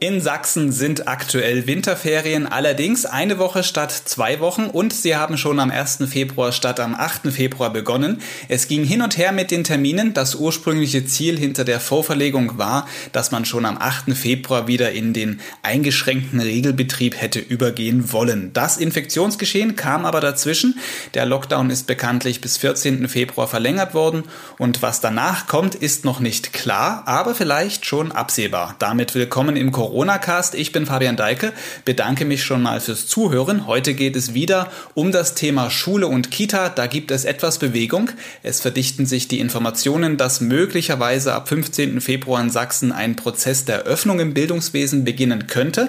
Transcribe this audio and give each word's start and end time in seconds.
In 0.00 0.20
Sachsen 0.20 0.70
sind 0.70 1.08
aktuell 1.08 1.66
Winterferien, 1.66 2.46
allerdings 2.46 3.04
eine 3.04 3.40
Woche 3.40 3.64
statt 3.64 3.90
zwei 3.90 4.38
Wochen 4.38 4.66
und 4.66 4.92
sie 4.92 5.16
haben 5.16 5.36
schon 5.36 5.58
am 5.58 5.72
1. 5.72 6.04
Februar 6.08 6.52
statt 6.52 6.78
am 6.78 6.94
8. 6.94 7.32
Februar 7.32 7.72
begonnen. 7.72 8.22
Es 8.46 8.68
ging 8.68 8.84
hin 8.84 9.02
und 9.02 9.18
her 9.18 9.32
mit 9.32 9.50
den 9.50 9.64
Terminen. 9.64 10.14
Das 10.14 10.36
ursprüngliche 10.36 11.04
Ziel 11.04 11.36
hinter 11.36 11.64
der 11.64 11.80
Vorverlegung 11.80 12.58
war, 12.58 12.86
dass 13.10 13.32
man 13.32 13.44
schon 13.44 13.64
am 13.64 13.76
8. 13.76 14.16
Februar 14.16 14.68
wieder 14.68 14.92
in 14.92 15.14
den 15.14 15.40
eingeschränkten 15.64 16.38
Regelbetrieb 16.38 17.20
hätte 17.20 17.40
übergehen 17.40 18.12
wollen. 18.12 18.52
Das 18.52 18.76
Infektionsgeschehen 18.76 19.74
kam 19.74 20.04
aber 20.04 20.20
dazwischen. 20.20 20.78
Der 21.14 21.26
Lockdown 21.26 21.70
ist 21.70 21.88
bekanntlich 21.88 22.40
bis 22.40 22.56
14. 22.58 23.08
Februar 23.08 23.48
verlängert 23.48 23.94
worden 23.94 24.22
und 24.58 24.80
was 24.80 25.00
danach 25.00 25.48
kommt, 25.48 25.74
ist 25.74 26.04
noch 26.04 26.20
nicht 26.20 26.52
klar, 26.52 27.02
aber 27.06 27.34
vielleicht 27.34 27.84
schon 27.84 28.12
absehbar. 28.12 28.76
Damit 28.78 29.16
willkommen 29.16 29.56
im 29.56 29.72
Corona-Cast. 29.88 30.54
Ich 30.54 30.72
bin 30.72 30.84
Fabian 30.84 31.16
Deike, 31.16 31.54
bedanke 31.86 32.26
mich 32.26 32.42
schon 32.42 32.60
mal 32.60 32.78
fürs 32.78 33.06
Zuhören. 33.06 33.66
Heute 33.66 33.94
geht 33.94 34.16
es 34.16 34.34
wieder 34.34 34.70
um 34.92 35.12
das 35.12 35.34
Thema 35.34 35.70
Schule 35.70 36.08
und 36.08 36.30
Kita. 36.30 36.68
Da 36.68 36.86
gibt 36.86 37.10
es 37.10 37.24
etwas 37.24 37.58
Bewegung. 37.58 38.10
Es 38.42 38.60
verdichten 38.60 39.06
sich 39.06 39.28
die 39.28 39.40
Informationen, 39.40 40.18
dass 40.18 40.42
möglicherweise 40.42 41.32
ab 41.32 41.48
15. 41.48 42.02
Februar 42.02 42.42
in 42.42 42.50
Sachsen 42.50 42.92
ein 42.92 43.16
Prozess 43.16 43.64
der 43.64 43.84
Öffnung 43.84 44.20
im 44.20 44.34
Bildungswesen 44.34 45.04
beginnen 45.04 45.46
könnte. 45.46 45.88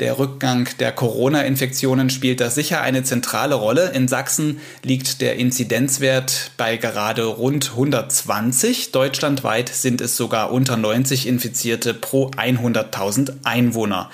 Der 0.00 0.18
Rückgang 0.18 0.68
der 0.80 0.90
Corona-Infektionen 0.90 2.10
spielt 2.10 2.40
da 2.40 2.50
sicher 2.50 2.80
eine 2.80 3.04
zentrale 3.04 3.54
Rolle. 3.54 3.92
In 3.92 4.08
Sachsen 4.08 4.60
liegt 4.82 5.20
der 5.20 5.36
Inzidenzwert 5.36 6.50
bei 6.56 6.78
gerade 6.78 7.24
rund 7.24 7.70
120. 7.70 8.90
Deutschlandweit 8.90 9.68
sind 9.68 10.00
es 10.00 10.16
sogar 10.16 10.50
unter 10.50 10.76
90 10.76 11.28
Infizierte 11.28 11.94
pro 11.94 12.32
100.000 12.32 13.35
Einwohner. 13.44 14.10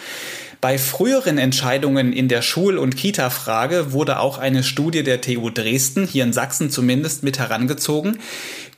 Bei 0.62 0.78
früheren 0.78 1.38
Entscheidungen 1.38 2.12
in 2.12 2.28
der 2.28 2.40
Schul- 2.40 2.78
und 2.78 2.96
Kita-Frage 2.96 3.90
wurde 3.92 4.20
auch 4.20 4.38
eine 4.38 4.62
Studie 4.62 5.02
der 5.02 5.20
TU 5.20 5.50
Dresden, 5.50 6.06
hier 6.06 6.22
in 6.22 6.32
Sachsen 6.32 6.70
zumindest, 6.70 7.24
mit 7.24 7.40
herangezogen. 7.40 8.20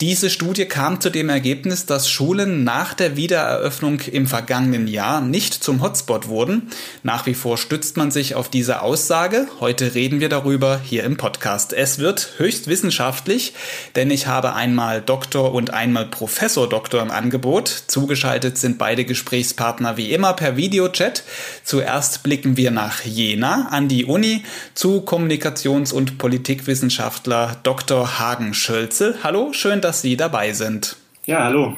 Diese 0.01 0.29
Studie 0.29 0.65
kam 0.65 1.01
zu 1.01 1.09
dem 1.09 1.29
Ergebnis, 1.29 1.87
dass 1.87 2.11
Schulen 2.11 2.65
nach 2.65 2.95
der 2.95 3.17
Wiedereröffnung 3.17 4.01
im 4.01 4.27
vergangenen 4.27 4.89
Jahr 4.89 5.21
nicht 5.21 5.55
zum 5.55 5.83
Hotspot 5.83 6.27
wurden. 6.27 6.69
Nach 7.05 7.27
wie 7.27 7.35
vor 7.35 7.59
stützt 7.59 7.97
man 7.97 8.11
sich 8.11 8.35
auf 8.35 8.49
diese 8.49 8.83
Aussage. 8.83 9.47
Heute 9.61 9.95
reden 9.95 10.19
wir 10.19 10.29
darüber 10.29 10.81
hier 10.83 11.05
im 11.05 11.17
Podcast. 11.17 11.73
Es 11.73 12.01
wird 12.01 12.33
höchst 12.39 12.67
wissenschaftlich, 12.67 13.55
denn 13.95 14.11
ich 14.11 14.27
habe 14.27 14.55
einmal 14.55 15.01
Doktor 15.01 15.55
und 15.55 15.73
einmal 15.73 16.07
Professor 16.07 16.69
Doktor 16.69 17.01
im 17.01 17.13
Angebot. 17.13 17.69
Zugeschaltet 17.87 18.59
sind 18.59 18.79
beide 18.79 19.05
Gesprächspartner 19.05 19.97
wie 19.97 20.13
immer 20.13 20.33
per 20.33 20.57
Videochat. 20.57 21.23
Zuerst 21.63 22.25
blicken 22.25 22.57
wir 22.57 22.73
nach 22.73 23.05
Jena 23.05 23.69
an 23.71 23.87
die 23.87 24.07
Uni 24.07 24.43
zu 24.75 25.03
Kommunikations- 25.03 25.93
und 25.93 26.19
Politikwissenschaftler 26.19 27.59
Dr. 27.63 28.19
Hagen 28.19 28.55
Schölzel. 28.55 29.19
Hallo, 29.23 29.53
schön, 29.53 29.83
dass 29.85 30.01
Sie 30.01 30.17
dabei 30.17 30.53
sind. 30.53 30.97
Ja, 31.27 31.45
hallo. 31.45 31.77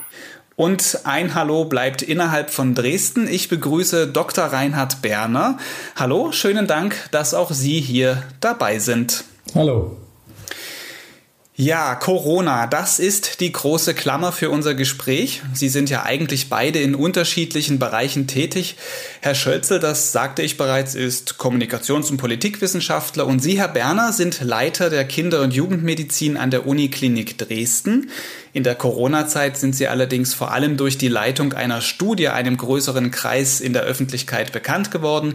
Und 0.56 1.00
ein 1.04 1.34
Hallo 1.34 1.66
bleibt 1.66 2.00
innerhalb 2.00 2.48
von 2.48 2.74
Dresden. 2.74 3.28
Ich 3.28 3.50
begrüße 3.50 4.06
Dr. 4.08 4.46
Reinhard 4.46 5.02
Berner. 5.02 5.58
Hallo, 5.96 6.32
schönen 6.32 6.66
Dank, 6.66 6.96
dass 7.10 7.34
auch 7.34 7.50
Sie 7.50 7.80
hier 7.80 8.22
dabei 8.40 8.78
sind. 8.78 9.24
Hallo. 9.54 9.98
Ja, 11.58 11.94
Corona, 11.94 12.66
das 12.66 12.98
ist 12.98 13.40
die 13.40 13.50
große 13.50 13.94
Klammer 13.94 14.30
für 14.30 14.50
unser 14.50 14.74
Gespräch. 14.74 15.40
Sie 15.54 15.70
sind 15.70 15.88
ja 15.88 16.02
eigentlich 16.02 16.50
beide 16.50 16.80
in 16.80 16.94
unterschiedlichen 16.94 17.78
Bereichen 17.78 18.26
tätig. 18.26 18.76
Herr 19.22 19.34
Schölzel, 19.34 19.80
das 19.80 20.12
sagte 20.12 20.42
ich 20.42 20.58
bereits, 20.58 20.94
ist 20.94 21.36
Kommunikations- 21.38 22.10
und 22.10 22.18
Politikwissenschaftler 22.18 23.26
und 23.26 23.40
Sie, 23.40 23.58
Herr 23.58 23.68
Berner, 23.68 24.12
sind 24.12 24.42
Leiter 24.42 24.90
der 24.90 25.06
Kinder- 25.06 25.40
und 25.40 25.54
Jugendmedizin 25.54 26.36
an 26.36 26.50
der 26.50 26.66
Uniklinik 26.66 27.38
Dresden. 27.38 28.10
In 28.56 28.62
der 28.62 28.74
Corona-Zeit 28.74 29.58
sind 29.58 29.76
sie 29.76 29.86
allerdings 29.86 30.32
vor 30.32 30.50
allem 30.50 30.78
durch 30.78 30.96
die 30.96 31.08
Leitung 31.08 31.52
einer 31.52 31.82
Studie 31.82 32.28
einem 32.28 32.56
größeren 32.56 33.10
Kreis 33.10 33.60
in 33.60 33.74
der 33.74 33.82
Öffentlichkeit 33.82 34.52
bekannt 34.52 34.90
geworden. 34.90 35.34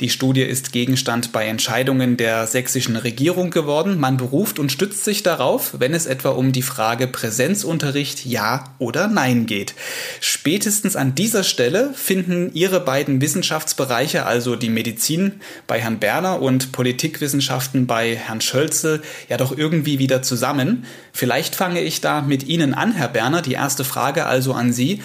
Die 0.00 0.08
Studie 0.08 0.40
ist 0.40 0.72
Gegenstand 0.72 1.32
bei 1.32 1.44
Entscheidungen 1.44 2.16
der 2.16 2.46
sächsischen 2.46 2.96
Regierung 2.96 3.50
geworden. 3.50 4.00
Man 4.00 4.16
beruft 4.16 4.58
und 4.58 4.72
stützt 4.72 5.04
sich 5.04 5.22
darauf, 5.22 5.80
wenn 5.80 5.92
es 5.92 6.06
etwa 6.06 6.30
um 6.30 6.52
die 6.52 6.62
Frage 6.62 7.08
Präsenzunterricht 7.08 8.24
ja 8.24 8.64
oder 8.78 9.06
nein 9.06 9.44
geht. 9.44 9.74
Spätestens 10.20 10.96
an 10.96 11.14
dieser 11.14 11.44
Stelle 11.44 11.92
finden 11.94 12.54
Ihre 12.54 12.80
beiden 12.80 13.20
Wissenschaftsbereiche, 13.20 14.24
also 14.24 14.56
die 14.56 14.70
Medizin 14.70 15.42
bei 15.66 15.78
Herrn 15.78 15.98
Berner 15.98 16.40
und 16.40 16.72
Politikwissenschaften 16.72 17.86
bei 17.86 18.16
Herrn 18.16 18.40
Schölzel, 18.40 19.02
ja 19.28 19.36
doch 19.36 19.54
irgendwie 19.54 19.98
wieder 19.98 20.22
zusammen. 20.22 20.86
Vielleicht 21.12 21.54
fange 21.54 21.82
ich 21.82 22.00
da 22.00 22.22
mit 22.22 22.44
Ihnen 22.48 22.61
Ihnen 22.62 22.74
an, 22.74 22.92
Herr 22.92 23.08
Berner. 23.08 23.42
Die 23.42 23.52
erste 23.52 23.84
Frage 23.84 24.26
also 24.26 24.52
an 24.52 24.72
Sie. 24.72 25.02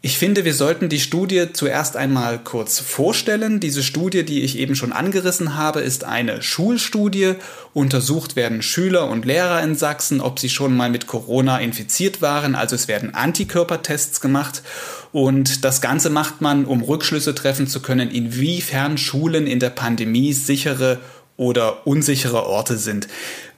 Ich 0.00 0.16
finde, 0.16 0.44
wir 0.44 0.54
sollten 0.54 0.88
die 0.88 1.00
Studie 1.00 1.46
zuerst 1.52 1.96
einmal 1.96 2.38
kurz 2.38 2.78
vorstellen. 2.78 3.58
Diese 3.58 3.82
Studie, 3.82 4.24
die 4.24 4.42
ich 4.42 4.56
eben 4.56 4.76
schon 4.76 4.92
angerissen 4.92 5.56
habe, 5.56 5.80
ist 5.80 6.04
eine 6.04 6.40
Schulstudie. 6.40 7.34
Untersucht 7.74 8.36
werden 8.36 8.62
Schüler 8.62 9.08
und 9.10 9.24
Lehrer 9.24 9.60
in 9.60 9.74
Sachsen, 9.74 10.20
ob 10.20 10.38
sie 10.38 10.50
schon 10.50 10.76
mal 10.76 10.88
mit 10.88 11.08
Corona 11.08 11.58
infiziert 11.58 12.22
waren. 12.22 12.54
Also 12.54 12.76
es 12.76 12.86
werden 12.86 13.12
Antikörpertests 13.12 14.20
gemacht. 14.20 14.62
Und 15.10 15.64
das 15.64 15.80
Ganze 15.80 16.10
macht 16.10 16.42
man, 16.42 16.64
um 16.64 16.82
Rückschlüsse 16.82 17.34
treffen 17.34 17.66
zu 17.66 17.80
können, 17.80 18.10
inwiefern 18.10 18.98
Schulen 18.98 19.48
in 19.48 19.58
der 19.58 19.70
Pandemie 19.70 20.32
sichere 20.32 21.00
oder 21.36 21.86
unsichere 21.86 22.46
Orte 22.46 22.76
sind. 22.76 23.08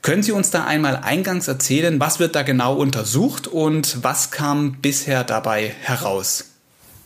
Können 0.03 0.23
Sie 0.23 0.33
uns 0.33 0.51
da 0.51 0.65
einmal 0.65 0.97
eingangs 1.03 1.47
erzählen, 1.47 2.01
was 2.01 2.21
wird 2.21 2.35
da 2.35 2.43
genau 2.43 2.75
untersucht 2.75 3.47
und 3.47 4.03
was 4.03 4.31
kam 4.31 4.77
bisher 4.81 5.25
dabei 5.25 5.73
heraus? 5.83 6.47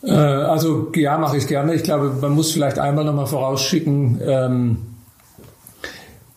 Äh, 0.03 0.11
also 0.11 0.91
ja, 0.95 1.17
mache 1.17 1.37
ich 1.37 1.47
gerne. 1.47 1.73
Ich 1.73 1.83
glaube, 1.83 2.15
man 2.21 2.31
muss 2.31 2.53
vielleicht 2.53 2.79
einmal 2.79 3.03
nochmal 3.03 3.27
vorausschicken, 3.27 4.21
ähm, 4.25 4.77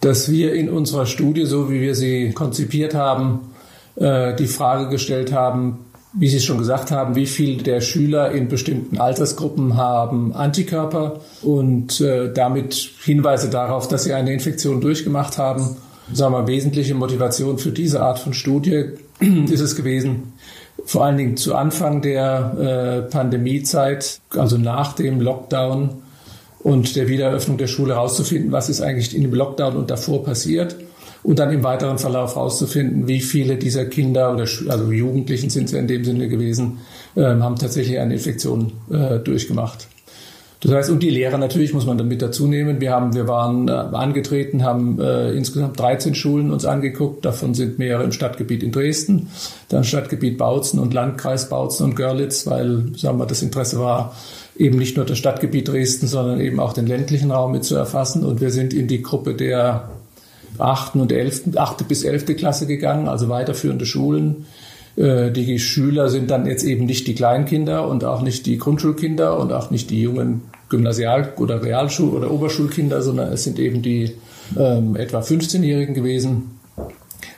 dass 0.01 0.31
wir 0.31 0.55
in 0.55 0.69
unserer 0.69 1.07
Studie, 1.07 1.45
so 1.45 1.71
wie 1.71 1.81
wir 1.81 1.95
sie 1.95 2.33
konzipiert 2.33 2.95
haben, 2.95 3.53
äh, 3.97 4.35
die 4.35 4.47
Frage 4.47 4.89
gestellt 4.89 5.33
haben, 5.33 5.85
wie 6.13 6.29
Sie 6.29 6.41
schon 6.41 6.59
gesagt 6.59 6.91
haben, 6.91 7.15
wie 7.15 7.27
viele 7.27 7.63
der 7.63 7.81
Schüler 7.81 8.33
in 8.33 8.49
bestimmten 8.49 8.99
Altersgruppen 8.99 9.77
haben 9.77 10.33
Antikörper 10.33 11.21
und 11.43 12.01
äh, 12.01 12.33
damit 12.33 12.75
Hinweise 13.05 13.51
darauf, 13.51 13.89
dass 13.89 14.05
sie 14.05 14.15
eine 14.15 14.33
Infektion 14.33 14.81
durchgemacht 14.81 15.37
haben. 15.39 15.77
Sagen 16.13 16.33
wir, 16.33 16.47
wesentliche 16.47 16.95
Motivation 16.95 17.59
für 17.59 17.71
diese 17.71 18.01
Art 18.01 18.19
von 18.19 18.33
Studie 18.33 18.85
ist 19.51 19.61
es 19.61 19.77
gewesen, 19.77 20.33
vor 20.85 21.05
allen 21.05 21.19
Dingen 21.19 21.37
zu 21.37 21.55
Anfang 21.55 22.01
der 22.01 23.05
äh, 23.07 23.11
Pandemiezeit, 23.11 24.21
also 24.31 24.57
nach 24.57 24.95
dem 24.95 25.21
Lockdown 25.21 25.91
und 26.61 26.97
der 26.97 27.09
Wiedereröffnung 27.09 27.59
der 27.59 27.67
Schule 27.67 27.95
herauszufinden, 27.95 28.53
was 28.53 28.69
ist 28.69 28.81
eigentlich 28.81 29.15
in 29.15 29.23
dem 29.23 29.35
Lockdown 29.35 29.77
und 29.77 29.91
davor 29.91 30.25
passiert 30.25 30.77
und 31.23 31.39
dann 31.39 31.53
im 31.53 31.63
weiteren 31.63 31.99
Verlauf 31.99 32.37
herauszufinden, 32.37 33.07
wie 33.07 33.21
viele 33.21 33.57
dieser 33.57 33.85
Kinder 33.85 34.33
oder 34.33 34.45
also 34.69 34.91
Jugendlichen 34.91 35.51
sind 35.51 35.65
es 35.65 35.73
ja 35.73 35.79
in 35.79 35.89
dem 35.89 36.05
Sinne 36.05 36.29
gewesen, 36.29 36.79
äh, 37.17 37.23
haben 37.23 37.57
tatsächlich 37.57 37.99
eine 37.99 38.15
Infektion 38.15 38.73
äh, 38.91 39.19
durchgemacht. 39.19 39.89
Das 40.61 40.73
heißt, 40.73 40.91
und 40.91 41.05
die 41.05 41.11
Lehrer 41.11 41.39
natürlich 41.39 41.73
muss 41.73 41.87
man 41.87 41.99
damit 41.99 42.21
dazu 42.21 42.49
nehmen. 42.49 42.81
Wir 42.81 42.91
haben, 42.91 43.15
wir 43.15 43.29
waren 43.29 43.69
äh, 43.69 43.71
angetreten, 43.71 44.65
haben 44.65 45.01
äh, 45.01 45.31
insgesamt 45.31 45.79
13 45.79 46.17
Schulen 46.17 46.51
uns 46.51 46.65
angeguckt. 46.65 47.25
Davon 47.25 47.55
sind 47.55 47.79
mehrere 47.79 48.03
im 48.03 48.11
Stadtgebiet 48.11 48.65
in 48.65 48.73
Dresden, 48.73 49.31
dann 49.69 49.85
Stadtgebiet 49.85 50.37
Bautzen 50.37 50.81
und 50.81 50.93
Landkreis 50.93 51.49
Bautzen 51.49 51.85
und 51.85 51.94
Görlitz, 51.94 52.47
weil, 52.49 52.87
sagen 52.97 53.19
wir, 53.19 53.27
das 53.27 53.43
Interesse 53.43 53.79
war, 53.79 54.17
eben 54.56 54.79
nicht 54.79 54.97
nur 54.97 55.06
das 55.06 55.19
Stadtgebiet 55.19 55.69
Dresden, 55.69 56.09
sondern 56.09 56.41
eben 56.41 56.59
auch 56.59 56.73
den 56.73 56.88
ländlichen 56.88 57.31
Raum 57.31 57.53
mit 57.53 57.65
zu 57.65 57.77
erfassen. 57.77 58.25
Und 58.25 58.41
wir 58.41 58.50
sind 58.50 58.75
in 58.75 58.88
die 58.88 59.03
Gruppe 59.03 59.35
der 59.35 59.91
achten 60.59 61.00
und 61.00 61.12
elften, 61.12 61.56
achte 61.56 61.85
bis 61.85 62.03
elfte 62.03 62.35
Klasse 62.35 62.67
gegangen, 62.67 63.06
also 63.06 63.29
weiterführende 63.29 63.87
Schulen. 63.87 64.47
Äh, 64.97 65.31
die 65.31 65.59
Schüler 65.59 66.09
sind 66.09 66.31
dann 66.31 66.47
jetzt 66.47 66.65
eben 66.65 66.87
nicht 66.87 67.06
die 67.06 67.15
Kleinkinder 67.15 67.88
und 67.88 68.05
auch 68.05 68.23
nicht 68.23 68.47
die 68.47 68.59
Grundschulkinder 68.59 69.38
und 69.38 69.53
auch 69.53 69.71
nicht 69.71 69.91
die 69.91 70.03
jungen 70.03 70.43
Gymnasial- 70.69 71.32
oder 71.37 71.62
Realschul- 71.62 72.12
oder 72.12 72.31
Oberschulkinder, 72.31 73.03
sondern 73.03 73.32
es 73.32 73.44
sind 73.44 73.59
eben 73.59 73.82
die 73.82 74.17
ähm, 74.56 74.97
etwa 74.97 75.20
15-Jährigen 75.20 75.94
gewesen, 75.94 76.59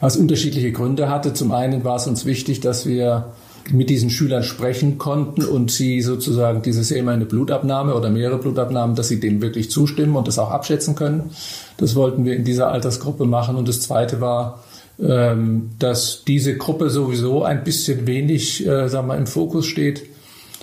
was 0.00 0.17
unterschiedliche 0.17 0.73
Gründe 0.73 1.09
hatte. 1.09 1.32
Zum 1.32 1.53
einen 1.53 1.85
war 1.85 1.97
es 1.97 2.06
uns 2.06 2.25
wichtig, 2.25 2.61
dass 2.61 2.87
wir 2.87 3.32
mit 3.71 3.91
diesen 3.91 4.11
Schülern 4.11 4.43
sprechen 4.43 4.99
konnten 4.99 5.44
und 5.44 5.71
sie 5.71 6.00
sozusagen 6.00 6.62
dieses 6.62 6.91
immer 6.91 7.12
eine 7.12 7.27
Blutabnahme 7.27 7.94
oder 7.94 8.11
mehrere 8.11 8.38
Blutabnahmen, 8.38 8.97
dass 8.97 9.09
sie 9.09 9.21
dem 9.21 9.43
wirklich 9.43 9.71
zustimmen 9.71 10.17
und 10.17 10.27
das 10.27 10.38
auch 10.38 10.50
abschätzen 10.50 10.94
können. 10.94 11.31
Das 11.77 11.94
wollten 11.94 12.25
wir 12.25 12.35
in 12.35 12.44
dieser 12.44 12.73
Altersgruppe 12.73 13.27
machen. 13.27 13.56
Und 13.56 13.69
das 13.69 13.81
Zweite 13.81 14.21
war, 14.21 14.65
ähm, 15.00 15.71
dass 15.79 16.25
diese 16.27 16.56
Gruppe 16.56 16.91
sowieso 16.91 17.44
ein 17.44 17.65
bisschen 17.65 18.06
wenig, 18.06 18.67
äh, 18.67 18.88
sagen 18.88 19.09
wir, 19.09 19.17
im 19.17 19.27
Fokus 19.27 19.67
steht, 19.67 20.03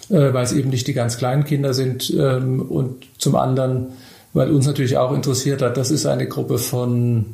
äh, 0.10 0.34
weil 0.34 0.44
es 0.44 0.54
eben 0.54 0.70
nicht 0.70 0.88
die 0.88 0.94
ganz 0.94 1.18
kleinen 1.18 1.44
Kinder 1.44 1.74
sind 1.74 2.14
ähm, 2.18 2.62
und 2.62 3.06
zum 3.18 3.36
anderen, 3.36 3.88
weil 4.34 4.52
uns 4.52 4.66
natürlich 4.66 4.98
auch 4.98 5.14
interessiert 5.14 5.62
hat, 5.62 5.78
das 5.78 5.92
ist 5.92 6.06
eine 6.06 6.28
Gruppe 6.28 6.58
von 6.58 7.26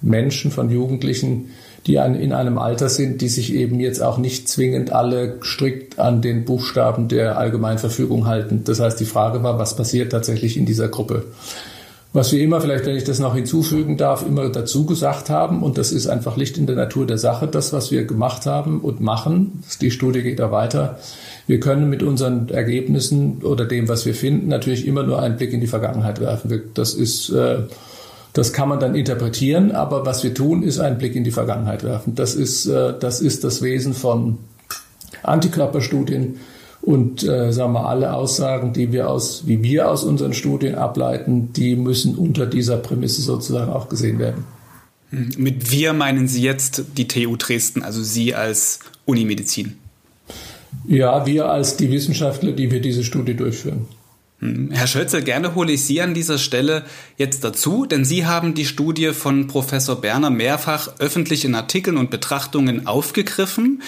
Menschen, 0.00 0.50
von 0.50 0.70
Jugendlichen, 0.70 1.50
die 1.86 1.94
in 1.94 2.32
einem 2.32 2.58
Alter 2.58 2.88
sind, 2.88 3.20
die 3.20 3.28
sich 3.28 3.54
eben 3.54 3.80
jetzt 3.80 4.02
auch 4.02 4.18
nicht 4.18 4.48
zwingend 4.48 4.92
alle 4.92 5.38
strikt 5.42 5.98
an 5.98 6.22
den 6.22 6.44
Buchstaben 6.44 7.08
der 7.08 7.38
Allgemeinverfügung 7.38 8.26
halten. 8.26 8.62
Das 8.64 8.78
heißt, 8.78 9.00
die 9.00 9.04
Frage 9.04 9.42
war, 9.42 9.58
was 9.58 9.74
passiert 9.74 10.12
tatsächlich 10.12 10.56
in 10.56 10.66
dieser 10.66 10.88
Gruppe? 10.88 11.24
Was 12.12 12.30
wir 12.30 12.40
immer, 12.40 12.60
vielleicht 12.60 12.84
wenn 12.86 12.94
ich 12.94 13.04
das 13.04 13.18
noch 13.18 13.34
hinzufügen 13.34 13.96
darf, 13.96 14.24
immer 14.24 14.50
dazu 14.50 14.84
gesagt 14.84 15.30
haben, 15.30 15.62
und 15.62 15.78
das 15.78 15.92
ist 15.92 16.06
einfach 16.06 16.36
Licht 16.36 16.58
in 16.58 16.66
der 16.66 16.76
Natur 16.76 17.06
der 17.06 17.18
Sache, 17.18 17.48
das, 17.48 17.72
was 17.72 17.90
wir 17.90 18.04
gemacht 18.04 18.46
haben 18.46 18.80
und 18.80 19.00
machen, 19.00 19.64
die 19.80 19.90
Studie 19.90 20.22
geht 20.22 20.38
da 20.38 20.52
weiter, 20.52 20.98
wir 21.46 21.60
können 21.60 21.90
mit 21.90 22.02
unseren 22.02 22.48
Ergebnissen 22.48 23.42
oder 23.42 23.64
dem, 23.64 23.88
was 23.88 24.06
wir 24.06 24.14
finden, 24.14 24.48
natürlich 24.48 24.86
immer 24.86 25.02
nur 25.02 25.20
einen 25.20 25.36
Blick 25.36 25.52
in 25.52 25.60
die 25.60 25.66
Vergangenheit 25.66 26.20
werfen. 26.20 26.62
Das 26.74 26.94
ist, 26.94 27.30
äh, 27.30 27.58
das 28.32 28.52
kann 28.52 28.68
man 28.68 28.80
dann 28.80 28.94
interpretieren, 28.94 29.72
aber 29.72 30.06
was 30.06 30.22
wir 30.22 30.34
tun, 30.34 30.62
ist 30.62 30.78
einen 30.78 30.98
Blick 30.98 31.16
in 31.16 31.24
die 31.24 31.30
Vergangenheit 31.30 31.84
werfen. 31.84 32.14
Das 32.14 32.34
ist, 32.34 32.66
äh, 32.66 32.94
das 32.98 33.20
ist 33.20 33.44
das 33.44 33.62
Wesen 33.62 33.94
von 33.94 34.38
Antikörperstudien 35.22 36.36
und 36.80 37.22
äh, 37.22 37.52
sagen 37.52 37.72
wir 37.72 37.86
alle 37.86 38.12
Aussagen, 38.12 38.72
die 38.72 38.92
wir 38.92 39.08
aus, 39.08 39.46
wie 39.46 39.62
wir 39.62 39.88
aus 39.88 40.02
unseren 40.04 40.34
Studien 40.34 40.74
ableiten, 40.74 41.52
die 41.52 41.76
müssen 41.76 42.16
unter 42.16 42.46
dieser 42.46 42.76
Prämisse 42.76 43.22
sozusagen 43.22 43.70
auch 43.70 43.88
gesehen 43.88 44.18
werden. 44.18 44.44
Hm, 45.10 45.30
mit 45.36 45.70
wir 45.70 45.92
meinen 45.92 46.26
Sie 46.26 46.42
jetzt 46.42 46.84
die 46.96 47.06
TU 47.06 47.36
Dresden, 47.36 47.82
also 47.82 48.02
Sie 48.02 48.34
als 48.34 48.80
Unimedizin? 49.04 49.76
Ja, 50.86 51.26
wir 51.26 51.46
als 51.46 51.76
die 51.76 51.90
Wissenschaftler, 51.90 52.52
die 52.52 52.70
wir 52.70 52.80
diese 52.80 53.04
Studie 53.04 53.34
durchführen. 53.34 53.86
Hm, 54.40 54.70
Herr 54.72 54.88
Schölzer, 54.88 55.20
gerne 55.20 55.54
hole 55.54 55.72
ich 55.72 55.84
Sie 55.84 56.00
an 56.00 56.14
dieser 56.14 56.38
Stelle 56.38 56.84
jetzt 57.16 57.44
dazu, 57.44 57.86
denn 57.86 58.04
Sie 58.04 58.26
haben 58.26 58.54
die 58.54 58.64
Studie 58.64 59.12
von 59.12 59.46
Professor 59.46 60.00
Berner 60.00 60.30
mehrfach 60.30 60.98
öffentlich 60.98 61.44
in 61.44 61.54
Artikeln 61.54 61.96
und 61.96 62.10
Betrachtungen 62.10 62.86
aufgegriffen. 62.86 63.82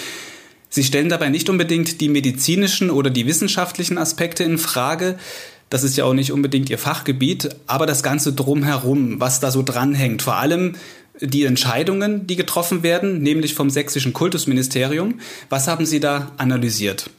Sie 0.68 0.84
stellen 0.84 1.08
dabei 1.08 1.28
nicht 1.28 1.50
unbedingt 1.50 2.00
die 2.00 2.08
medizinischen 2.08 2.90
oder 2.90 3.10
die 3.10 3.26
wissenschaftlichen 3.26 3.98
Aspekte 3.98 4.44
in 4.44 4.58
Frage. 4.58 5.18
Das 5.70 5.82
ist 5.82 5.96
ja 5.96 6.04
auch 6.04 6.14
nicht 6.14 6.30
unbedingt 6.30 6.70
Ihr 6.70 6.78
Fachgebiet, 6.78 7.48
aber 7.66 7.86
das 7.86 8.04
Ganze 8.04 8.32
drumherum, 8.32 9.20
was 9.20 9.40
da 9.40 9.50
so 9.50 9.62
dranhängt. 9.62 10.22
Vor 10.22 10.36
allem 10.36 10.76
die 11.20 11.44
Entscheidungen, 11.44 12.26
die 12.26 12.36
getroffen 12.36 12.82
werden, 12.82 13.22
nämlich 13.22 13.54
vom 13.54 13.70
sächsischen 13.70 14.12
Kultusministerium. 14.12 15.20
Was 15.48 15.68
haben 15.68 15.86
Sie 15.86 16.00
da 16.00 16.32
analysiert? 16.36 17.10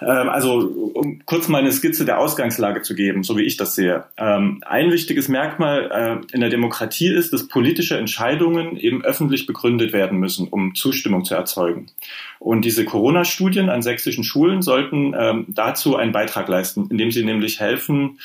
Ähm, 0.00 0.28
also, 0.28 0.92
um 0.94 1.20
kurz 1.24 1.48
mal 1.48 1.58
eine 1.58 1.72
Skizze 1.72 2.04
der 2.04 2.18
Ausgangslage 2.18 2.82
zu 2.82 2.94
geben, 2.94 3.22
so 3.22 3.36
wie 3.36 3.44
ich 3.44 3.56
das 3.56 3.74
sehe. 3.74 4.04
Ähm, 4.16 4.62
ein 4.66 4.90
wichtiges 4.90 5.28
Merkmal 5.28 6.20
äh, 6.30 6.34
in 6.34 6.40
der 6.40 6.50
Demokratie 6.50 7.08
ist, 7.08 7.32
dass 7.32 7.48
politische 7.48 7.96
Entscheidungen 7.96 8.76
eben 8.76 9.04
öffentlich 9.04 9.46
begründet 9.46 9.92
werden 9.92 10.18
müssen, 10.18 10.48
um 10.48 10.74
Zustimmung 10.74 11.24
zu 11.24 11.34
erzeugen. 11.34 11.86
Und 12.38 12.64
diese 12.64 12.84
Corona-Studien 12.84 13.70
an 13.70 13.82
sächsischen 13.82 14.24
Schulen 14.24 14.62
sollten 14.62 15.14
ähm, 15.18 15.46
dazu 15.48 15.96
einen 15.96 16.12
Beitrag 16.12 16.48
leisten, 16.48 16.88
indem 16.90 17.10
sie 17.10 17.24
nämlich 17.24 17.60
helfen, 17.60 18.18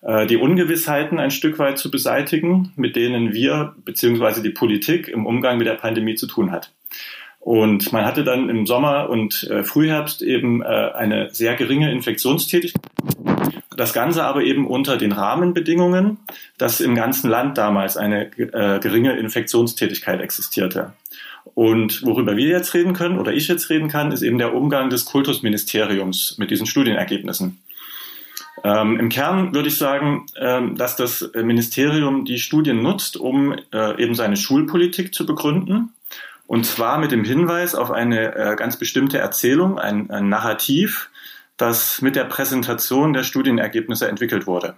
die 0.00 0.36
Ungewissheiten 0.36 1.18
ein 1.18 1.32
Stück 1.32 1.58
weit 1.58 1.76
zu 1.76 1.90
beseitigen, 1.90 2.72
mit 2.76 2.94
denen 2.94 3.32
wir 3.32 3.74
bzw. 3.84 4.42
die 4.42 4.50
Politik 4.50 5.08
im 5.08 5.26
Umgang 5.26 5.58
mit 5.58 5.66
der 5.66 5.74
Pandemie 5.74 6.14
zu 6.14 6.28
tun 6.28 6.52
hat. 6.52 6.72
Und 7.40 7.92
man 7.92 8.04
hatte 8.04 8.24
dann 8.24 8.50
im 8.50 8.66
Sommer 8.66 9.08
und 9.08 9.44
äh, 9.44 9.64
Frühherbst 9.64 10.22
eben 10.22 10.60
äh, 10.60 10.66
eine 10.66 11.30
sehr 11.32 11.54
geringe 11.54 11.90
Infektionstätigkeit. 11.90 12.82
Das 13.74 13.92
Ganze 13.92 14.24
aber 14.24 14.42
eben 14.42 14.66
unter 14.66 14.96
den 14.96 15.12
Rahmenbedingungen, 15.12 16.18
dass 16.58 16.80
im 16.80 16.94
ganzen 16.94 17.30
Land 17.30 17.56
damals 17.56 17.96
eine 17.96 18.26
äh, 18.36 18.80
geringe 18.80 19.16
Infektionstätigkeit 19.16 20.20
existierte. 20.20 20.92
Und 21.54 22.04
worüber 22.04 22.36
wir 22.36 22.48
jetzt 22.48 22.74
reden 22.74 22.92
können 22.92 23.18
oder 23.18 23.32
ich 23.32 23.48
jetzt 23.48 23.70
reden 23.70 23.88
kann, 23.88 24.12
ist 24.12 24.22
eben 24.22 24.36
der 24.36 24.52
Umgang 24.52 24.90
des 24.90 25.06
Kultusministeriums 25.06 26.36
mit 26.38 26.50
diesen 26.50 26.66
Studienergebnissen. 26.66 27.58
Ähm, 28.64 28.98
Im 28.98 29.08
Kern 29.08 29.54
würde 29.54 29.68
ich 29.68 29.78
sagen, 29.78 30.26
ähm, 30.36 30.76
dass 30.76 30.96
das 30.96 31.30
Ministerium 31.34 32.24
die 32.24 32.38
Studien 32.38 32.82
nutzt, 32.82 33.16
um 33.16 33.54
äh, 33.72 34.02
eben 34.02 34.14
seine 34.14 34.36
Schulpolitik 34.36 35.14
zu 35.14 35.26
begründen 35.26 35.94
und 36.48 36.64
zwar 36.64 36.98
mit 36.98 37.12
dem 37.12 37.24
Hinweis 37.24 37.74
auf 37.74 37.90
eine 37.90 38.34
äh, 38.34 38.56
ganz 38.56 38.78
bestimmte 38.78 39.18
Erzählung, 39.18 39.78
ein, 39.78 40.10
ein 40.10 40.30
Narrativ, 40.30 41.10
das 41.58 42.00
mit 42.00 42.16
der 42.16 42.24
Präsentation 42.24 43.12
der 43.12 43.22
Studienergebnisse 43.22 44.08
entwickelt 44.08 44.46
wurde. 44.46 44.74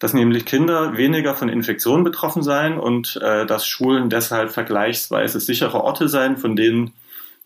Dass 0.00 0.12
nämlich 0.12 0.44
Kinder 0.44 0.96
weniger 0.96 1.36
von 1.36 1.48
Infektionen 1.48 2.02
betroffen 2.02 2.42
seien 2.42 2.80
und 2.80 3.16
äh, 3.22 3.46
dass 3.46 3.64
Schulen 3.64 4.10
deshalb 4.10 4.50
vergleichsweise 4.50 5.38
sichere 5.38 5.84
Orte 5.84 6.08
seien, 6.08 6.36
von 6.36 6.56
denen 6.56 6.94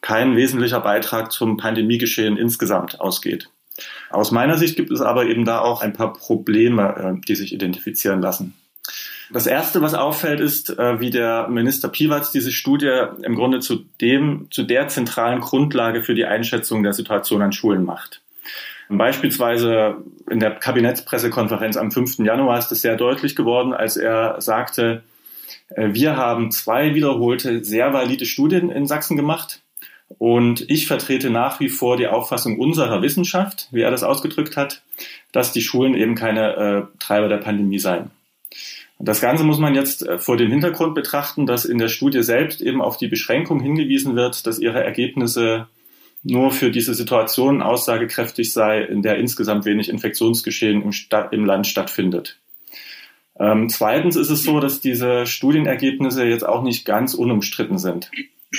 kein 0.00 0.34
wesentlicher 0.34 0.80
Beitrag 0.80 1.30
zum 1.30 1.58
Pandemiegeschehen 1.58 2.38
insgesamt 2.38 3.02
ausgeht. 3.02 3.50
Aus 4.10 4.30
meiner 4.30 4.56
Sicht 4.56 4.76
gibt 4.76 4.90
es 4.90 5.00
aber 5.00 5.26
eben 5.26 5.44
da 5.44 5.60
auch 5.60 5.82
ein 5.82 5.92
paar 5.92 6.12
Probleme, 6.12 7.16
äh, 7.18 7.26
die 7.26 7.34
sich 7.34 7.52
identifizieren 7.52 8.20
lassen. 8.20 8.54
Das 9.30 9.46
erste, 9.46 9.82
was 9.82 9.94
auffällt, 9.94 10.40
ist, 10.40 10.70
äh, 10.78 11.00
wie 11.00 11.10
der 11.10 11.48
Minister 11.48 11.88
Piwatz 11.88 12.30
diese 12.30 12.50
Studie 12.50 13.02
im 13.22 13.34
Grunde 13.34 13.60
zu 13.60 13.84
dem, 14.00 14.48
zu 14.50 14.62
der 14.62 14.88
zentralen 14.88 15.40
Grundlage 15.40 16.02
für 16.02 16.14
die 16.14 16.24
Einschätzung 16.24 16.82
der 16.82 16.94
Situation 16.94 17.42
an 17.42 17.52
Schulen 17.52 17.84
macht. 17.84 18.22
Beispielsweise 18.88 19.96
in 20.30 20.40
der 20.40 20.52
Kabinettspressekonferenz 20.52 21.76
am 21.76 21.90
5. 21.90 22.20
Januar 22.20 22.58
ist 22.58 22.72
es 22.72 22.80
sehr 22.80 22.96
deutlich 22.96 23.36
geworden, 23.36 23.74
als 23.74 23.98
er 23.98 24.40
sagte, 24.40 25.02
äh, 25.68 25.88
wir 25.92 26.16
haben 26.16 26.50
zwei 26.50 26.94
wiederholte, 26.94 27.62
sehr 27.64 27.92
valide 27.92 28.24
Studien 28.24 28.70
in 28.70 28.86
Sachsen 28.86 29.16
gemacht. 29.16 29.60
Und 30.16 30.68
ich 30.70 30.86
vertrete 30.86 31.28
nach 31.28 31.60
wie 31.60 31.68
vor 31.68 31.96
die 31.96 32.06
Auffassung 32.06 32.58
unserer 32.58 33.02
Wissenschaft, 33.02 33.68
wie 33.70 33.82
er 33.82 33.90
das 33.90 34.02
ausgedrückt 34.02 34.56
hat, 34.56 34.82
dass 35.32 35.52
die 35.52 35.60
Schulen 35.60 35.94
eben 35.94 36.14
keine 36.14 36.56
äh, 36.56 36.98
Treiber 36.98 37.28
der 37.28 37.36
Pandemie 37.36 37.78
seien. 37.78 38.10
Das 38.98 39.20
Ganze 39.20 39.44
muss 39.44 39.58
man 39.58 39.74
jetzt 39.74 40.06
äh, 40.06 40.18
vor 40.18 40.36
dem 40.36 40.50
Hintergrund 40.50 40.94
betrachten, 40.94 41.46
dass 41.46 41.64
in 41.64 41.78
der 41.78 41.88
Studie 41.88 42.22
selbst 42.22 42.60
eben 42.60 42.80
auf 42.80 42.96
die 42.96 43.06
Beschränkung 43.06 43.60
hingewiesen 43.60 44.16
wird, 44.16 44.46
dass 44.46 44.58
ihre 44.58 44.82
Ergebnisse 44.82 45.68
nur 46.24 46.50
für 46.50 46.70
diese 46.70 46.94
Situation 46.94 47.62
aussagekräftig 47.62 48.52
sei, 48.52 48.82
in 48.82 49.02
der 49.02 49.18
insgesamt 49.18 49.66
wenig 49.66 49.88
Infektionsgeschehen 49.88 50.82
im, 50.82 50.92
Stadt, 50.92 51.32
im 51.32 51.44
Land 51.44 51.66
stattfindet. 51.66 52.38
Ähm, 53.38 53.68
zweitens 53.68 54.16
ist 54.16 54.30
es 54.30 54.42
so, 54.42 54.58
dass 54.58 54.80
diese 54.80 55.26
Studienergebnisse 55.26 56.24
jetzt 56.24 56.46
auch 56.46 56.62
nicht 56.62 56.84
ganz 56.84 57.14
unumstritten 57.14 57.78
sind. 57.78 58.10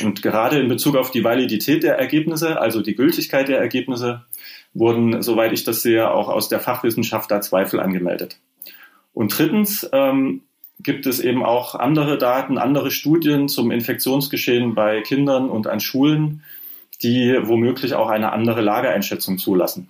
Und 0.01 0.21
gerade 0.21 0.59
in 0.59 0.67
Bezug 0.67 0.95
auf 0.95 1.11
die 1.11 1.23
Validität 1.23 1.81
der 1.81 1.97
Ergebnisse, 1.97 2.61
also 2.61 2.81
die 2.81 2.95
Gültigkeit 2.95 3.47
der 3.47 3.59
Ergebnisse, 3.59 4.25
wurden, 4.73 5.23
soweit 5.23 5.51
ich 5.51 5.63
das 5.63 5.81
sehe, 5.81 6.11
auch 6.11 6.29
aus 6.29 6.47
der 6.47 6.59
Fachwissenschaft 6.59 7.31
da 7.31 7.41
Zweifel 7.41 7.79
angemeldet. 7.79 8.39
Und 9.13 9.37
drittens 9.37 9.89
ähm, 9.91 10.43
gibt 10.79 11.07
es 11.07 11.19
eben 11.19 11.43
auch 11.43 11.73
andere 11.73 12.19
Daten, 12.19 12.59
andere 12.59 12.91
Studien 12.91 13.47
zum 13.47 13.71
Infektionsgeschehen 13.71 14.75
bei 14.75 15.01
Kindern 15.01 15.49
und 15.49 15.65
an 15.65 15.79
Schulen, 15.79 16.43
die 17.01 17.35
womöglich 17.41 17.95
auch 17.95 18.09
eine 18.09 18.31
andere 18.31 18.61
Lageeinschätzung 18.61 19.39
zulassen. 19.39 19.89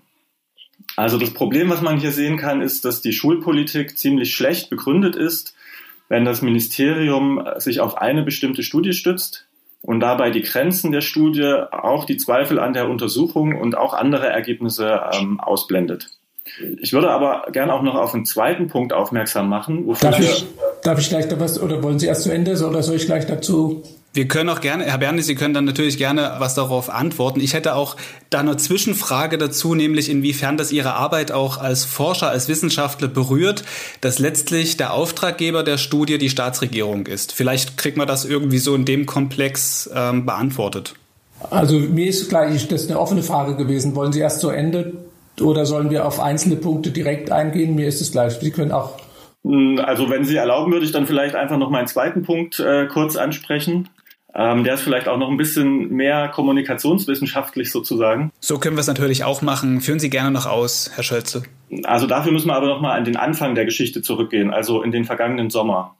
Also 0.95 1.17
das 1.17 1.31
Problem, 1.31 1.69
was 1.69 1.81
man 1.81 1.99
hier 1.99 2.11
sehen 2.11 2.37
kann, 2.37 2.61
ist, 2.61 2.85
dass 2.85 3.01
die 3.01 3.13
Schulpolitik 3.13 3.97
ziemlich 3.97 4.33
schlecht 4.33 4.69
begründet 4.69 5.17
ist, 5.17 5.55
wenn 6.07 6.25
das 6.25 6.41
Ministerium 6.41 7.43
sich 7.57 7.81
auf 7.81 7.97
eine 7.97 8.23
bestimmte 8.23 8.63
Studie 8.63 8.93
stützt 8.93 9.48
und 9.81 9.99
dabei 9.99 10.29
die 10.29 10.41
Grenzen 10.41 10.91
der 10.91 11.01
Studie, 11.01 11.53
auch 11.71 12.05
die 12.05 12.17
Zweifel 12.17 12.59
an 12.59 12.73
der 12.73 12.89
Untersuchung 12.89 13.59
und 13.59 13.77
auch 13.77 13.93
andere 13.93 14.27
Ergebnisse 14.27 15.01
ähm, 15.13 15.39
ausblendet. 15.39 16.09
Ich 16.79 16.93
würde 16.93 17.11
aber 17.11 17.51
gerne 17.51 17.73
auch 17.73 17.83
noch 17.83 17.95
auf 17.95 18.13
einen 18.13 18.25
zweiten 18.25 18.67
Punkt 18.67 18.91
aufmerksam 18.91 19.49
machen. 19.49 19.87
Darf 20.01 20.19
ich, 20.19 20.45
darf 20.83 20.99
ich 20.99 21.09
gleich 21.09 21.27
da 21.27 21.39
was, 21.39 21.61
oder 21.61 21.83
wollen 21.83 21.99
Sie 21.99 22.07
erst 22.07 22.23
zu 22.23 22.31
Ende 22.31 22.51
oder 22.65 22.81
soll 22.81 22.95
ich 22.95 23.05
gleich 23.05 23.27
dazu? 23.27 23.83
Wir 24.11 24.27
können 24.27 24.49
auch 24.49 24.59
gerne, 24.59 24.85
Herr 24.85 24.97
Bernis, 24.97 25.27
Sie 25.27 25.35
können 25.35 25.53
dann 25.53 25.65
natürlich 25.65 25.99
gerne 25.99 26.35
was 26.39 26.55
darauf 26.55 26.89
antworten. 26.89 27.39
Ich 27.39 27.53
hätte 27.53 27.75
auch 27.75 27.95
da 28.31 28.39
eine 28.39 28.57
Zwischenfrage 28.57 29.37
dazu, 29.37 29.75
nämlich 29.75 30.09
inwiefern 30.09 30.57
das 30.57 30.71
Ihre 30.71 30.93
Arbeit 30.93 31.31
auch 31.31 31.59
als 31.59 31.85
Forscher, 31.85 32.29
als 32.29 32.47
Wissenschaftler 32.47 33.07
berührt, 33.07 33.63
dass 34.01 34.17
letztlich 34.17 34.77
der 34.77 34.93
Auftraggeber 34.93 35.63
der 35.63 35.77
Studie 35.77 36.17
die 36.17 36.31
Staatsregierung 36.31 37.05
ist. 37.05 37.33
Vielleicht 37.33 37.77
kriegt 37.77 37.97
man 37.97 38.07
das 38.07 38.25
irgendwie 38.25 38.57
so 38.57 38.73
in 38.73 38.83
dem 38.83 39.05
Komplex 39.05 39.87
ähm, 39.93 40.25
beantwortet. 40.25 40.95
Also 41.51 41.79
mir 41.79 42.07
ist 42.07 42.29
gleich 42.29 42.67
das 42.67 42.83
ist 42.83 42.89
eine 42.89 42.99
offene 42.99 43.21
Frage 43.21 43.55
gewesen. 43.55 43.95
Wollen 43.95 44.11
Sie 44.11 44.19
erst 44.19 44.39
zu 44.39 44.49
Ende 44.49 44.93
oder 45.39 45.67
sollen 45.67 45.91
wir 45.91 46.05
auf 46.05 46.19
einzelne 46.19 46.55
Punkte 46.55 46.89
direkt 46.89 47.31
eingehen? 47.31 47.75
Mir 47.75 47.87
ist 47.87 48.01
es 48.01 48.11
gleich. 48.11 48.33
Sie 48.33 48.51
können 48.51 48.71
auch. 48.71 48.97
Hm, 49.43 49.79
also 49.85 50.09
wenn 50.09 50.25
Sie 50.25 50.35
erlauben, 50.35 50.71
würde 50.71 50.85
ich 50.85 50.91
dann 50.91 51.05
vielleicht 51.05 51.35
einfach 51.35 51.57
noch 51.57 51.69
meinen 51.69 51.87
zweiten 51.87 52.23
Punkt 52.23 52.59
äh, 52.59 52.87
kurz 52.87 53.15
ansprechen. 53.15 53.87
Ähm, 54.35 54.63
der 54.63 54.75
ist 54.75 54.81
vielleicht 54.81 55.07
auch 55.07 55.17
noch 55.17 55.29
ein 55.29 55.37
bisschen 55.37 55.89
mehr 55.89 56.27
kommunikationswissenschaftlich 56.27 57.71
sozusagen. 57.71 58.31
So 58.39 58.59
können 58.59 58.75
wir 58.75 58.81
es 58.81 58.87
natürlich 58.87 59.23
auch 59.23 59.41
machen. 59.41 59.81
Führen 59.81 59.99
Sie 59.99 60.09
gerne 60.09 60.31
noch 60.31 60.45
aus, 60.45 60.91
Herr 60.93 61.03
Schölze. 61.03 61.43
Also 61.83 62.05
dafür 62.05 62.31
müssen 62.31 62.47
wir 62.47 62.55
aber 62.55 62.67
noch 62.67 62.81
mal 62.81 62.95
an 62.95 63.05
den 63.05 63.17
Anfang 63.17 63.55
der 63.55 63.65
Geschichte 63.65 64.01
zurückgehen, 64.01 64.51
also 64.51 64.83
in 64.83 64.91
den 64.91 65.05
vergangenen 65.05 65.49
Sommer. 65.49 65.95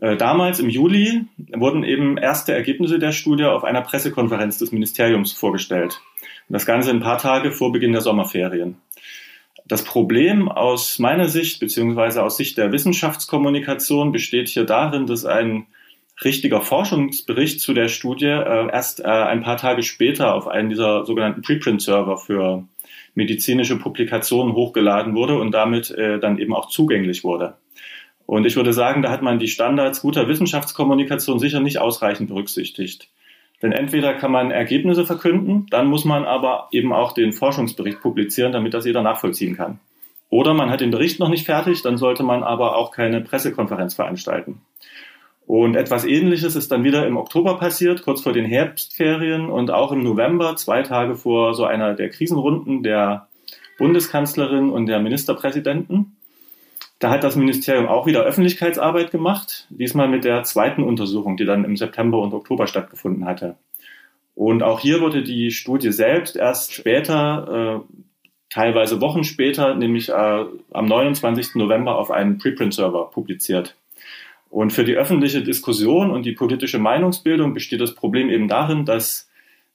Äh, 0.00 0.16
damals 0.16 0.60
im 0.60 0.68
Juli 0.68 1.24
wurden 1.54 1.84
eben 1.84 2.18
erste 2.18 2.52
Ergebnisse 2.52 2.98
der 2.98 3.12
Studie 3.12 3.44
auf 3.44 3.64
einer 3.64 3.80
Pressekonferenz 3.80 4.58
des 4.58 4.72
Ministeriums 4.72 5.32
vorgestellt. 5.32 6.00
Das 6.48 6.66
Ganze 6.66 6.90
ein 6.90 7.00
paar 7.00 7.18
Tage 7.18 7.52
vor 7.52 7.72
Beginn 7.72 7.92
der 7.92 8.02
Sommerferien. 8.02 8.76
Das 9.66 9.82
Problem 9.82 10.50
aus 10.50 10.98
meiner 10.98 11.28
Sicht 11.28 11.58
beziehungsweise 11.58 12.22
aus 12.22 12.36
Sicht 12.36 12.58
der 12.58 12.72
Wissenschaftskommunikation 12.72 14.12
besteht 14.12 14.48
hier 14.48 14.64
darin, 14.64 15.06
dass 15.06 15.24
ein 15.24 15.66
richtiger 16.22 16.60
Forschungsbericht 16.60 17.60
zu 17.60 17.74
der 17.74 17.88
Studie 17.88 18.26
äh, 18.26 18.70
erst 18.70 19.00
äh, 19.00 19.04
ein 19.04 19.42
paar 19.42 19.56
Tage 19.56 19.82
später 19.82 20.34
auf 20.34 20.46
einen 20.46 20.68
dieser 20.68 21.04
sogenannten 21.04 21.42
Preprint-Server 21.42 22.18
für 22.18 22.64
medizinische 23.14 23.78
Publikationen 23.78 24.54
hochgeladen 24.54 25.14
wurde 25.14 25.38
und 25.38 25.52
damit 25.52 25.90
äh, 25.90 26.18
dann 26.18 26.38
eben 26.38 26.54
auch 26.54 26.68
zugänglich 26.68 27.24
wurde. 27.24 27.54
Und 28.26 28.46
ich 28.46 28.56
würde 28.56 28.72
sagen, 28.72 29.02
da 29.02 29.10
hat 29.10 29.22
man 29.22 29.38
die 29.38 29.48
Standards 29.48 30.00
guter 30.00 30.28
Wissenschaftskommunikation 30.28 31.38
sicher 31.38 31.60
nicht 31.60 31.78
ausreichend 31.78 32.28
berücksichtigt. 32.28 33.08
Denn 33.62 33.72
entweder 33.72 34.14
kann 34.14 34.32
man 34.32 34.50
Ergebnisse 34.50 35.06
verkünden, 35.06 35.66
dann 35.70 35.86
muss 35.86 36.04
man 36.04 36.24
aber 36.24 36.68
eben 36.72 36.92
auch 36.92 37.12
den 37.12 37.32
Forschungsbericht 37.32 38.00
publizieren, 38.00 38.52
damit 38.52 38.74
das 38.74 38.84
jeder 38.84 39.02
nachvollziehen 39.02 39.56
kann. 39.56 39.78
Oder 40.30 40.54
man 40.54 40.70
hat 40.70 40.80
den 40.80 40.90
Bericht 40.90 41.20
noch 41.20 41.28
nicht 41.28 41.46
fertig, 41.46 41.82
dann 41.82 41.96
sollte 41.96 42.24
man 42.24 42.42
aber 42.42 42.76
auch 42.76 42.90
keine 42.90 43.20
Pressekonferenz 43.20 43.94
veranstalten. 43.94 44.62
Und 45.46 45.76
etwas 45.76 46.04
Ähnliches 46.04 46.56
ist 46.56 46.72
dann 46.72 46.84
wieder 46.84 47.06
im 47.06 47.16
Oktober 47.16 47.58
passiert, 47.58 48.02
kurz 48.02 48.22
vor 48.22 48.32
den 48.32 48.46
Herbstferien 48.46 49.50
und 49.50 49.70
auch 49.70 49.92
im 49.92 50.02
November, 50.02 50.56
zwei 50.56 50.82
Tage 50.82 51.16
vor 51.16 51.54
so 51.54 51.64
einer 51.64 51.94
der 51.94 52.08
Krisenrunden 52.08 52.82
der 52.82 53.28
Bundeskanzlerin 53.78 54.70
und 54.70 54.86
der 54.86 55.00
Ministerpräsidenten. 55.00 56.16
Da 56.98 57.10
hat 57.10 57.24
das 57.24 57.36
Ministerium 57.36 57.86
auch 57.86 58.06
wieder 58.06 58.22
Öffentlichkeitsarbeit 58.22 59.10
gemacht, 59.10 59.66
diesmal 59.68 60.08
mit 60.08 60.24
der 60.24 60.44
zweiten 60.44 60.82
Untersuchung, 60.82 61.36
die 61.36 61.44
dann 61.44 61.64
im 61.64 61.76
September 61.76 62.18
und 62.18 62.32
Oktober 62.32 62.66
stattgefunden 62.66 63.26
hatte. 63.26 63.56
Und 64.34 64.62
auch 64.62 64.80
hier 64.80 65.00
wurde 65.00 65.22
die 65.22 65.50
Studie 65.50 65.92
selbst 65.92 66.36
erst 66.36 66.72
später, 66.72 67.82
äh, 67.86 67.94
teilweise 68.48 69.00
Wochen 69.00 69.24
später, 69.24 69.74
nämlich 69.74 70.08
äh, 70.08 70.44
am 70.72 70.86
29. 70.86 71.56
November 71.56 71.98
auf 71.98 72.10
einem 72.10 72.38
Preprint-Server 72.38 73.10
publiziert. 73.10 73.76
Und 74.54 74.72
für 74.72 74.84
die 74.84 74.94
öffentliche 74.94 75.42
Diskussion 75.42 76.12
und 76.12 76.24
die 76.24 76.30
politische 76.30 76.78
Meinungsbildung 76.78 77.54
besteht 77.54 77.80
das 77.80 77.92
Problem 77.92 78.30
eben 78.30 78.46
darin, 78.46 78.84
dass 78.84 79.28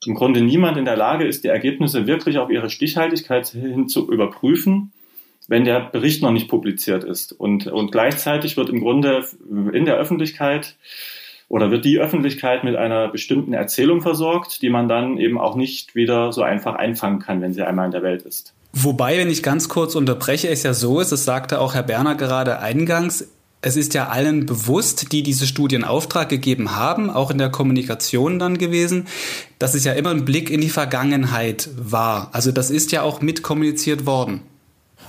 im 0.05 0.13
Grunde 0.13 0.39
niemand 0.39 0.77
in 0.77 0.85
der 0.85 0.95
Lage 0.95 1.27
ist, 1.27 1.43
die 1.43 1.49
Ergebnisse 1.49 2.07
wirklich 2.07 2.37
auf 2.37 2.49
ihre 2.49 2.69
Stichhaltigkeit 2.69 3.49
hin 3.49 3.89
zu 3.89 4.09
überprüfen, 4.09 4.93
wenn 5.49 5.65
der 5.65 5.81
Bericht 5.81 6.23
noch 6.23 6.31
nicht 6.31 6.47
publiziert 6.47 7.03
ist. 7.03 7.33
Und, 7.33 7.67
und 7.67 7.91
gleichzeitig 7.91 8.55
wird 8.55 8.69
im 8.69 8.79
Grunde 8.79 9.25
in 9.73 9.83
der 9.83 9.97
Öffentlichkeit 9.97 10.77
oder 11.49 11.71
wird 11.71 11.83
die 11.83 11.99
Öffentlichkeit 11.99 12.63
mit 12.63 12.77
einer 12.77 13.09
bestimmten 13.09 13.51
Erzählung 13.51 13.99
versorgt, 13.99 14.61
die 14.61 14.69
man 14.69 14.87
dann 14.87 15.17
eben 15.17 15.37
auch 15.37 15.57
nicht 15.57 15.93
wieder 15.93 16.31
so 16.31 16.41
einfach 16.41 16.75
einfangen 16.75 17.19
kann, 17.19 17.41
wenn 17.41 17.51
sie 17.51 17.67
einmal 17.67 17.87
in 17.87 17.91
der 17.91 18.03
Welt 18.03 18.21
ist. 18.21 18.53
Wobei, 18.71 19.17
wenn 19.17 19.29
ich 19.29 19.43
ganz 19.43 19.67
kurz 19.67 19.95
unterbreche, 19.95 20.47
es 20.47 20.63
ja 20.63 20.73
so 20.73 21.01
ist, 21.01 21.11
das 21.11 21.25
sagte 21.25 21.59
auch 21.59 21.73
Herr 21.73 21.83
Berner 21.83 22.15
gerade 22.15 22.59
eingangs, 22.59 23.27
es 23.61 23.75
ist 23.75 23.93
ja 23.93 24.07
allen 24.07 24.45
bewusst, 24.45 25.11
die 25.11 25.21
diese 25.21 25.45
Studie 25.45 25.75
in 25.75 25.83
Auftrag 25.83 26.29
gegeben 26.29 26.75
haben, 26.75 27.09
auch 27.09 27.29
in 27.29 27.37
der 27.37 27.49
Kommunikation 27.49 28.39
dann 28.39 28.57
gewesen, 28.57 29.07
dass 29.59 29.75
es 29.75 29.83
ja 29.83 29.93
immer 29.93 30.11
ein 30.11 30.23
Blick 30.23 30.49
in 30.49 30.61
die 30.61 30.69
Vergangenheit 30.69 31.69
war. 31.77 32.29
Also 32.31 32.51
das 32.51 32.71
ist 32.71 32.91
ja 32.91 33.01
auch 33.01 33.21
mitkommuniziert 33.21 34.05
worden. 34.05 34.41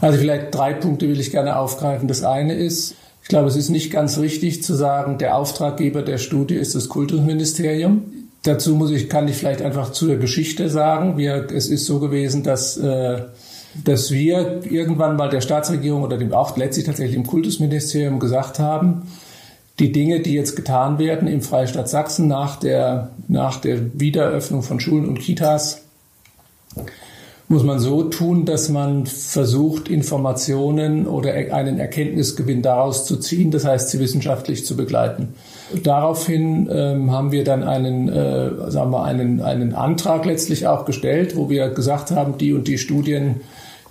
Also 0.00 0.18
vielleicht 0.18 0.54
drei 0.54 0.72
Punkte 0.72 1.08
will 1.08 1.20
ich 1.20 1.30
gerne 1.30 1.56
aufgreifen. 1.56 2.08
Das 2.08 2.24
eine 2.24 2.54
ist, 2.54 2.96
ich 3.22 3.28
glaube, 3.28 3.48
es 3.48 3.56
ist 3.56 3.68
nicht 3.68 3.92
ganz 3.92 4.18
richtig 4.18 4.64
zu 4.64 4.74
sagen, 4.74 5.18
der 5.18 5.36
Auftraggeber 5.36 6.02
der 6.02 6.18
Studie 6.18 6.56
ist 6.56 6.74
das 6.74 6.88
Kultusministerium. 6.88 8.04
Dazu 8.42 8.74
muss 8.74 8.90
ich, 8.90 9.08
kann 9.08 9.28
ich 9.28 9.36
vielleicht 9.36 9.62
einfach 9.62 9.92
zur 9.92 10.16
Geschichte 10.16 10.70
sagen. 10.70 11.18
Wir, 11.18 11.46
es 11.52 11.68
ist 11.68 11.84
so 11.84 12.00
gewesen, 12.00 12.42
dass 12.42 12.78
äh, 12.78 13.22
dass 13.74 14.10
wir 14.10 14.60
irgendwann 14.64 15.16
mal 15.16 15.30
der 15.30 15.40
Staatsregierung 15.40 16.02
oder 16.02 16.18
dem 16.18 16.32
auch 16.32 16.56
letztlich 16.56 16.86
tatsächlich 16.86 17.16
im 17.16 17.26
Kultusministerium 17.26 18.18
gesagt 18.18 18.58
haben, 18.58 19.02
die 19.78 19.92
Dinge, 19.92 20.20
die 20.20 20.34
jetzt 20.34 20.56
getan 20.56 20.98
werden 20.98 21.26
im 21.26 21.40
Freistaat 21.40 21.88
Sachsen 21.88 22.28
nach 22.28 22.56
der, 22.56 23.10
nach 23.28 23.60
der 23.60 23.98
Wiedereröffnung 23.98 24.62
von 24.62 24.78
Schulen 24.78 25.08
und 25.08 25.20
Kitas, 25.20 25.82
muss 27.50 27.64
man 27.64 27.80
so 27.80 28.04
tun, 28.04 28.44
dass 28.44 28.68
man 28.68 29.06
versucht, 29.06 29.88
Informationen 29.88 31.08
oder 31.08 31.32
einen 31.32 31.80
Erkenntnisgewinn 31.80 32.62
daraus 32.62 33.04
zu 33.06 33.16
ziehen, 33.16 33.50
das 33.50 33.64
heißt, 33.64 33.90
sie 33.90 33.98
wissenschaftlich 33.98 34.64
zu 34.64 34.76
begleiten. 34.76 35.34
Daraufhin 35.82 36.68
ähm, 36.72 37.10
haben 37.10 37.32
wir 37.32 37.42
dann 37.42 37.64
einen, 37.64 38.08
äh, 38.08 38.70
sagen 38.70 38.92
wir, 38.92 39.02
einen, 39.02 39.40
einen 39.42 39.74
Antrag 39.74 40.26
letztlich 40.26 40.68
auch 40.68 40.84
gestellt, 40.84 41.34
wo 41.34 41.50
wir 41.50 41.70
gesagt 41.70 42.12
haben, 42.12 42.38
die 42.38 42.52
und 42.52 42.68
die 42.68 42.78
Studien 42.78 43.40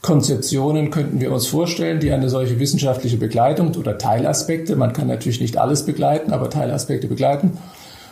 Konzeptionen 0.01 0.89
könnten 0.89 1.19
wir 1.19 1.33
uns 1.33 1.47
vorstellen, 1.47 1.99
die 1.99 2.13
eine 2.13 2.29
solche 2.29 2.59
wissenschaftliche 2.59 3.17
Begleitung 3.17 3.75
oder 3.75 3.97
Teilaspekte, 3.97 4.77
man 4.77 4.93
kann 4.93 5.07
natürlich 5.07 5.41
nicht 5.41 5.57
alles 5.57 5.85
begleiten, 5.85 6.31
aber 6.31 6.49
Teilaspekte 6.49 7.07
begleiten. 7.07 7.57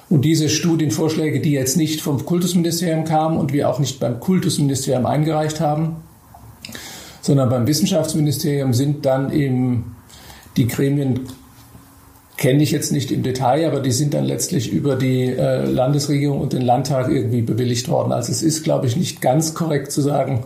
Und 0.09 0.23
diese 0.23 0.47
Studienvorschläge, 0.47 1.41
die 1.41 1.51
jetzt 1.51 1.75
nicht 1.75 2.01
vom 2.01 2.25
Kultusministerium 2.25 3.03
kamen 3.03 3.37
und 3.37 3.51
wir 3.51 3.69
auch 3.69 3.79
nicht 3.79 3.99
beim 3.99 4.19
Kultusministerium 4.19 5.05
eingereicht 5.05 5.59
haben, 5.59 5.97
sondern 7.21 7.49
beim 7.49 7.67
Wissenschaftsministerium 7.67 8.73
sind 8.73 9.05
dann 9.05 9.33
eben 9.33 9.97
die 10.55 10.67
Gremien, 10.67 11.27
kenne 12.37 12.63
ich 12.63 12.71
jetzt 12.71 12.91
nicht 12.91 13.11
im 13.11 13.21
Detail, 13.21 13.67
aber 13.67 13.81
die 13.81 13.91
sind 13.91 14.13
dann 14.13 14.23
letztlich 14.23 14.71
über 14.71 14.95
die 14.95 15.25
äh, 15.25 15.65
Landesregierung 15.65 16.39
und 16.39 16.53
den 16.53 16.61
Landtag 16.61 17.09
irgendwie 17.09 17.41
bewilligt 17.41 17.89
worden. 17.89 18.13
Also 18.13 18.31
es 18.31 18.43
ist, 18.43 18.63
glaube 18.63 18.87
ich, 18.87 18.95
nicht 18.95 19.21
ganz 19.21 19.55
korrekt 19.55 19.91
zu 19.91 20.01
sagen, 20.01 20.45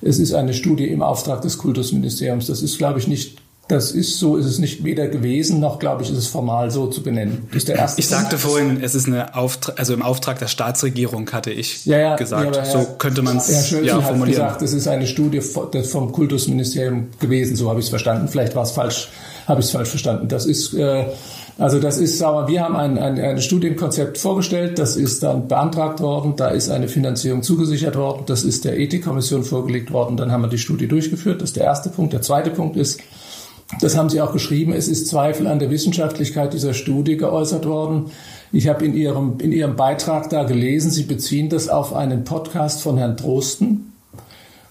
es 0.00 0.18
ist 0.18 0.32
eine 0.32 0.54
Studie 0.54 0.88
im 0.88 1.02
Auftrag 1.02 1.42
des 1.42 1.58
Kultusministeriums. 1.58 2.46
Das 2.46 2.62
ist, 2.62 2.78
glaube 2.78 2.98
ich, 2.98 3.08
nicht 3.08 3.41
das 3.72 3.92
ist 3.92 4.18
so, 4.18 4.36
ist 4.36 4.44
es 4.44 4.58
nicht 4.58 4.84
weder 4.84 5.08
gewesen, 5.08 5.58
noch 5.58 5.78
glaube 5.78 6.02
ich, 6.02 6.10
ist 6.10 6.18
es 6.18 6.26
formal 6.26 6.70
so 6.70 6.88
zu 6.88 7.02
benennen. 7.02 7.46
Das 7.48 7.56
ist 7.58 7.68
der 7.68 7.76
erste 7.76 8.00
ich 8.00 8.06
sagte 8.06 8.36
Punkt. 8.36 8.42
vorhin, 8.42 8.82
es 8.82 8.94
ist 8.94 9.06
eine 9.06 9.34
Auftrag, 9.34 9.78
also 9.78 9.94
im 9.94 10.02
Auftrag 10.02 10.38
der 10.38 10.48
Staatsregierung 10.48 11.30
hatte 11.32 11.50
ich 11.50 11.86
ja, 11.86 11.98
ja, 11.98 12.16
gesagt. 12.16 12.54
Ja, 12.54 12.64
so 12.66 12.86
könnte 12.98 13.22
man 13.22 13.38
es 13.38 13.70
ja 13.70 14.00
formulieren. 14.00 14.42
Hat 14.42 14.58
gesagt, 14.58 14.62
es 14.62 14.72
ist 14.74 14.88
eine 14.88 15.06
Studie 15.06 15.40
vom 15.40 16.12
Kultusministerium 16.12 17.08
gewesen, 17.18 17.56
so 17.56 17.70
habe 17.70 17.80
ich 17.80 17.86
es 17.86 17.90
verstanden. 17.90 18.28
Vielleicht 18.28 18.54
war 18.54 18.64
es 18.64 18.72
falsch, 18.72 19.08
habe 19.46 19.60
ich 19.60 19.66
es 19.66 19.72
falsch 19.72 19.88
verstanden. 19.88 20.28
Das 20.28 20.44
ist 20.44 20.74
äh, 20.74 21.06
also 21.58 21.78
das 21.78 21.98
ist, 21.98 22.18
sagen 22.18 22.48
wir, 22.48 22.48
wir 22.48 22.62
haben 22.62 22.76
ein, 22.76 22.98
ein, 22.98 23.18
ein 23.18 23.40
Studienkonzept 23.40 24.18
vorgestellt, 24.18 24.78
das 24.78 24.96
ist 24.96 25.22
dann 25.22 25.48
beantragt 25.48 26.00
worden, 26.00 26.34
da 26.36 26.48
ist 26.48 26.70
eine 26.70 26.88
Finanzierung 26.88 27.42
zugesichert 27.42 27.96
worden, 27.96 28.24
das 28.26 28.42
ist 28.42 28.64
der 28.64 28.78
Ethikkommission 28.78 29.44
vorgelegt 29.44 29.92
worden, 29.92 30.16
dann 30.16 30.32
haben 30.32 30.42
wir 30.42 30.48
die 30.48 30.58
Studie 30.58 30.88
durchgeführt. 30.88 31.42
Das 31.42 31.50
ist 31.50 31.56
der 31.56 31.64
erste 31.64 31.90
Punkt. 31.90 32.12
Der 32.14 32.22
zweite 32.22 32.50
Punkt 32.50 32.76
ist, 32.76 33.00
das 33.80 33.96
haben 33.96 34.10
Sie 34.10 34.20
auch 34.20 34.32
geschrieben, 34.32 34.72
es 34.72 34.88
ist 34.88 35.08
Zweifel 35.08 35.46
an 35.46 35.58
der 35.58 35.70
Wissenschaftlichkeit 35.70 36.52
dieser 36.52 36.74
Studie 36.74 37.16
geäußert 37.16 37.66
worden. 37.66 38.10
Ich 38.52 38.68
habe 38.68 38.84
in 38.84 38.94
Ihrem, 38.94 39.38
in 39.40 39.52
Ihrem 39.52 39.76
Beitrag 39.76 40.28
da 40.30 40.44
gelesen, 40.44 40.90
Sie 40.90 41.04
beziehen 41.04 41.48
das 41.48 41.68
auf 41.68 41.94
einen 41.94 42.24
Podcast 42.24 42.82
von 42.82 42.98
Herrn 42.98 43.16
Drosten. 43.16 43.92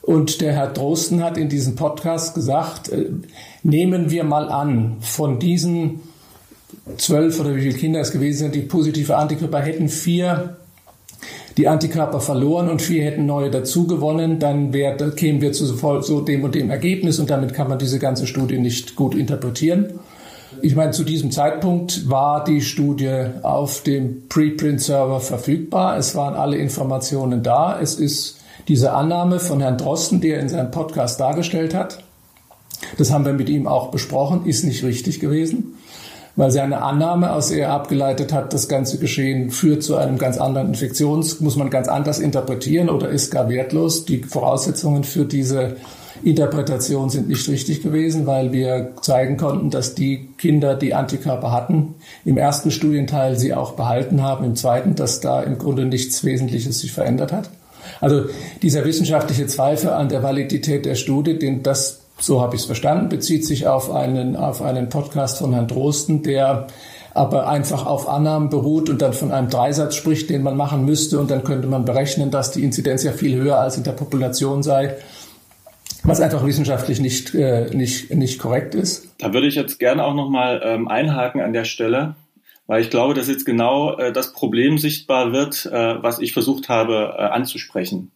Und 0.01 0.41
der 0.41 0.53
Herr 0.53 0.67
Drosten 0.67 1.24
hat 1.24 1.38
in 1.38 1.50
diesem 1.50 1.75
Podcast 1.75 2.36
gesagt, 2.36 2.89
äh, 2.89 3.10
nehmen 3.63 4.10
wir 4.12 4.24
mal 4.24 4.50
an, 4.50 4.98
von 5.01 5.39
diesen 5.39 6.01
zwölf 6.98 7.39
oder 7.39 7.55
wie 7.55 7.62
viele 7.62 7.77
Kinder 7.77 8.01
es 8.01 8.12
gewesen 8.12 8.39
sind, 8.39 8.55
die 8.55 8.62
positive 8.62 9.17
Antikörper 9.17 9.60
hätten 9.60 9.89
vier 9.89 10.58
die 11.57 11.67
Antikörper 11.67 12.19
verloren 12.19 12.69
und 12.69 12.81
vier 12.81 13.03
hätten 13.03 13.25
neue 13.25 13.51
dazu 13.51 13.87
gewonnen, 13.87 14.39
dann 14.39 14.73
wär, 14.73 14.95
kämen 15.11 15.41
wir 15.41 15.51
zu 15.51 15.65
so 15.65 16.21
dem 16.21 16.43
und 16.43 16.55
dem 16.55 16.69
Ergebnis 16.69 17.19
und 17.19 17.29
damit 17.29 17.53
kann 17.53 17.67
man 17.67 17.79
diese 17.79 17.99
ganze 17.99 18.25
Studie 18.27 18.57
nicht 18.57 18.95
gut 18.95 19.15
interpretieren. 19.15 19.99
Ich 20.61 20.75
meine, 20.75 20.91
zu 20.91 21.03
diesem 21.03 21.31
Zeitpunkt 21.31 22.09
war 22.09 22.43
die 22.43 22.61
Studie 22.61 23.25
auf 23.41 23.83
dem 23.83 24.27
Preprint-Server 24.27 25.19
verfügbar. 25.19 25.97
Es 25.97 26.15
waren 26.15 26.35
alle 26.35 26.57
Informationen 26.57 27.41
da. 27.41 27.79
Es 27.79 27.95
ist 27.95 28.37
diese 28.67 28.93
Annahme 28.93 29.39
von 29.39 29.59
Herrn 29.59 29.77
Drosten, 29.77 30.21
die 30.21 30.29
er 30.29 30.39
in 30.39 30.49
seinem 30.49 30.71
Podcast 30.71 31.19
dargestellt 31.19 31.73
hat. 31.73 32.03
Das 32.97 33.11
haben 33.11 33.25
wir 33.25 33.33
mit 33.33 33.49
ihm 33.49 33.67
auch 33.67 33.91
besprochen, 33.91 34.45
ist 34.45 34.63
nicht 34.63 34.83
richtig 34.83 35.19
gewesen 35.19 35.75
weil 36.35 36.51
seine 36.51 36.81
Annahme, 36.81 37.33
aus 37.33 37.51
er 37.51 37.71
abgeleitet 37.71 38.33
hat, 38.33 38.53
das 38.53 38.67
ganze 38.67 38.97
Geschehen 38.97 39.51
führt 39.51 39.83
zu 39.83 39.95
einem 39.95 40.17
ganz 40.17 40.38
anderen 40.38 40.69
Infektions, 40.69 41.39
muss 41.39 41.55
man 41.55 41.69
ganz 41.69 41.88
anders 41.88 42.19
interpretieren 42.19 42.89
oder 42.89 43.09
ist 43.09 43.31
gar 43.31 43.50
wertlos. 43.50 44.05
Die 44.05 44.23
Voraussetzungen 44.23 45.03
für 45.03 45.25
diese 45.25 45.75
Interpretationen 46.23 47.09
sind 47.09 47.27
nicht 47.29 47.47
richtig 47.50 47.81
gewesen, 47.81 48.27
weil 48.27 48.51
wir 48.51 48.91
zeigen 49.01 49.38
konnten, 49.38 49.69
dass 49.69 49.95
die 49.95 50.29
Kinder, 50.38 50.75
die 50.75 50.93
Antikörper 50.93 51.51
hatten, 51.51 51.95
im 52.25 52.38
ersten 52.38 52.71
Studienteil 52.71 53.38
sie 53.38 53.53
auch 53.53 53.73
behalten 53.73 54.21
haben, 54.21 54.45
im 54.45 54.55
zweiten, 54.55 54.95
dass 54.95 55.19
da 55.19 55.41
im 55.41 55.57
Grunde 55.57 55.85
nichts 55.85 56.23
Wesentliches 56.23 56.79
sich 56.79 56.91
verändert 56.91 57.31
hat. 57.31 57.50
Also 58.00 58.25
dieser 58.61 58.85
wissenschaftliche 58.85 59.47
Zweifel 59.47 59.89
an 59.89 60.09
der 60.09 60.21
Validität 60.21 60.85
der 60.85 60.95
Studie, 60.95 61.39
den 61.39 61.63
das, 61.63 62.00
so 62.21 62.41
habe 62.41 62.55
ich 62.55 62.61
es 62.61 62.65
verstanden, 62.65 63.09
bezieht 63.09 63.45
sich 63.45 63.67
auf 63.67 63.91
einen, 63.91 64.35
auf 64.35 64.61
einen 64.61 64.89
Podcast 64.89 65.39
von 65.39 65.53
Herrn 65.53 65.67
Drosten, 65.67 66.23
der 66.23 66.67
aber 67.13 67.49
einfach 67.49 67.85
auf 67.85 68.07
Annahmen 68.07 68.49
beruht 68.49 68.89
und 68.89 69.01
dann 69.01 69.11
von 69.11 69.31
einem 69.31 69.49
Dreisatz 69.49 69.95
spricht, 69.95 70.29
den 70.29 70.43
man 70.43 70.55
machen 70.55 70.85
müsste 70.85 71.19
und 71.19 71.29
dann 71.29 71.43
könnte 71.43 71.67
man 71.67 71.83
berechnen, 71.83 72.31
dass 72.31 72.51
die 72.51 72.63
Inzidenz 72.63 73.03
ja 73.03 73.11
viel 73.11 73.35
höher 73.35 73.59
als 73.59 73.75
in 73.75 73.83
der 73.83 73.91
Population 73.91 74.63
sei 74.63 74.95
was 76.03 76.19
einfach 76.19 76.45
wissenschaftlich 76.45 76.99
nicht, 76.99 77.33
äh, 77.35 77.69
nicht, 77.75 78.13
nicht 78.13 78.39
korrekt 78.39 78.75
ist. 78.75 79.13
Da 79.19 79.33
würde 79.33 79.47
ich 79.47 79.55
jetzt 79.55 79.79
gerne 79.79 80.03
auch 80.03 80.13
nochmal 80.13 80.61
ähm, 80.63 80.87
einhaken 80.87 81.41
an 81.41 81.53
der 81.53 81.65
Stelle, 81.65 82.15
weil 82.67 82.81
ich 82.81 82.89
glaube, 82.89 83.13
dass 83.13 83.27
jetzt 83.27 83.45
genau 83.45 83.97
äh, 83.97 84.11
das 84.11 84.33
Problem 84.33 84.77
sichtbar 84.77 85.31
wird, 85.31 85.65
äh, 85.67 86.01
was 86.01 86.19
ich 86.19 86.33
versucht 86.33 86.69
habe 86.69 87.15
äh, 87.17 87.21
anzusprechen. 87.21 88.11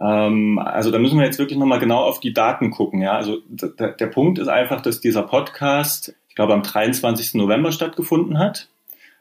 Ähm, 0.00 0.58
also 0.58 0.90
da 0.90 0.98
müssen 0.98 1.18
wir 1.18 1.26
jetzt 1.26 1.38
wirklich 1.38 1.58
nochmal 1.58 1.78
genau 1.78 1.98
auf 1.98 2.20
die 2.20 2.32
Daten 2.32 2.70
gucken. 2.70 3.00
Ja? 3.00 3.12
Also 3.12 3.38
der 3.48 4.06
Punkt 4.06 4.38
ist 4.38 4.48
einfach, 4.48 4.80
dass 4.80 5.00
dieser 5.00 5.22
Podcast, 5.22 6.14
ich 6.28 6.34
glaube, 6.34 6.54
am 6.54 6.62
23. 6.62 7.34
November 7.34 7.72
stattgefunden 7.72 8.38
hat. 8.38 8.68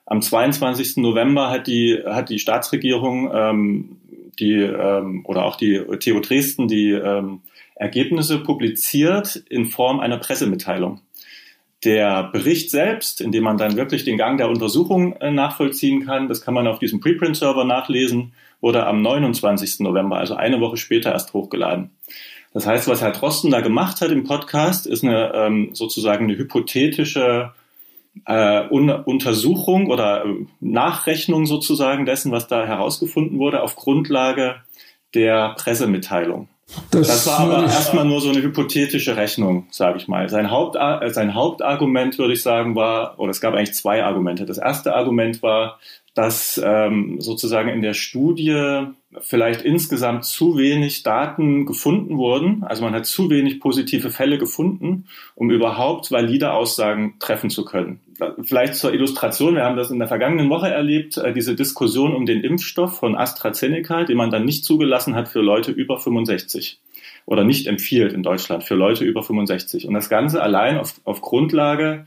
Am 0.06 0.22
22. 0.22 0.98
November 0.98 1.50
hat 1.50 1.68
die, 1.68 2.02
hat 2.06 2.30
die 2.30 2.40
Staatsregierung 2.40 3.32
ähm, 3.34 3.98
die, 4.40 4.56
ähm, 4.56 5.24
oder 5.26 5.46
auch 5.46 5.56
die 5.56 5.82
TU 6.00 6.20
Dresden 6.20 6.68
die 6.68 6.92
ähm, 6.92 7.42
Ergebnisse 7.76 8.40
publiziert 8.40 9.36
in 9.50 9.66
Form 9.66 10.00
einer 10.00 10.18
Pressemitteilung. 10.18 11.02
Der 11.84 12.24
Bericht 12.24 12.72
selbst, 12.72 13.20
in 13.20 13.32
dem 13.32 13.44
man 13.44 13.58
dann 13.58 13.76
wirklich 13.76 14.06
den 14.06 14.18
Gang 14.18 14.38
der 14.38 14.50
Untersuchung 14.50 15.14
äh, 15.18 15.32
nachvollziehen 15.32 16.06
kann, 16.06 16.28
das 16.30 16.42
kann 16.42 16.54
man 16.54 16.68
auf 16.68 16.80
diesem 16.80 17.00
Preprint-Server 17.00 17.66
nachlesen, 17.66 18.34
wurde 18.64 18.88
am 18.88 19.02
29. 19.02 19.82
November, 19.82 20.18
also 20.18 20.36
eine 20.36 20.62
Woche 20.62 20.78
später 20.78 21.12
erst 21.12 21.34
hochgeladen. 21.34 21.92
Das 22.54 22.66
heißt, 22.66 22.88
was 22.88 23.02
Herr 23.02 23.12
Drosten 23.12 23.52
da 23.52 23.60
gemacht 23.60 24.00
hat 24.00 24.10
im 24.12 24.24
Podcast, 24.24 24.88
ist 24.88 25.04
eine 25.04 25.34
ähm, 25.34 25.70
sozusagen 25.74 26.26
eine 26.26 26.38
hypothetische 26.38 27.52
äh, 28.26 28.68
Un 28.70 28.90
Untersuchung 28.90 29.88
oder 29.88 30.24
äh, 30.24 30.46
Nachrechnung 30.62 31.46
sozusagen 31.46 32.06
dessen, 32.06 32.32
was 32.32 32.48
da 32.48 32.66
herausgefunden 32.66 33.38
wurde, 33.38 33.62
auf 33.62 33.76
Grundlage 33.76 34.56
der 35.14 35.56
Pressemitteilung. 35.58 36.48
Das, 36.92 37.08
das 37.08 37.28
war 37.28 37.40
aber 37.40 37.64
erstmal 37.64 38.06
nur 38.06 38.22
so 38.22 38.30
eine 38.30 38.42
hypothetische 38.42 39.18
Rechnung, 39.18 39.68
sage 39.72 39.98
ich 39.98 40.08
mal. 40.08 40.30
Sein, 40.30 40.50
Haupt, 40.50 40.78
äh, 40.80 41.10
sein 41.10 41.34
Hauptargument, 41.36 42.18
würde 42.18 42.34
ich 42.34 42.42
sagen, 42.42 42.76
war, 42.76 43.20
oder 43.20 43.32
es 43.32 43.42
gab 43.42 43.54
eigentlich 43.54 43.74
zwei 43.74 44.04
Argumente. 44.04 44.46
Das 44.46 44.58
erste 44.58 44.96
Argument 44.96 45.42
war, 45.44 45.80
dass 46.14 46.62
ähm, 46.64 47.20
sozusagen 47.20 47.70
in 47.70 47.82
der 47.82 47.94
Studie 47.94 48.86
vielleicht 49.22 49.64
insgesamt 49.64 50.26
zu 50.26 50.58
wenig 50.58 51.04
Daten 51.04 51.66
gefunden 51.66 52.18
wurden. 52.18 52.64
Also 52.64 52.84
man 52.84 52.94
hat 52.94 53.06
zu 53.06 53.30
wenig 53.30 53.60
positive 53.60 54.12
Fälle 54.12 54.38
gefunden, 54.38 55.06
um 55.36 55.50
überhaupt 55.50 56.12
valide 56.12 56.54
Aussagen 56.54 57.16
treffen 57.20 57.50
zu 57.50 57.66
können. 57.66 58.00
Vielleicht 58.44 58.76
zur 58.76 58.94
Illustration, 58.94 59.56
wir 59.56 59.64
haben 59.64 59.76
das 59.76 59.90
in 59.90 60.00
der 60.00 60.08
vergangenen 60.08 60.50
Woche 60.50 60.70
erlebt, 60.70 61.18
äh, 61.18 61.34
diese 61.34 61.56
Diskussion 61.56 62.14
um 62.14 62.26
den 62.26 62.42
Impfstoff 62.42 62.98
von 62.98 63.16
AstraZeneca, 63.16 64.04
den 64.04 64.18
man 64.18 64.30
dann 64.30 64.46
nicht 64.46 64.66
zugelassen 64.66 65.16
hat 65.16 65.30
für 65.30 65.42
Leute 65.42 65.72
über 65.72 65.98
65 66.00 66.80
oder 67.26 67.44
nicht 67.44 67.68
empfiehlt 67.68 68.14
in 68.14 68.22
Deutschland 68.22 68.64
für 68.64 68.76
Leute 68.76 69.04
über 69.04 69.24
65. 69.24 69.88
Und 69.88 69.94
das 69.94 70.10
Ganze 70.10 70.42
allein 70.44 70.78
auf, 70.78 71.00
auf 71.06 71.22
Grundlage 71.22 72.06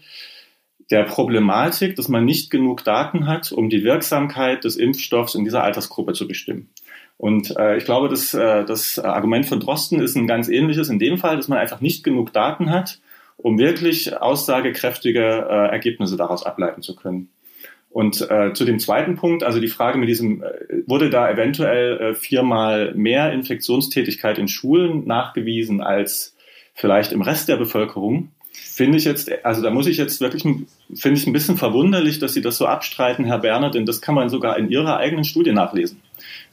der 0.91 1.05
Problematik, 1.05 1.97
dass 1.97 2.09
man 2.09 2.25
nicht 2.25 2.51
genug 2.51 2.85
Daten 2.85 3.27
hat, 3.27 3.53
um 3.53 3.69
die 3.69 3.83
Wirksamkeit 3.83 4.65
des 4.65 4.77
Impfstoffs 4.77 5.35
in 5.35 5.45
dieser 5.45 5.65
Altersgruppe 5.65 6.13
zu 6.13 6.29
bestimmen. 6.29 6.69
Und 7.19 7.57
äh, 7.57 7.77
ich 7.77 7.85
glaube, 7.85 8.09
das, 8.09 8.35
äh, 8.35 8.65
das 8.65 8.99
Argument 8.99 9.47
von 9.47 9.61
Drosten 9.61 10.01
ist 10.01 10.17
ein 10.17 10.27
ganz 10.27 10.49
ähnliches 10.49 10.89
in 10.89 10.99
dem 10.99 11.19
Fall, 11.19 11.37
dass 11.37 11.49
man 11.49 11.59
einfach 11.59 11.81
nicht 11.81 12.05
genug 12.05 12.33
Daten 12.33 12.71
hat, 12.71 13.01
um 13.37 13.59
wirklich 13.59 14.17
aussagekräftige 14.17 15.47
äh, 15.49 15.73
Ergebnisse 15.73 16.17
daraus 16.17 16.45
ableiten 16.45 16.83
zu 16.83 16.95
können. 16.95 17.31
Und 17.91 18.31
äh, 18.31 18.53
zu 18.53 18.67
dem 18.67 18.79
zweiten 18.79 19.17
Punkt, 19.17 19.43
also 19.43 19.59
die 19.59 19.69
Frage 19.69 19.97
mit 19.97 20.11
diesem, 20.11 20.43
äh, 20.43 20.83
wurde 20.87 21.09
da 21.09 21.31
eventuell 21.31 21.99
äh, 21.99 22.15
viermal 22.15 22.93
mehr 22.95 23.33
Infektionstätigkeit 23.33 24.37
in 24.37 24.49
Schulen 24.49 25.07
nachgewiesen 25.07 25.81
als 25.81 26.37
vielleicht 26.75 27.13
im 27.13 27.23
Rest 27.23 27.49
der 27.49 27.57
Bevölkerung? 27.57 28.33
Finde 28.77 28.99
ich 28.99 29.07
jetzt, 29.07 29.31
also 29.43 29.63
da 29.63 29.71
muss 29.71 29.87
ich 29.87 29.97
jetzt 29.97 30.21
wirklich, 30.21 30.43
finde 30.43 31.19
ich 31.19 31.27
ein 31.27 31.33
bisschen 31.33 31.57
verwunderlich, 31.57 32.19
dass 32.19 32.35
Sie 32.35 32.43
das 32.43 32.59
so 32.59 32.67
abstreiten, 32.67 33.25
Herr 33.25 33.39
Berner, 33.39 33.71
denn 33.71 33.87
das 33.87 34.03
kann 34.03 34.15
man 34.15 34.29
sogar 34.29 34.59
in 34.59 34.69
Ihrer 34.69 34.99
eigenen 34.99 35.25
Studie 35.25 35.53
nachlesen. 35.53 36.03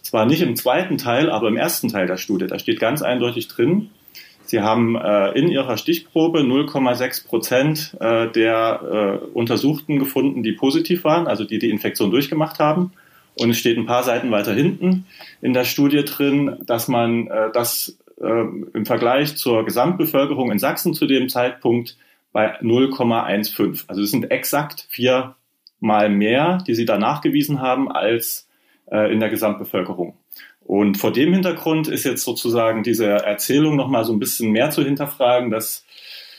Zwar 0.02 0.26
nicht 0.26 0.42
im 0.42 0.56
zweiten 0.56 0.98
Teil, 0.98 1.30
aber 1.30 1.50
im 1.50 1.58
ersten 1.58 1.90
Teil 1.90 2.08
der 2.08 2.16
Studie. 2.16 2.48
Da 2.48 2.60
steht 2.60 2.80
ganz 2.80 3.02
eindeutig 3.02 3.50
drin, 3.50 3.90
Sie 4.46 4.62
haben 4.62 4.96
äh, 4.96 5.32
in 5.38 5.50
Ihrer 5.50 5.76
Stichprobe 5.76 6.40
0,6 6.40 7.28
Prozent 7.28 7.98
äh, 8.00 8.32
der 8.32 9.20
äh, 9.22 9.26
Untersuchten 9.34 10.00
gefunden, 10.00 10.44
die 10.44 10.54
positiv 10.54 11.04
waren, 11.04 11.28
also 11.28 11.44
die 11.44 11.60
die 11.60 11.70
Infektion 11.70 12.10
durchgemacht 12.10 12.58
haben. 12.58 12.94
Und 13.38 13.50
es 13.50 13.58
steht 13.58 13.78
ein 13.78 13.86
paar 13.86 14.04
Seiten 14.04 14.32
weiter 14.32 14.54
hinten 14.54 15.08
in 15.42 15.52
der 15.52 15.66
Studie 15.66 16.06
drin, 16.06 16.56
dass 16.66 16.88
man 16.88 17.28
äh, 17.28 17.52
das 17.52 17.98
äh, 18.22 18.46
im 18.74 18.86
Vergleich 18.86 19.36
zur 19.36 19.66
Gesamtbevölkerung 19.66 20.54
in 20.54 20.60
Sachsen 20.60 20.94
zu 20.94 21.06
dem 21.06 21.28
Zeitpunkt 21.28 21.98
bei 22.34 22.60
0,15. 22.60 23.86
Also 23.88 24.02
es 24.02 24.12
sind 24.12 24.32
exakt 24.32 24.88
viermal 24.90 26.10
mehr, 26.10 26.58
die 26.68 26.76
sie 26.76 26.86
da 26.86 26.98
nachgewiesen 26.98 27.62
haben, 27.62 27.90
als 27.90 28.50
äh, 28.92 29.14
in 29.14 29.22
der 29.22 29.30
Gesamtbevölkerung. 29.30 30.18
Und 30.66 30.98
vor 30.98 31.12
dem 31.12 31.34
Hintergrund 31.34 31.88
ist 31.88 32.04
jetzt 32.04 32.24
sozusagen 32.24 32.84
diese 32.84 33.06
Erzählung 33.06 33.76
nochmal 33.76 34.04
so 34.06 34.14
ein 34.14 34.20
bisschen 34.20 34.52
mehr 34.52 34.72
zu 34.72 34.84
hinterfragen, 34.84 35.52
dass, 35.52 35.86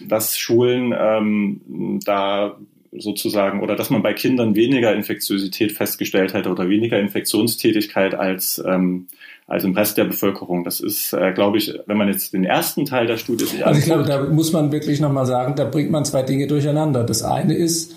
dass 0.01 0.37
Schulen 0.37 0.95
ähm, 0.99 2.01
da 2.05 2.57
sozusagen 2.99 3.61
oder 3.61 3.77
dass 3.77 3.91
man 3.91 4.03
bei 4.03 4.13
Kindern 4.13 4.55
weniger 4.55 4.95
Infektiosität 4.95 5.73
festgestellt 5.73 6.35
hätte 6.35 6.51
oder 6.51 6.69
weniger 6.69 6.99
Infektionstätigkeit 6.99 8.15
als, 8.15 8.63
ähm, 8.67 9.09
als 9.47 9.65
im 9.65 9.73
Rest 9.73 9.99
der 9.99 10.05
Bevölkerung. 10.05 10.65
Das 10.65 10.81
ist, 10.81 11.13
äh, 11.13 11.33
glaube 11.33 11.59
ich, 11.59 11.75
wenn 11.87 11.97
man 11.97 12.09
jetzt 12.09 12.33
den 12.33 12.45
ersten 12.45 12.85
Teil 12.85 13.07
der 13.07 13.17
Studie 13.17 13.45
sich 13.45 13.67
Also 13.67 13.79
ich 13.79 13.87
glaube, 13.87 14.05
da 14.05 14.25
muss 14.25 14.53
man 14.53 14.73
wirklich 14.73 15.01
nochmal 15.01 15.27
sagen, 15.27 15.55
da 15.57 15.65
bringt 15.65 15.91
man 15.91 16.05
zwei 16.05 16.23
Dinge 16.23 16.47
durcheinander. 16.47 17.05
Das 17.05 17.23
eine 17.23 17.55
ist, 17.55 17.95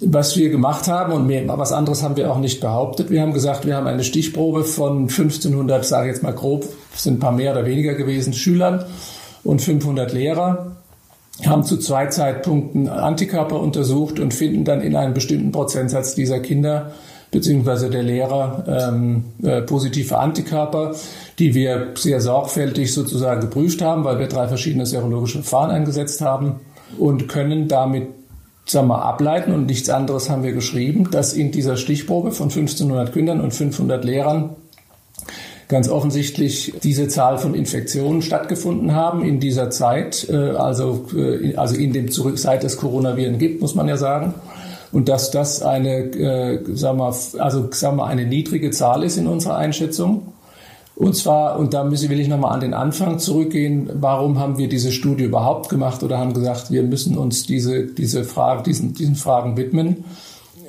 was 0.00 0.36
wir 0.36 0.50
gemacht 0.50 0.86
haben 0.88 1.12
und 1.12 1.26
mehr, 1.26 1.46
was 1.48 1.72
anderes 1.72 2.02
haben 2.02 2.16
wir 2.16 2.30
auch 2.30 2.38
nicht 2.38 2.60
behauptet. 2.60 3.10
Wir 3.10 3.22
haben 3.22 3.32
gesagt, 3.32 3.66
wir 3.66 3.76
haben 3.76 3.86
eine 3.86 4.04
Stichprobe 4.04 4.64
von 4.64 5.08
1500, 5.08 5.84
sage 5.84 6.08
ich 6.08 6.14
jetzt 6.14 6.22
mal 6.22 6.32
grob, 6.32 6.66
sind 6.94 7.14
ein 7.14 7.18
paar 7.18 7.32
mehr 7.32 7.52
oder 7.52 7.66
weniger 7.66 7.94
gewesen, 7.94 8.32
Schülern 8.32 8.84
und 9.42 9.60
500 9.60 10.12
Lehrer, 10.12 10.76
haben 11.46 11.64
zu 11.64 11.78
zwei 11.78 12.06
Zeitpunkten 12.06 12.88
Antikörper 12.88 13.60
untersucht 13.60 14.18
und 14.20 14.34
finden 14.34 14.64
dann 14.64 14.80
in 14.80 14.96
einem 14.96 15.14
bestimmten 15.14 15.52
Prozentsatz 15.52 16.14
dieser 16.14 16.40
Kinder 16.40 16.92
beziehungsweise 17.30 17.90
der 17.90 18.02
Lehrer 18.02 18.64
ähm, 18.66 19.24
äh, 19.42 19.62
positive 19.62 20.18
Antikörper, 20.18 20.94
die 21.38 21.54
wir 21.54 21.88
sehr 21.94 22.20
sorgfältig 22.20 22.92
sozusagen 22.92 23.40
geprüft 23.40 23.82
haben, 23.82 24.04
weil 24.04 24.18
wir 24.18 24.26
drei 24.26 24.48
verschiedene 24.48 24.84
serologische 24.84 25.42
Verfahren 25.42 25.70
eingesetzt 25.70 26.20
haben 26.20 26.60
und 26.98 27.28
können 27.28 27.68
damit 27.68 28.08
sagen 28.66 28.88
wir, 28.88 29.02
ableiten. 29.02 29.52
Und 29.52 29.66
nichts 29.66 29.90
anderes 29.90 30.28
haben 30.28 30.42
wir 30.42 30.52
geschrieben, 30.52 31.08
dass 31.10 31.32
in 31.32 31.52
dieser 31.52 31.76
Stichprobe 31.76 32.32
von 32.32 32.48
1500 32.48 33.12
Kindern 33.12 33.40
und 33.40 33.52
500 33.52 34.04
Lehrern 34.04 34.56
ganz 35.70 35.88
offensichtlich 35.88 36.74
diese 36.82 37.08
Zahl 37.08 37.38
von 37.38 37.54
Infektionen 37.54 38.20
stattgefunden 38.20 38.94
haben 38.94 39.24
in 39.24 39.40
dieser 39.40 39.70
Zeit, 39.70 40.28
äh, 40.28 40.34
also, 40.34 41.06
äh, 41.16 41.54
also 41.54 41.76
in 41.76 41.92
dem 41.94 42.10
zurück, 42.10 42.38
seit 42.38 42.64
es 42.64 42.76
Coronaviren 42.76 43.38
gibt, 43.38 43.62
muss 43.62 43.74
man 43.74 43.88
ja 43.88 43.96
sagen. 43.96 44.34
Und 44.92 45.08
dass 45.08 45.30
das 45.30 45.62
eine, 45.62 46.10
äh, 46.12 46.58
sagen 46.74 46.98
wir, 46.98 47.14
also 47.38 47.68
sagen 47.70 47.96
wir, 47.96 48.06
eine 48.06 48.26
niedrige 48.26 48.72
Zahl 48.72 49.04
ist 49.04 49.16
in 49.16 49.28
unserer 49.28 49.56
Einschätzung. 49.56 50.32
Und 50.96 51.16
zwar, 51.16 51.58
und 51.58 51.72
da 51.72 51.84
müssen, 51.84 52.10
will 52.10 52.20
ich 52.20 52.28
nochmal 52.28 52.52
an 52.52 52.60
den 52.60 52.74
Anfang 52.74 53.20
zurückgehen, 53.20 53.88
warum 53.94 54.38
haben 54.38 54.58
wir 54.58 54.68
diese 54.68 54.90
Studie 54.90 55.24
überhaupt 55.24 55.70
gemacht 55.70 56.02
oder 56.02 56.18
haben 56.18 56.34
gesagt, 56.34 56.72
wir 56.72 56.82
müssen 56.82 57.16
uns 57.16 57.46
diese, 57.46 57.86
diese 57.86 58.24
Frage, 58.24 58.64
diesen, 58.64 58.92
diesen 58.92 59.14
Fragen 59.14 59.56
widmen, 59.56 60.04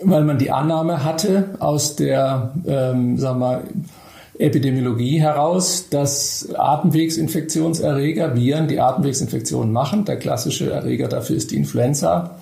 weil 0.04 0.24
man 0.24 0.38
die 0.38 0.52
Annahme 0.52 1.04
hatte 1.04 1.56
aus 1.60 1.96
der, 1.96 2.54
ähm, 2.66 3.18
sagen 3.18 3.40
wir, 3.40 3.64
Epidemiologie 4.42 5.22
heraus, 5.22 5.88
dass 5.90 6.50
Atemwegsinfektionserreger, 6.54 8.36
Viren, 8.36 8.68
die 8.68 8.80
Atemwegsinfektionen 8.80 9.72
machen, 9.72 10.06
der 10.06 10.18
klassische 10.18 10.72
Erreger 10.72 11.08
dafür 11.08 11.36
ist 11.36 11.52
die 11.52 11.58
Influenza, 11.58 12.38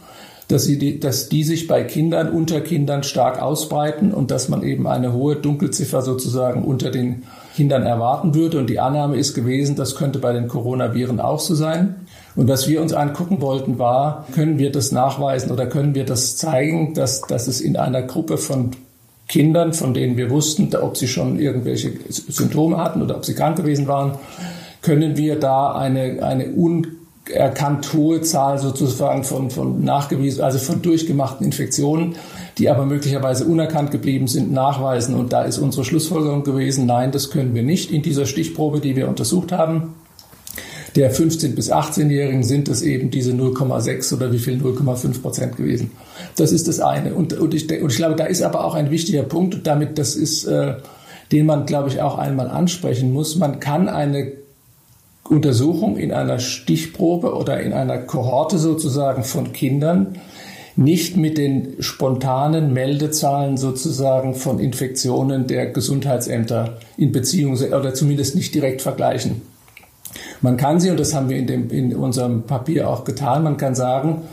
dass, 0.47 0.65
die, 0.65 0.99
dass 0.99 1.29
die 1.29 1.43
sich 1.43 1.67
bei 1.67 1.83
Kindern, 1.83 2.29
unter 2.29 2.61
Kindern 2.61 3.03
stark 3.03 3.39
ausbreiten 3.39 4.11
und 4.11 4.31
dass 4.31 4.49
man 4.49 4.63
eben 4.63 4.87
eine 4.87 5.13
hohe 5.13 5.35
Dunkelziffer 5.35 6.01
sozusagen 6.01 6.63
unter 6.63 6.89
den 6.89 7.23
Kindern 7.55 7.83
erwarten 7.83 8.33
würde. 8.33 8.57
Und 8.57 8.69
die 8.69 8.79
Annahme 8.79 9.17
ist 9.17 9.35
gewesen, 9.35 9.75
das 9.75 9.95
könnte 9.95 10.17
bei 10.17 10.33
den 10.33 10.47
Coronaviren 10.47 11.19
auch 11.19 11.39
so 11.39 11.53
sein. 11.53 12.07
Und 12.35 12.47
was 12.47 12.67
wir 12.67 12.81
uns 12.81 12.93
angucken 12.93 13.41
wollten, 13.41 13.77
war, 13.77 14.25
können 14.33 14.57
wir 14.57 14.71
das 14.71 14.91
nachweisen 14.91 15.51
oder 15.51 15.67
können 15.67 15.93
wir 15.93 16.05
das 16.05 16.37
zeigen, 16.37 16.95
dass, 16.95 17.21
dass 17.21 17.47
es 17.47 17.61
in 17.61 17.77
einer 17.77 18.01
Gruppe 18.01 18.37
von 18.37 18.71
Kindern, 19.29 19.73
von 19.73 19.93
denen 19.93 20.17
wir 20.17 20.29
wussten, 20.29 20.75
ob 20.75 20.97
sie 20.97 21.07
schon 21.07 21.39
irgendwelche 21.39 21.93
Symptome 22.09 22.77
hatten 22.77 23.01
oder 23.01 23.15
ob 23.15 23.23
sie 23.23 23.35
krank 23.35 23.55
gewesen 23.55 23.87
waren, 23.87 24.17
können 24.81 25.15
wir 25.15 25.39
da 25.39 25.73
eine, 25.73 26.23
eine 26.23 26.49
un 26.49 26.87
erkannt 27.29 27.93
hohe 27.93 28.21
Zahl 28.21 28.57
sozusagen 28.57 29.23
von, 29.23 29.51
von 29.51 29.83
nachgewiesen, 29.83 30.41
also 30.41 30.57
von 30.57 30.81
durchgemachten 30.81 31.45
Infektionen, 31.45 32.15
die 32.57 32.69
aber 32.69 32.85
möglicherweise 32.85 33.45
unerkannt 33.45 33.91
geblieben 33.91 34.27
sind, 34.27 34.51
nachweisen. 34.51 35.13
Und 35.13 35.31
da 35.31 35.43
ist 35.43 35.59
unsere 35.59 35.85
Schlussfolgerung 35.85 36.43
gewesen, 36.43 36.87
nein, 36.87 37.11
das 37.11 37.29
können 37.29 37.53
wir 37.53 37.61
nicht 37.61 37.91
in 37.91 38.01
dieser 38.01 38.25
Stichprobe, 38.25 38.79
die 38.79 38.95
wir 38.95 39.07
untersucht 39.07 39.51
haben. 39.51 39.93
Der 40.99 41.13
15- 41.13 41.55
bis 41.55 41.71
18-Jährigen 41.71 42.43
sind 42.43 42.67
es 42.67 42.81
eben 42.81 43.09
diese 43.09 43.31
0,6 43.31 44.13
oder 44.13 44.33
wie 44.33 44.37
viel 44.37 44.61
0,5 44.61 45.21
Prozent 45.21 45.55
gewesen. 45.55 45.91
Das 46.35 46.51
ist 46.51 46.67
das 46.67 46.81
eine. 46.81 47.13
Und, 47.13 47.31
und, 47.31 47.53
ich, 47.53 47.71
und 47.81 47.89
ich 47.89 47.95
glaube, 47.95 48.17
da 48.17 48.25
ist 48.25 48.41
aber 48.41 48.65
auch 48.65 48.75
ein 48.75 48.91
wichtiger 48.91 49.23
Punkt, 49.23 49.65
damit 49.65 49.97
das 49.97 50.17
ist, 50.17 50.43
äh, 50.43 50.73
den 51.31 51.45
man, 51.45 51.65
glaube 51.65 51.87
ich, 51.87 52.01
auch 52.01 52.17
einmal 52.17 52.49
ansprechen 52.49 53.13
muss. 53.13 53.37
Man 53.37 53.61
kann 53.61 53.87
eine 53.87 54.33
Untersuchung 55.23 55.95
in 55.95 56.11
einer 56.11 56.39
Stichprobe 56.39 57.33
oder 57.33 57.61
in 57.61 57.71
einer 57.71 57.99
Kohorte 57.99 58.57
sozusagen 58.57 59.23
von 59.23 59.53
Kindern 59.53 60.19
nicht 60.75 61.15
mit 61.15 61.37
den 61.37 61.77
spontanen 61.79 62.73
Meldezahlen 62.73 63.55
sozusagen 63.55 64.35
von 64.35 64.59
Infektionen 64.59 65.47
der 65.47 65.67
Gesundheitsämter 65.67 66.77
in 66.97 67.13
Beziehung 67.13 67.57
oder 67.57 67.93
zumindest 67.93 68.35
nicht 68.35 68.53
direkt 68.53 68.81
vergleichen. 68.81 69.41
Man 70.41 70.57
kann 70.57 70.79
sie, 70.79 70.89
und 70.89 70.99
das 70.99 71.13
haben 71.13 71.29
wir 71.29 71.37
in, 71.37 71.47
dem, 71.47 71.69
in 71.69 71.95
unserem 71.95 72.43
Papier 72.43 72.89
auch 72.89 73.03
getan, 73.03 73.43
man 73.43 73.57
kann 73.57 73.75
sagen, 73.75 74.23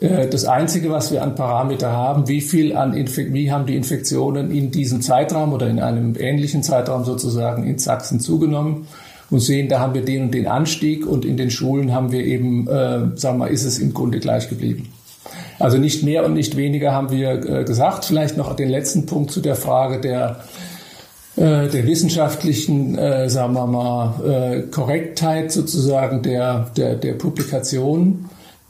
äh, 0.00 0.28
das 0.28 0.44
Einzige, 0.44 0.90
was 0.90 1.12
wir 1.12 1.22
an 1.22 1.34
Parameter 1.34 1.92
haben, 1.92 2.28
wie 2.28 2.40
viel 2.40 2.76
an 2.76 2.94
Infek 2.94 3.32
wie 3.32 3.50
haben 3.50 3.66
die 3.66 3.76
Infektionen 3.76 4.50
in 4.50 4.70
diesem 4.70 5.00
Zeitraum 5.00 5.52
oder 5.52 5.68
in 5.68 5.80
einem 5.80 6.14
ähnlichen 6.18 6.62
Zeitraum 6.62 7.04
sozusagen 7.04 7.64
in 7.64 7.78
Sachsen 7.78 8.20
zugenommen 8.20 8.86
und 9.30 9.40
sehen, 9.40 9.68
da 9.68 9.80
haben 9.80 9.94
wir 9.94 10.04
den 10.04 10.24
und 10.24 10.34
den 10.34 10.46
Anstieg 10.46 11.06
und 11.06 11.24
in 11.24 11.36
den 11.36 11.50
Schulen 11.50 11.92
haben 11.92 12.12
wir 12.12 12.24
eben, 12.24 12.68
äh, 12.68 13.16
sagen 13.16 13.38
wir, 13.38 13.48
ist 13.48 13.64
es 13.64 13.78
im 13.78 13.94
Grunde 13.94 14.20
gleich 14.20 14.48
geblieben. 14.48 14.92
Also 15.58 15.78
nicht 15.78 16.02
mehr 16.02 16.26
und 16.26 16.34
nicht 16.34 16.56
weniger 16.56 16.92
haben 16.92 17.10
wir 17.10 17.30
äh, 17.30 17.64
gesagt. 17.64 18.04
Vielleicht 18.04 18.36
noch 18.36 18.54
den 18.56 18.68
letzten 18.68 19.06
Punkt 19.06 19.30
zu 19.30 19.40
der 19.40 19.56
Frage 19.56 20.00
der 20.00 20.40
der 21.36 21.86
wissenschaftlichen, 21.86 22.96
äh, 22.96 23.28
sagen 23.28 23.54
wir 23.54 23.66
mal, 23.66 24.14
äh, 24.24 24.62
Korrektheit 24.70 25.50
sozusagen 25.50 26.22
der, 26.22 26.70
der, 26.76 26.94
der 26.94 27.14
Publikation. 27.14 28.26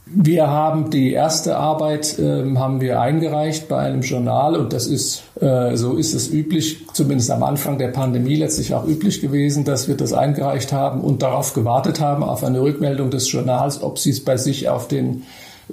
Wir 0.06 0.48
haben 0.48 0.90
die 0.90 1.12
erste 1.12 1.56
Arbeit 1.56 2.18
äh, 2.18 2.44
haben 2.56 2.80
wir 2.80 3.00
eingereicht 3.00 3.68
bei 3.68 3.78
einem 3.78 4.02
Journal 4.02 4.54
und 4.54 4.72
das 4.72 4.86
ist 4.86 5.24
äh, 5.40 5.76
so 5.76 5.94
ist 5.94 6.14
es 6.14 6.30
üblich, 6.30 6.86
zumindest 6.92 7.30
am 7.30 7.42
Anfang 7.42 7.78
der 7.78 7.88
Pandemie 7.88 8.36
letztlich 8.36 8.74
auch 8.74 8.86
üblich 8.86 9.20
gewesen, 9.20 9.64
dass 9.64 9.88
wir 9.88 9.96
das 9.96 10.12
eingereicht 10.12 10.72
haben 10.72 11.00
und 11.00 11.22
darauf 11.22 11.54
gewartet 11.54 12.00
haben 12.00 12.22
auf 12.22 12.44
eine 12.44 12.60
Rückmeldung 12.60 13.10
des 13.10 13.30
Journals, 13.32 13.82
ob 13.82 13.98
sie 13.98 14.10
es 14.10 14.22
bei 14.22 14.36
sich 14.36 14.68
auf 14.68 14.88
den 14.88 15.22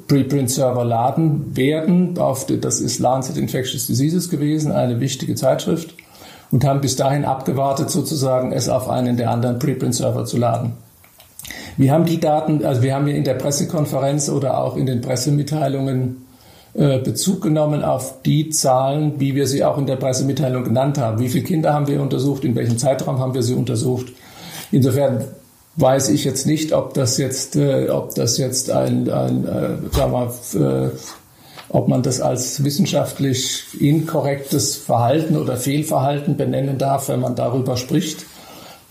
Preprint-Server 0.08 0.86
laden 0.86 1.56
werden. 1.56 2.17
Auf 2.17 2.45
die, 2.45 2.60
das 2.60 2.80
ist 2.80 2.99
Lancet 2.99 3.38
Infectious 3.38 3.88
Diseases 3.88 4.30
gewesen, 4.30 4.71
eine 4.71 4.99
wichtige 5.01 5.36
Zeitschrift 5.36 5.93
und 6.52 6.66
haben 6.66 6.82
bis 6.82 6.96
dahin 6.96 7.26
abgewartet, 7.26 7.90
sozusagen 7.90 8.52
es 8.52 8.70
auf 8.70 8.90
einen 8.90 9.18
der 9.18 9.32
anderen 9.32 9.58
Preprint-Server 9.60 10.26
zu 10.26 10.38
laden. 10.38 10.74
Wir 11.78 11.92
haben 11.92 12.06
die 12.06 12.20
Daten, 12.20 12.66
also 12.66 12.82
wir 12.82 12.94
haben 12.94 13.08
hier 13.08 13.16
in 13.16 13.24
der 13.24 13.36
Pressekonferenz 13.36 14.30
oder 14.30 14.60
auch 14.60 14.76
in 14.76 14.86
den 14.86 15.02
Pressemitteilungen 15.02 16.26
äh, 16.74 17.00
Bezug 17.00 17.42
genommen 17.42 17.84
auf 17.84 18.22
die 18.24 18.50
Zahlen, 18.50 19.20
wie 19.20 19.36
wir 19.36 19.48
sie 19.48 19.64
auch 19.64 19.78
in 19.78 19.86
der 19.86 19.96
Pressemitteilung 19.96 20.64
genannt 20.64 20.98
haben. 20.98 21.20
Wie 21.20 21.30
viele 21.30 21.44
Kinder 21.44 21.74
haben 21.74 21.88
wir 21.88 22.02
untersucht? 22.02 22.44
In 22.44 22.56
welchem 22.56 22.78
Zeitraum 22.78 23.20
haben 23.20 23.34
wir 23.34 23.44
sie 23.44 23.56
untersucht? 23.56 24.08
Insofern 24.72 25.26
weiß 25.76 26.10
ich 26.10 26.24
jetzt 26.24 26.46
nicht, 26.46 26.74
ob 26.74 26.94
das 26.94 27.18
jetzt, 27.18 27.56
äh, 27.56 27.90
ob 27.90 28.16
das 28.16 28.38
jetzt 28.38 28.70
ein, 28.72 29.10
ein 29.10 29.46
äh, 29.46 29.96
sagen 29.96 30.12
wir, 30.14 30.86
äh, 30.86 30.90
ob 31.72 31.88
man 31.88 32.04
das 32.04 32.22
als 32.22 32.64
wissenschaftlich 32.64 33.64
inkorrektes 33.80 34.76
Verhalten 34.76 35.38
oder 35.38 35.58
Fehlverhalten 35.58 36.38
benennen 36.38 36.78
darf, 36.78 37.10
wenn 37.10 37.22
man 37.22 37.36
darüber 37.36 37.78
spricht 37.78 38.26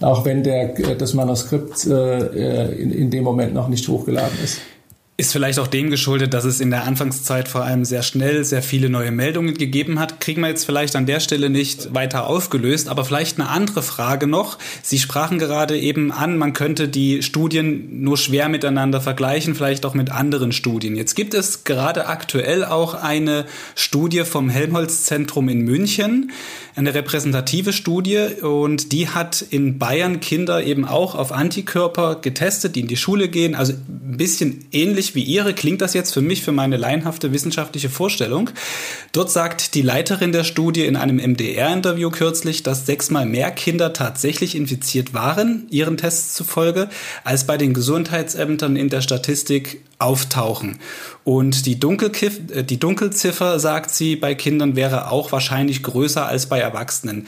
auch 0.00 0.24
wenn 0.24 0.42
der, 0.42 0.68
das 0.94 1.14
Manuskript 1.14 1.86
äh, 1.86 2.72
in, 2.72 2.90
in 2.90 3.10
dem 3.10 3.24
Moment 3.24 3.54
noch 3.54 3.68
nicht 3.68 3.86
hochgeladen 3.86 4.38
ist. 4.42 4.58
Ist 5.20 5.32
vielleicht 5.32 5.58
auch 5.58 5.66
dem 5.66 5.90
geschuldet, 5.90 6.32
dass 6.32 6.46
es 6.46 6.60
in 6.60 6.70
der 6.70 6.84
Anfangszeit 6.84 7.46
vor 7.46 7.62
allem 7.62 7.84
sehr 7.84 8.02
schnell 8.02 8.42
sehr 8.42 8.62
viele 8.62 8.88
neue 8.88 9.10
Meldungen 9.10 9.52
gegeben 9.52 10.00
hat. 10.00 10.18
Kriegen 10.18 10.40
wir 10.40 10.48
jetzt 10.48 10.64
vielleicht 10.64 10.96
an 10.96 11.04
der 11.04 11.20
Stelle 11.20 11.50
nicht 11.50 11.92
weiter 11.92 12.26
aufgelöst, 12.26 12.88
aber 12.88 13.04
vielleicht 13.04 13.38
eine 13.38 13.50
andere 13.50 13.82
Frage 13.82 14.26
noch. 14.26 14.56
Sie 14.82 14.98
sprachen 14.98 15.38
gerade 15.38 15.78
eben 15.78 16.10
an, 16.10 16.38
man 16.38 16.54
könnte 16.54 16.88
die 16.88 17.22
Studien 17.22 18.00
nur 18.02 18.16
schwer 18.16 18.48
miteinander 18.48 19.02
vergleichen, 19.02 19.54
vielleicht 19.54 19.84
auch 19.84 19.92
mit 19.92 20.10
anderen 20.10 20.52
Studien. 20.52 20.96
Jetzt 20.96 21.16
gibt 21.16 21.34
es 21.34 21.64
gerade 21.64 22.06
aktuell 22.06 22.64
auch 22.64 22.94
eine 22.94 23.44
Studie 23.74 24.24
vom 24.24 24.48
Helmholtz-Zentrum 24.48 25.50
in 25.50 25.60
München, 25.60 26.30
eine 26.80 26.94
repräsentative 26.94 27.72
Studie 27.72 28.26
und 28.42 28.92
die 28.92 29.08
hat 29.08 29.42
in 29.50 29.78
Bayern 29.78 30.20
Kinder 30.20 30.64
eben 30.64 30.84
auch 30.84 31.14
auf 31.14 31.30
Antikörper 31.30 32.16
getestet, 32.16 32.74
die 32.74 32.80
in 32.80 32.86
die 32.88 32.96
Schule 32.96 33.28
gehen. 33.28 33.54
Also 33.54 33.74
ein 33.74 34.16
bisschen 34.16 34.66
ähnlich 34.72 35.14
wie 35.14 35.22
Ihre 35.22 35.54
klingt 35.54 35.80
das 35.80 35.94
jetzt 35.94 36.12
für 36.12 36.22
mich, 36.22 36.42
für 36.42 36.52
meine 36.52 36.76
laienhafte 36.76 37.32
wissenschaftliche 37.32 37.90
Vorstellung. 37.90 38.50
Dort 39.12 39.30
sagt 39.30 39.74
die 39.74 39.82
Leiterin 39.82 40.32
der 40.32 40.44
Studie 40.44 40.86
in 40.86 40.96
einem 40.96 41.16
MDR-Interview 41.16 42.10
kürzlich, 42.10 42.62
dass 42.62 42.86
sechsmal 42.86 43.26
mehr 43.26 43.50
Kinder 43.50 43.92
tatsächlich 43.92 44.56
infiziert 44.56 45.14
waren, 45.14 45.66
ihren 45.70 45.96
Tests 45.96 46.34
zufolge, 46.34 46.88
als 47.24 47.46
bei 47.46 47.56
den 47.58 47.74
Gesundheitsämtern 47.74 48.76
in 48.76 48.88
der 48.88 49.02
Statistik 49.02 49.82
auftauchen. 49.98 50.78
Und 51.24 51.66
die, 51.66 51.78
Dunkelkif 51.78 52.40
äh, 52.52 52.62
die 52.62 52.78
Dunkelziffer, 52.78 53.58
sagt 53.60 53.90
sie, 53.90 54.16
bei 54.16 54.34
Kindern 54.34 54.76
wäre 54.76 55.10
auch 55.10 55.32
wahrscheinlich 55.32 55.82
größer 55.82 56.26
als 56.26 56.46
bei 56.46 56.58
Erwachsenen. 56.58 57.26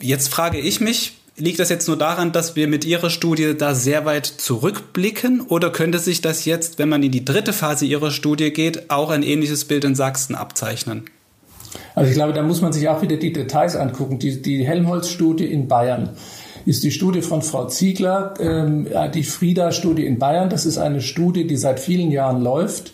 Jetzt 0.00 0.28
frage 0.28 0.58
ich 0.58 0.80
mich, 0.80 1.18
liegt 1.36 1.58
das 1.58 1.70
jetzt 1.70 1.88
nur 1.88 1.96
daran, 1.96 2.32
dass 2.32 2.56
wir 2.56 2.68
mit 2.68 2.84
Ihrer 2.84 3.10
Studie 3.10 3.56
da 3.56 3.74
sehr 3.74 4.04
weit 4.04 4.26
zurückblicken 4.26 5.40
oder 5.40 5.70
könnte 5.70 5.98
sich 5.98 6.20
das 6.20 6.44
jetzt, 6.44 6.78
wenn 6.78 6.88
man 6.88 7.02
in 7.02 7.10
die 7.10 7.24
dritte 7.24 7.52
Phase 7.52 7.84
Ihrer 7.84 8.10
Studie 8.10 8.52
geht, 8.52 8.90
auch 8.90 9.10
ein 9.10 9.22
ähnliches 9.22 9.64
Bild 9.64 9.84
in 9.84 9.94
Sachsen 9.94 10.34
abzeichnen? 10.34 11.04
Also 11.94 12.10
ich 12.10 12.14
glaube, 12.14 12.32
da 12.32 12.42
muss 12.42 12.60
man 12.60 12.72
sich 12.72 12.88
auch 12.88 13.02
wieder 13.02 13.16
die 13.16 13.32
Details 13.32 13.76
angucken. 13.76 14.18
Die, 14.18 14.40
die 14.40 14.64
Helmholtz-Studie 14.64 15.46
in 15.46 15.68
Bayern 15.68 16.10
ist 16.68 16.84
die 16.84 16.90
Studie 16.90 17.22
von 17.22 17.40
Frau 17.40 17.66
Ziegler, 17.66 18.34
ähm, 18.38 18.86
die 19.14 19.22
Frieda-Studie 19.22 20.04
in 20.04 20.18
Bayern. 20.18 20.50
Das 20.50 20.66
ist 20.66 20.76
eine 20.76 21.00
Studie, 21.00 21.46
die 21.46 21.56
seit 21.56 21.80
vielen 21.80 22.10
Jahren 22.10 22.42
läuft, 22.42 22.92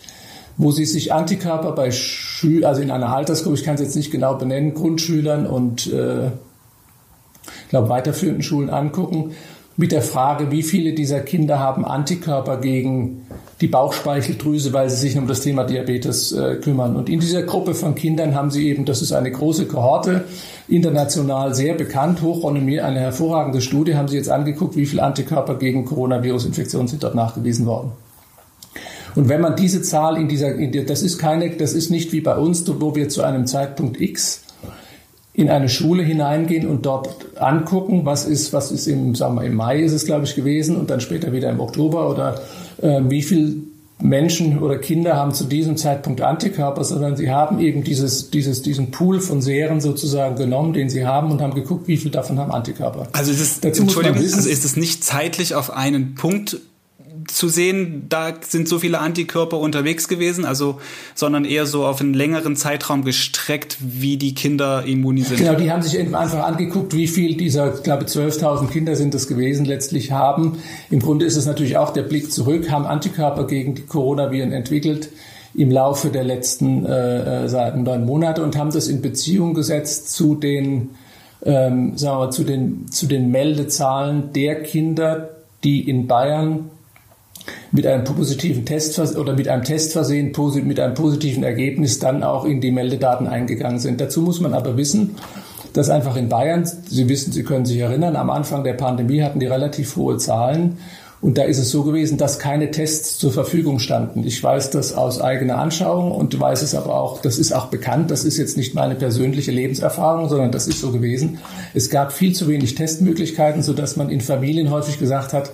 wo 0.55 0.71
sie 0.71 0.85
sich 0.85 1.11
Antikörper 1.11 1.73
bei 1.73 1.91
Schülern, 1.91 2.69
also 2.69 2.81
in 2.81 2.89
einer 2.89 3.13
Altersgruppe, 3.13 3.57
ich 3.57 3.65
kann 3.65 3.75
es 3.75 3.81
jetzt 3.81 3.97
nicht 3.97 4.11
genau 4.11 4.35
benennen, 4.35 4.73
Grundschülern 4.75 5.45
und 5.45 5.91
äh, 5.91 6.27
ich 6.27 7.69
glaube 7.69 7.89
weiterführenden 7.89 8.43
Schulen 8.43 8.69
angucken, 8.69 9.35
mit 9.75 9.91
der 9.91 10.01
Frage, 10.01 10.51
wie 10.51 10.63
viele 10.63 10.93
dieser 10.93 11.19
Kinder 11.19 11.59
haben 11.59 11.83
Antikörper 11.83 12.61
gegen 12.61 13.27
die 13.61 13.67
Bauchspeicheldrüse, 13.67 14.73
weil 14.73 14.89
sie 14.89 14.97
sich 14.97 15.17
um 15.17 15.27
das 15.27 15.41
Thema 15.41 15.63
Diabetes 15.63 16.33
äh, 16.33 16.55
kümmern. 16.55 16.95
Und 16.95 17.09
in 17.09 17.19
dieser 17.21 17.43
Gruppe 17.43 17.73
von 17.73 17.95
Kindern 17.95 18.35
haben 18.35 18.51
sie 18.51 18.67
eben, 18.67 18.85
das 18.85 19.01
ist 19.01 19.13
eine 19.13 19.31
große 19.31 19.65
Kohorte, 19.65 20.25
international 20.67 21.55
sehr 21.55 21.73
bekannt, 21.75 22.21
hochrenommiert, 22.21 22.83
eine 22.83 22.99
hervorragende 22.99 23.61
Studie, 23.61 23.95
haben 23.95 24.07
sie 24.07 24.17
jetzt 24.17 24.29
angeguckt, 24.29 24.75
wie 24.75 24.85
viele 24.85 25.03
Antikörper 25.03 25.55
gegen 25.55 25.85
Coronavirus-Infektionen 25.85 26.87
sind 26.87 27.03
dort 27.03 27.15
nachgewiesen 27.15 27.65
worden. 27.65 27.91
Und 29.15 29.29
wenn 29.29 29.39
man 29.39 29.55
diese 29.55 29.81
Zahl 29.81 30.17
in 30.17 30.27
dieser, 30.27 30.55
in 30.55 30.73
der, 30.73 30.83
das 30.83 31.01
ist 31.01 31.17
keine, 31.17 31.49
das 31.51 31.71
ist 31.71 31.89
nicht 31.89 32.11
wie 32.11 32.19
bei 32.19 32.35
uns, 32.35 32.65
wo 32.81 32.95
wir 32.95 33.07
zu 33.07 33.23
einem 33.23 33.47
Zeitpunkt 33.47 34.01
X 34.01 34.44
in 35.35 35.49
eine 35.49 35.67
Schule 35.67 36.03
hineingehen 36.03 36.67
und 36.67 36.85
dort 36.85 37.09
angucken, 37.37 38.05
was 38.05 38.25
ist, 38.25 38.53
was 38.53 38.71
ist 38.71 38.87
im, 38.87 39.15
sagen 39.15 39.35
wir, 39.35 39.43
im 39.43 39.55
Mai 39.55 39.81
ist 39.81 39.91
es, 39.91 40.05
glaube 40.05 40.25
ich, 40.25 40.35
gewesen 40.35 40.77
und 40.77 40.89
dann 40.89 41.01
später 41.01 41.33
wieder 41.33 41.49
im 41.49 41.59
Oktober 41.59 42.09
oder 42.09 42.41
äh, 42.81 43.01
wie 43.09 43.21
viel 43.21 43.63
Menschen 43.99 44.59
oder 44.59 44.77
Kinder 44.77 45.15
haben 45.15 45.33
zu 45.33 45.45
diesem 45.45 45.77
Zeitpunkt 45.77 46.21
Antikörper, 46.21 46.83
sondern 46.83 47.15
sie 47.15 47.31
haben 47.31 47.59
eben 47.59 47.83
dieses, 47.83 48.29
dieses, 48.29 48.61
diesen 48.61 48.91
Pool 48.91 49.19
von 49.19 49.41
Serien 49.41 49.81
sozusagen 49.81 50.35
genommen, 50.35 50.73
den 50.73 50.89
sie 50.89 51.05
haben 51.05 51.31
und 51.31 51.41
haben 51.41 51.53
geguckt, 51.53 51.87
wie 51.87 51.97
viel 51.97 52.11
davon 52.11 52.37
haben 52.39 52.51
Antikörper. 52.51 53.07
Also 53.13 53.31
ist 53.31 53.39
es, 53.63 53.79
Entschuldigung, 53.79 54.19
wissen, 54.19 54.35
also 54.35 54.49
ist 54.49 54.65
es 54.65 54.75
nicht 54.75 55.03
zeitlich 55.03 55.55
auf 55.55 55.71
einen 55.71 56.15
Punkt 56.15 56.59
zu 57.35 57.49
sehen, 57.49 58.05
da 58.07 58.33
sind 58.39 58.69
so 58.69 58.79
viele 58.79 58.99
Antikörper 58.99 59.59
unterwegs 59.59 60.07
gewesen, 60.07 60.45
also, 60.45 60.79
sondern 61.15 61.43
eher 61.43 61.65
so 61.65 61.85
auf 61.85 61.99
einen 61.99 62.13
längeren 62.13 62.55
Zeitraum 62.55 63.03
gestreckt, 63.03 63.77
wie 63.81 64.15
die 64.15 64.33
Kinder 64.33 64.85
immuni 64.85 65.23
sind. 65.23 65.39
Genau, 65.39 65.55
die 65.55 65.69
haben 65.69 65.81
sich 65.81 65.99
einfach 65.99 66.43
angeguckt, 66.43 66.95
wie 66.95 67.07
viel 67.07 67.35
dieser, 67.35 67.71
glaube, 67.71 68.05
12.000 68.05 68.67
Kinder 68.69 68.95
sind 68.95 69.13
es 69.13 69.27
gewesen, 69.27 69.65
letztlich 69.65 70.13
haben. 70.13 70.59
Im 70.89 71.01
Grunde 71.01 71.25
ist 71.25 71.35
es 71.35 71.45
natürlich 71.45 71.75
auch 71.75 71.91
der 71.91 72.03
Blick 72.03 72.31
zurück, 72.31 72.71
haben 72.71 72.85
Antikörper 72.85 73.45
gegen 73.47 73.75
die 73.75 73.81
Coronaviren 73.81 74.53
entwickelt 74.53 75.09
im 75.53 75.71
Laufe 75.71 76.09
der 76.09 76.23
letzten 76.23 76.85
äh, 76.85 77.43
äh 77.43 77.49
seit 77.49 77.77
neun 77.77 78.05
Monate 78.05 78.43
und 78.43 78.57
haben 78.57 78.71
das 78.71 78.87
in 78.87 79.01
Beziehung 79.01 79.53
gesetzt 79.53 80.13
zu 80.13 80.35
den 80.35 80.91
ähm, 81.45 81.97
sagen 81.97 82.19
wir, 82.19 82.31
zu 82.31 82.43
den, 82.43 82.89
zu 82.91 83.07
den 83.07 83.29
Meldezahlen 83.29 84.31
der 84.33 84.63
Kinder, 84.63 85.29
die 85.63 85.87
in 85.87 86.07
Bayern 86.07 86.71
mit 87.71 87.85
einem 87.85 88.03
positiven 88.03 88.65
Test 88.65 88.97
oder 89.17 89.33
mit 89.33 89.47
einem 89.47 89.63
Test 89.63 89.93
versehen, 89.93 90.31
mit 90.63 90.79
einem 90.79 90.93
positiven 90.93 91.43
Ergebnis 91.43 91.99
dann 91.99 92.23
auch 92.23 92.45
in 92.45 92.61
die 92.61 92.71
Meldedaten 92.71 93.27
eingegangen 93.27 93.79
sind. 93.79 94.01
Dazu 94.01 94.21
muss 94.21 94.39
man 94.39 94.53
aber 94.53 94.77
wissen, 94.77 95.15
dass 95.73 95.89
einfach 95.89 96.15
in 96.15 96.29
Bayern, 96.29 96.65
Sie 96.65 97.09
wissen, 97.09 97.31
Sie 97.31 97.43
können 97.43 97.65
sich 97.65 97.79
erinnern, 97.79 98.15
am 98.15 98.29
Anfang 98.29 98.63
der 98.63 98.73
Pandemie 98.73 99.21
hatten 99.21 99.39
die 99.39 99.47
relativ 99.47 99.95
hohe 99.95 100.17
Zahlen 100.17 100.77
und 101.25 101.39
da 101.39 101.43
ist 101.43 101.57
es 101.57 101.71
so 101.71 101.83
gewesen, 101.83 102.19
dass 102.19 102.37
keine 102.37 102.69
Tests 102.69 103.17
zur 103.17 103.31
Verfügung 103.31 103.79
standen. 103.79 104.23
Ich 104.27 104.43
weiß 104.43 104.69
das 104.69 104.93
aus 104.93 105.19
eigener 105.19 105.57
Anschauung 105.57 106.11
und 106.11 106.39
weiß 106.39 106.61
es 106.61 106.75
aber 106.75 106.99
auch, 107.01 107.19
das 107.19 107.39
ist 107.39 107.51
auch 107.51 107.65
bekannt, 107.65 108.11
das 108.11 108.25
ist 108.25 108.37
jetzt 108.37 108.57
nicht 108.57 108.75
meine 108.75 108.93
persönliche 108.93 109.51
Lebenserfahrung, 109.51 110.29
sondern 110.29 110.51
das 110.51 110.67
ist 110.67 110.81
so 110.81 110.91
gewesen. 110.91 111.39
Es 111.73 111.89
gab 111.89 112.13
viel 112.13 112.33
zu 112.33 112.47
wenig 112.47 112.75
Testmöglichkeiten, 112.75 113.63
sodass 113.63 113.95
man 113.95 114.09
in 114.09 114.21
Familien 114.21 114.69
häufig 114.69 114.99
gesagt 114.99 115.33
hat, 115.33 115.51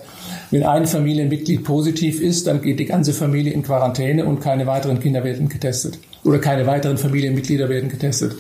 wenn 0.52 0.64
ein 0.64 0.86
Familienmitglied 0.86 1.64
positiv 1.64 2.22
ist, 2.22 2.48
dann 2.48 2.62
geht 2.62 2.80
die 2.80 2.86
ganze 2.86 3.14
Familie 3.14 3.54
in 3.54 3.64
Quarantäne 3.64 4.26
und 4.26 4.42
keine 4.42 4.68
weiteren 4.68 5.00
Kinder 5.00 5.24
werden 5.24 5.50
getestet. 5.50 5.98
Oder 6.24 6.40
keine 6.40 6.68
weiteren 6.68 6.98
Familienmitglieder 6.98 7.70
werden 7.70 7.90
getestet 7.90 8.36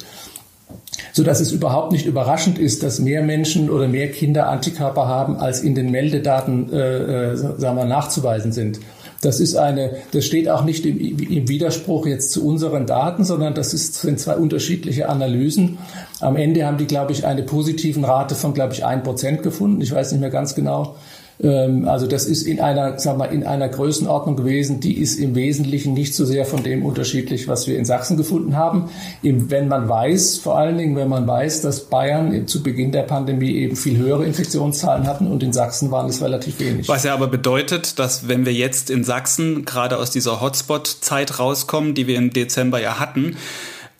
so 1.13 1.23
dass 1.23 1.39
es 1.39 1.51
überhaupt 1.51 1.91
nicht 1.91 2.05
überraschend 2.05 2.57
ist, 2.57 2.83
dass 2.83 2.99
mehr 2.99 3.21
Menschen 3.21 3.69
oder 3.69 3.87
mehr 3.87 4.11
Kinder 4.11 4.47
Antikörper 4.47 5.07
haben, 5.07 5.37
als 5.37 5.61
in 5.61 5.75
den 5.75 5.91
Meldedaten 5.91 6.71
äh, 6.71 7.31
äh, 7.31 7.35
sagen 7.35 7.77
wir, 7.77 7.85
nachzuweisen 7.85 8.51
sind. 8.51 8.79
Das 9.21 9.39
ist 9.39 9.55
eine, 9.55 9.97
das 10.13 10.25
steht 10.25 10.49
auch 10.49 10.63
nicht 10.63 10.83
im, 10.85 10.97
im, 10.97 11.47
Widerspruch 11.47 12.07
jetzt 12.07 12.31
zu 12.31 12.47
unseren 12.47 12.87
Daten, 12.87 13.23
sondern 13.23 13.53
das 13.53 13.71
ist, 13.73 14.01
sind 14.01 14.19
zwei 14.19 14.35
unterschiedliche 14.35 15.09
Analysen. 15.09 15.77
Am 16.21 16.35
Ende 16.35 16.65
haben 16.65 16.77
die, 16.77 16.87
glaube 16.87 17.11
ich, 17.11 17.25
eine 17.25 17.43
positiven 17.43 18.03
Rate 18.03 18.33
von, 18.33 18.55
glaube 18.55 18.73
ich, 18.73 18.83
ein 18.83 19.03
Prozent 19.03 19.43
gefunden. 19.43 19.79
Ich 19.81 19.91
weiß 19.93 20.11
nicht 20.11 20.21
mehr 20.21 20.31
ganz 20.31 20.55
genau. 20.55 20.95
Ähm, 21.41 21.87
also 21.87 22.07
das 22.07 22.25
ist 22.25 22.43
in 22.43 22.59
einer, 22.59 22.99
sagen 22.99 23.19
wir, 23.19 23.29
in 23.29 23.43
einer 23.43 23.69
Größenordnung 23.69 24.35
gewesen, 24.35 24.79
die 24.79 24.97
ist 24.97 25.19
im 25.19 25.35
Wesentlichen 25.35 25.93
nicht 25.93 26.13
so 26.13 26.25
sehr 26.25 26.45
von 26.45 26.63
dem 26.63 26.85
unterschiedlich, 26.85 27.47
was 27.47 27.67
wir 27.67 27.77
in 27.77 27.85
Sachsen 27.85 28.17
gefunden 28.17 28.55
haben. 28.55 28.89
Wenn 29.21 29.67
man 29.67 29.89
weiß, 29.89 30.37
vor 30.37 30.57
allen 30.57 30.77
Dingen, 30.77 30.95
wenn 30.95 31.09
man 31.09 31.27
weiß, 31.27 31.61
dass 31.61 31.85
Bayern 31.85 32.47
zu 32.47 32.63
Beginn 32.63 32.91
der 32.91 33.03
Pandemie 33.03 33.51
eben 33.51 33.75
viel 33.75 33.97
höhere 33.97 34.25
Infektionszahlen 34.25 35.07
hatten 35.07 35.27
und 35.27 35.43
in 35.43 35.53
Sachsen 35.53 35.91
waren 35.91 36.09
es 36.09 36.21
relativ 36.21 36.59
wenig. 36.59 36.87
Was 36.87 37.03
ja 37.03 37.13
aber 37.13 37.27
bedeutet, 37.27 37.99
dass 37.99 38.27
wenn 38.27 38.45
wir 38.45 38.53
jetzt 38.53 38.89
in 38.89 39.03
Sachsen 39.03 39.65
gerade 39.65 39.97
aus 39.97 40.11
dieser 40.11 40.41
Hotspot-Zeit 40.41 41.39
rauskommen, 41.39 41.95
die 41.95 42.07
wir 42.07 42.17
im 42.17 42.31
Dezember 42.31 42.81
ja 42.81 42.99
hatten, 42.99 43.35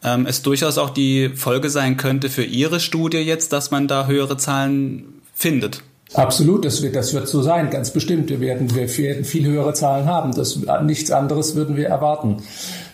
ähm, 0.03 0.25
es 0.25 0.41
durchaus 0.41 0.77
auch 0.77 0.89
die 0.89 1.29
Folge 1.29 1.69
sein 1.69 1.97
könnte 1.97 2.29
für 2.29 2.43
Ihre 2.43 2.79
Studie 2.79 3.19
jetzt, 3.19 3.53
dass 3.53 3.71
man 3.71 3.87
da 3.87 4.07
höhere 4.07 4.37
Zahlen 4.37 5.21
findet. 5.33 5.83
Absolut, 6.13 6.65
das 6.65 6.81
wird, 6.81 6.97
das 6.97 7.13
wird 7.13 7.29
so 7.29 7.41
sein, 7.41 7.69
ganz 7.69 7.91
bestimmt. 7.91 8.29
Wir 8.29 8.41
werden, 8.41 8.75
wir 8.75 8.97
werden 8.97 9.23
viel 9.23 9.45
höhere 9.45 9.73
Zahlen 9.73 10.07
haben. 10.07 10.33
Das, 10.33 10.59
nichts 10.83 11.09
anderes 11.09 11.55
würden 11.55 11.77
wir 11.77 11.87
erwarten. 11.87 12.37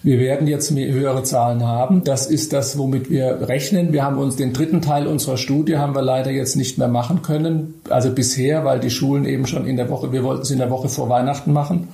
Wir 0.03 0.19
werden 0.19 0.47
jetzt 0.47 0.69
mehr, 0.69 0.93
höhere 0.93 1.23
Zahlen 1.23 1.65
haben. 1.65 2.03
Das 2.03 2.27
ist 2.27 2.53
das, 2.53 2.77
womit 2.77 3.09
wir 3.09 3.47
rechnen. 3.47 3.91
Wir 3.91 4.03
haben 4.03 4.19
uns 4.19 4.35
den 4.35 4.53
dritten 4.53 4.83
Teil 4.83 5.07
unserer 5.07 5.37
Studie 5.37 5.77
haben 5.77 5.95
wir 5.95 6.03
leider 6.03 6.29
jetzt 6.29 6.55
nicht 6.55 6.77
mehr 6.77 6.89
machen 6.89 7.23
können. 7.23 7.81
Also 7.89 8.11
bisher, 8.11 8.65
weil 8.65 8.79
die 8.79 8.91
Schulen 8.91 9.25
eben 9.25 9.47
schon 9.47 9.65
in 9.65 9.77
der 9.77 9.89
Woche, 9.89 10.11
wir 10.11 10.23
wollten 10.23 10.43
es 10.43 10.51
in 10.51 10.59
der 10.59 10.69
Woche 10.69 10.87
vor 10.87 11.09
Weihnachten 11.09 11.53
machen. 11.53 11.87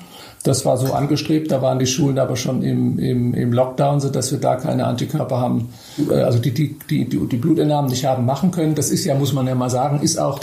Das 0.44 0.66
war 0.66 0.76
so 0.76 0.92
angestrebt, 0.92 1.54
da 1.54 1.62
waren 1.62 1.80
die 1.80 1.88
Schulen 1.88 2.20
aber 2.20 2.36
schon 2.36 2.64
im, 2.64 3.00
im, 3.00 3.34
im 3.34 3.54
Lockdown, 3.54 4.02
so 4.02 4.10
dass 4.10 4.30
wir 4.34 4.40
da 4.40 4.58
keine 4.58 4.86
Antikörper 4.86 5.40
haben, 5.40 5.70
äh, 6.10 6.16
also 6.16 6.38
die, 6.38 6.54
die, 6.54 6.78
die, 6.90 7.06
die 7.06 7.38
Blutentnahmen 7.38 7.90
nicht 7.90 8.04
haben 8.04 8.26
machen 8.26 8.52
können. 8.52 8.76
Das 8.76 8.90
ist 8.90 9.06
ja, 9.06 9.16
muss 9.16 9.32
man 9.32 9.48
ja 9.48 9.56
mal 9.56 9.70
sagen, 9.70 10.02
ist 10.02 10.18
auch 10.18 10.42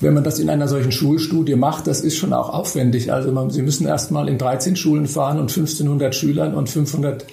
wenn 0.00 0.14
man 0.14 0.24
das 0.24 0.38
in 0.38 0.50
einer 0.50 0.68
solchen 0.68 0.92
Schulstudie 0.92 1.56
macht, 1.56 1.86
das 1.86 2.00
ist 2.00 2.16
schon 2.16 2.32
auch 2.32 2.50
aufwendig. 2.50 3.12
Also 3.12 3.32
man, 3.32 3.50
Sie 3.50 3.62
müssen 3.62 3.86
erst 3.86 4.10
mal 4.10 4.28
in 4.28 4.38
13 4.38 4.76
Schulen 4.76 5.06
fahren 5.06 5.38
und 5.38 5.50
1500 5.50 6.14
Schülern 6.14 6.54
und 6.54 6.68
500 6.68 7.26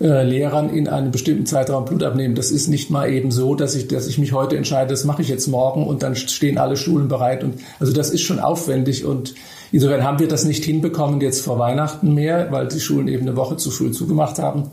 äh, 0.00 0.22
Lehrern 0.22 0.70
in 0.70 0.88
einem 0.88 1.10
bestimmten 1.10 1.44
Zeitraum 1.44 1.84
Blut 1.84 2.02
abnehmen. 2.04 2.34
Das 2.34 2.50
ist 2.50 2.68
nicht 2.68 2.88
mal 2.90 3.10
eben 3.10 3.30
so, 3.30 3.54
dass 3.54 3.74
ich, 3.74 3.88
dass 3.88 4.06
ich 4.06 4.16
mich 4.16 4.32
heute 4.32 4.56
entscheide, 4.56 4.90
das 4.90 5.04
mache 5.04 5.22
ich 5.22 5.28
jetzt 5.28 5.48
morgen 5.48 5.86
und 5.86 6.02
dann 6.02 6.14
stehen 6.14 6.56
alle 6.56 6.76
Schulen 6.76 7.08
bereit. 7.08 7.42
Und 7.42 7.54
also 7.80 7.92
das 7.92 8.10
ist 8.10 8.22
schon 8.22 8.38
aufwendig 8.38 9.04
und 9.04 9.34
insofern 9.72 10.04
haben 10.04 10.20
wir 10.20 10.28
das 10.28 10.44
nicht 10.44 10.64
hinbekommen 10.64 11.20
jetzt 11.20 11.44
vor 11.44 11.58
Weihnachten 11.58 12.14
mehr, 12.14 12.50
weil 12.52 12.68
die 12.68 12.80
Schulen 12.80 13.08
eben 13.08 13.22
eine 13.22 13.36
Woche 13.36 13.56
zu 13.56 13.70
früh 13.70 13.90
zugemacht 13.90 14.38
haben. 14.38 14.70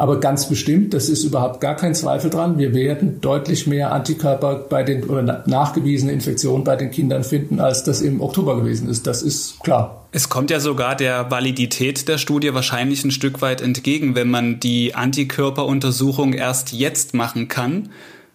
Aber 0.00 0.18
ganz 0.18 0.48
bestimmt, 0.48 0.94
das 0.94 1.10
ist 1.10 1.24
überhaupt 1.24 1.60
gar 1.60 1.76
kein 1.76 1.94
Zweifel 1.94 2.30
dran, 2.30 2.56
wir 2.56 2.72
werden 2.72 3.20
deutlich 3.20 3.66
mehr 3.66 3.92
Antikörper 3.92 4.64
bei 4.66 4.82
den 4.82 5.04
oder 5.04 5.44
nachgewiesene 5.44 6.10
Infektionen 6.10 6.64
bei 6.64 6.74
den 6.74 6.90
Kindern 6.90 7.22
finden, 7.22 7.60
als 7.60 7.84
das 7.84 8.00
im 8.00 8.22
Oktober 8.22 8.56
gewesen 8.56 8.88
ist. 8.88 9.06
Das 9.06 9.20
ist 9.20 9.60
klar. 9.60 10.06
Es 10.10 10.30
kommt 10.30 10.50
ja 10.50 10.58
sogar 10.58 10.96
der 10.96 11.30
Validität 11.30 12.08
der 12.08 12.16
Studie 12.16 12.54
wahrscheinlich 12.54 13.04
ein 13.04 13.10
Stück 13.10 13.42
weit 13.42 13.60
entgegen, 13.60 14.14
wenn 14.14 14.30
man 14.30 14.58
die 14.58 14.94
Antikörperuntersuchung 14.94 16.32
erst 16.32 16.72
jetzt 16.72 17.12
machen 17.12 17.48
kann 17.48 17.90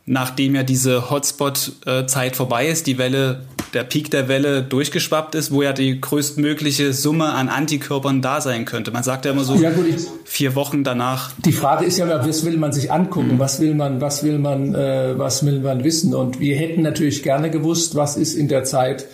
nachdem 0.05 0.53
ja 0.55 0.63
diese 0.63 1.09
Hotspot-Zeit 1.09 2.35
vorbei 2.35 2.67
ist, 2.67 2.85
die 2.85 2.97
Welle, 2.97 3.41
der 3.73 3.83
Peak 3.83 4.11
der 4.11 4.27
Welle 4.27 4.61
durchgeschwappt 4.61 5.33
ist, 5.33 5.51
wo 5.51 5.63
ja 5.63 5.73
die 5.73 5.99
größtmögliche 5.99 6.93
Summe 6.93 7.33
an 7.33 7.49
Antikörpern 7.49 8.21
da 8.21 8.39
sein 8.39 8.65
könnte. 8.65 8.91
Man 8.91 9.01
sagt 9.01 9.25
ja 9.25 9.31
immer 9.31 9.43
so 9.43 9.55
ja, 9.55 9.71
gut, 9.71 9.85
vier 10.23 10.55
Wochen 10.55 10.83
danach. 10.83 11.31
Die 11.43 11.51
Frage 11.51 11.85
ist 11.85 11.97
ja, 11.97 12.07
was 12.07 12.45
will 12.45 12.57
man 12.57 12.71
sich 12.71 12.91
angucken? 12.91 13.35
Mhm. 13.35 13.39
Was 13.39 13.59
will 13.59 13.73
man, 13.73 13.99
was 13.99 14.23
will 14.23 14.37
man, 14.37 14.75
äh, 14.75 15.17
was 15.17 15.43
will 15.43 15.59
man 15.59 15.83
wissen? 15.83 16.13
Und 16.13 16.39
wir 16.39 16.55
hätten 16.55 16.83
natürlich 16.83 17.23
gerne 17.23 17.49
gewusst, 17.49 17.95
was 17.95 18.15
ist 18.15 18.35
in 18.35 18.47
der 18.47 18.63
Zeit 18.63 19.07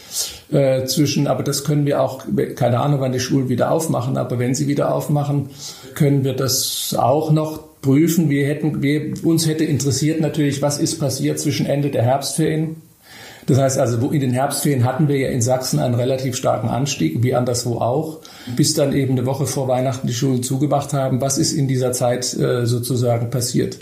äh, 0.51 0.83
zwischen, 0.85 1.27
aber 1.27 1.43
das 1.43 1.63
können 1.63 1.85
wir 1.85 2.01
auch, 2.01 2.25
keine 2.55 2.81
Ahnung, 2.81 2.99
wann 2.99 3.13
die 3.13 3.19
Schulen 3.21 3.47
wieder 3.47 3.71
aufmachen, 3.71 4.17
aber 4.17 4.39
wenn 4.39 4.53
sie 4.53 4.67
wieder 4.67 4.93
aufmachen, 4.93 5.49
können 5.95 6.25
wir 6.25 6.33
das 6.33 6.93
auch 6.97 7.31
noch 7.31 7.70
prüfen. 7.81 8.29
Wir 8.29 8.47
hätten, 8.47 8.81
wir, 8.81 9.13
uns 9.23 9.47
hätte 9.47 9.63
interessiert 9.63 10.21
natürlich, 10.21 10.61
was 10.61 10.79
ist 10.79 10.99
passiert 10.99 11.39
zwischen 11.39 11.65
Ende 11.65 11.89
der 11.89 12.03
Herbstferien. 12.03 12.75
Das 13.47 13.57
heißt 13.57 13.79
also, 13.79 14.11
in 14.11 14.21
den 14.21 14.31
Herbstferien 14.31 14.83
hatten 14.83 15.07
wir 15.07 15.17
ja 15.17 15.29
in 15.29 15.41
Sachsen 15.41 15.79
einen 15.79 15.95
relativ 15.95 16.35
starken 16.35 16.69
Anstieg, 16.69 17.23
wie 17.23 17.33
anderswo 17.33 17.79
auch, 17.79 18.19
bis 18.55 18.75
dann 18.75 18.93
eben 18.93 19.13
eine 19.13 19.25
Woche 19.25 19.47
vor 19.47 19.67
Weihnachten 19.67 20.07
die 20.07 20.13
Schulen 20.13 20.43
zugemacht 20.43 20.93
haben. 20.93 21.21
Was 21.21 21.37
ist 21.37 21.51
in 21.51 21.67
dieser 21.67 21.91
Zeit 21.91 22.33
äh, 22.37 22.65
sozusagen 22.65 23.29
passiert? 23.29 23.79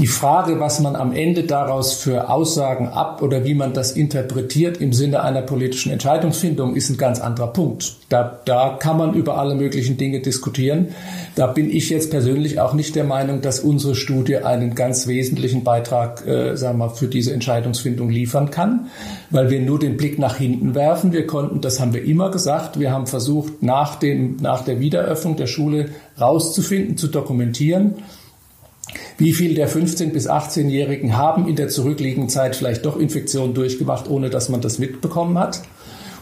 Die 0.00 0.06
Frage, 0.06 0.58
was 0.60 0.80
man 0.80 0.96
am 0.96 1.12
Ende 1.12 1.42
daraus 1.42 1.92
für 1.92 2.30
Aussagen 2.30 2.88
ab 2.88 3.20
oder 3.20 3.44
wie 3.44 3.52
man 3.52 3.74
das 3.74 3.92
interpretiert 3.92 4.78
im 4.78 4.94
Sinne 4.94 5.22
einer 5.22 5.42
politischen 5.42 5.92
Entscheidungsfindung, 5.92 6.74
ist 6.74 6.88
ein 6.88 6.96
ganz 6.96 7.20
anderer 7.20 7.48
Punkt. 7.48 7.96
Da, 8.08 8.40
da 8.46 8.78
kann 8.80 8.96
man 8.96 9.12
über 9.12 9.36
alle 9.36 9.54
möglichen 9.54 9.98
Dinge 9.98 10.20
diskutieren. 10.20 10.88
Da 11.34 11.48
bin 11.48 11.68
ich 11.68 11.90
jetzt 11.90 12.10
persönlich 12.10 12.60
auch 12.60 12.72
nicht 12.72 12.96
der 12.96 13.04
Meinung, 13.04 13.42
dass 13.42 13.60
unsere 13.60 13.94
Studie 13.94 14.38
einen 14.38 14.74
ganz 14.74 15.06
wesentlichen 15.06 15.64
Beitrag 15.64 16.26
äh, 16.26 16.56
sagen 16.56 16.78
wir, 16.78 16.88
für 16.88 17.08
diese 17.08 17.34
Entscheidungsfindung 17.34 18.08
liefern 18.08 18.50
kann, 18.50 18.86
weil 19.28 19.50
wir 19.50 19.60
nur 19.60 19.78
den 19.78 19.98
Blick 19.98 20.18
nach 20.18 20.36
hinten 20.36 20.74
werfen. 20.74 21.12
Wir 21.12 21.26
konnten, 21.26 21.60
das 21.60 21.78
haben 21.78 21.92
wir 21.92 22.04
immer 22.04 22.30
gesagt, 22.30 22.80
wir 22.80 22.90
haben 22.90 23.06
versucht, 23.06 23.62
nach, 23.62 23.96
dem, 23.96 24.36
nach 24.40 24.64
der 24.64 24.80
Wiederöffnung 24.80 25.36
der 25.36 25.46
Schule 25.46 25.90
rauszufinden, 26.18 26.96
zu 26.96 27.08
dokumentieren, 27.08 27.96
wie 29.18 29.32
viele 29.32 29.54
der 29.54 29.68
15- 29.68 30.12
bis 30.12 30.28
18-Jährigen 30.28 31.16
haben 31.16 31.48
in 31.48 31.56
der 31.56 31.68
zurückliegenden 31.68 32.28
Zeit 32.28 32.56
vielleicht 32.56 32.84
doch 32.84 32.98
Infektionen 32.98 33.54
durchgemacht, 33.54 34.08
ohne 34.08 34.30
dass 34.30 34.48
man 34.48 34.60
das 34.60 34.78
mitbekommen 34.78 35.38
hat? 35.38 35.62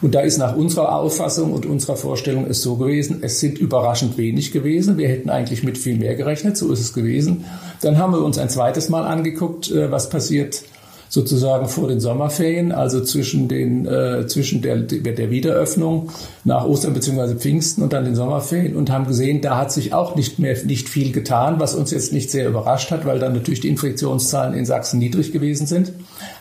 Und 0.00 0.14
da 0.14 0.20
ist 0.20 0.38
nach 0.38 0.54
unserer 0.54 0.94
Auffassung 0.94 1.52
und 1.52 1.66
unserer 1.66 1.96
Vorstellung 1.96 2.46
es 2.48 2.62
so 2.62 2.76
gewesen, 2.76 3.18
es 3.22 3.40
sind 3.40 3.58
überraschend 3.58 4.16
wenig 4.16 4.52
gewesen. 4.52 4.96
Wir 4.96 5.08
hätten 5.08 5.28
eigentlich 5.28 5.64
mit 5.64 5.76
viel 5.76 5.96
mehr 5.96 6.14
gerechnet, 6.14 6.56
so 6.56 6.72
ist 6.72 6.80
es 6.80 6.92
gewesen. 6.92 7.44
Dann 7.80 7.98
haben 7.98 8.12
wir 8.12 8.22
uns 8.22 8.38
ein 8.38 8.48
zweites 8.48 8.88
Mal 8.88 9.04
angeguckt, 9.04 9.70
äh, 9.70 9.90
was 9.90 10.08
passiert 10.08 10.62
sozusagen 11.08 11.68
vor 11.68 11.88
den 11.88 12.00
Sommerferien, 12.00 12.72
also 12.72 13.02
zwischen 13.02 13.48
den 13.48 13.86
äh, 13.86 14.26
zwischen 14.26 14.62
der, 14.62 14.76
der 14.78 15.30
Wiederöffnung 15.30 16.10
nach 16.44 16.64
Ostern 16.64 16.94
bzw. 16.94 17.34
Pfingsten 17.36 17.82
und 17.82 17.92
dann 17.92 18.04
den 18.04 18.14
Sommerferien 18.14 18.76
und 18.76 18.90
haben 18.90 19.06
gesehen, 19.06 19.40
da 19.40 19.56
hat 19.56 19.72
sich 19.72 19.92
auch 19.92 20.16
nicht 20.16 20.38
mehr 20.38 20.56
nicht 20.64 20.88
viel 20.88 21.12
getan, 21.12 21.56
was 21.58 21.74
uns 21.74 21.90
jetzt 21.90 22.12
nicht 22.12 22.30
sehr 22.30 22.48
überrascht 22.48 22.90
hat, 22.90 23.06
weil 23.06 23.18
dann 23.18 23.32
natürlich 23.32 23.60
die 23.60 23.68
Infektionszahlen 23.68 24.54
in 24.54 24.66
Sachsen 24.66 24.98
niedrig 24.98 25.32
gewesen 25.32 25.66
sind. 25.66 25.92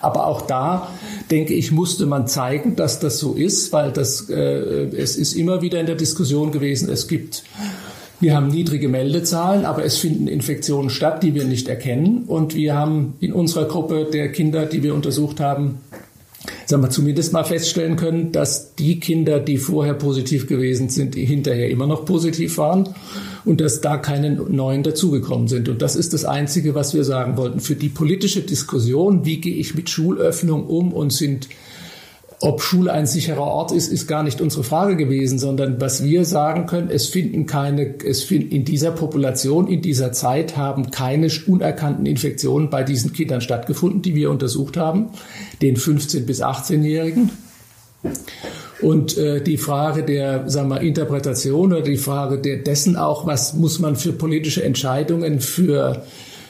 Aber 0.01 0.27
auch 0.27 0.41
da 0.41 0.89
denke 1.31 1.53
ich 1.53 1.71
musste 1.71 2.05
man 2.05 2.27
zeigen, 2.27 2.75
dass 2.75 2.99
das 2.99 3.19
so 3.19 3.33
ist, 3.33 3.71
weil 3.73 3.91
das 3.91 4.29
äh, 4.29 4.87
es 4.97 5.15
ist 5.15 5.33
immer 5.33 5.61
wieder 5.61 5.79
in 5.79 5.85
der 5.85 5.95
Diskussion 5.95 6.51
gewesen. 6.51 6.89
Es 6.89 7.07
gibt 7.07 7.43
wir 8.19 8.35
haben 8.35 8.47
niedrige 8.47 8.89
Meldezahlen, 8.89 9.65
aber 9.65 9.85
es 9.85 9.97
finden 9.97 10.27
Infektionen 10.27 10.89
statt, 10.89 11.21
die 11.21 11.35
wir 11.35 11.43
nicht 11.43 11.67
erkennen. 11.67 12.23
Und 12.25 12.55
wir 12.55 12.75
haben 12.75 13.13
in 13.19 13.31
unserer 13.31 13.65
Gruppe 13.65 14.07
der 14.11 14.31
Kinder, 14.31 14.65
die 14.65 14.81
wir 14.81 14.95
untersucht 14.95 15.39
haben, 15.39 15.79
sagen 16.65 16.81
wir 16.81 16.89
zumindest 16.89 17.33
mal 17.33 17.43
feststellen 17.43 17.95
können, 17.95 18.31
dass 18.31 18.75
die 18.75 18.99
Kinder, 18.99 19.39
die 19.39 19.57
vorher 19.57 19.93
positiv 19.93 20.47
gewesen 20.47 20.89
sind, 20.89 21.15
hinterher 21.15 21.69
immer 21.69 21.87
noch 21.87 22.05
positiv 22.05 22.57
waren 22.57 22.89
und 23.45 23.61
dass 23.61 23.81
da 23.81 23.97
keine 23.97 24.31
neuen 24.31 24.83
dazugekommen 24.83 25.47
sind. 25.47 25.69
Und 25.69 25.81
das 25.81 25.95
ist 25.95 26.13
das 26.13 26.25
Einzige, 26.25 26.73
was 26.75 26.93
wir 26.93 27.03
sagen 27.03 27.37
wollten. 27.37 27.59
Für 27.59 27.75
die 27.75 27.89
politische 27.89 28.41
Diskussion, 28.41 29.25
wie 29.25 29.39
gehe 29.41 29.55
ich 29.55 29.75
mit 29.75 29.89
Schulöffnung 29.89 30.65
um 30.65 30.91
und 30.91 31.13
sind 31.13 31.47
ob 32.39 32.61
Schule 32.61 32.91
ein 32.91 33.07
sicherer 33.07 33.41
Ort 33.41 33.71
ist, 33.71 33.91
ist 33.91 34.07
gar 34.07 34.21
nicht 34.21 34.41
unsere 34.41 34.63
Frage 34.63 34.95
gewesen, 34.95 35.39
sondern 35.39 35.81
was 35.81 36.03
wir 36.03 36.23
sagen 36.23 36.67
können, 36.67 36.89
es 36.91 37.07
finden 37.07 37.47
keine, 37.47 37.95
es 38.05 38.21
finden 38.21 38.51
in 38.51 38.63
dieser 38.63 38.91
Population, 38.91 39.67
in 39.67 39.81
dieser 39.81 40.11
Zeit 40.11 40.55
haben 40.55 40.91
keine 40.91 41.29
unerkannten 41.47 42.05
Infektionen 42.05 42.69
bei 42.69 42.83
diesen 42.83 43.11
Kindern 43.11 43.41
stattgefunden, 43.41 44.03
die 44.03 44.13
wir 44.13 44.29
untersucht 44.29 44.77
haben, 44.77 45.07
den 45.63 45.77
15- 45.77 46.25
bis 46.25 46.43
18-Jährigen. 46.43 47.31
Und 48.81 49.17
äh, 49.17 49.41
die 49.41 49.57
Frage 49.57 50.03
der 50.03 50.47
sagen 50.47 50.69
wir, 50.69 50.81
Interpretation 50.81 51.73
oder 51.73 51.81
die 51.81 51.97
Frage 51.97 52.39
der, 52.39 52.57
dessen 52.57 52.95
auch, 52.95 53.25
was 53.25 53.55
muss 53.55 53.79
man 53.79 53.95
für 53.95 54.13
politische 54.13 54.63
Entscheidungen, 54.63 55.39
für 55.39 56.03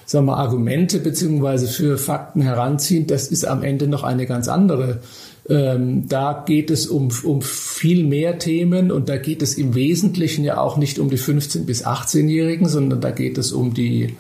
sagen 0.06 0.26
wir, 0.26 0.38
Argumente 0.38 1.00
beziehungsweise 1.00 1.68
für 1.68 1.98
Fakten 1.98 2.42
heranziehen, 2.42 3.08
das 3.08 3.28
ist 3.28 3.46
am 3.46 3.64
Ende 3.64 3.88
noch 3.88 4.04
eine 4.04 4.26
ganz 4.26 4.50
andere 4.50 5.00
ähm, 5.50 6.08
da 6.10 6.44
geht 6.46 6.70
es 6.70 6.88
um, 6.88 7.10
um 7.24 7.42
viel 7.42 8.04
mehr 8.04 8.38
Themen 8.38 8.92
und 8.92 9.08
da 9.08 9.18
geht 9.18 9.42
es 9.42 9.58
im 9.58 9.76
Wesentlichen 9.76 10.44
ja 10.44 10.58
auch 10.60 10.78
nicht 10.78 11.00
um 11.00 11.10
die 11.10 11.18
15- 11.18 11.66
bis 11.66 11.86
18-Jährigen, 11.86 12.68
sondern 12.68 13.00
da 13.00 13.12
geht 13.12 13.38
es 13.38 13.54
um 13.54 13.74
die, 13.74 14.16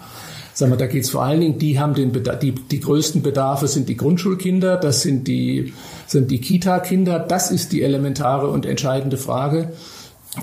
sagen 0.54 0.72
wir, 0.72 0.78
da 0.78 0.88
geht 0.88 1.04
es 1.04 1.10
vor 1.10 1.24
allen 1.24 1.42
Dingen, 1.42 1.60
die 1.60 1.80
haben 1.80 1.96
den 1.96 2.14
Bedarf, 2.14 2.40
die, 2.40 2.54
die 2.54 2.80
größten 2.80 3.22
Bedarfe 3.22 3.68
sind 3.68 3.90
die 3.90 3.98
Grundschulkinder, 3.98 4.78
das 4.78 5.02
sind 5.02 5.28
die, 5.28 5.74
sind 6.06 6.32
die 6.32 6.40
Kita-Kinder, 6.40 7.20
das 7.20 7.52
ist 7.52 7.74
die 7.74 7.82
elementare 7.82 8.48
und 8.48 8.66
entscheidende 8.66 9.18
Frage. 9.18 9.74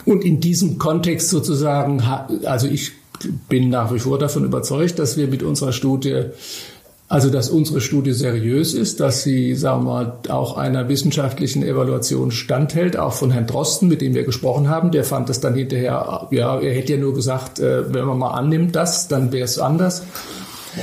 Und 0.05 0.25
in 0.25 0.41
diesem 0.41 0.79
Kontext 0.79 1.31
sozusagen, 1.31 2.03
also 2.45 2.67
ich 2.67 2.93
bin 3.49 3.71
nach 3.71 3.95
wie 3.95 3.99
vor 3.99 4.19
davon 4.19 4.45
überzeugt, 4.45 4.99
dass 4.99 5.17
wir 5.17 5.29
mit 5.29 5.43
unserer 5.43 5.73
Studie 5.73 6.25
also, 7.07 7.29
dass 7.29 7.51
unsere 7.51 7.83
Studie 7.83 8.13
seriös 8.13 8.73
ist, 8.73 8.99
dass 8.99 9.23
sie, 9.23 9.55
sagen 9.55 9.85
wir 9.85 9.93
mal, 9.93 10.19
auch 10.29 10.57
einer 10.57 10.89
wissenschaftlichen 10.89 11.63
Evaluation 11.63 12.31
standhält, 12.31 12.97
auch 12.97 13.13
von 13.13 13.31
Herrn 13.31 13.47
Drosten, 13.47 13.89
mit 13.89 14.01
dem 14.01 14.15
wir 14.15 14.25
gesprochen 14.25 14.69
haben. 14.69 14.91
Der 14.91 15.05
fand 15.05 15.29
das 15.29 15.39
dann 15.39 15.55
hinterher, 15.55 16.29
ja, 16.31 16.59
er 16.59 16.75
hätte 16.75 16.95
ja 16.95 16.99
nur 16.99 17.15
gesagt, 17.15 17.61
äh, 17.61 17.93
wenn 17.93 18.07
man 18.07 18.19
mal 18.19 18.31
annimmt 18.31 18.75
das, 18.75 19.07
dann 19.07 19.33
wäre 19.33 19.45
es 19.45 19.59
anders. 19.59 20.03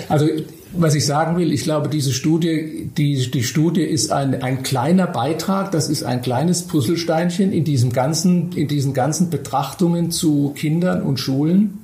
Also, 0.09 0.27
was 0.73 0.95
ich 0.95 1.05
sagen 1.05 1.37
will, 1.37 1.51
ich 1.51 1.63
glaube, 1.63 1.89
diese 1.89 2.13
Studie, 2.13 2.89
die, 2.95 3.29
die 3.29 3.43
Studie 3.43 3.83
ist 3.83 4.11
ein, 4.11 4.41
ein 4.41 4.63
kleiner 4.63 5.07
Beitrag, 5.07 5.71
das 5.71 5.89
ist 5.89 6.03
ein 6.03 6.21
kleines 6.21 6.61
Puzzlesteinchen 6.61 7.51
in 7.51 7.63
diesem 7.63 7.91
ganzen, 7.91 8.51
in 8.53 8.67
diesen 8.67 8.93
ganzen 8.93 9.31
Betrachtungen 9.31 10.11
zu 10.11 10.53
Kindern 10.55 11.01
und 11.01 11.19
Schulen. 11.19 11.80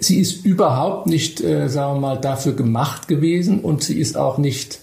Sie 0.00 0.20
ist 0.20 0.44
überhaupt 0.44 1.06
nicht, 1.06 1.40
äh, 1.40 1.68
sagen 1.68 1.96
wir 1.96 2.00
mal, 2.00 2.16
dafür 2.16 2.54
gemacht 2.54 3.08
gewesen 3.08 3.60
und 3.60 3.82
sie 3.82 3.98
ist 3.98 4.16
auch 4.16 4.38
nicht, 4.38 4.80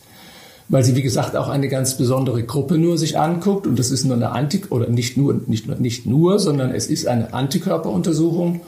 weil 0.68 0.84
sie 0.84 0.96
wie 0.96 1.02
gesagt 1.02 1.36
auch 1.36 1.50
eine 1.50 1.68
ganz 1.70 1.98
besondere 1.98 2.44
Gruppe 2.44 2.78
nur 2.78 2.98
sich 2.98 3.18
anguckt 3.18 3.66
und 3.66 3.80
das 3.80 3.92
ist 3.92 4.06
nur 4.06 4.16
eine 4.16 4.32
Antik 4.32 4.72
oder 4.72 4.88
nicht 4.90 5.18
nur 5.18 5.42
nicht 5.48 5.68
nur 5.68 5.78
nicht 5.78 6.06
nur, 6.06 6.40
sondern 6.40 6.72
es 6.72 6.88
ist 6.88 7.08
eine 7.08 7.34
Antikörperuntersuchung. 7.34 8.62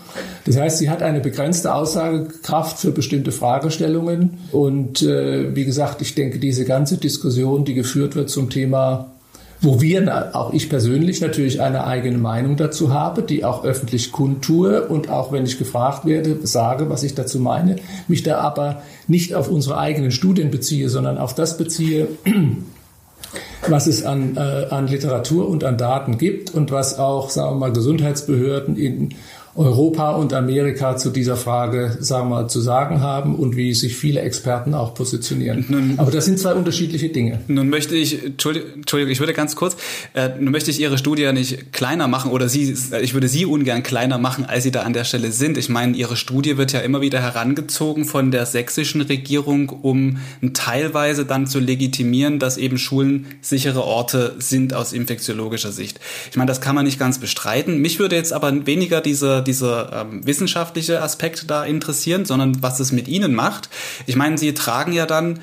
Das 0.46 0.58
heißt, 0.58 0.78
sie 0.78 0.90
hat 0.90 1.04
eine 1.04 1.20
begrenzte 1.20 1.74
Aussagekraft 1.74 2.80
für 2.80 2.92
bestimmte 2.92 3.32
Fragestellungen 3.32 4.38
und 4.52 5.02
äh, 5.02 5.56
wie 5.56 5.66
gesagt, 5.66 6.02
ich 6.02 6.16
denke, 6.16 6.40
diese 6.40 6.66
ganze 6.66 6.98
Diskussion, 6.98 7.66
die 7.66 7.74
geführt 7.74 8.16
wird 8.16 8.30
zum 8.30 8.50
Thema 8.50 9.12
wo 9.62 9.80
wir, 9.80 10.36
auch 10.36 10.54
ich 10.54 10.70
persönlich 10.70 11.22
natürlich 11.22 11.62
eine 11.62 11.86
eigene 11.86 12.18
Meinung 12.18 12.58
dazu 12.58 12.92
habe, 12.92 13.22
die 13.22 13.46
auch 13.46 13.64
öffentlich 13.64 14.12
kundtue 14.12 14.88
und 14.88 15.10
auch 15.10 15.32
wenn 15.32 15.46
ich 15.46 15.60
gefragt 15.60 16.06
werde, 16.06 16.40
sage, 16.44 16.90
was 16.90 17.04
ich 17.04 17.14
dazu 17.14 17.40
meine, 17.40 17.76
mich 18.08 18.24
da 18.24 18.40
aber 18.40 18.82
nicht 19.08 19.36
auf 19.36 19.50
unsere 19.50 19.78
eigenen 19.78 20.10
Studien 20.10 20.50
beziehe, 20.50 20.90
sondern 20.90 21.20
auf 21.20 21.36
das 21.36 21.60
beziehe, 21.60 22.08
was 23.68 23.86
es 23.86 24.04
an, 24.04 24.36
äh, 24.36 24.68
an 24.72 24.88
Literatur 24.88 25.48
und 25.48 25.64
an 25.64 25.78
Daten 25.78 26.18
gibt 26.18 26.52
und 26.56 26.72
was 26.72 26.98
auch, 26.98 27.30
sagen 27.30 27.52
wir 27.52 27.60
mal, 27.60 27.72
Gesundheitsbehörden 27.72 28.76
in 28.76 29.14
Europa 29.56 30.12
und 30.12 30.34
Amerika 30.34 30.96
zu 30.96 31.10
dieser 31.10 31.36
Frage, 31.36 31.98
sagen 32.00 32.30
wir 32.30 32.36
mal, 32.42 32.48
zu 32.48 32.62
sagen 32.62 33.02
haben 33.02 33.36
und 33.36 33.56
wie 33.58 33.74
sich 33.74 33.96
viele 33.96 34.22
Experten 34.22 34.74
auch 34.74 34.94
positionieren. 34.94 35.66
Nun, 35.68 35.94
Aber 35.98 36.12
das 36.12 36.26
sind 36.26 36.40
zwei 36.40 36.54
unterschiedliche 36.54 37.10
Dinge. 37.10 37.42
Nun 37.48 37.70
möchte 37.70 37.96
ich, 37.96 38.24
Entschuldigung, 38.24 39.10
ich 39.10 39.20
würde 39.20 39.34
ganz 39.34 39.56
kurz, 39.56 39.76
äh, 40.14 40.30
nun 40.40 40.52
möchte 40.52 40.72
ich 40.72 40.80
Ihre 40.80 40.98
Studie 40.98 41.24
ja 41.24 41.34
nicht 41.34 41.74
kleiner 41.74 42.08
machen 42.08 42.32
oder 42.32 42.48
Sie, 42.48 42.74
ich 43.02 43.14
würde 43.14 43.28
Sie 43.28 43.46
ungern 43.46 43.84
kleiner 43.84 44.18
machen, 44.18 44.46
als 44.46 44.64
Sie 44.64 44.72
da 44.72 44.84
an 44.84 44.94
der 44.94 45.04
Stelle 45.04 45.32
sind. 45.32 45.58
Ich 45.58 45.68
meine, 45.68 45.98
Ihre 45.98 46.16
Studie 46.16 46.58
wird 46.58 46.72
ja 46.72 46.80
immer 46.80 47.02
wieder 47.02 47.22
herangezogen 47.22 48.06
von 48.06 48.32
der 48.32 48.46
sächsischen 48.46 49.02
Regierung, 49.02 49.70
um 49.70 50.18
teilweise 50.54 51.26
dann 51.26 51.46
zu 51.48 51.60
legitimieren, 51.60 52.40
dass 52.40 52.58
eben 52.58 52.78
Schulen 52.78 53.26
sichere 53.42 53.84
Orte 53.84 54.36
sind 54.40 54.74
aus 54.74 54.94
infektiologischer 54.94 55.72
Sicht. 55.72 56.00
Ich 56.30 56.38
meine, 56.38 56.48
das 56.48 56.62
kann 56.62 56.76
man 56.76 56.86
nicht 56.86 57.00
ganz 57.00 57.20
bestreiten. 57.20 57.80
Mich 57.80 58.00
würde 58.00 58.16
jetzt 58.16 58.32
aber 58.32 58.66
weniger 58.66 59.02
diese 59.02 59.41
dieser, 59.42 60.02
ähm, 60.02 60.26
wissenschaftliche 60.26 61.02
Aspekt 61.02 61.50
da 61.50 61.66
interessieren, 61.66 62.26
sondern 62.26 62.62
was 62.62 62.80
es 62.80 62.92
mit 62.92 63.08
ihnen 63.08 63.34
macht. 63.34 63.70
Ich 64.06 64.16
meine, 64.16 64.38
sie 64.38 64.54
tragen 64.54 64.94
ja 64.94 65.06
dann 65.06 65.40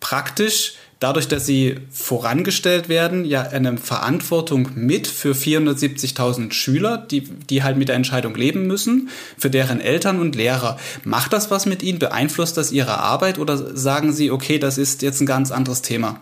praktisch 0.00 0.74
dadurch, 1.02 1.26
dass 1.26 1.46
sie 1.46 1.78
vorangestellt 1.90 2.88
werden, 2.88 3.24
ja 3.24 3.42
eine 3.42 3.76
Verantwortung 3.76 4.70
mit 4.74 5.06
für 5.06 5.32
470.000 5.32 6.52
Schüler, 6.52 6.96
die, 6.98 7.22
die 7.22 7.62
halt 7.62 7.76
mit 7.76 7.88
der 7.88 7.96
Entscheidung 7.96 8.34
leben 8.34 8.66
müssen, 8.66 9.08
für 9.36 9.50
deren 9.50 9.80
Eltern 9.80 10.20
und 10.20 10.36
Lehrer. 10.36 10.78
Macht 11.04 11.32
das 11.32 11.50
was 11.50 11.66
mit 11.66 11.82
ihnen? 11.82 11.98
Beeinflusst 11.98 12.56
das 12.56 12.72
ihre 12.72 12.98
Arbeit 12.98 13.38
oder 13.38 13.76
sagen 13.76 14.12
sie, 14.12 14.30
okay, 14.30 14.58
das 14.58 14.78
ist 14.78 15.02
jetzt 15.02 15.20
ein 15.20 15.26
ganz 15.26 15.50
anderes 15.50 15.82
Thema? 15.82 16.20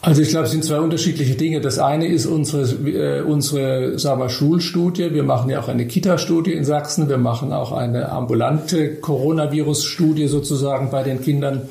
Also 0.00 0.22
ich 0.22 0.28
glaube, 0.28 0.46
es 0.46 0.52
sind 0.52 0.64
zwei 0.64 0.78
unterschiedliche 0.78 1.34
Dinge. 1.34 1.60
Das 1.60 1.78
eine 1.80 2.06
ist 2.06 2.26
unsere, 2.26 2.62
äh, 2.88 3.22
unsere 3.22 3.98
sagen 3.98 4.20
wir, 4.20 4.28
Schulstudie. 4.28 5.12
Wir 5.12 5.24
machen 5.24 5.50
ja 5.50 5.60
auch 5.60 5.68
eine 5.68 5.86
Kita-Studie 5.86 6.52
in 6.52 6.64
Sachsen. 6.64 7.08
Wir 7.08 7.18
machen 7.18 7.52
auch 7.52 7.72
eine 7.72 8.10
ambulante 8.10 8.94
Coronavirus-Studie 8.96 10.28
sozusagen 10.28 10.90
bei 10.90 11.02
den 11.02 11.20
Kindern. 11.20 11.62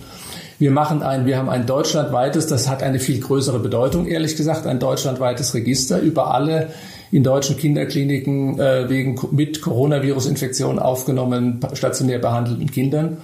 Wir 0.60 0.72
machen 0.72 1.04
ein, 1.04 1.26
wir 1.26 1.38
haben 1.38 1.50
ein 1.50 1.68
deutschlandweites, 1.68 2.48
das 2.48 2.68
hat 2.68 2.82
eine 2.82 3.00
viel 3.00 3.20
größere 3.20 3.60
Bedeutung, 3.60 4.08
ehrlich 4.08 4.36
gesagt, 4.36 4.66
ein 4.66 4.80
deutschlandweites 4.80 5.54
Register 5.54 6.00
über 6.00 6.34
alle 6.34 6.70
in 7.12 7.24
deutschen 7.24 7.58
Kinderkliniken 7.58 8.60
äh, 8.60 8.90
wegen 8.90 9.20
mit 9.32 9.62
Coronavirus-Infektion 9.62 10.80
aufgenommenen 10.80 11.60
stationär 11.74 12.18
behandelten 12.20 12.72
Kindern. 12.72 13.18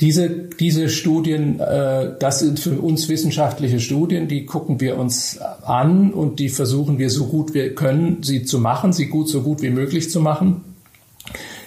Diese, 0.00 0.28
diese 0.28 0.88
Studien, 0.88 1.60
äh, 1.60 2.12
das 2.18 2.40
sind 2.40 2.58
für 2.58 2.80
uns 2.80 3.08
wissenschaftliche 3.08 3.78
Studien, 3.78 4.26
die 4.26 4.44
gucken 4.44 4.80
wir 4.80 4.98
uns 4.98 5.38
an 5.64 6.12
und 6.12 6.40
die 6.40 6.48
versuchen 6.48 6.98
wir 6.98 7.10
so 7.10 7.26
gut 7.26 7.54
wir 7.54 7.74
können, 7.74 8.22
sie 8.22 8.42
zu 8.42 8.58
machen, 8.58 8.92
sie 8.92 9.06
gut 9.06 9.28
so 9.28 9.42
gut 9.42 9.62
wie 9.62 9.70
möglich 9.70 10.10
zu 10.10 10.20
machen. 10.20 10.62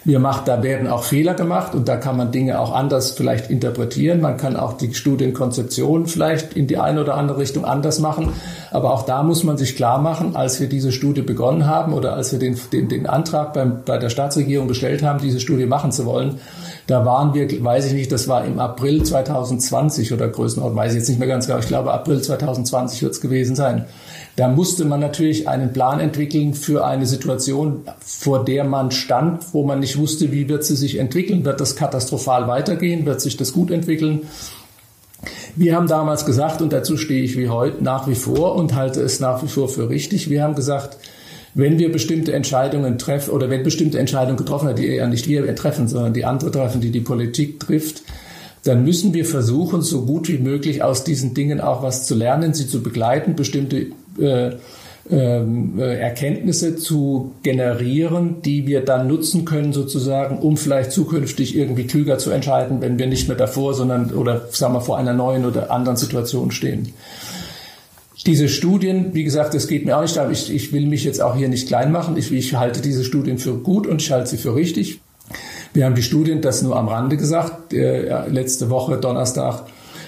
Wir 0.07 0.19
macht, 0.19 0.47
da 0.47 0.63
werden 0.63 0.87
auch 0.87 1.03
Fehler 1.03 1.33
gemacht 1.33 1.75
und 1.75 1.89
da 1.89 1.97
kann 1.97 2.15
man 2.15 2.31
Dinge 2.31 2.61
auch 2.61 2.73
anders 2.73 3.11
vielleicht 3.11 3.49
interpretieren. 3.49 4.21
Man 4.21 4.37
kann 4.37 4.55
auch 4.55 4.77
die 4.77 4.93
Studienkonzeption 4.93 6.07
vielleicht 6.07 6.53
in 6.53 6.65
die 6.67 6.77
eine 6.77 7.01
oder 7.01 7.15
andere 7.15 7.39
Richtung 7.39 7.65
anders 7.65 7.99
machen. 7.99 8.31
Aber 8.71 8.93
auch 8.93 9.03
da 9.03 9.21
muss 9.21 9.43
man 9.43 9.57
sich 9.57 9.75
klar 9.75 9.99
machen, 9.99 10.37
als 10.37 10.61
wir 10.61 10.69
diese 10.69 10.93
Studie 10.93 11.23
begonnen 11.23 11.65
haben 11.65 11.91
oder 11.91 12.13
als 12.13 12.31
wir 12.31 12.39
den, 12.39 12.57
den, 12.71 12.87
den 12.87 13.05
Antrag 13.05 13.51
beim, 13.51 13.83
bei 13.83 13.97
der 13.97 14.09
Staatsregierung 14.09 14.69
gestellt 14.69 15.03
haben, 15.03 15.19
diese 15.19 15.41
Studie 15.41 15.65
machen 15.65 15.91
zu 15.91 16.05
wollen, 16.05 16.39
da 16.87 17.05
waren 17.05 17.33
wir, 17.33 17.63
weiß 17.63 17.85
ich 17.87 17.93
nicht, 17.93 18.11
das 18.13 18.29
war 18.29 18.45
im 18.45 18.59
April 18.59 19.03
2020 19.03 20.13
oder 20.13 20.29
Größenordnung, 20.29 20.77
weiß 20.77 20.93
ich 20.93 20.99
jetzt 20.99 21.09
nicht 21.09 21.19
mehr 21.19 21.27
ganz 21.27 21.45
genau. 21.45 21.59
Ich 21.59 21.67
glaube, 21.67 21.91
April 21.91 22.21
2020 22.21 23.03
wird 23.03 23.11
es 23.11 23.19
gewesen 23.19 23.57
sein. 23.57 23.85
Da 24.37 24.47
musste 24.47 24.85
man 24.85 25.01
natürlich 25.01 25.49
einen 25.49 25.73
Plan 25.73 25.99
entwickeln 25.99 26.53
für 26.53 26.85
eine 26.85 27.05
Situation, 27.05 27.81
vor 27.99 28.45
der 28.45 28.63
man 28.63 28.91
stand, 28.91 29.53
wo 29.53 29.65
man 29.65 29.81
nicht 29.81 29.97
wusste, 29.97 30.31
wie 30.31 30.47
wird 30.47 30.63
sie 30.63 30.77
sich 30.77 30.97
entwickeln. 30.97 31.43
Wird 31.43 31.59
das 31.59 31.75
katastrophal 31.75 32.47
weitergehen? 32.47 33.05
Wird 33.05 33.19
sich 33.19 33.35
das 33.35 33.51
gut 33.51 33.69
entwickeln? 33.69 34.21
Wir 35.57 35.75
haben 35.75 35.87
damals 35.87 36.25
gesagt, 36.25 36.61
und 36.61 36.71
dazu 36.71 36.95
stehe 36.95 37.23
ich 37.23 37.35
wie 37.35 37.49
heute 37.49 37.83
nach 37.83 38.07
wie 38.07 38.15
vor 38.15 38.55
und 38.55 38.75
halte 38.75 39.01
es 39.01 39.19
nach 39.19 39.43
wie 39.43 39.47
vor 39.47 39.67
für 39.67 39.89
richtig, 39.89 40.29
wir 40.29 40.43
haben 40.43 40.55
gesagt, 40.55 40.97
wenn 41.57 41.79
wir 41.79 41.91
bestimmte 41.91 42.33
Entscheidungen 42.33 42.99
treffen 42.99 43.31
oder 43.31 43.49
wenn 43.49 43.63
bestimmte 43.63 43.97
Entscheidungen 43.97 44.37
getroffen 44.37 44.67
werden, 44.67 44.77
die 44.77 44.87
eher 44.87 45.07
nicht 45.07 45.27
wir 45.27 45.55
treffen, 45.55 45.87
sondern 45.87 46.13
die 46.13 46.23
andere 46.23 46.51
treffen, 46.51 46.81
die 46.81 46.91
die 46.91 47.01
Politik 47.01 47.59
trifft, 47.59 48.03
dann 48.63 48.83
müssen 48.83 49.13
wir 49.15 49.25
versuchen, 49.25 49.81
so 49.81 50.05
gut 50.05 50.27
wie 50.29 50.37
möglich 50.37 50.83
aus 50.83 51.03
diesen 51.03 51.33
Dingen 51.33 51.59
auch 51.59 51.81
was 51.81 52.05
zu 52.05 52.13
lernen, 52.13 52.53
sie 52.53 52.67
zu 52.67 52.83
begleiten, 52.83 53.35
bestimmte 53.35 53.87
äh, 54.19 54.51
ähm, 55.09 55.79
äh, 55.79 55.97
Erkenntnisse 55.97 56.75
zu 56.75 57.31
generieren, 57.41 58.43
die 58.43 58.67
wir 58.67 58.81
dann 58.85 59.07
nutzen 59.07 59.45
können 59.45 59.73
sozusagen, 59.73 60.37
um 60.37 60.57
vielleicht 60.57 60.91
zukünftig 60.91 61.57
irgendwie 61.57 61.87
klüger 61.87 62.19
zu 62.19 62.29
entscheiden, 62.29 62.81
wenn 62.81 62.99
wir 62.99 63.07
nicht 63.07 63.27
mehr 63.27 63.37
davor, 63.37 63.73
sondern 63.73 64.11
oder 64.11 64.47
sagen 64.51 64.75
wir 64.75 64.81
vor 64.81 64.99
einer 64.99 65.13
neuen 65.13 65.45
oder 65.45 65.71
anderen 65.71 65.97
Situation 65.97 66.51
stehen. 66.51 66.93
Diese 68.25 68.49
Studien, 68.49 69.13
wie 69.13 69.23
gesagt, 69.23 69.53
es 69.53 69.67
geht 69.67 69.85
mir 69.85 69.97
auch 69.97 70.01
nicht 70.01 70.17
darum, 70.17 70.31
ich, 70.31 70.53
ich 70.53 70.73
will 70.73 70.87
mich 70.87 71.03
jetzt 71.03 71.21
auch 71.21 71.35
hier 71.35 71.49
nicht 71.49 71.67
klein 71.67 71.91
machen. 71.91 72.17
Ich, 72.17 72.31
ich 72.31 72.55
halte 72.55 72.81
diese 72.81 73.03
Studien 73.03 73.37
für 73.37 73.57
gut 73.57 73.87
und 73.87 74.01
ich 74.01 74.11
halte 74.11 74.29
sie 74.29 74.37
für 74.37 74.55
richtig. 74.55 74.99
Wir 75.73 75.85
haben 75.85 75.95
die 75.95 76.03
Studien, 76.03 76.41
das 76.41 76.61
nur 76.61 76.75
am 76.75 76.87
Rande 76.87 77.17
gesagt, 77.17 77.73
äh, 77.73 78.27
letzte 78.27 78.69
Woche 78.69 78.97
Donnerstag 78.97 79.65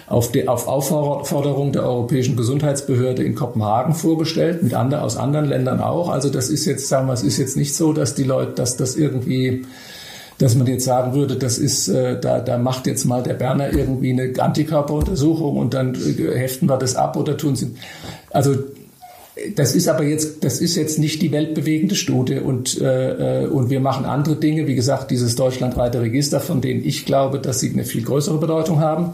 auf, 0.07 0.31
die, 0.31 0.47
auf 0.47 0.67
Aufforderung 0.67 1.71
der 1.71 1.83
Europäischen 1.83 2.35
Gesundheitsbehörde 2.35 3.23
in 3.23 3.35
Kopenhagen 3.35 3.93
vorgestellt, 3.93 4.63
mit 4.63 4.73
anderen, 4.73 5.03
aus 5.03 5.17
anderen 5.17 5.45
Ländern 5.45 5.79
auch. 5.79 6.09
Also 6.09 6.29
das 6.29 6.49
ist 6.49 6.65
jetzt, 6.65 6.87
sagen 6.87 7.07
wir, 7.07 7.13
es 7.13 7.23
ist 7.23 7.37
jetzt 7.37 7.55
nicht 7.55 7.75
so, 7.75 7.93
dass 7.93 8.15
die 8.15 8.23
Leute, 8.23 8.53
dass 8.53 8.75
das 8.75 8.95
irgendwie 8.95 9.65
dass 10.39 10.55
man 10.55 10.65
jetzt 10.67 10.85
sagen 10.85 11.13
würde, 11.13 11.35
das 11.35 11.59
ist, 11.59 11.89
äh, 11.89 12.19
da, 12.19 12.39
da 12.39 12.57
macht 12.57 12.87
jetzt 12.87 13.05
mal 13.05 13.21
der 13.21 13.33
Berner 13.35 13.71
irgendwie 13.71 14.11
eine 14.11 14.33
Antikörperuntersuchung 14.41 15.57
und 15.57 15.73
dann 15.73 15.93
äh, 15.95 16.37
heften 16.37 16.67
wir 16.67 16.77
das 16.77 16.95
ab 16.95 17.15
oder 17.17 17.37
tun 17.37 17.55
sie. 17.55 17.75
Also 18.31 18.55
das 19.55 19.75
ist 19.75 19.87
aber 19.87 20.03
jetzt, 20.03 20.43
das 20.43 20.59
ist 20.61 20.75
jetzt 20.75 20.99
nicht 20.99 21.21
die 21.21 21.31
weltbewegende 21.31 21.95
Studie 21.95 22.39
und, 22.39 22.79
äh, 22.81 23.43
äh, 23.43 23.47
und 23.47 23.69
wir 23.69 23.79
machen 23.79 24.05
andere 24.05 24.35
Dinge. 24.35 24.67
Wie 24.67 24.75
gesagt, 24.75 25.11
dieses 25.11 25.35
deutschlandweite 25.35 26.01
Register, 26.01 26.39
von 26.39 26.61
denen 26.61 26.83
ich 26.83 27.05
glaube, 27.05 27.39
dass 27.39 27.59
sie 27.59 27.71
eine 27.71 27.83
viel 27.83 28.03
größere 28.03 28.37
Bedeutung 28.37 28.79
haben. 28.79 29.13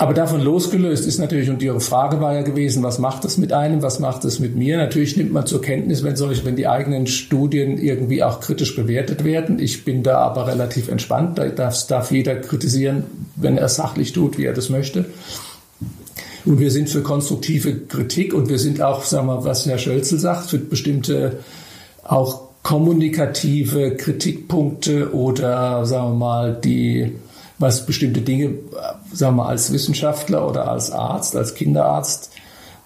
Aber 0.00 0.14
davon 0.14 0.40
losgelöst 0.40 1.06
ist 1.06 1.18
natürlich, 1.18 1.50
und 1.50 1.62
Ihre 1.62 1.78
Frage 1.78 2.22
war 2.22 2.32
ja 2.32 2.40
gewesen, 2.40 2.82
was 2.82 2.98
macht 2.98 3.26
es 3.26 3.36
mit 3.36 3.52
einem, 3.52 3.82
was 3.82 3.98
macht 3.98 4.24
es 4.24 4.38
mit 4.38 4.56
mir? 4.56 4.78
Natürlich 4.78 5.18
nimmt 5.18 5.30
man 5.30 5.44
zur 5.44 5.60
Kenntnis, 5.60 6.02
wenn 6.02 6.16
solche, 6.16 6.42
wenn 6.46 6.56
die 6.56 6.66
eigenen 6.66 7.06
Studien 7.06 7.76
irgendwie 7.76 8.22
auch 8.22 8.40
kritisch 8.40 8.74
bewertet 8.74 9.24
werden. 9.24 9.58
Ich 9.58 9.84
bin 9.84 10.02
da 10.02 10.16
aber 10.16 10.46
relativ 10.46 10.88
entspannt. 10.88 11.36
Da 11.36 11.50
darf, 11.50 11.86
darf 11.86 12.10
jeder 12.10 12.36
kritisieren, 12.36 13.04
wenn 13.36 13.58
er 13.58 13.66
es 13.66 13.74
sachlich 13.74 14.14
tut, 14.14 14.38
wie 14.38 14.46
er 14.46 14.54
das 14.54 14.70
möchte. 14.70 15.04
Und 16.46 16.60
wir 16.60 16.70
sind 16.70 16.88
für 16.88 17.02
konstruktive 17.02 17.80
Kritik 17.80 18.32
und 18.32 18.48
wir 18.48 18.58
sind 18.58 18.80
auch, 18.80 19.04
sagen 19.04 19.26
wir, 19.26 19.44
was 19.44 19.66
Herr 19.66 19.76
Schölzel 19.76 20.18
sagt, 20.18 20.48
für 20.48 20.56
bestimmte 20.56 21.40
auch 22.04 22.48
kommunikative 22.62 23.96
Kritikpunkte 23.96 25.12
oder, 25.12 25.84
sagen 25.84 26.12
wir 26.12 26.16
mal, 26.16 26.58
die 26.58 27.12
was 27.60 27.84
bestimmte 27.84 28.22
Dinge, 28.22 28.54
sagen 29.12 29.36
wir 29.36 29.46
als 29.46 29.72
Wissenschaftler 29.72 30.48
oder 30.48 30.68
als 30.68 30.90
Arzt, 30.90 31.36
als 31.36 31.54
Kinderarzt, 31.54 32.32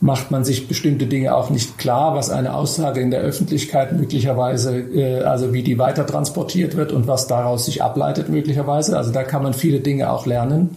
macht 0.01 0.33
man 0.33 0.45
sich 0.45 0.67
bestimmte 0.67 1.07
Dinge 1.07 1.35
auch 1.35 1.49
nicht 1.49 1.79
klar, 1.79 2.15
was 2.17 2.29
eine 2.29 2.55
Aussage 2.55 3.01
in 3.01 3.13
der 3.13 3.21
Öffentlichkeit 3.21 3.93
möglicherweise, 3.93 4.77
äh, 4.77 5.23
also 5.23 5.53
wie 5.53 5.63
die 5.63 5.79
weiter 5.79 6.05
transportiert 6.05 6.77
wird 6.77 6.93
und 6.93 7.07
was 7.07 7.29
daraus 7.29 7.67
sich 7.67 7.83
ableitet 7.83 8.29
möglicherweise. 8.29 8.99
Also 8.99 9.13
da 9.13 9.23
kann 9.23 9.45
man 9.45 9.55
viele 9.55 9.81
Dinge 9.81 10.11
auch 10.11 10.27
lernen. 10.27 10.77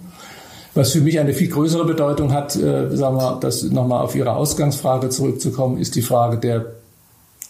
Was 0.76 0.92
für 0.92 1.02
mich 1.02 1.20
eine 1.20 1.34
viel 1.34 1.50
größere 1.50 1.86
Bedeutung 1.86 2.32
hat, 2.34 2.56
äh, 2.56 2.96
sagen 2.96 3.18
wir, 3.18 3.40
das 3.42 3.64
nochmal 3.64 4.04
auf 4.04 4.16
Ihre 4.16 4.36
Ausgangsfrage 4.36 5.10
zurückzukommen, 5.10 5.80
ist 5.80 5.96
die 5.96 6.04
Frage 6.04 6.38
der, 6.38 6.68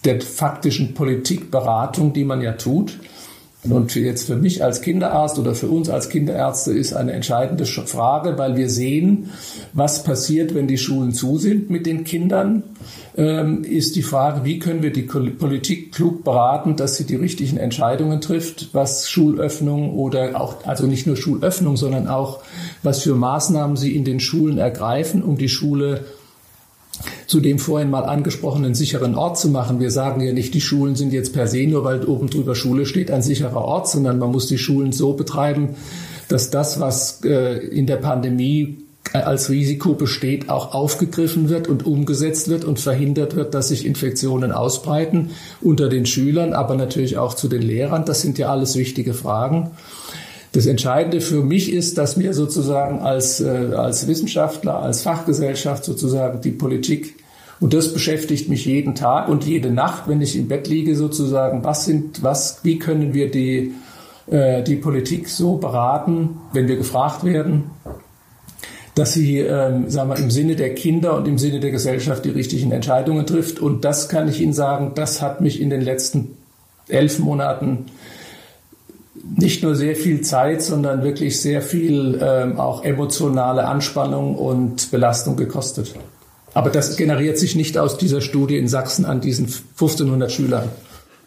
der 0.06 0.22
faktischen 0.22 0.94
Politikberatung, 0.94 2.14
die 2.14 2.24
man 2.24 2.40
ja 2.40 2.52
tut. 2.52 2.98
Und 3.64 3.92
jetzt 3.96 4.28
für 4.28 4.36
mich 4.36 4.62
als 4.62 4.82
Kinderarzt 4.82 5.36
oder 5.38 5.54
für 5.54 5.66
uns 5.66 5.90
als 5.90 6.08
Kinderärzte 6.08 6.72
ist 6.72 6.92
eine 6.92 7.12
entscheidende 7.12 7.66
Frage, 7.66 8.38
weil 8.38 8.56
wir 8.56 8.70
sehen, 8.70 9.30
was 9.72 10.04
passiert, 10.04 10.54
wenn 10.54 10.68
die 10.68 10.78
Schulen 10.78 11.12
zu 11.12 11.38
sind 11.38 11.68
mit 11.68 11.84
den 11.84 12.04
Kindern, 12.04 12.62
ähm, 13.16 13.64
ist 13.64 13.96
die 13.96 14.02
Frage, 14.02 14.44
wie 14.44 14.60
können 14.60 14.84
wir 14.84 14.92
die 14.92 15.02
Politik 15.02 15.92
klug 15.92 16.22
beraten, 16.22 16.76
dass 16.76 16.96
sie 16.96 17.04
die 17.04 17.16
richtigen 17.16 17.56
Entscheidungen 17.56 18.20
trifft, 18.20 18.68
was 18.74 19.10
Schulöffnung 19.10 19.92
oder 19.96 20.40
auch, 20.40 20.64
also 20.64 20.86
nicht 20.86 21.08
nur 21.08 21.16
Schulöffnung, 21.16 21.76
sondern 21.76 22.06
auch, 22.06 22.40
was 22.84 23.02
für 23.02 23.16
Maßnahmen 23.16 23.76
sie 23.76 23.96
in 23.96 24.04
den 24.04 24.20
Schulen 24.20 24.58
ergreifen, 24.58 25.20
um 25.20 25.36
die 25.36 25.48
Schule 25.48 26.04
zu 27.26 27.40
dem 27.40 27.58
vorhin 27.58 27.90
mal 27.90 28.04
angesprochenen 28.04 28.74
sicheren 28.74 29.14
Ort 29.14 29.38
zu 29.38 29.48
machen. 29.48 29.80
Wir 29.80 29.90
sagen 29.90 30.20
ja 30.20 30.32
nicht, 30.32 30.54
die 30.54 30.60
Schulen 30.60 30.96
sind 30.96 31.12
jetzt 31.12 31.32
per 31.32 31.46
se, 31.46 31.66
nur 31.66 31.84
weil 31.84 32.04
oben 32.04 32.30
drüber 32.30 32.54
Schule 32.54 32.86
steht, 32.86 33.10
ein 33.10 33.22
sicherer 33.22 33.62
Ort, 33.62 33.88
sondern 33.88 34.18
man 34.18 34.32
muss 34.32 34.46
die 34.46 34.58
Schulen 34.58 34.92
so 34.92 35.12
betreiben, 35.12 35.76
dass 36.28 36.50
das, 36.50 36.80
was 36.80 37.20
äh, 37.24 37.58
in 37.58 37.86
der 37.86 37.96
Pandemie 37.96 38.78
als 39.12 39.48
Risiko 39.48 39.94
besteht, 39.94 40.50
auch 40.50 40.74
aufgegriffen 40.74 41.48
wird 41.48 41.66
und 41.66 41.86
umgesetzt 41.86 42.48
wird 42.48 42.64
und 42.64 42.78
verhindert 42.78 43.36
wird, 43.36 43.54
dass 43.54 43.68
sich 43.68 43.86
Infektionen 43.86 44.52
ausbreiten 44.52 45.30
unter 45.60 45.88
den 45.88 46.04
Schülern, 46.04 46.52
aber 46.52 46.74
natürlich 46.74 47.16
auch 47.16 47.34
zu 47.34 47.48
den 47.48 47.62
Lehrern. 47.62 48.04
Das 48.04 48.20
sind 48.20 48.38
ja 48.38 48.50
alles 48.50 48.76
wichtige 48.76 49.14
Fragen. 49.14 49.70
Das 50.52 50.66
Entscheidende 50.66 51.20
für 51.20 51.42
mich 51.42 51.72
ist, 51.72 51.98
dass 51.98 52.18
wir 52.18 52.32
sozusagen 52.32 53.00
als, 53.00 53.40
äh, 53.40 53.72
als 53.76 54.06
Wissenschaftler, 54.06 54.82
als 54.82 55.02
Fachgesellschaft 55.02 55.84
sozusagen 55.84 56.40
die 56.40 56.52
Politik 56.52 57.16
und 57.60 57.74
das 57.74 57.92
beschäftigt 57.92 58.48
mich 58.48 58.66
jeden 58.66 58.94
Tag 58.94 59.28
und 59.28 59.44
jede 59.44 59.70
Nacht, 59.70 60.04
wenn 60.06 60.20
ich 60.20 60.36
im 60.36 60.48
Bett 60.48 60.68
liege, 60.68 60.94
sozusagen, 60.94 61.64
was 61.64 61.84
sind, 61.84 62.22
was, 62.22 62.60
wie 62.62 62.78
können 62.78 63.14
wir 63.14 63.30
die, 63.30 63.74
äh, 64.30 64.62
die 64.62 64.76
Politik 64.76 65.28
so 65.28 65.56
beraten, 65.56 66.38
wenn 66.52 66.68
wir 66.68 66.76
gefragt 66.76 67.24
werden, 67.24 67.70
dass 68.94 69.12
sie, 69.12 69.38
ähm, 69.38 69.90
sagen 69.90 70.10
wir, 70.10 70.18
im 70.18 70.30
Sinne 70.30 70.54
der 70.54 70.74
Kinder 70.74 71.16
und 71.16 71.26
im 71.26 71.38
Sinne 71.38 71.60
der 71.60 71.70
Gesellschaft 71.72 72.24
die 72.24 72.30
richtigen 72.30 72.70
Entscheidungen 72.70 73.26
trifft. 73.26 73.58
Und 73.60 73.84
das 73.84 74.08
kann 74.08 74.28
ich 74.28 74.40
Ihnen 74.40 74.52
sagen, 74.52 74.92
das 74.94 75.20
hat 75.20 75.40
mich 75.40 75.60
in 75.60 75.70
den 75.70 75.82
letzten 75.82 76.36
elf 76.88 77.18
Monaten 77.18 77.86
nicht 79.36 79.62
nur 79.62 79.76
sehr 79.76 79.96
viel 79.96 80.22
Zeit, 80.22 80.62
sondern 80.62 81.02
wirklich 81.02 81.40
sehr 81.40 81.62
viel 81.62 82.18
ähm, 82.22 82.58
auch 82.58 82.84
emotionale 82.84 83.66
Anspannung 83.66 84.34
und 84.34 84.90
Belastung 84.90 85.36
gekostet. 85.36 85.94
Aber 86.54 86.70
das 86.70 86.96
generiert 86.96 87.38
sich 87.38 87.54
nicht 87.54 87.78
aus 87.78 87.98
dieser 87.98 88.20
Studie 88.20 88.56
in 88.56 88.68
Sachsen 88.68 89.04
an 89.04 89.20
diesen 89.20 89.46
1500 89.46 90.32
Schülern. 90.32 90.68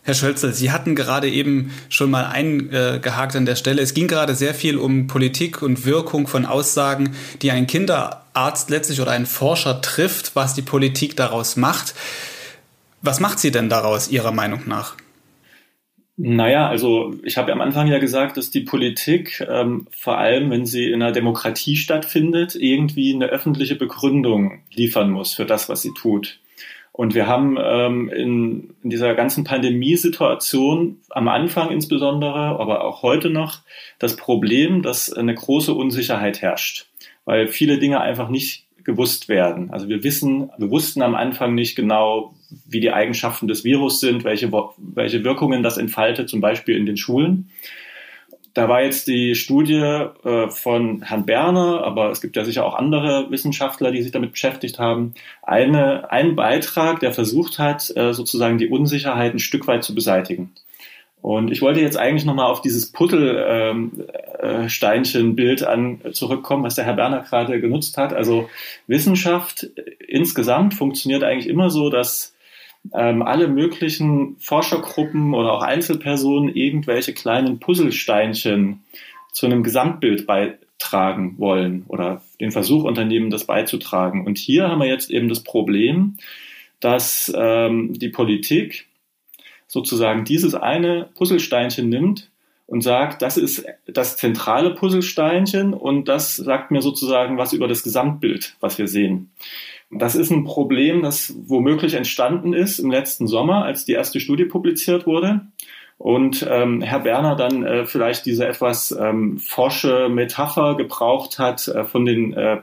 Herr 0.04 0.16
Schölzel, 0.16 0.52
Sie 0.54 0.72
hatten 0.72 0.96
gerade 0.96 1.30
eben 1.30 1.72
schon 1.90 2.10
mal 2.10 2.26
eingehakt 2.26 3.36
an 3.36 3.46
der 3.46 3.56
Stelle. 3.56 3.84
Es 3.84 3.94
ging 3.94 4.08
gerade 4.08 4.34
sehr 4.34 4.56
viel 4.56 4.78
um 4.78 5.06
Politik 5.06 5.62
und 5.62 5.86
Wirkung 5.86 6.26
von 6.26 6.48
Aussagen, 6.48 7.12
die 7.44 7.52
ein 7.52 7.68
Kinderarzt 7.68 8.72
letztlich 8.72 9.00
oder 9.00 9.12
ein 9.12 9.28
Forscher 9.28 9.80
trifft, 9.82 10.36
was 10.36 10.56
die 10.56 10.64
Politik 10.64 11.16
daraus 11.16 11.56
macht. 11.56 11.94
Was 13.04 13.20
macht 13.20 13.40
sie 13.40 13.52
denn 13.52 13.70
daraus 13.70 14.08
Ihrer 14.10 14.32
Meinung 14.32 14.62
nach? 14.66 14.96
Naja, 16.18 16.68
also 16.68 17.16
ich 17.24 17.38
habe 17.38 17.52
am 17.52 17.62
Anfang 17.62 17.88
ja 17.88 17.98
gesagt, 17.98 18.38
dass 18.38 18.52
die 18.52 18.62
Politik, 18.62 19.46
ähm, 19.50 19.88
vor 19.92 20.18
allem 20.18 20.52
wenn 20.52 20.66
sie 20.66 20.92
in 20.92 21.02
einer 21.02 21.12
Demokratie 21.12 21.76
stattfindet, 21.78 22.56
irgendwie 22.56 23.14
eine 23.14 23.28
öffentliche 23.28 23.76
Begründung 23.76 24.62
liefern 24.72 25.10
muss 25.10 25.34
für 25.34 25.46
das, 25.46 25.70
was 25.70 25.82
sie 25.82 25.94
tut. 25.94 26.40
Und 26.92 27.16
wir 27.16 27.26
haben 27.26 27.58
ähm, 27.60 28.10
in, 28.10 28.74
in 28.84 28.90
dieser 28.90 29.16
ganzen 29.16 29.46
Pandemiesituation 29.46 31.00
am 31.10 31.30
Anfang 31.30 31.72
insbesondere, 31.72 32.60
aber 32.60 32.84
auch 32.84 33.02
heute 33.02 33.30
noch, 33.30 33.62
das 33.98 34.18
Problem, 34.18 34.82
dass 34.82 35.12
eine 35.12 35.34
große 35.34 35.74
Unsicherheit 35.74 36.42
herrscht, 36.42 36.88
weil 37.24 37.48
viele 37.48 37.80
Dinge 37.80 38.02
einfach 38.02 38.30
nicht 38.30 38.68
gewusst 38.84 39.30
werden. 39.30 39.72
Also 39.72 39.90
wir 39.90 40.04
wissen, 40.04 40.50
wir 40.58 40.70
wussten 40.70 41.02
am 41.02 41.16
Anfang 41.16 41.56
nicht 41.56 41.76
genau, 41.76 42.34
wie 42.68 42.80
die 42.80 42.92
Eigenschaften 42.92 43.48
des 43.48 43.64
Virus 43.64 44.00
sind, 44.00 44.24
welche, 44.24 44.52
welche 44.78 45.24
Wirkungen 45.24 45.64
das 45.64 45.78
entfaltet, 45.78 46.30
zum 46.30 46.42
Beispiel 46.42 46.76
in 46.76 46.86
den 46.86 46.98
Schulen. 46.98 47.50
Da 48.54 48.68
war 48.68 48.84
jetzt 48.84 49.08
die 49.08 49.36
Studie 49.36 49.76
äh, 49.76 50.50
von 50.50 51.04
Herrn 51.04 51.26
Berner, 51.26 51.84
aber 51.86 52.12
es 52.12 52.20
gibt 52.20 52.36
ja 52.36 52.44
sicher 52.44 52.66
auch 52.66 52.76
andere 52.76 53.32
Wissenschaftler, 53.32 53.92
die 53.92 54.02
sich 54.02 54.12
damit 54.12 54.34
beschäftigt 54.34 54.78
haben, 54.78 55.14
eine, 55.42 56.12
ein 56.12 56.36
Beitrag, 56.36 57.00
der 57.00 57.14
versucht 57.14 57.60
hat, 57.60 57.96
äh, 57.96 58.14
sozusagen 58.14 58.58
die 58.58 58.68
Unsicherheit 58.68 59.34
ein 59.34 59.40
Stück 59.40 59.68
weit 59.68 59.84
zu 59.84 59.96
beseitigen. 59.96 60.52
Und 61.22 61.52
ich 61.52 61.62
wollte 61.62 61.82
jetzt 61.82 61.98
eigentlich 61.98 62.26
nochmal 62.26 62.50
auf 62.50 62.62
dieses 62.62 62.92
Puttelsteinchen-Bild 62.92 65.62
ähm, 65.62 65.68
äh, 65.68 65.70
an 65.70 66.02
zurückkommen, 66.14 66.64
was 66.64 66.76
der 66.76 66.86
Herr 66.86 66.96
Berner 66.96 67.22
gerade 67.22 67.62
genutzt 67.62 67.98
hat. 67.98 68.14
Also 68.14 68.50
Wissenschaft 68.88 69.68
insgesamt 70.08 70.74
funktioniert 70.74 71.24
eigentlich 71.24 71.48
immer 71.48 71.70
so, 71.70 71.90
dass 71.90 72.34
ähm, 72.94 73.22
alle 73.22 73.48
möglichen 73.48 74.38
Forschergruppen 74.40 75.36
oder 75.36 75.54
auch 75.54 75.62
Einzelpersonen 75.62 76.56
irgendwelche 76.56 77.14
kleinen 77.14 77.60
Puzzlesteinchen 77.60 78.82
zu 79.32 79.46
einem 79.46 79.62
Gesamtbild 79.62 80.26
bei 80.26 80.58
beitragen 80.82 81.36
wollen 81.38 81.86
oder 81.88 82.22
den 82.40 82.52
Versuch 82.52 82.84
unternehmen, 82.84 83.30
das 83.30 83.46
beizutragen. 83.46 84.26
Und 84.26 84.38
hier 84.38 84.68
haben 84.68 84.80
wir 84.80 84.88
jetzt 84.88 85.10
eben 85.10 85.30
das 85.30 85.44
Problem, 85.44 86.18
dass 86.80 87.32
ähm, 87.36 87.94
die 87.94 88.10
Politik 88.10 88.88
sozusagen 89.72 90.26
dieses 90.26 90.54
eine 90.54 91.08
Puzzlesteinchen 91.16 91.88
nimmt 91.88 92.30
und 92.68 92.82
sagt, 92.82 93.22
das 93.22 93.38
ist 93.38 93.66
das 93.88 94.18
zentrale 94.18 94.76
Puzzlesteinchen 94.76 95.74
und 95.74 96.10
das 96.10 96.36
sagt 96.36 96.72
mir 96.72 96.82
sozusagen 96.82 97.38
was 97.38 97.54
über 97.54 97.70
das 97.70 97.82
Gesamtbild, 97.82 98.58
was 98.60 98.78
wir 98.78 98.90
sehen. 98.90 99.32
Das 99.90 100.16
ist 100.16 100.30
ein 100.30 100.44
Problem, 100.44 101.02
das 101.02 101.34
womöglich 101.48 101.94
entstanden 101.94 102.54
ist 102.54 102.80
im 102.80 102.92
letzten 102.92 103.28
Sommer, 103.28 103.64
als 103.64 103.86
die 103.86 103.94
erste 103.94 104.20
Studie 104.20 104.44
publiziert 104.44 105.08
wurde 105.08 105.48
und 106.02 106.48
ähm, 106.50 106.82
Herr 106.82 107.02
Berner 107.02 107.36
dann 107.36 107.64
äh, 107.64 107.86
vielleicht 107.86 108.26
diese 108.26 108.48
etwas 108.48 108.90
ähm, 108.90 109.38
forsche 109.38 110.10
Metapher 110.10 110.76
gebraucht 110.76 111.38
hat 111.38 111.68
äh, 111.68 111.84
von 111.84 112.06
den 112.06 112.34
äh, 112.34 112.62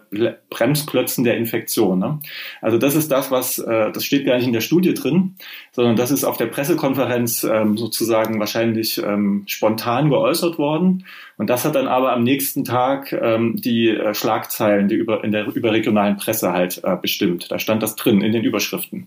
Bremsklötzen 0.50 1.22
der 1.22 1.36
Infektion. 1.36 2.00
Ne? 2.00 2.18
Also 2.60 2.78
das 2.78 2.96
ist 2.96 3.12
das, 3.12 3.30
was, 3.30 3.60
äh, 3.60 3.92
das 3.92 4.04
steht 4.04 4.26
gar 4.26 4.34
nicht 4.34 4.48
in 4.48 4.52
der 4.52 4.60
Studie 4.60 4.92
drin, 4.92 5.36
sondern 5.70 5.94
das 5.94 6.10
ist 6.10 6.24
auf 6.24 6.36
der 6.36 6.46
Pressekonferenz 6.46 7.44
ähm, 7.44 7.76
sozusagen 7.76 8.40
wahrscheinlich 8.40 9.00
ähm, 9.00 9.44
spontan 9.46 10.10
geäußert 10.10 10.58
worden. 10.58 11.04
Und 11.36 11.48
das 11.48 11.64
hat 11.64 11.76
dann 11.76 11.86
aber 11.86 12.14
am 12.14 12.24
nächsten 12.24 12.64
Tag 12.64 13.12
ähm, 13.12 13.54
die 13.54 13.90
äh, 13.90 14.14
Schlagzeilen 14.14 14.88
die 14.88 14.96
über, 14.96 15.22
in 15.22 15.30
der 15.30 15.46
überregionalen 15.46 16.16
Presse 16.16 16.52
halt 16.52 16.80
äh, 16.82 16.96
bestimmt. 16.96 17.52
Da 17.52 17.60
stand 17.60 17.84
das 17.84 17.94
drin 17.94 18.20
in 18.20 18.32
den 18.32 18.42
Überschriften. 18.42 19.06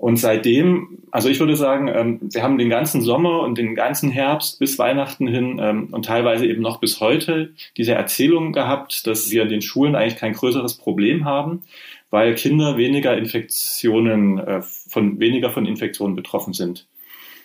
Und 0.00 0.16
seitdem, 0.16 0.96
also 1.10 1.28
ich 1.28 1.40
würde 1.40 1.56
sagen, 1.56 1.88
ähm, 1.88 2.20
wir 2.22 2.42
haben 2.42 2.56
den 2.56 2.70
ganzen 2.70 3.02
Sommer 3.02 3.40
und 3.40 3.58
den 3.58 3.74
ganzen 3.74 4.10
Herbst 4.10 4.58
bis 4.58 4.78
Weihnachten 4.78 5.28
hin 5.28 5.60
ähm, 5.62 5.88
und 5.92 6.06
teilweise 6.06 6.46
eben 6.46 6.62
noch 6.62 6.80
bis 6.80 7.00
heute 7.00 7.52
diese 7.76 7.92
Erzählung 7.92 8.54
gehabt, 8.54 9.06
dass 9.06 9.30
wir 9.30 9.42
in 9.42 9.50
den 9.50 9.60
Schulen 9.60 9.94
eigentlich 9.94 10.16
kein 10.16 10.32
größeres 10.32 10.78
Problem 10.78 11.26
haben, 11.26 11.64
weil 12.08 12.34
Kinder 12.34 12.78
weniger 12.78 13.14
Infektionen, 13.14 14.38
äh, 14.38 14.62
von, 14.62 15.20
weniger 15.20 15.50
von 15.50 15.66
Infektionen 15.66 16.16
betroffen 16.16 16.54
sind. 16.54 16.86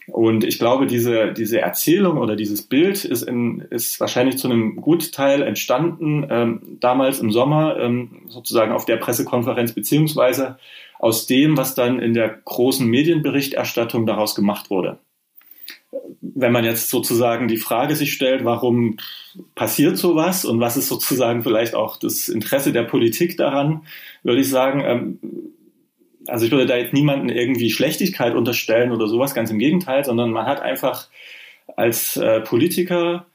Und 0.08 0.46
ich 0.46 0.58
glaube, 0.58 0.86
diese, 0.86 1.34
diese 1.34 1.60
Erzählung 1.60 2.20
oder 2.20 2.38
dieses 2.38 2.62
Bild 2.62 3.04
ist, 3.04 3.24
in, 3.24 3.66
ist 3.70 4.00
wahrscheinlich 4.00 4.38
zu 4.38 4.48
einem 4.48 4.78
Gutteil 4.78 5.42
entstanden, 5.42 6.26
ähm, 6.30 6.78
damals 6.80 7.20
im 7.20 7.32
Sommer, 7.32 7.78
ähm, 7.80 8.22
sozusagen 8.28 8.72
auf 8.72 8.86
der 8.86 8.96
Pressekonferenz, 8.96 9.74
beziehungsweise 9.74 10.58
aus 11.00 11.28
dem, 11.28 11.58
was 11.58 11.76
dann 11.76 12.00
in 12.00 12.14
der 12.14 12.30
großen 12.30 12.88
Medienberichterstattung 12.88 14.06
daraus 14.06 14.36
gemacht 14.36 14.70
wurde. 14.70 15.00
Wenn 16.22 16.52
man 16.52 16.66
jetzt 16.66 16.90
sozusagen 16.90 17.48
die 17.48 17.58
Frage 17.58 17.96
sich 17.96 18.14
stellt, 18.14 18.44
warum 18.44 18.98
passiert 19.56 19.98
sowas 19.98 20.46
und 20.46 20.60
was 20.60 20.78
ist 20.78 20.88
sozusagen 20.88 21.44
vielleicht 21.44 21.76
auch 21.76 21.98
das 21.98 22.28
Interesse 22.28 22.74
der 22.74 22.84
Politik 22.84 23.38
daran, 23.38 23.84
würde 24.24 24.42
ich 24.42 24.50
sagen, 24.50 24.82
ähm, 24.86 25.20
also 26.28 26.46
ich 26.46 26.52
würde 26.52 26.66
da 26.66 26.78
jetzt 26.78 26.94
niemanden 26.94 27.30
irgendwie 27.30 27.70
Schlechtigkeit 27.70 28.36
unterstellen 28.36 28.92
oder 28.92 29.08
sowas, 29.08 29.36
ganz 29.36 29.52
im 29.52 29.60
Gegenteil, 29.60 30.04
sondern 30.04 30.32
man 30.32 30.46
hat 30.46 30.62
einfach 30.62 31.08
als 31.76 32.18
äh, 32.18 32.42
Politiker 32.42 33.28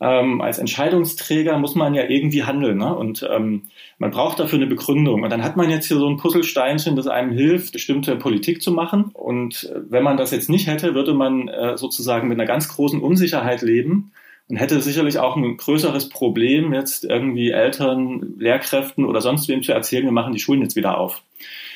ähm, 0.00 0.40
als 0.40 0.58
Entscheidungsträger 0.58 1.58
muss 1.58 1.74
man 1.74 1.94
ja 1.94 2.04
irgendwie 2.08 2.44
handeln. 2.44 2.78
Ne? 2.78 2.94
Und 2.94 3.26
ähm, 3.30 3.64
man 3.98 4.10
braucht 4.10 4.40
dafür 4.40 4.58
eine 4.58 4.66
Begründung. 4.66 5.22
Und 5.22 5.30
dann 5.30 5.44
hat 5.44 5.56
man 5.56 5.70
jetzt 5.70 5.86
hier 5.86 5.98
so 5.98 6.08
ein 6.08 6.16
Puzzlesteinchen, 6.16 6.96
das 6.96 7.06
einem 7.06 7.32
hilft, 7.32 7.72
bestimmte 7.72 8.16
Politik 8.16 8.62
zu 8.62 8.72
machen. 8.72 9.10
Und 9.12 9.64
äh, 9.64 9.80
wenn 9.90 10.02
man 10.02 10.16
das 10.16 10.30
jetzt 10.30 10.48
nicht 10.48 10.66
hätte, 10.66 10.94
würde 10.94 11.14
man 11.14 11.48
äh, 11.48 11.76
sozusagen 11.76 12.28
mit 12.28 12.38
einer 12.38 12.48
ganz 12.48 12.68
großen 12.68 13.00
Unsicherheit 13.00 13.62
leben 13.62 14.12
und 14.48 14.56
hätte 14.56 14.80
sicherlich 14.80 15.18
auch 15.18 15.36
ein 15.36 15.56
größeres 15.56 16.08
Problem, 16.08 16.72
jetzt 16.72 17.04
irgendwie 17.04 17.50
Eltern, 17.50 18.34
Lehrkräften 18.38 19.04
oder 19.04 19.20
sonst 19.20 19.48
wem 19.48 19.62
zu 19.62 19.72
erzählen, 19.72 20.04
wir 20.04 20.12
machen 20.12 20.32
die 20.32 20.40
Schulen 20.40 20.62
jetzt 20.62 20.76
wieder 20.76 20.98
auf. 20.98 21.22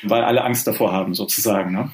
Weil 0.03 0.23
alle 0.23 0.43
Angst 0.43 0.65
davor 0.65 0.91
haben, 0.91 1.13
sozusagen. 1.13 1.73
Ne? 1.73 1.91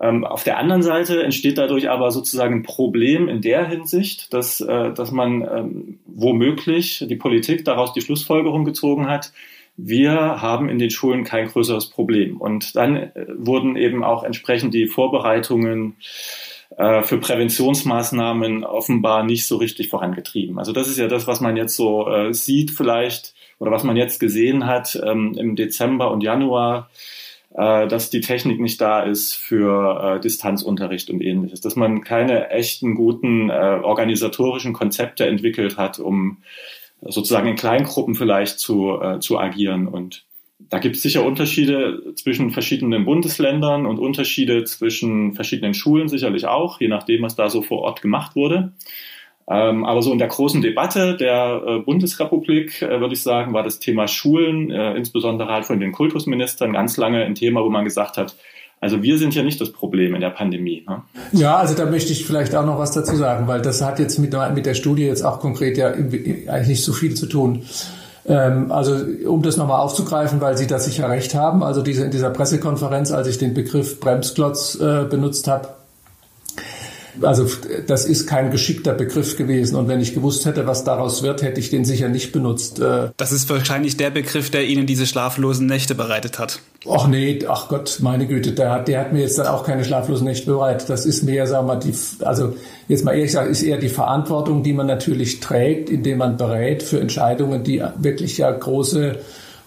Ähm, 0.00 0.24
auf 0.24 0.44
der 0.44 0.58
anderen 0.58 0.82
Seite 0.82 1.22
entsteht 1.22 1.58
dadurch 1.58 1.90
aber 1.90 2.10
sozusagen 2.10 2.56
ein 2.56 2.62
Problem 2.62 3.28
in 3.28 3.42
der 3.42 3.68
Hinsicht, 3.68 4.32
dass, 4.32 4.60
äh, 4.60 4.92
dass 4.92 5.12
man 5.12 5.42
ähm, 5.42 5.98
womöglich 6.06 7.04
die 7.06 7.16
Politik 7.16 7.64
daraus 7.64 7.92
die 7.92 8.00
Schlussfolgerung 8.00 8.64
gezogen 8.64 9.08
hat, 9.08 9.32
wir 9.76 10.12
haben 10.14 10.68
in 10.68 10.78
den 10.78 10.90
Schulen 10.90 11.24
kein 11.24 11.48
größeres 11.48 11.90
Problem. 11.90 12.38
Und 12.38 12.76
dann 12.76 12.96
äh, 12.96 13.26
wurden 13.36 13.76
eben 13.76 14.02
auch 14.02 14.24
entsprechend 14.24 14.72
die 14.72 14.86
Vorbereitungen 14.86 15.96
äh, 16.76 17.02
für 17.02 17.18
Präventionsmaßnahmen 17.18 18.64
offenbar 18.64 19.24
nicht 19.24 19.46
so 19.46 19.56
richtig 19.56 19.88
vorangetrieben. 19.88 20.58
Also 20.58 20.72
das 20.72 20.88
ist 20.88 20.98
ja 20.98 21.08
das, 21.08 21.26
was 21.26 21.40
man 21.40 21.56
jetzt 21.56 21.76
so 21.76 22.08
äh, 22.08 22.32
sieht 22.32 22.70
vielleicht 22.70 23.34
oder 23.58 23.70
was 23.70 23.84
man 23.84 23.96
jetzt 23.96 24.18
gesehen 24.18 24.66
hat 24.66 24.98
ähm, 25.04 25.34
im 25.38 25.56
Dezember 25.56 26.10
und 26.10 26.22
Januar 26.22 26.88
dass 27.52 28.10
die 28.10 28.20
Technik 28.20 28.60
nicht 28.60 28.80
da 28.80 29.02
ist 29.02 29.34
für 29.34 30.16
äh, 30.16 30.20
Distanzunterricht 30.20 31.10
und 31.10 31.20
ähnliches, 31.20 31.60
dass 31.60 31.74
man 31.74 32.02
keine 32.02 32.50
echten 32.50 32.94
guten 32.94 33.50
äh, 33.50 33.80
organisatorischen 33.82 34.72
Konzepte 34.72 35.26
entwickelt 35.26 35.76
hat, 35.76 35.98
um 35.98 36.38
sozusagen 37.02 37.48
in 37.48 37.56
Kleingruppen 37.56 38.14
vielleicht 38.14 38.60
zu, 38.60 39.00
äh, 39.00 39.18
zu 39.18 39.38
agieren. 39.38 39.88
Und 39.88 40.24
da 40.68 40.78
gibt 40.78 40.96
es 40.96 41.02
sicher 41.02 41.24
Unterschiede 41.24 42.14
zwischen 42.14 42.50
verschiedenen 42.50 43.04
Bundesländern 43.04 43.86
und 43.86 43.98
Unterschiede 43.98 44.64
zwischen 44.64 45.34
verschiedenen 45.34 45.74
Schulen 45.74 46.08
sicherlich 46.08 46.46
auch, 46.46 46.80
je 46.80 46.88
nachdem, 46.88 47.22
was 47.22 47.34
da 47.34 47.48
so 47.50 47.62
vor 47.62 47.80
Ort 47.80 48.02
gemacht 48.02 48.36
wurde. 48.36 48.72
Ähm, 49.50 49.84
aber 49.84 50.00
so 50.00 50.12
in 50.12 50.18
der 50.18 50.28
großen 50.28 50.62
Debatte 50.62 51.16
der 51.16 51.62
äh, 51.66 51.78
Bundesrepublik, 51.80 52.82
äh, 52.82 53.00
würde 53.00 53.14
ich 53.14 53.22
sagen, 53.22 53.52
war 53.52 53.64
das 53.64 53.80
Thema 53.80 54.06
Schulen, 54.06 54.70
äh, 54.70 54.94
insbesondere 54.94 55.52
halt 55.52 55.64
von 55.64 55.80
den 55.80 55.90
Kultusministern, 55.90 56.72
ganz 56.72 56.96
lange 56.96 57.24
ein 57.24 57.34
Thema, 57.34 57.64
wo 57.64 57.68
man 57.68 57.84
gesagt 57.84 58.16
hat, 58.16 58.36
also 58.80 59.02
wir 59.02 59.18
sind 59.18 59.34
ja 59.34 59.42
nicht 59.42 59.60
das 59.60 59.72
Problem 59.72 60.14
in 60.14 60.20
der 60.20 60.30
Pandemie. 60.30 60.84
Ne? 60.88 61.02
Ja, 61.32 61.56
also 61.56 61.74
da 61.74 61.84
möchte 61.84 62.12
ich 62.12 62.24
vielleicht 62.24 62.54
auch 62.54 62.64
noch 62.64 62.78
was 62.78 62.92
dazu 62.92 63.16
sagen, 63.16 63.48
weil 63.48 63.60
das 63.60 63.82
hat 63.82 63.98
jetzt 63.98 64.18
mit, 64.18 64.34
mit 64.54 64.66
der 64.66 64.74
Studie 64.74 65.04
jetzt 65.04 65.22
auch 65.22 65.40
konkret 65.40 65.76
ja 65.76 65.88
eigentlich 65.88 66.68
nicht 66.68 66.84
so 66.84 66.92
viel 66.92 67.14
zu 67.14 67.26
tun. 67.26 67.64
Ähm, 68.26 68.70
also 68.70 68.94
um 69.26 69.42
das 69.42 69.56
nochmal 69.56 69.80
aufzugreifen, 69.80 70.40
weil 70.40 70.56
Sie 70.56 70.68
da 70.68 70.78
sicher 70.78 71.10
recht 71.10 71.34
haben, 71.34 71.64
also 71.64 71.82
diese, 71.82 72.04
in 72.04 72.10
dieser 72.10 72.30
Pressekonferenz, 72.30 73.10
als 73.10 73.26
ich 73.26 73.38
den 73.38 73.52
Begriff 73.52 73.98
Bremsklotz 73.98 74.78
äh, 74.80 75.04
benutzt 75.10 75.48
habe, 75.48 75.68
also 77.22 77.46
das 77.86 78.04
ist 78.04 78.26
kein 78.26 78.50
geschickter 78.50 78.94
Begriff 78.94 79.36
gewesen. 79.36 79.76
Und 79.76 79.88
wenn 79.88 80.00
ich 80.00 80.14
gewusst 80.14 80.46
hätte, 80.46 80.66
was 80.66 80.84
daraus 80.84 81.22
wird, 81.22 81.42
hätte 81.42 81.60
ich 81.60 81.70
den 81.70 81.84
sicher 81.84 82.08
nicht 82.08 82.32
benutzt. 82.32 82.80
Äh. 82.80 83.10
Das 83.16 83.32
ist 83.32 83.48
wahrscheinlich 83.50 83.96
der 83.96 84.10
Begriff, 84.10 84.50
der 84.50 84.66
Ihnen 84.66 84.86
diese 84.86 85.06
schlaflosen 85.06 85.66
Nächte 85.66 85.94
bereitet 85.94 86.38
hat. 86.38 86.60
Ach 86.88 87.06
nee, 87.06 87.38
ach 87.48 87.68
Gott, 87.68 87.98
meine 88.00 88.26
Güte, 88.26 88.52
der 88.52 88.70
hat, 88.70 88.88
der 88.88 89.00
hat 89.00 89.12
mir 89.12 89.20
jetzt 89.20 89.38
dann 89.38 89.46
auch 89.46 89.64
keine 89.64 89.84
schlaflosen 89.84 90.26
Nächte 90.26 90.50
bereitet. 90.50 90.88
Das 90.88 91.06
ist 91.06 91.22
mehr, 91.22 91.46
sagen 91.46 91.66
wir 91.66 91.74
mal, 91.74 91.80
die, 91.80 91.94
also 92.24 92.54
jetzt 92.88 93.04
mal 93.04 93.12
ehrlich 93.12 93.28
gesagt, 93.28 93.50
ist 93.50 93.62
eher 93.62 93.78
die 93.78 93.88
Verantwortung, 93.88 94.62
die 94.62 94.72
man 94.72 94.86
natürlich 94.86 95.40
trägt, 95.40 95.90
indem 95.90 96.18
man 96.18 96.36
berät 96.36 96.82
für 96.82 97.00
Entscheidungen, 97.00 97.64
die 97.64 97.82
wirklich 97.98 98.38
ja 98.38 98.50
große 98.50 99.18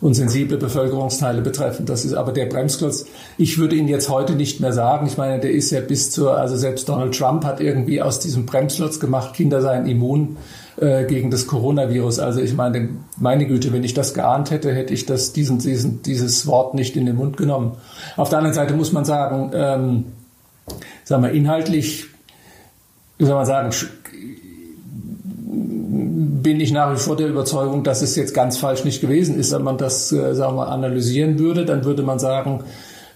und 0.03 0.15
sensible 0.15 0.57
Bevölkerungsteile 0.57 1.41
betreffen. 1.41 1.85
Das 1.85 2.03
ist 2.03 2.13
aber 2.13 2.33
der 2.33 2.47
Bremsklotz. 2.47 3.05
Ich 3.37 3.57
würde 3.57 3.77
ihn 3.77 3.87
jetzt 3.87 4.09
heute 4.09 4.33
nicht 4.35 4.59
mehr 4.59 4.73
sagen. 4.73 5.07
Ich 5.07 5.17
meine, 5.17 5.39
der 5.39 5.51
ist 5.51 5.71
ja 5.71 5.79
bis 5.79 6.11
zur, 6.11 6.37
also 6.37 6.57
selbst 6.57 6.89
Donald 6.89 7.17
Trump 7.17 7.45
hat 7.45 7.61
irgendwie 7.61 8.01
aus 8.01 8.19
diesem 8.19 8.45
Bremsklotz 8.45 8.99
gemacht, 8.99 9.33
Kinder 9.33 9.61
seien 9.61 9.85
immun 9.85 10.35
äh, 10.75 11.05
gegen 11.05 11.31
das 11.31 11.47
Coronavirus. 11.47 12.19
Also 12.19 12.41
ich 12.41 12.53
meine, 12.53 12.89
meine 13.17 13.47
Güte, 13.47 13.71
wenn 13.71 13.85
ich 13.85 13.93
das 13.93 14.13
geahnt 14.13 14.51
hätte, 14.51 14.73
hätte 14.73 14.93
ich 14.93 15.05
das, 15.05 15.31
diesen, 15.31 15.59
diesen, 15.59 16.01
dieses 16.01 16.45
Wort 16.47 16.73
nicht 16.73 16.97
in 16.97 17.05
den 17.05 17.15
Mund 17.15 17.37
genommen. 17.37 17.77
Auf 18.17 18.27
der 18.27 18.39
anderen 18.39 18.53
Seite 18.53 18.73
muss 18.73 18.91
man 18.91 19.05
sagen, 19.05 19.51
ähm, 19.53 20.05
sagen 21.05 21.23
wir, 21.23 21.31
inhaltlich, 21.31 22.07
wie 23.17 23.23
soll 23.23 23.35
man 23.35 23.45
sagen, 23.45 23.71
bin 26.43 26.59
ich 26.59 26.71
nach 26.71 26.93
wie 26.93 26.99
vor 26.99 27.15
der 27.15 27.27
Überzeugung, 27.27 27.83
dass 27.83 28.01
es 28.01 28.15
jetzt 28.15 28.33
ganz 28.33 28.57
falsch 28.57 28.83
nicht 28.83 29.01
gewesen 29.01 29.39
ist. 29.39 29.53
Wenn 29.53 29.63
man 29.63 29.77
das, 29.77 30.11
äh, 30.11 30.35
sagen 30.35 30.57
wir, 30.57 30.67
analysieren 30.67 31.39
würde, 31.39 31.65
dann 31.65 31.85
würde 31.85 32.03
man 32.03 32.19
sagen, 32.19 32.63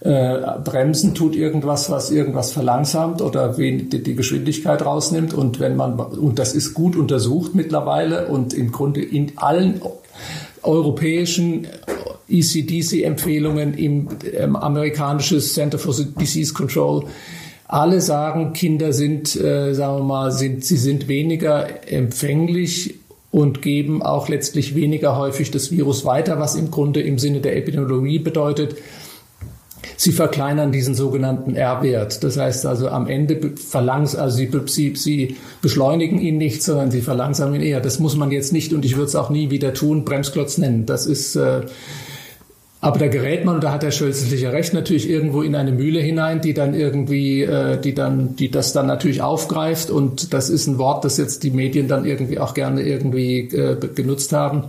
äh, 0.00 0.38
Bremsen 0.64 1.14
tut 1.14 1.36
irgendwas, 1.36 1.90
was 1.90 2.10
irgendwas 2.10 2.52
verlangsamt 2.52 3.20
oder 3.20 3.54
die 3.54 4.14
Geschwindigkeit 4.14 4.84
rausnimmt. 4.84 5.34
Und 5.34 5.60
wenn 5.60 5.76
man, 5.76 5.98
und 5.98 6.38
das 6.38 6.54
ist 6.54 6.74
gut 6.74 6.96
untersucht 6.96 7.54
mittlerweile 7.54 8.28
und 8.28 8.54
im 8.54 8.72
Grunde 8.72 9.02
in 9.02 9.32
allen 9.36 9.80
europäischen 10.62 11.66
ECDC-Empfehlungen 12.28 13.74
im 13.74 14.08
ähm, 14.32 14.56
amerikanisches 14.56 15.54
Center 15.54 15.78
for 15.78 15.94
Disease 15.94 16.52
Control 16.52 17.04
alle 17.68 18.00
sagen, 18.00 18.54
Kinder 18.54 18.94
sind, 18.94 19.36
äh, 19.36 19.74
sagen 19.74 19.98
wir 19.98 20.04
mal, 20.04 20.32
sind, 20.32 20.64
sie 20.64 20.78
sind 20.78 21.06
weniger 21.06 21.86
empfänglich 21.86 22.97
und 23.30 23.62
geben 23.62 24.02
auch 24.02 24.28
letztlich 24.28 24.74
weniger 24.74 25.16
häufig 25.16 25.50
das 25.50 25.70
Virus 25.70 26.04
weiter, 26.04 26.38
was 26.38 26.54
im 26.54 26.70
Grunde 26.70 27.00
im 27.00 27.18
Sinne 27.18 27.40
der 27.40 27.56
Epidemiologie 27.56 28.18
bedeutet, 28.18 28.76
Sie 30.00 30.12
verkleinern 30.12 30.70
diesen 30.70 30.94
sogenannten 30.94 31.56
R-Wert. 31.56 32.22
Das 32.22 32.36
heißt 32.36 32.66
also 32.66 32.88
am 32.88 33.08
Ende 33.08 33.56
verlangs, 33.56 34.14
also 34.14 34.36
sie, 34.36 34.48
sie, 34.66 34.94
sie 34.94 35.36
beschleunigen 35.60 36.20
ihn 36.20 36.36
nicht, 36.36 36.62
sondern 36.62 36.92
sie 36.92 37.00
verlangsamen 37.00 37.56
ihn 37.56 37.62
eher. 37.62 37.80
Das 37.80 37.98
muss 37.98 38.14
man 38.14 38.30
jetzt 38.30 38.52
nicht 38.52 38.72
und 38.72 38.84
ich 38.84 38.94
würde 38.94 39.06
es 39.06 39.16
auch 39.16 39.28
nie 39.28 39.50
wieder 39.50 39.74
tun, 39.74 40.04
Bremsklotz 40.04 40.56
nennen. 40.56 40.86
Das 40.86 41.06
ist 41.06 41.34
äh, 41.34 41.62
aber 42.80 43.00
da 43.00 43.08
gerät 43.08 43.44
man, 43.44 43.56
und 43.56 43.64
da 43.64 43.72
hat 43.72 43.82
der 43.82 43.90
Schölz 43.90 44.20
sicher 44.20 44.52
recht, 44.52 44.72
natürlich 44.72 45.10
irgendwo 45.10 45.42
in 45.42 45.56
eine 45.56 45.72
Mühle 45.72 45.98
hinein, 45.98 46.40
die 46.40 46.54
dann 46.54 46.74
irgendwie, 46.74 47.42
äh, 47.42 47.80
die 47.80 47.92
dann, 47.92 48.36
die 48.36 48.52
das 48.52 48.72
dann 48.72 48.86
natürlich 48.86 49.20
aufgreift. 49.20 49.90
Und 49.90 50.32
das 50.32 50.48
ist 50.48 50.68
ein 50.68 50.78
Wort, 50.78 51.04
das 51.04 51.16
jetzt 51.16 51.42
die 51.42 51.50
Medien 51.50 51.88
dann 51.88 52.04
irgendwie 52.04 52.38
auch 52.38 52.54
gerne 52.54 52.82
irgendwie 52.82 53.40
äh, 53.48 53.76
genutzt 53.94 54.32
haben. 54.32 54.64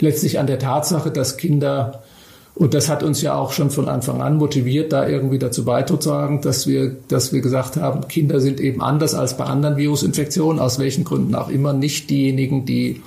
Letztlich 0.00 0.40
an 0.40 0.48
der 0.48 0.58
Tatsache, 0.58 1.12
dass 1.12 1.36
Kinder, 1.36 2.02
und 2.56 2.74
das 2.74 2.88
hat 2.88 3.04
uns 3.04 3.22
ja 3.22 3.36
auch 3.36 3.52
schon 3.52 3.70
von 3.70 3.88
Anfang 3.88 4.20
an 4.20 4.38
motiviert, 4.38 4.92
da 4.92 5.06
irgendwie 5.06 5.38
dazu 5.38 5.64
beizutragen, 5.64 6.40
dass 6.40 6.66
wir, 6.66 6.96
dass 7.06 7.32
wir 7.32 7.42
gesagt 7.42 7.76
haben, 7.76 8.08
Kinder 8.08 8.40
sind 8.40 8.60
eben 8.60 8.82
anders 8.82 9.14
als 9.14 9.36
bei 9.36 9.44
anderen 9.44 9.76
Virusinfektionen, 9.76 10.60
aus 10.60 10.80
welchen 10.80 11.04
Gründen 11.04 11.36
auch 11.36 11.48
immer, 11.48 11.72
nicht 11.72 12.10
diejenigen, 12.10 12.66
die 12.66 13.02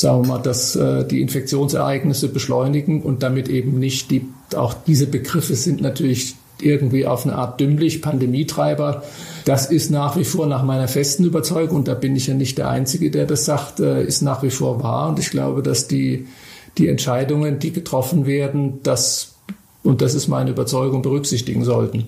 sagen 0.00 0.24
wir 0.24 0.28
mal, 0.28 0.38
dass 0.38 0.76
äh, 0.76 1.04
die 1.04 1.20
Infektionsereignisse 1.20 2.28
beschleunigen 2.28 3.02
und 3.02 3.22
damit 3.22 3.48
eben 3.48 3.78
nicht 3.78 4.10
die, 4.10 4.26
auch 4.56 4.74
diese 4.86 5.06
Begriffe 5.06 5.54
sind 5.54 5.80
natürlich 5.82 6.36
irgendwie 6.62 7.06
auf 7.06 7.26
eine 7.26 7.36
Art 7.36 7.60
dümmlich, 7.60 8.02
Pandemietreiber. 8.02 9.02
Das 9.44 9.70
ist 9.70 9.90
nach 9.90 10.16
wie 10.16 10.24
vor 10.24 10.46
nach 10.46 10.62
meiner 10.62 10.88
festen 10.88 11.24
Überzeugung, 11.24 11.78
und 11.78 11.88
da 11.88 11.94
bin 11.94 12.16
ich 12.16 12.26
ja 12.26 12.34
nicht 12.34 12.58
der 12.58 12.68
Einzige, 12.68 13.10
der 13.10 13.26
das 13.26 13.44
sagt, 13.44 13.80
äh, 13.80 14.02
ist 14.04 14.22
nach 14.22 14.42
wie 14.42 14.50
vor 14.50 14.82
wahr. 14.82 15.10
Und 15.10 15.18
ich 15.18 15.30
glaube, 15.30 15.62
dass 15.62 15.86
die, 15.86 16.26
die 16.78 16.88
Entscheidungen, 16.88 17.58
die 17.58 17.72
getroffen 17.72 18.26
werden, 18.26 18.80
das, 18.82 19.34
und 19.82 20.02
das 20.02 20.14
ist 20.14 20.28
meine 20.28 20.50
Überzeugung, 20.50 21.02
berücksichtigen 21.02 21.64
sollten. 21.64 22.06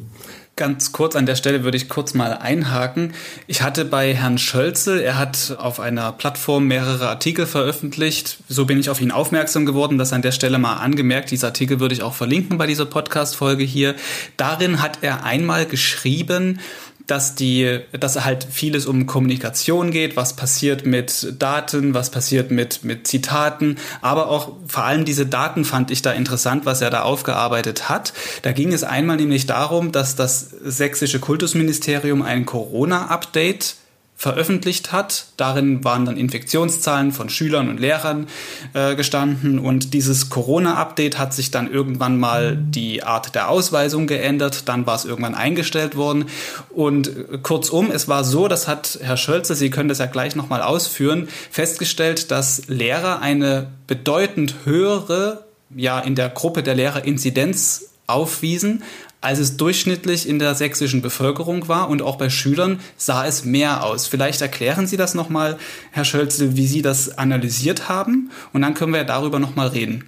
Ganz 0.62 0.92
kurz 0.92 1.16
an 1.16 1.26
der 1.26 1.34
Stelle 1.34 1.64
würde 1.64 1.76
ich 1.76 1.88
kurz 1.88 2.14
mal 2.14 2.34
einhaken. 2.34 3.14
Ich 3.48 3.62
hatte 3.62 3.84
bei 3.84 4.14
Herrn 4.14 4.38
Schölzel, 4.38 5.00
er 5.00 5.18
hat 5.18 5.56
auf 5.58 5.80
einer 5.80 6.12
Plattform 6.12 6.68
mehrere 6.68 7.08
Artikel 7.08 7.46
veröffentlicht. 7.46 8.38
So 8.46 8.64
bin 8.64 8.78
ich 8.78 8.88
auf 8.88 9.00
ihn 9.00 9.10
aufmerksam 9.10 9.66
geworden. 9.66 9.98
Das 9.98 10.12
an 10.12 10.22
der 10.22 10.30
Stelle 10.30 10.58
mal 10.58 10.74
angemerkt. 10.74 11.32
Diese 11.32 11.48
Artikel 11.48 11.80
würde 11.80 11.96
ich 11.96 12.04
auch 12.04 12.14
verlinken 12.14 12.58
bei 12.58 12.68
dieser 12.68 12.86
Podcast-Folge 12.86 13.64
hier. 13.64 13.96
Darin 14.36 14.80
hat 14.80 14.98
er 15.02 15.24
einmal 15.24 15.66
geschrieben, 15.66 16.60
dass 17.06 17.34
die, 17.34 17.80
dass 17.98 18.24
halt 18.24 18.46
vieles 18.50 18.86
um 18.86 19.06
Kommunikation 19.06 19.90
geht, 19.90 20.16
was 20.16 20.34
passiert 20.36 20.86
mit 20.86 21.34
Daten, 21.38 21.94
was 21.94 22.10
passiert 22.10 22.50
mit, 22.50 22.84
mit 22.84 23.06
Zitaten, 23.06 23.76
aber 24.00 24.28
auch 24.28 24.52
vor 24.66 24.84
allem 24.84 25.04
diese 25.04 25.26
Daten 25.26 25.64
fand 25.64 25.90
ich 25.90 26.02
da 26.02 26.12
interessant, 26.12 26.66
was 26.66 26.80
er 26.80 26.90
da 26.90 27.02
aufgearbeitet 27.02 27.88
hat. 27.88 28.12
Da 28.42 28.52
ging 28.52 28.72
es 28.72 28.84
einmal 28.84 29.16
nämlich 29.16 29.46
darum, 29.46 29.92
dass 29.92 30.16
das 30.16 30.40
sächsische 30.40 31.20
Kultusministerium 31.20 32.22
ein 32.22 32.46
Corona-Update 32.46 33.76
veröffentlicht 34.22 34.92
hat. 34.92 35.26
Darin 35.36 35.82
waren 35.82 36.04
dann 36.04 36.16
Infektionszahlen 36.16 37.10
von 37.10 37.28
Schülern 37.28 37.68
und 37.68 37.80
Lehrern 37.80 38.28
äh, 38.72 38.94
gestanden. 38.94 39.58
Und 39.58 39.94
dieses 39.94 40.30
Corona-Update 40.30 41.18
hat 41.18 41.34
sich 41.34 41.50
dann 41.50 41.68
irgendwann 41.68 42.20
mal 42.20 42.56
die 42.56 43.02
Art 43.02 43.34
der 43.34 43.48
Ausweisung 43.48 44.06
geändert, 44.06 44.68
dann 44.68 44.86
war 44.86 44.94
es 44.94 45.04
irgendwann 45.04 45.34
eingestellt 45.34 45.96
worden. 45.96 46.26
Und 46.70 47.08
äh, 47.08 47.38
kurzum, 47.42 47.90
es 47.90 48.06
war 48.06 48.22
so, 48.22 48.46
das 48.46 48.68
hat 48.68 49.00
Herr 49.02 49.16
Schölze, 49.16 49.56
Sie 49.56 49.70
können 49.70 49.88
das 49.88 49.98
ja 49.98 50.06
gleich 50.06 50.36
nochmal 50.36 50.62
ausführen, 50.62 51.26
festgestellt, 51.50 52.30
dass 52.30 52.68
Lehrer 52.68 53.22
eine 53.22 53.72
bedeutend 53.88 54.54
höhere 54.64 55.46
ja 55.74 55.98
in 55.98 56.14
der 56.14 56.28
Gruppe 56.28 56.62
der 56.62 56.76
Lehrer 56.76 57.04
Inzidenz 57.04 57.86
aufwiesen, 58.06 58.84
als 59.22 59.38
es 59.38 59.56
durchschnittlich 59.56 60.28
in 60.28 60.38
der 60.38 60.54
sächsischen 60.54 61.00
Bevölkerung 61.00 61.68
war 61.68 61.88
und 61.88 62.02
auch 62.02 62.16
bei 62.16 62.28
Schülern 62.28 62.80
sah 62.96 63.26
es 63.26 63.44
mehr 63.44 63.84
aus. 63.84 64.06
Vielleicht 64.06 64.42
erklären 64.42 64.86
Sie 64.86 64.96
das 64.96 65.14
nochmal, 65.14 65.56
Herr 65.92 66.04
Schölze, 66.04 66.56
wie 66.56 66.66
Sie 66.66 66.82
das 66.82 67.16
analysiert 67.16 67.88
haben 67.88 68.30
und 68.52 68.62
dann 68.62 68.74
können 68.74 68.92
wir 68.92 69.04
darüber 69.04 69.38
nochmal 69.38 69.68
reden. 69.68 70.04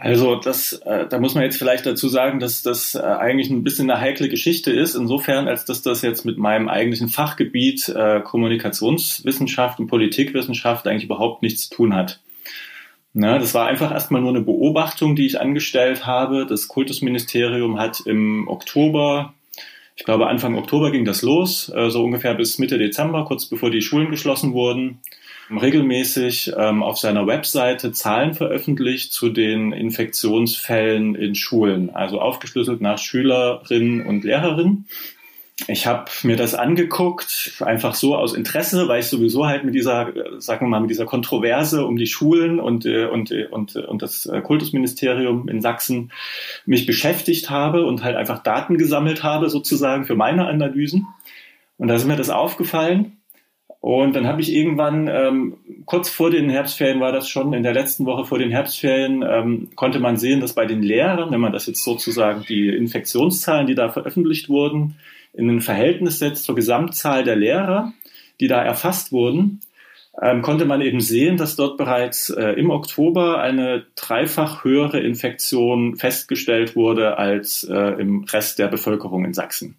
Also 0.00 0.34
das, 0.34 0.72
äh, 0.84 1.06
da 1.08 1.20
muss 1.20 1.34
man 1.34 1.44
jetzt 1.44 1.56
vielleicht 1.56 1.86
dazu 1.86 2.08
sagen, 2.08 2.40
dass 2.40 2.62
das 2.62 2.96
äh, 2.96 2.98
eigentlich 2.98 3.48
ein 3.50 3.62
bisschen 3.62 3.88
eine 3.88 4.00
heikle 4.00 4.28
Geschichte 4.28 4.72
ist, 4.72 4.96
insofern, 4.96 5.46
als 5.46 5.64
dass 5.66 5.82
das 5.82 6.02
jetzt 6.02 6.24
mit 6.24 6.36
meinem 6.36 6.68
eigentlichen 6.68 7.08
Fachgebiet 7.08 7.88
äh, 7.88 8.20
Kommunikationswissenschaft 8.20 9.78
und 9.78 9.86
Politikwissenschaft 9.86 10.88
eigentlich 10.88 11.04
überhaupt 11.04 11.42
nichts 11.42 11.68
zu 11.68 11.76
tun 11.76 11.94
hat. 11.94 12.20
Na, 13.16 13.38
das 13.38 13.54
war 13.54 13.68
einfach 13.68 13.92
erstmal 13.92 14.20
nur 14.20 14.30
eine 14.30 14.40
Beobachtung, 14.40 15.14
die 15.14 15.26
ich 15.26 15.40
angestellt 15.40 16.04
habe. 16.04 16.46
Das 16.46 16.66
Kultusministerium 16.66 17.78
hat 17.78 18.00
im 18.06 18.48
Oktober, 18.48 19.34
ich 19.94 20.02
glaube 20.02 20.26
Anfang 20.26 20.58
Oktober 20.58 20.90
ging 20.90 21.04
das 21.04 21.22
los, 21.22 21.72
äh, 21.72 21.90
so 21.90 22.02
ungefähr 22.02 22.34
bis 22.34 22.58
Mitte 22.58 22.76
Dezember, 22.76 23.24
kurz 23.24 23.46
bevor 23.46 23.70
die 23.70 23.82
Schulen 23.82 24.10
geschlossen 24.10 24.52
wurden, 24.52 24.98
regelmäßig 25.48 26.54
ähm, 26.58 26.82
auf 26.82 26.98
seiner 26.98 27.24
Webseite 27.28 27.92
Zahlen 27.92 28.34
veröffentlicht 28.34 29.12
zu 29.12 29.28
den 29.28 29.72
Infektionsfällen 29.72 31.14
in 31.14 31.36
Schulen, 31.36 31.94
also 31.94 32.20
aufgeschlüsselt 32.20 32.80
nach 32.80 32.98
Schülerinnen 32.98 34.04
und 34.04 34.24
Lehrerinnen 34.24 34.86
ich 35.68 35.86
habe 35.86 36.10
mir 36.24 36.36
das 36.36 36.54
angeguckt, 36.54 37.62
einfach 37.64 37.94
so 37.94 38.16
aus 38.16 38.34
Interesse, 38.34 38.88
weil 38.88 39.00
ich 39.00 39.06
sowieso 39.06 39.46
halt 39.46 39.64
mit 39.64 39.74
dieser, 39.74 40.12
sagen 40.38 40.66
wir 40.66 40.68
mal, 40.68 40.80
mit 40.80 40.90
dieser 40.90 41.06
Kontroverse 41.06 41.86
um 41.86 41.96
die 41.96 42.08
Schulen 42.08 42.58
und, 42.58 42.86
äh, 42.86 43.06
und, 43.06 43.30
äh, 43.30 43.46
und, 43.46 43.76
und 43.76 44.02
das 44.02 44.26
äh, 44.26 44.40
Kultusministerium 44.40 45.48
in 45.48 45.60
Sachsen 45.60 46.10
mich 46.66 46.86
beschäftigt 46.86 47.50
habe 47.50 47.86
und 47.86 48.02
halt 48.02 48.16
einfach 48.16 48.42
Daten 48.42 48.78
gesammelt 48.78 49.22
habe, 49.22 49.48
sozusagen 49.48 50.04
für 50.06 50.16
meine 50.16 50.46
Analysen. 50.46 51.06
Und 51.78 51.86
da 51.86 51.94
ist 51.94 52.04
mir 52.04 52.16
das 52.16 52.30
aufgefallen. 52.30 53.18
Und 53.80 54.16
dann 54.16 54.26
habe 54.26 54.40
ich 54.40 54.52
irgendwann, 54.52 55.08
ähm, 55.08 55.58
kurz 55.84 56.08
vor 56.08 56.30
den 56.30 56.48
Herbstferien 56.48 57.00
war 57.00 57.12
das 57.12 57.28
schon, 57.28 57.52
in 57.52 57.62
der 57.62 57.74
letzten 57.74 58.06
Woche 58.06 58.24
vor 58.24 58.38
den 58.38 58.50
Herbstferien, 58.50 59.22
ähm, 59.22 59.68
konnte 59.76 60.00
man 60.00 60.16
sehen, 60.16 60.40
dass 60.40 60.54
bei 60.54 60.64
den 60.66 60.82
Lehrern, 60.82 61.30
wenn 61.30 61.40
man 61.40 61.52
das 61.52 61.66
jetzt 61.66 61.84
sozusagen 61.84 62.44
die 62.48 62.68
Infektionszahlen, 62.68 63.66
die 63.66 63.74
da 63.74 63.90
veröffentlicht 63.90 64.48
wurden, 64.48 64.96
in 65.34 65.50
ein 65.50 65.60
Verhältnis 65.60 66.18
setzt 66.18 66.44
zur 66.44 66.54
Gesamtzahl 66.54 67.24
der 67.24 67.36
Lehrer, 67.36 67.92
die 68.40 68.48
da 68.48 68.62
erfasst 68.62 69.12
wurden, 69.12 69.60
ähm, 70.22 70.42
konnte 70.42 70.64
man 70.64 70.80
eben 70.80 71.00
sehen, 71.00 71.36
dass 71.36 71.56
dort 71.56 71.76
bereits 71.76 72.30
äh, 72.30 72.50
im 72.52 72.70
Oktober 72.70 73.40
eine 73.40 73.84
dreifach 73.96 74.64
höhere 74.64 75.00
Infektion 75.00 75.96
festgestellt 75.96 76.76
wurde 76.76 77.18
als 77.18 77.64
äh, 77.64 78.00
im 78.00 78.24
Rest 78.24 78.58
der 78.58 78.68
Bevölkerung 78.68 79.24
in 79.24 79.34
Sachsen. 79.34 79.76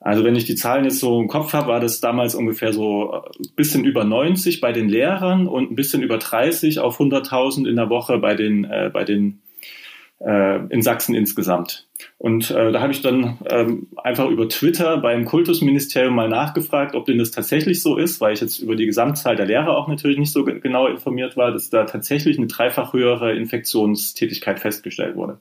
Also 0.00 0.22
wenn 0.22 0.36
ich 0.36 0.44
die 0.44 0.54
Zahlen 0.54 0.84
jetzt 0.84 1.00
so 1.00 1.18
im 1.18 1.28
Kopf 1.28 1.54
habe, 1.54 1.68
war 1.68 1.80
das 1.80 1.98
damals 1.98 2.34
ungefähr 2.34 2.74
so 2.74 3.10
ein 3.12 3.54
bisschen 3.56 3.84
über 3.84 4.04
90 4.04 4.60
bei 4.60 4.70
den 4.70 4.90
Lehrern 4.90 5.46
und 5.46 5.70
ein 5.70 5.76
bisschen 5.76 6.02
über 6.02 6.18
30 6.18 6.80
auf 6.80 7.00
100.000 7.00 7.66
in 7.66 7.76
der 7.76 7.88
Woche 7.88 8.18
bei 8.18 8.34
den, 8.34 8.64
äh, 8.64 8.90
bei 8.92 9.04
den 9.04 9.30
äh, 9.30 9.43
in 10.20 10.80
Sachsen 10.80 11.14
insgesamt. 11.14 11.86
Und 12.18 12.50
äh, 12.50 12.72
da 12.72 12.80
habe 12.80 12.92
ich 12.92 13.02
dann 13.02 13.38
ähm, 13.50 13.88
einfach 13.96 14.28
über 14.28 14.48
Twitter 14.48 14.96
beim 14.98 15.24
Kultusministerium 15.24 16.14
mal 16.14 16.28
nachgefragt, 16.28 16.94
ob 16.94 17.04
denn 17.04 17.18
das 17.18 17.30
tatsächlich 17.30 17.82
so 17.82 17.96
ist, 17.96 18.20
weil 18.20 18.32
ich 18.32 18.40
jetzt 18.40 18.60
über 18.60 18.76
die 18.76 18.86
Gesamtzahl 18.86 19.36
der 19.36 19.46
Lehrer 19.46 19.76
auch 19.76 19.88
natürlich 19.88 20.18
nicht 20.18 20.32
so 20.32 20.44
genau 20.44 20.86
informiert 20.86 21.36
war, 21.36 21.50
dass 21.52 21.68
da 21.68 21.84
tatsächlich 21.84 22.38
eine 22.38 22.46
dreifach 22.46 22.92
höhere 22.92 23.34
Infektionstätigkeit 23.34 24.60
festgestellt 24.60 25.16
wurde. 25.16 25.38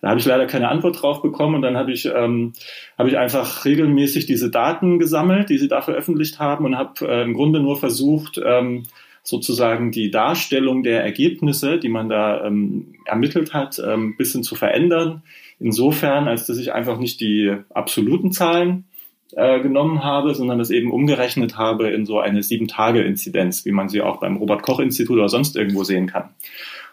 Da 0.00 0.08
habe 0.10 0.20
ich 0.20 0.26
leider 0.26 0.46
keine 0.46 0.68
Antwort 0.68 1.00
drauf 1.00 1.22
bekommen 1.22 1.56
und 1.56 1.62
dann 1.62 1.76
habe 1.76 1.92
ich, 1.92 2.06
ähm, 2.06 2.52
hab 2.98 3.06
ich 3.06 3.16
einfach 3.16 3.64
regelmäßig 3.64 4.26
diese 4.26 4.50
Daten 4.50 4.98
gesammelt, 4.98 5.48
die 5.48 5.58
sie 5.58 5.68
da 5.68 5.80
veröffentlicht 5.80 6.38
haben 6.38 6.64
und 6.64 6.76
habe 6.76 7.08
äh, 7.08 7.22
im 7.22 7.34
Grunde 7.34 7.60
nur 7.60 7.78
versucht, 7.78 8.40
ähm, 8.44 8.84
sozusagen 9.26 9.90
die 9.90 10.12
Darstellung 10.12 10.84
der 10.84 11.02
Ergebnisse, 11.02 11.78
die 11.78 11.88
man 11.88 12.08
da 12.08 12.44
ähm, 12.44 12.94
ermittelt 13.06 13.52
hat, 13.52 13.82
ähm, 13.84 14.16
bisschen 14.16 14.44
zu 14.44 14.54
verändern. 14.54 15.22
Insofern, 15.58 16.28
als 16.28 16.46
dass 16.46 16.58
ich 16.58 16.72
einfach 16.72 16.96
nicht 16.98 17.20
die 17.20 17.52
absoluten 17.70 18.30
Zahlen 18.30 18.84
äh, 19.32 19.60
genommen 19.60 20.04
habe, 20.04 20.32
sondern 20.32 20.60
das 20.60 20.70
eben 20.70 20.92
umgerechnet 20.92 21.58
habe 21.58 21.88
in 21.90 22.06
so 22.06 22.20
eine 22.20 22.44
Sieben-Tage-Inzidenz, 22.44 23.64
wie 23.64 23.72
man 23.72 23.88
sie 23.88 24.00
auch 24.00 24.20
beim 24.20 24.36
Robert-Koch-Institut 24.36 25.16
oder 25.16 25.28
sonst 25.28 25.56
irgendwo 25.56 25.82
sehen 25.82 26.06
kann. 26.06 26.30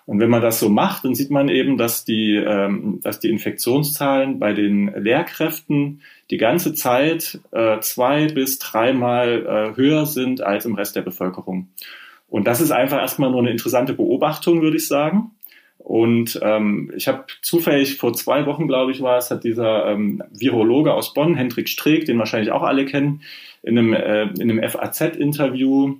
Und 0.07 0.19
wenn 0.19 0.31
man 0.31 0.41
das 0.41 0.59
so 0.59 0.69
macht, 0.69 1.05
dann 1.05 1.13
sieht 1.13 1.29
man 1.29 1.49
eben, 1.49 1.77
dass 1.77 2.03
die, 2.03 2.35
ähm, 2.35 2.99
dass 3.03 3.19
die 3.19 3.29
Infektionszahlen 3.29 4.39
bei 4.39 4.53
den 4.53 4.91
Lehrkräften 4.95 6.01
die 6.31 6.37
ganze 6.37 6.73
Zeit 6.73 7.39
äh, 7.51 7.79
zwei 7.81 8.25
bis 8.25 8.57
dreimal 8.57 9.45
äh, 9.45 9.77
höher 9.77 10.07
sind 10.07 10.41
als 10.41 10.65
im 10.65 10.73
Rest 10.73 10.95
der 10.95 11.03
Bevölkerung. 11.03 11.67
Und 12.33 12.47
das 12.47 12.61
ist 12.61 12.71
einfach 12.71 12.97
erstmal 12.97 13.29
nur 13.29 13.41
eine 13.41 13.51
interessante 13.51 13.93
Beobachtung, 13.93 14.63
würde 14.63 14.77
ich 14.77 14.87
sagen. 14.87 15.35
Und 15.77 16.39
ähm, 16.41 16.91
ich 16.95 17.07
habe 17.07 17.25
zufällig 17.43 17.97
vor 17.97 18.13
zwei 18.13 18.47
Wochen, 18.47 18.67
glaube 18.67 18.91
ich, 18.91 19.03
war 19.03 19.19
es, 19.19 19.29
hat 19.29 19.43
dieser 19.43 19.85
ähm, 19.85 20.23
Virologe 20.31 20.95
aus 20.95 21.13
Bonn, 21.13 21.35
Hendrik 21.35 21.69
Streeck, 21.69 22.05
den 22.05 22.17
wahrscheinlich 22.17 22.51
auch 22.51 22.63
alle 22.63 22.85
kennen, 22.85 23.21
in 23.61 23.77
einem, 23.77 23.93
äh, 23.93 24.23
in 24.39 24.49
einem 24.49 24.67
FAZ-Interview 24.67 25.97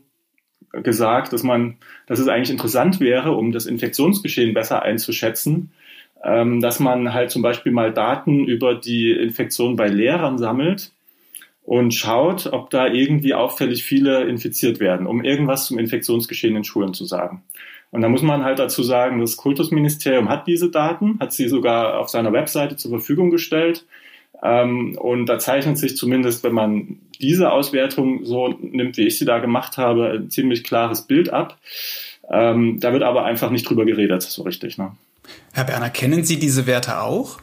gesagt, 0.71 1.34
dass 1.34 1.43
man, 1.43 1.75
dass 2.07 2.17
es 2.17 2.27
eigentlich 2.27 2.49
interessant 2.49 2.99
wäre, 2.99 3.34
um 3.34 3.51
das 3.51 3.67
Infektionsgeschehen 3.67 4.55
besser 4.55 4.81
einzuschätzen, 4.81 5.71
ähm, 6.23 6.61
dass 6.61 6.79
man 6.79 7.13
halt 7.13 7.29
zum 7.29 7.43
Beispiel 7.43 7.71
mal 7.71 7.93
Daten 7.93 8.45
über 8.45 8.73
die 8.73 9.11
Infektion 9.11 9.75
bei 9.75 9.88
Lehrern 9.88 10.39
sammelt 10.39 10.93
und 11.64 11.93
schaut, 11.93 12.47
ob 12.51 12.70
da 12.70 12.88
irgendwie 12.88 13.34
auffällig 13.34 13.84
viele 13.84 14.24
infiziert 14.24 14.80
werden, 14.80 15.07
um 15.07 15.24
irgendwas 15.24 15.66
zum 15.66 15.80
Infektionsgeschehen 15.80 16.55
in 16.55 16.64
Schulen 16.64 16.93
zu 16.93 17.05
sagen. 17.05 17.43
Und 17.91 18.01
da 18.01 18.09
muss 18.09 18.24
man 18.24 18.43
halt 18.43 18.59
dazu 18.59 18.82
sagen, 18.84 19.20
das 19.20 19.38
Kultusministerium 19.38 20.28
hat 20.28 20.47
diese 20.47 20.72
Daten, 20.72 21.20
hat 21.20 21.32
sie 21.32 21.47
sogar 21.47 21.99
auf 21.99 22.09
seiner 22.09 22.34
Webseite 22.34 22.76
zur 22.76 22.89
Verfügung 22.89 23.30
gestellt. 23.30 23.86
Ähm, 24.41 24.97
und 24.97 25.28
da 25.28 25.38
zeichnet 25.38 25.78
sich 25.78 25.95
zumindest, 25.95 26.43
wenn 26.43 26.53
man 26.53 26.97
diese 27.22 27.51
Auswertung 27.51 28.26
so 28.26 28.47
nimmt, 28.47 28.97
wie 28.97 29.05
ich 29.05 29.20
sie 29.20 29.26
da 29.26 29.38
gemacht 29.38 29.78
habe, 29.78 30.09
ein 30.09 30.32
ziemlich 30.32 30.64
klares 30.64 31.03
Bild 31.03 31.32
ab. 31.32 31.59
Ähm, 32.30 32.80
da 32.80 32.93
wird 32.93 33.03
aber 33.03 33.26
einfach 33.26 33.51
nicht 33.51 33.70
drüber 33.70 33.86
geredet, 33.86 34.24
so 34.24 34.41
richtig. 34.41 34.78
Ne? 34.78 34.91
Herr 35.53 35.66
Berner, 35.66 35.91
kennen 35.91 36.24
Sie 36.24 36.39
diese 36.39 36.66
Werte 36.66 36.99
auch? 36.99 37.42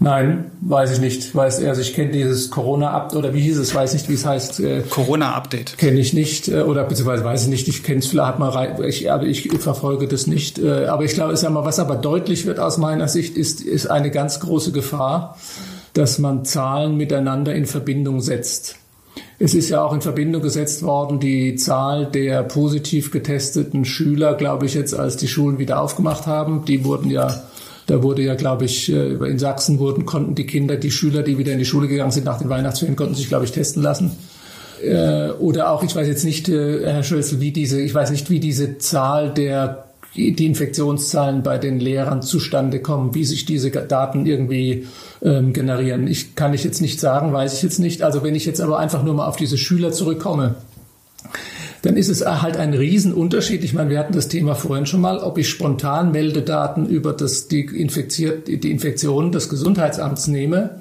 Nein, 0.00 0.50
weiß 0.62 0.92
ich 0.92 1.00
nicht. 1.00 1.34
Weiß 1.34 1.62
also 1.64 1.80
ich 1.80 1.94
kenne 1.94 2.10
dieses 2.10 2.50
Corona-Update 2.50 3.18
oder 3.18 3.34
wie 3.34 3.40
hieß 3.40 3.58
es, 3.58 3.74
weiß 3.74 3.92
nicht, 3.92 4.08
wie 4.08 4.14
es 4.14 4.26
heißt. 4.26 4.60
Äh, 4.60 4.82
Corona-Update. 4.82 5.78
Kenne 5.78 6.00
ich 6.00 6.12
nicht 6.12 6.48
äh, 6.48 6.62
oder 6.62 6.84
beziehungsweise 6.84 7.24
weiß 7.24 7.44
ich 7.44 7.48
nicht. 7.48 7.68
Ich 7.68 7.82
kenne 7.82 8.00
es 8.00 8.06
vielleicht 8.06 8.38
mal 8.38 8.48
rein, 8.48 8.82
ich, 8.82 9.10
aber 9.12 9.26
ich 9.26 9.48
verfolge 9.60 10.08
das 10.08 10.26
nicht. 10.26 10.58
Äh, 10.58 10.86
aber 10.86 11.04
ich 11.04 11.14
glaube, 11.14 11.32
ist 11.32 11.42
ja 11.42 11.50
mal, 11.50 11.64
was 11.64 11.78
aber 11.78 11.96
deutlich 11.96 12.46
wird 12.46 12.58
aus 12.58 12.78
meiner 12.78 13.08
Sicht, 13.08 13.36
ist, 13.36 13.60
ist 13.60 13.86
eine 13.86 14.10
ganz 14.10 14.40
große 14.40 14.72
Gefahr, 14.72 15.36
dass 15.92 16.18
man 16.18 16.44
Zahlen 16.44 16.96
miteinander 16.96 17.54
in 17.54 17.66
Verbindung 17.66 18.20
setzt. 18.20 18.76
Es 19.38 19.54
ist 19.54 19.70
ja 19.70 19.82
auch 19.82 19.94
in 19.94 20.02
Verbindung 20.02 20.42
gesetzt 20.42 20.82
worden, 20.82 21.18
die 21.18 21.56
Zahl 21.56 22.06
der 22.06 22.42
positiv 22.42 23.10
getesteten 23.10 23.86
Schüler, 23.86 24.34
glaube 24.34 24.66
ich, 24.66 24.74
jetzt 24.74 24.94
als 24.94 25.16
die 25.16 25.28
Schulen 25.28 25.58
wieder 25.58 25.80
aufgemacht 25.80 26.26
haben. 26.26 26.66
Die 26.66 26.84
wurden 26.84 27.10
ja, 27.10 27.42
da 27.90 28.04
wurde 28.04 28.22
ja, 28.22 28.36
glaube 28.36 28.66
ich, 28.66 28.92
äh, 28.92 29.14
in 29.14 29.40
Sachsen 29.40 29.80
wurden, 29.80 30.06
konnten 30.06 30.36
die 30.36 30.46
Kinder, 30.46 30.76
die 30.76 30.92
Schüler, 30.92 31.24
die 31.24 31.38
wieder 31.38 31.52
in 31.52 31.58
die 31.58 31.64
Schule 31.64 31.88
gegangen 31.88 32.12
sind 32.12 32.24
nach 32.24 32.38
den 32.38 32.48
Weihnachtsferien, 32.48 32.94
konnten 32.94 33.16
sich, 33.16 33.26
glaube 33.26 33.44
ich, 33.44 33.50
testen 33.50 33.82
lassen. 33.82 34.12
Äh, 34.80 35.30
oder 35.40 35.72
auch, 35.72 35.82
ich 35.82 35.96
weiß 35.96 36.06
jetzt 36.06 36.24
nicht, 36.24 36.48
äh, 36.48 36.84
Herr 36.84 37.02
Schölzel, 37.02 37.40
wie 37.40 37.50
diese, 37.50 37.80
ich 37.80 37.92
weiß 37.92 38.12
nicht, 38.12 38.30
wie 38.30 38.38
diese 38.38 38.78
Zahl 38.78 39.34
der 39.34 39.86
die 40.16 40.46
Infektionszahlen 40.46 41.44
bei 41.44 41.58
den 41.58 41.78
Lehrern 41.78 42.20
zustande 42.20 42.80
kommen, 42.80 43.14
wie 43.14 43.24
sich 43.24 43.44
diese 43.44 43.70
Daten 43.70 44.26
irgendwie 44.26 44.88
ähm, 45.22 45.52
generieren. 45.52 46.08
Ich 46.08 46.34
kann 46.34 46.52
ich 46.52 46.64
jetzt 46.64 46.80
nicht 46.80 46.98
sagen, 46.98 47.32
weiß 47.32 47.54
ich 47.54 47.62
jetzt 47.62 47.78
nicht. 47.78 48.02
Also 48.02 48.24
wenn 48.24 48.34
ich 48.34 48.44
jetzt 48.44 48.60
aber 48.60 48.80
einfach 48.80 49.04
nur 49.04 49.14
mal 49.14 49.28
auf 49.28 49.36
diese 49.36 49.56
Schüler 49.56 49.92
zurückkomme, 49.92 50.56
dann 51.82 51.96
ist 51.96 52.08
es 52.08 52.24
halt 52.24 52.56
ein 52.56 52.74
Riesenunterschied. 52.74 53.64
Ich 53.64 53.72
meine, 53.72 53.90
wir 53.90 53.98
hatten 53.98 54.12
das 54.12 54.28
Thema 54.28 54.54
vorhin 54.54 54.86
schon 54.86 55.00
mal, 55.00 55.18
ob 55.18 55.38
ich 55.38 55.48
spontan 55.48 56.12
Meldedaten 56.12 56.86
über 56.86 57.12
das, 57.12 57.48
die, 57.48 57.60
Infiziert, 57.60 58.48
die 58.48 58.70
Infektion 58.70 59.32
des 59.32 59.48
Gesundheitsamts 59.48 60.26
nehme 60.26 60.80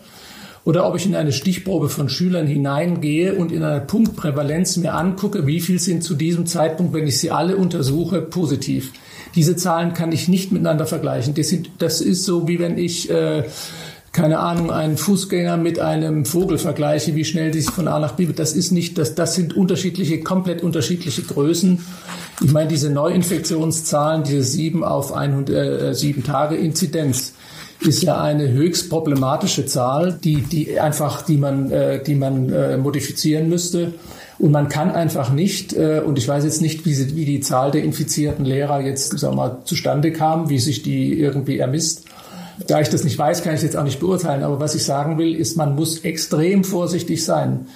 oder 0.66 0.88
ob 0.88 0.95
ich 0.95 1.06
in 1.06 1.16
eine 1.16 1.32
Stichprobe 1.32 1.89
von 1.89 2.10
Schülern 2.10 2.45
hineingehe 2.45 3.36
und 3.36 3.52
in 3.52 3.64
einer 3.64 3.80
Punktprävalenz 3.80 4.78
mir 4.78 4.93
angucke, 4.93 5.47
wie 5.47 5.62
viel 5.62 5.80
sind 5.80 6.04
zu 6.04 6.16
diesem 6.16 6.45
Zeitpunkt, 6.45 6.93
wenn 6.93 7.08
ich 7.08 7.18
sie 7.18 7.32
alle 7.32 7.58
untersuche, 7.58 8.22
positiv. 8.22 8.91
Diese 9.36 9.56
Zahlen 9.56 9.93
kann 9.93 10.12
ich 10.12 10.28
nicht 10.28 10.52
miteinander 10.52 10.86
vergleichen. 10.86 11.34
Das, 11.78 12.02
ist 12.02 12.24
so, 12.24 12.47
wie 12.47 12.60
wenn 12.60 12.78
ich, 12.78 13.10
äh, 13.10 13.43
keine 14.12 14.39
Ahnung, 14.39 14.72
einen 14.72 14.97
Fußgänger 14.97 15.57
mit 15.57 15.80
einem 15.80 16.26
Vogel 16.26 16.57
vergleiche, 16.57 17.16
wie 17.16 17.26
schnell 17.26 17.51
die 17.51 17.62
sich 17.62 17.72
von 17.72 17.88
A 17.88 17.99
nach 17.99 18.14
B. 18.14 18.28
Das 18.28 18.53
ist 18.53 18.72
nicht, 18.72 18.97
das, 18.97 19.16
das 19.16 19.36
sind 19.36 19.55
unterschiedliche, 19.55 20.22
komplett 20.22 20.64
unterschiedliche 20.64 21.22
Größen. 21.22 21.84
Ich 22.41 22.51
meine, 22.51 22.70
diese 22.70 22.89
Neuinfektionszahlen, 22.89 24.24
diese 24.24 24.43
sieben 24.43 24.84
auf 24.84 25.14
100, 25.14 25.49
äh, 25.49 25.93
sieben 25.93 26.24
Tage 26.24 26.55
Inzidenz, 26.55 27.34
ist 27.82 28.03
ja 28.03 28.22
eine 28.22 28.51
höchst 28.51 28.89
problematische 28.89 29.66
Zahl, 29.66 30.20
die, 30.24 30.41
die 30.41 30.80
einfach, 30.80 31.22
die 31.22 31.38
man, 31.38 31.72
äh, 31.72 32.03
die 32.03 32.16
man 32.16 32.51
äh, 32.51 32.78
modifizieren 32.78 33.47
müsste. 33.47 33.93
Und 34.38 34.51
man 34.51 34.70
kann 34.70 34.91
einfach 34.91 35.32
nicht, 35.32 35.74
äh, 35.74 36.01
und 36.05 36.18
ich 36.18 36.28
weiß 36.28 36.43
jetzt 36.45 36.62
nicht, 36.62 36.86
wie, 36.86 36.93
sie, 36.93 37.16
wie 37.16 37.26
die 37.26 37.41
Zahl 37.41 37.72
der 37.72 37.84
infizierten 37.84 38.45
Lehrer 38.45 38.82
jetzt 38.82 39.22
wir 39.22 39.32
mal, 39.32 39.60
zustande 39.66 40.12
kam, 40.12 40.49
wie 40.49 40.60
sich 40.60 40.82
die 40.82 41.20
irgendwie 41.20 41.60
ermisst. 41.60 42.05
Da 42.68 42.82
ich 42.82 42.89
das 42.89 43.03
nicht 43.03 43.18
weiß, 43.18 43.43
kann 43.43 43.55
ich 43.55 43.62
jetzt 43.62 43.78
auch 43.78 43.84
nicht 43.84 43.99
beurteilen. 43.99 44.43
Aber 44.43 44.60
was 44.60 44.76
ich 44.76 44.84
sagen 44.84 45.18
will, 45.18 45.36
ist, 45.36 45.57
man 45.57 45.76
muss 45.76 45.99
extrem 45.99 46.64
vorsichtig 46.64 47.24
sein. 47.24 47.68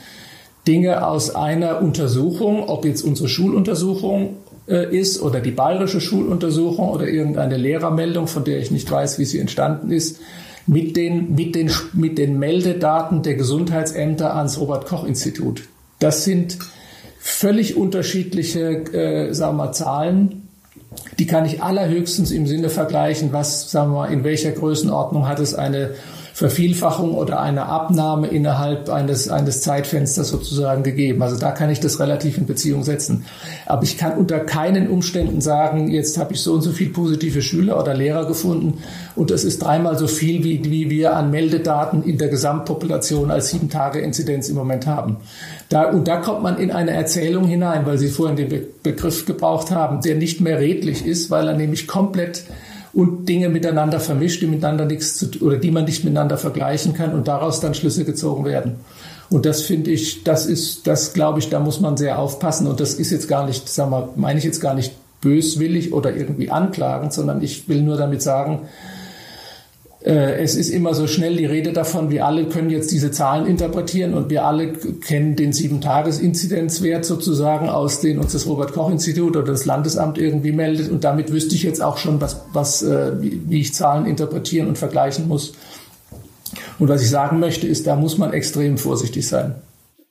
Dinge 0.67 1.05
aus 1.05 1.35
einer 1.35 1.81
Untersuchung, 1.81 2.69
ob 2.69 2.85
jetzt 2.85 3.03
unsere 3.03 3.27
Schuluntersuchung 3.27 4.37
äh, 4.67 4.95
ist 4.95 5.21
oder 5.21 5.41
die 5.41 5.51
bayerische 5.51 5.99
Schuluntersuchung 5.99 6.89
oder 6.89 7.07
irgendeine 7.07 7.57
Lehrermeldung, 7.57 8.27
von 8.27 8.43
der 8.43 8.59
ich 8.59 8.71
nicht 8.71 8.89
weiß, 8.89 9.19
wie 9.19 9.25
sie 9.25 9.39
entstanden 9.39 9.91
ist, 9.91 10.19
mit 10.65 10.95
den, 10.95 11.35
mit 11.35 11.55
den, 11.55 11.69
mit 11.93 12.17
den 12.17 12.39
Meldedaten 12.39 13.21
der 13.23 13.35
Gesundheitsämter 13.35 14.35
ans 14.35 14.59
Robert-Koch-Institut. 14.59 15.63
Das 15.99 16.23
sind 16.23 16.57
völlig 17.19 17.75
unterschiedliche, 17.75 18.83
äh, 18.93 19.33
sagen 19.33 19.57
wir 19.57 19.65
mal, 19.65 19.71
Zahlen. 19.73 20.42
Die 21.19 21.27
kann 21.27 21.45
ich 21.45 21.61
allerhöchstens 21.61 22.31
im 22.31 22.47
Sinne 22.47 22.69
vergleichen, 22.69 23.33
was, 23.33 23.71
sagen 23.71 23.91
wir 23.91 23.99
mal, 23.99 24.13
in 24.13 24.23
welcher 24.23 24.51
Größenordnung 24.51 25.27
hat 25.27 25.39
es 25.39 25.53
eine 25.53 25.91
Vervielfachung 26.33 27.13
oder 27.13 27.39
eine 27.39 27.67
Abnahme 27.67 28.27
innerhalb 28.27 28.89
eines, 28.89 29.29
eines 29.29 29.61
Zeitfensters 29.61 30.29
sozusagen 30.29 30.81
gegeben. 30.81 31.21
Also 31.21 31.37
da 31.37 31.51
kann 31.51 31.69
ich 31.69 31.79
das 31.79 31.99
relativ 31.99 32.39
in 32.39 32.47
Beziehung 32.47 32.83
setzen. 32.83 33.25
Aber 33.67 33.83
ich 33.83 33.99
kann 33.99 34.17
unter 34.17 34.39
keinen 34.39 34.89
Umständen 34.89 35.41
sagen, 35.41 35.91
jetzt 35.91 36.17
habe 36.17 36.33
ich 36.33 36.41
so 36.41 36.53
und 36.53 36.61
so 36.61 36.71
viel 36.71 36.89
positive 36.89 37.43
Schüler 37.43 37.79
oder 37.79 37.93
Lehrer 37.93 38.25
gefunden 38.25 38.79
und 39.15 39.29
das 39.29 39.43
ist 39.43 39.61
dreimal 39.61 39.95
so 39.95 40.07
viel, 40.07 40.43
wie, 40.43 40.63
wie 40.65 40.89
wir 40.89 41.15
an 41.15 41.29
Meldedaten 41.29 42.01
in 42.03 42.17
der 42.17 42.29
Gesamtpopulation 42.29 43.29
als 43.29 43.51
sieben 43.51 43.69
Tage 43.69 43.99
Inzidenz 43.99 44.49
im 44.49 44.55
Moment 44.55 44.87
haben. 44.87 45.17
Da, 45.69 45.89
und 45.91 46.07
da 46.07 46.17
kommt 46.17 46.41
man 46.41 46.57
in 46.57 46.71
eine 46.71 46.91
Erzählung 46.91 47.45
hinein, 47.45 47.85
weil 47.85 47.99
Sie 47.99 48.09
vorhin 48.09 48.37
den 48.37 48.49
Be 48.49 48.67
Begriff 48.81 49.25
gebraucht 49.25 49.71
haben, 49.71 50.01
der 50.01 50.15
nicht 50.15 50.41
mehr 50.41 50.59
redlich 50.59 51.05
ist, 51.05 51.31
weil 51.31 51.47
er 51.47 51.55
nämlich 51.55 51.87
komplett 51.87 52.43
und 52.93 53.27
Dinge 53.27 53.49
miteinander 53.49 53.99
vermischt, 53.99 54.41
die 54.41 54.47
miteinander 54.47 54.85
nichts 54.85 55.17
zu, 55.17 55.27
oder 55.41 55.57
die 55.57 55.71
man 55.71 55.85
nicht 55.85 56.03
miteinander 56.03 56.37
vergleichen 56.37 56.93
kann 56.93 57.13
und 57.13 57.27
daraus 57.27 57.59
dann 57.59 57.73
Schlüsse 57.73 58.05
gezogen 58.05 58.45
werden. 58.45 58.75
Und 59.29 59.47
das 59.47 59.63
finde 59.63 59.89
ich, 59.89 60.23
das 60.23 60.45
ist, 60.45 60.85
das 60.85 61.13
glaube 61.13 61.39
ich, 61.39 61.49
da 61.49 61.59
muss 61.59 61.79
man 61.79 61.97
sehr 61.97 62.19
aufpassen. 62.19 62.67
Und 62.67 62.79
das 62.79 62.93
ist 62.93 63.11
jetzt 63.11 63.27
gar 63.27 63.47
nicht, 63.47 63.67
sagen 63.67 63.89
wir, 63.89 64.09
meine 64.15 64.37
ich 64.37 64.45
jetzt 64.45 64.59
gar 64.59 64.75
nicht 64.75 64.93
böswillig 65.21 65.91
oder 65.91 66.15
irgendwie 66.15 66.51
anklagend, 66.51 67.13
sondern 67.13 67.41
ich 67.41 67.67
will 67.67 67.81
nur 67.81 67.97
damit 67.97 68.21
sagen, 68.21 68.67
es 70.11 70.55
ist 70.55 70.69
immer 70.69 70.93
so 70.93 71.07
schnell 71.07 71.37
die 71.37 71.45
Rede 71.45 71.71
davon, 71.71 72.09
wir 72.09 72.25
alle 72.25 72.45
können 72.49 72.69
jetzt 72.69 72.91
diese 72.91 73.11
Zahlen 73.11 73.45
interpretieren 73.45 74.13
und 74.13 74.29
wir 74.29 74.45
alle 74.45 74.73
kennen 74.73 75.35
den 75.35 75.53
Sieben-Tages-Inzidenzwert 75.53 77.05
sozusagen 77.05 77.69
aus 77.69 78.01
den 78.01 78.19
uns 78.19 78.33
das 78.33 78.45
Robert-Koch-Institut 78.45 79.37
oder 79.37 79.45
das 79.45 79.65
Landesamt 79.65 80.17
irgendwie 80.17 80.51
meldet 80.51 80.91
und 80.91 81.05
damit 81.05 81.31
wüsste 81.31 81.55
ich 81.55 81.63
jetzt 81.63 81.81
auch 81.81 81.97
schon, 81.97 82.19
was, 82.19 82.43
was, 82.51 82.83
äh, 82.83 83.13
wie 83.19 83.61
ich 83.61 83.73
Zahlen 83.73 84.05
interpretieren 84.05 84.67
und 84.67 84.77
vergleichen 84.77 85.27
muss. 85.27 85.53
Und 86.79 86.89
was 86.89 87.01
ich 87.01 87.09
sagen 87.09 87.39
möchte, 87.39 87.65
ist, 87.67 87.87
da 87.87 87.95
muss 87.95 88.17
man 88.17 88.33
extrem 88.33 88.77
vorsichtig 88.77 89.27
sein. 89.27 89.55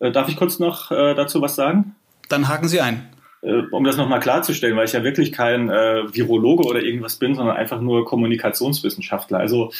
Äh, 0.00 0.10
darf 0.10 0.28
ich 0.28 0.36
kurz 0.36 0.58
noch 0.58 0.90
dazu 0.90 1.42
was 1.42 1.54
sagen? 1.54 1.94
Dann 2.30 2.48
haken 2.48 2.68
Sie 2.68 2.80
ein 2.80 2.94
äh, 2.94 3.11
um 3.42 3.82
das 3.82 3.96
nochmal 3.96 4.20
klarzustellen, 4.20 4.76
weil 4.76 4.84
ich 4.84 4.92
ja 4.92 5.02
wirklich 5.02 5.32
kein 5.32 5.68
äh, 5.68 6.14
Virologe 6.14 6.64
oder 6.64 6.80
irgendwas 6.80 7.16
bin, 7.16 7.34
sondern 7.34 7.56
einfach 7.56 7.80
nur 7.80 8.04
Kommunikationswissenschaftler. 8.04 9.38
Also 9.38 9.72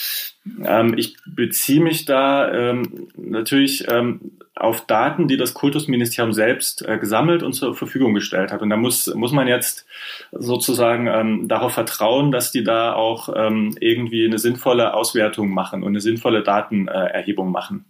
ähm, 0.64 0.94
ich 0.96 1.16
beziehe 1.24 1.80
mich 1.80 2.04
da 2.04 2.52
ähm, 2.52 3.08
natürlich 3.16 3.86
ähm, 3.88 4.32
auf 4.56 4.86
Daten, 4.86 5.28
die 5.28 5.36
das 5.36 5.54
Kultusministerium 5.54 6.32
selbst 6.32 6.86
äh, 6.86 6.98
gesammelt 6.98 7.44
und 7.44 7.52
zur 7.52 7.74
Verfügung 7.76 8.14
gestellt 8.14 8.52
hat. 8.52 8.62
Und 8.62 8.70
da 8.70 8.76
muss, 8.76 9.12
muss 9.14 9.32
man 9.32 9.46
jetzt 9.46 9.86
sozusagen 10.32 11.06
ähm, 11.06 11.48
darauf 11.48 11.72
vertrauen, 11.72 12.32
dass 12.32 12.50
die 12.50 12.64
da 12.64 12.92
auch 12.94 13.28
ähm, 13.34 13.76
irgendwie 13.78 14.24
eine 14.24 14.38
sinnvolle 14.38 14.94
Auswertung 14.94 15.50
machen 15.50 15.84
und 15.84 15.90
eine 15.90 16.00
sinnvolle 16.00 16.42
Datenerhebung 16.42 17.52
machen. 17.52 17.84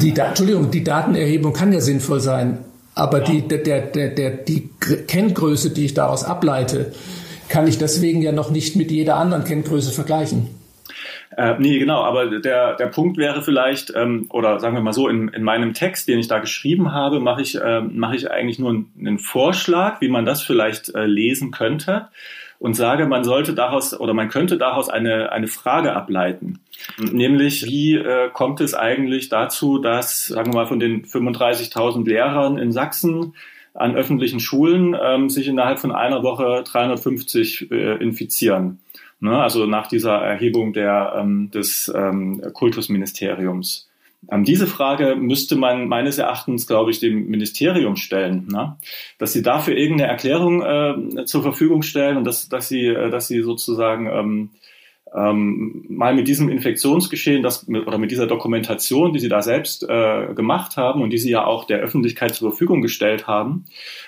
Die, 0.00 0.16
Entschuldigung, 0.16 0.70
die 0.70 0.84
Datenerhebung 0.84 1.52
kann 1.52 1.72
ja 1.72 1.80
sinnvoll 1.80 2.20
sein. 2.20 2.58
Aber 2.96 3.20
die, 3.20 3.46
der, 3.46 3.58
der, 3.58 4.08
der, 4.08 4.30
die 4.30 4.70
Kenngröße, 5.06 5.70
die 5.70 5.84
ich 5.84 5.94
daraus 5.94 6.24
ableite, 6.24 6.92
kann 7.48 7.68
ich 7.68 7.76
deswegen 7.76 8.22
ja 8.22 8.32
noch 8.32 8.50
nicht 8.50 8.74
mit 8.74 8.90
jeder 8.90 9.16
anderen 9.16 9.44
Kenngröße 9.44 9.92
vergleichen. 9.92 10.48
Äh, 11.36 11.56
nee, 11.58 11.78
genau, 11.78 12.02
aber 12.02 12.40
der, 12.40 12.74
der 12.74 12.86
Punkt 12.86 13.18
wäre 13.18 13.42
vielleicht, 13.42 13.92
ähm, 13.94 14.26
oder 14.30 14.58
sagen 14.60 14.74
wir 14.74 14.80
mal 14.80 14.94
so, 14.94 15.08
in, 15.08 15.28
in 15.28 15.42
meinem 15.42 15.74
Text, 15.74 16.08
den 16.08 16.18
ich 16.18 16.28
da 16.28 16.38
geschrieben 16.38 16.92
habe, 16.92 17.20
mache 17.20 17.42
ich, 17.42 17.60
äh, 17.60 17.82
mache 17.82 18.16
ich 18.16 18.30
eigentlich 18.30 18.58
nur 18.58 18.70
einen, 18.70 18.90
einen 18.98 19.18
Vorschlag, 19.18 20.00
wie 20.00 20.08
man 20.08 20.24
das 20.24 20.42
vielleicht 20.42 20.94
äh, 20.94 21.04
lesen 21.04 21.50
könnte 21.50 22.08
und 22.66 22.74
sage, 22.74 23.06
man 23.06 23.22
sollte 23.22 23.54
daraus 23.54 23.98
oder 23.98 24.12
man 24.12 24.28
könnte 24.28 24.58
daraus 24.58 24.88
eine, 24.88 25.30
eine 25.30 25.46
Frage 25.46 25.94
ableiten. 25.94 26.58
Nämlich, 26.98 27.64
wie 27.64 27.94
äh, 27.94 28.28
kommt 28.32 28.60
es 28.60 28.74
eigentlich 28.74 29.28
dazu, 29.28 29.78
dass, 29.78 30.26
sagen 30.26 30.52
wir 30.52 30.62
mal, 30.62 30.66
von 30.66 30.80
den 30.80 31.04
35.000 31.04 32.04
Lehrern 32.08 32.58
in 32.58 32.72
Sachsen 32.72 33.34
an 33.72 33.94
öffentlichen 33.94 34.40
Schulen 34.40 34.96
ähm, 35.00 35.30
sich 35.30 35.46
innerhalb 35.46 35.78
von 35.78 35.92
einer 35.92 36.24
Woche 36.24 36.64
350 36.66 37.70
äh, 37.70 38.02
infizieren? 38.02 38.80
ne? 39.20 39.40
also 39.40 39.66
nach 39.66 39.86
dieser 39.86 40.16
Erhebung 40.16 40.72
der, 40.72 41.14
ähm, 41.18 41.52
des 41.52 41.92
ähm, 41.94 42.42
Kultusministeriums. 42.52 43.85
Ähm, 44.30 44.44
diese 44.44 44.66
Frage 44.66 45.16
müsste 45.16 45.56
man 45.56 45.88
meines 45.88 46.18
Erachtens, 46.18 46.66
glaube 46.66 46.90
ich, 46.90 47.00
dem 47.00 47.26
Ministerium 47.26 47.96
stellen, 47.96 48.48
ne? 48.50 48.76
dass 49.18 49.32
sie 49.32 49.42
dafür 49.42 49.76
irgendeine 49.76 50.10
Erklärung 50.10 50.62
äh, 50.62 51.24
zur 51.24 51.42
Verfügung 51.42 51.82
stellen 51.82 52.16
und 52.16 52.24
dass, 52.24 52.48
dass 52.48 52.68
sie, 52.68 52.86
äh, 52.86 53.10
dass 53.10 53.28
sie 53.28 53.42
sozusagen 53.42 54.06
ähm, 54.06 54.50
ähm, 55.14 55.84
mal 55.88 56.14
mit 56.14 56.26
diesem 56.26 56.48
Infektionsgeschehen, 56.48 57.42
das 57.42 57.68
oder 57.68 57.98
mit 57.98 58.10
dieser 58.10 58.26
Dokumentation, 58.26 59.12
die 59.12 59.20
sie 59.20 59.28
da 59.28 59.40
selbst 59.40 59.84
äh, 59.88 60.34
gemacht 60.34 60.76
haben 60.76 61.02
und 61.02 61.10
die 61.10 61.18
sie 61.18 61.30
ja 61.30 61.44
auch 61.44 61.64
der 61.64 61.78
Öffentlichkeit 61.78 62.34
zur 62.34 62.50
Verfügung 62.50 62.82
gestellt 62.82 63.26
haben 63.26 63.64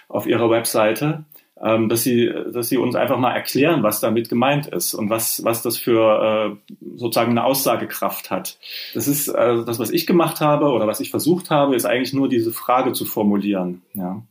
auf 0.08 0.26
ihrer 0.26 0.50
Webseite, 0.50 1.24
ähm, 1.62 1.88
dass 1.88 2.02
sie, 2.02 2.30
dass 2.52 2.68
sie 2.68 2.76
uns 2.76 2.94
einfach 2.94 3.18
mal 3.18 3.32
erklären, 3.32 3.82
was 3.82 4.00
damit 4.00 4.28
gemeint 4.28 4.66
ist 4.66 4.94
und 4.94 5.10
was, 5.10 5.42
was 5.44 5.62
das 5.62 5.76
für 5.76 6.56
äh, 6.70 6.74
sozusagen 6.96 7.32
eine 7.32 7.44
Aussagekraft 7.44 8.30
hat. 8.30 8.58
Das 8.94 9.08
ist 9.08 9.28
äh, 9.28 9.64
das, 9.64 9.78
was 9.78 9.90
ich 9.90 10.06
gemacht 10.06 10.40
habe 10.40 10.66
oder 10.66 10.86
was 10.86 11.00
ich 11.00 11.10
versucht 11.10 11.50
habe, 11.50 11.74
ist 11.74 11.84
eigentlich 11.84 12.12
nur 12.12 12.28
diese 12.28 12.52
Frage 12.52 12.92
zu 12.92 13.04
formulieren. 13.04 13.82
Ja. 13.94 14.22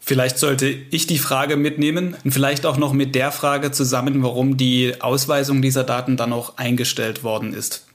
Vielleicht 0.00 0.38
sollte 0.38 0.68
ich 0.90 1.06
die 1.06 1.18
Frage 1.18 1.56
mitnehmen 1.56 2.16
und 2.24 2.30
vielleicht 2.30 2.64
auch 2.64 2.78
noch 2.78 2.94
mit 2.94 3.14
der 3.14 3.30
Frage 3.30 3.72
zusammen, 3.72 4.22
warum 4.22 4.56
die 4.56 4.94
Ausweisung 5.00 5.60
dieser 5.60 5.84
Daten 5.84 6.16
dann 6.16 6.32
auch 6.32 6.56
eingestellt 6.56 7.24
worden 7.24 7.52
ist. 7.52 7.86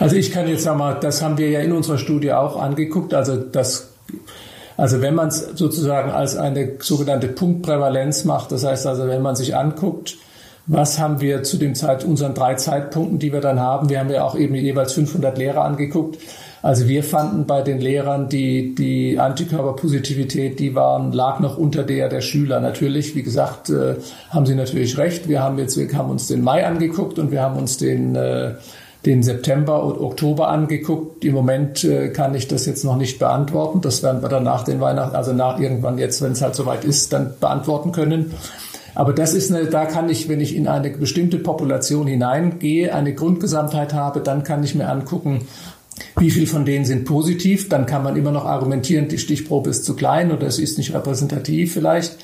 Also 0.00 0.16
ich 0.16 0.32
kann 0.32 0.48
jetzt 0.48 0.64
sagen 0.64 0.82
das 1.00 1.22
haben 1.22 1.38
wir 1.38 1.50
ja 1.50 1.60
in 1.60 1.72
unserer 1.72 1.98
Studie 1.98 2.32
auch 2.32 2.60
angeguckt. 2.60 3.14
Also 3.14 3.36
das 3.36 3.92
also 4.76 5.00
wenn 5.00 5.14
man 5.14 5.28
es 5.28 5.48
sozusagen 5.54 6.10
als 6.10 6.36
eine 6.36 6.72
sogenannte 6.80 7.28
Punktprävalenz 7.28 8.24
macht, 8.24 8.52
das 8.52 8.64
heißt 8.64 8.86
also, 8.86 9.08
wenn 9.08 9.22
man 9.22 9.36
sich 9.36 9.56
anguckt, 9.56 10.16
was 10.66 10.98
haben 10.98 11.20
wir 11.20 11.44
zu 11.44 11.58
dem 11.58 11.74
Zeit, 11.74 12.04
unseren 12.04 12.34
drei 12.34 12.54
Zeitpunkten, 12.54 13.18
die 13.18 13.32
wir 13.32 13.40
dann 13.40 13.60
haben, 13.60 13.88
wir 13.88 14.00
haben 14.00 14.10
ja 14.10 14.24
auch 14.24 14.36
eben 14.36 14.54
jeweils 14.54 14.92
500 14.94 15.38
Lehrer 15.38 15.64
angeguckt. 15.64 16.18
Also 16.62 16.88
wir 16.88 17.04
fanden 17.04 17.46
bei 17.46 17.62
den 17.62 17.80
Lehrern 17.80 18.28
die, 18.28 18.74
die 18.74 19.20
Antikörperpositivität, 19.20 20.58
die 20.58 20.74
waren, 20.74 21.12
lag 21.12 21.38
noch 21.38 21.56
unter 21.56 21.84
der 21.84 22.08
der 22.08 22.20
Schüler. 22.20 22.58
Natürlich, 22.58 23.14
wie 23.14 23.22
gesagt, 23.22 23.70
äh, 23.70 23.94
haben 24.30 24.46
sie 24.46 24.56
natürlich 24.56 24.98
recht. 24.98 25.28
Wir 25.28 25.40
haben 25.40 25.58
jetzt, 25.58 25.76
wir 25.76 25.96
haben 25.96 26.10
uns 26.10 26.26
den 26.26 26.42
Mai 26.42 26.66
angeguckt 26.66 27.20
und 27.20 27.30
wir 27.30 27.42
haben 27.42 27.56
uns 27.56 27.76
den, 27.76 28.16
äh, 28.16 28.54
den 29.06 29.22
September 29.22 29.84
und 29.84 29.98
Oktober 29.98 30.48
angeguckt. 30.48 31.24
Im 31.24 31.34
Moment 31.34 31.84
äh, 31.84 32.08
kann 32.08 32.34
ich 32.34 32.48
das 32.48 32.66
jetzt 32.66 32.84
noch 32.84 32.96
nicht 32.96 33.18
beantworten. 33.18 33.80
Das 33.80 34.02
werden 34.02 34.20
wir 34.20 34.28
dann 34.28 34.42
nach 34.42 34.64
den 34.64 34.80
Weihnachten, 34.80 35.14
also 35.14 35.32
nach 35.32 35.60
irgendwann 35.60 35.96
jetzt, 35.96 36.20
wenn 36.22 36.32
es 36.32 36.42
halt 36.42 36.56
soweit 36.56 36.84
ist, 36.84 37.12
dann 37.12 37.34
beantworten 37.40 37.92
können. 37.92 38.34
Aber 38.96 39.12
das 39.12 39.34
ist 39.34 39.52
eine, 39.52 39.66
da 39.66 39.84
kann 39.84 40.08
ich, 40.08 40.28
wenn 40.28 40.40
ich 40.40 40.56
in 40.56 40.66
eine 40.66 40.90
bestimmte 40.90 41.38
Population 41.38 42.06
hineingehe, 42.06 42.94
eine 42.94 43.14
Grundgesamtheit 43.14 43.94
habe, 43.94 44.20
dann 44.20 44.42
kann 44.42 44.64
ich 44.64 44.74
mir 44.74 44.88
angucken, 44.88 45.46
wie 46.18 46.30
viel 46.30 46.46
von 46.46 46.64
denen 46.64 46.84
sind 46.84 47.04
positiv. 47.04 47.68
Dann 47.68 47.86
kann 47.86 48.02
man 48.02 48.16
immer 48.16 48.32
noch 48.32 48.44
argumentieren, 48.44 49.08
die 49.08 49.18
Stichprobe 49.18 49.70
ist 49.70 49.84
zu 49.84 49.94
klein 49.94 50.32
oder 50.32 50.46
es 50.46 50.58
ist 50.58 50.78
nicht 50.78 50.94
repräsentativ 50.94 51.74
vielleicht. 51.74 52.16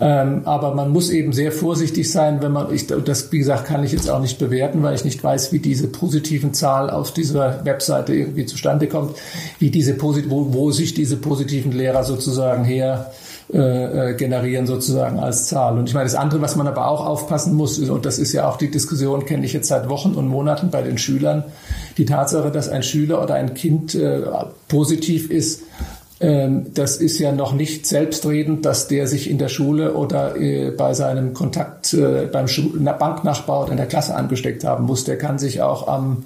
Ähm, 0.00 0.42
aber 0.44 0.74
man 0.74 0.90
muss 0.90 1.10
eben 1.10 1.32
sehr 1.32 1.52
vorsichtig 1.52 2.10
sein, 2.10 2.42
wenn 2.42 2.52
man, 2.52 2.74
ich, 2.74 2.88
das 2.88 3.30
wie 3.30 3.38
gesagt 3.38 3.66
kann 3.66 3.84
ich 3.84 3.92
jetzt 3.92 4.10
auch 4.10 4.20
nicht 4.20 4.38
bewerten, 4.38 4.82
weil 4.82 4.94
ich 4.94 5.04
nicht 5.04 5.22
weiß, 5.22 5.52
wie 5.52 5.60
diese 5.60 5.86
positiven 5.86 6.52
Zahl 6.52 6.90
auf 6.90 7.12
dieser 7.12 7.64
Webseite 7.64 8.12
irgendwie 8.12 8.44
zustande 8.46 8.88
kommt, 8.88 9.16
wie 9.60 9.70
diese 9.70 10.00
wo, 10.02 10.52
wo 10.52 10.70
sich 10.72 10.94
diese 10.94 11.16
positiven 11.16 11.70
Lehrer 11.70 12.02
sozusagen 12.02 12.64
her 12.64 13.12
äh, 13.52 14.10
äh, 14.10 14.14
generieren 14.14 14.66
sozusagen 14.66 15.18
als 15.18 15.46
Zahl. 15.46 15.78
Und 15.78 15.86
ich 15.88 15.94
meine, 15.94 16.06
das 16.06 16.14
andere, 16.14 16.40
was 16.40 16.56
man 16.56 16.66
aber 16.66 16.88
auch 16.88 17.04
aufpassen 17.06 17.54
muss, 17.54 17.78
und 17.78 18.06
das 18.06 18.18
ist 18.18 18.32
ja 18.32 18.48
auch 18.48 18.56
die 18.56 18.70
Diskussion, 18.70 19.26
kenne 19.26 19.44
ich 19.44 19.52
jetzt 19.52 19.68
seit 19.68 19.88
Wochen 19.90 20.14
und 20.14 20.26
Monaten 20.28 20.70
bei 20.70 20.82
den 20.82 20.96
Schülern, 20.96 21.44
die 21.98 22.06
Tatsache, 22.06 22.50
dass 22.50 22.70
ein 22.70 22.82
Schüler 22.82 23.22
oder 23.22 23.34
ein 23.34 23.52
Kind 23.52 23.94
äh, 23.94 24.22
positiv 24.66 25.30
ist, 25.30 25.62
das 26.26 26.96
ist 26.98 27.18
ja 27.18 27.32
noch 27.32 27.52
nicht 27.52 27.86
selbstredend, 27.86 28.64
dass 28.64 28.88
der 28.88 29.06
sich 29.06 29.28
in 29.28 29.36
der 29.36 29.48
Schule 29.48 29.94
oder 29.94 30.36
äh, 30.36 30.70
bei 30.70 30.94
seinem 30.94 31.34
Kontakt 31.34 31.92
äh, 31.92 32.26
beim 32.32 32.46
Banknachbar 32.98 33.62
oder 33.62 33.72
in 33.72 33.76
der 33.76 33.86
Klasse 33.86 34.14
angesteckt 34.14 34.64
haben 34.64 34.84
muss. 34.84 35.04
Der 35.04 35.18
kann 35.18 35.38
sich 35.38 35.60
auch 35.60 35.88
am 35.88 36.24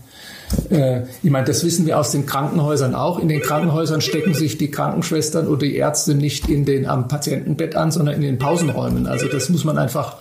äh, 0.70 1.02
ich 1.22 1.30
meine, 1.30 1.46
das 1.46 1.64
wissen 1.64 1.84
wir 1.86 1.98
aus 1.98 2.12
den 2.12 2.26
Krankenhäusern 2.26 2.94
auch. 2.94 3.18
In 3.18 3.28
den 3.28 3.40
Krankenhäusern 3.40 4.00
stecken 4.00 4.34
sich 4.34 4.56
die 4.56 4.70
Krankenschwestern 4.70 5.48
oder 5.48 5.60
die 5.60 5.76
Ärzte 5.76 6.14
nicht 6.14 6.48
in 6.48 6.64
den 6.64 6.86
am 6.86 7.08
Patientenbett 7.08 7.74
an, 7.74 7.90
sondern 7.90 8.14
in 8.14 8.22
den 8.22 8.38
Pausenräumen. 8.38 9.06
Also 9.06 9.26
das 9.26 9.48
muss 9.48 9.64
man 9.64 9.78
einfach 9.78 10.16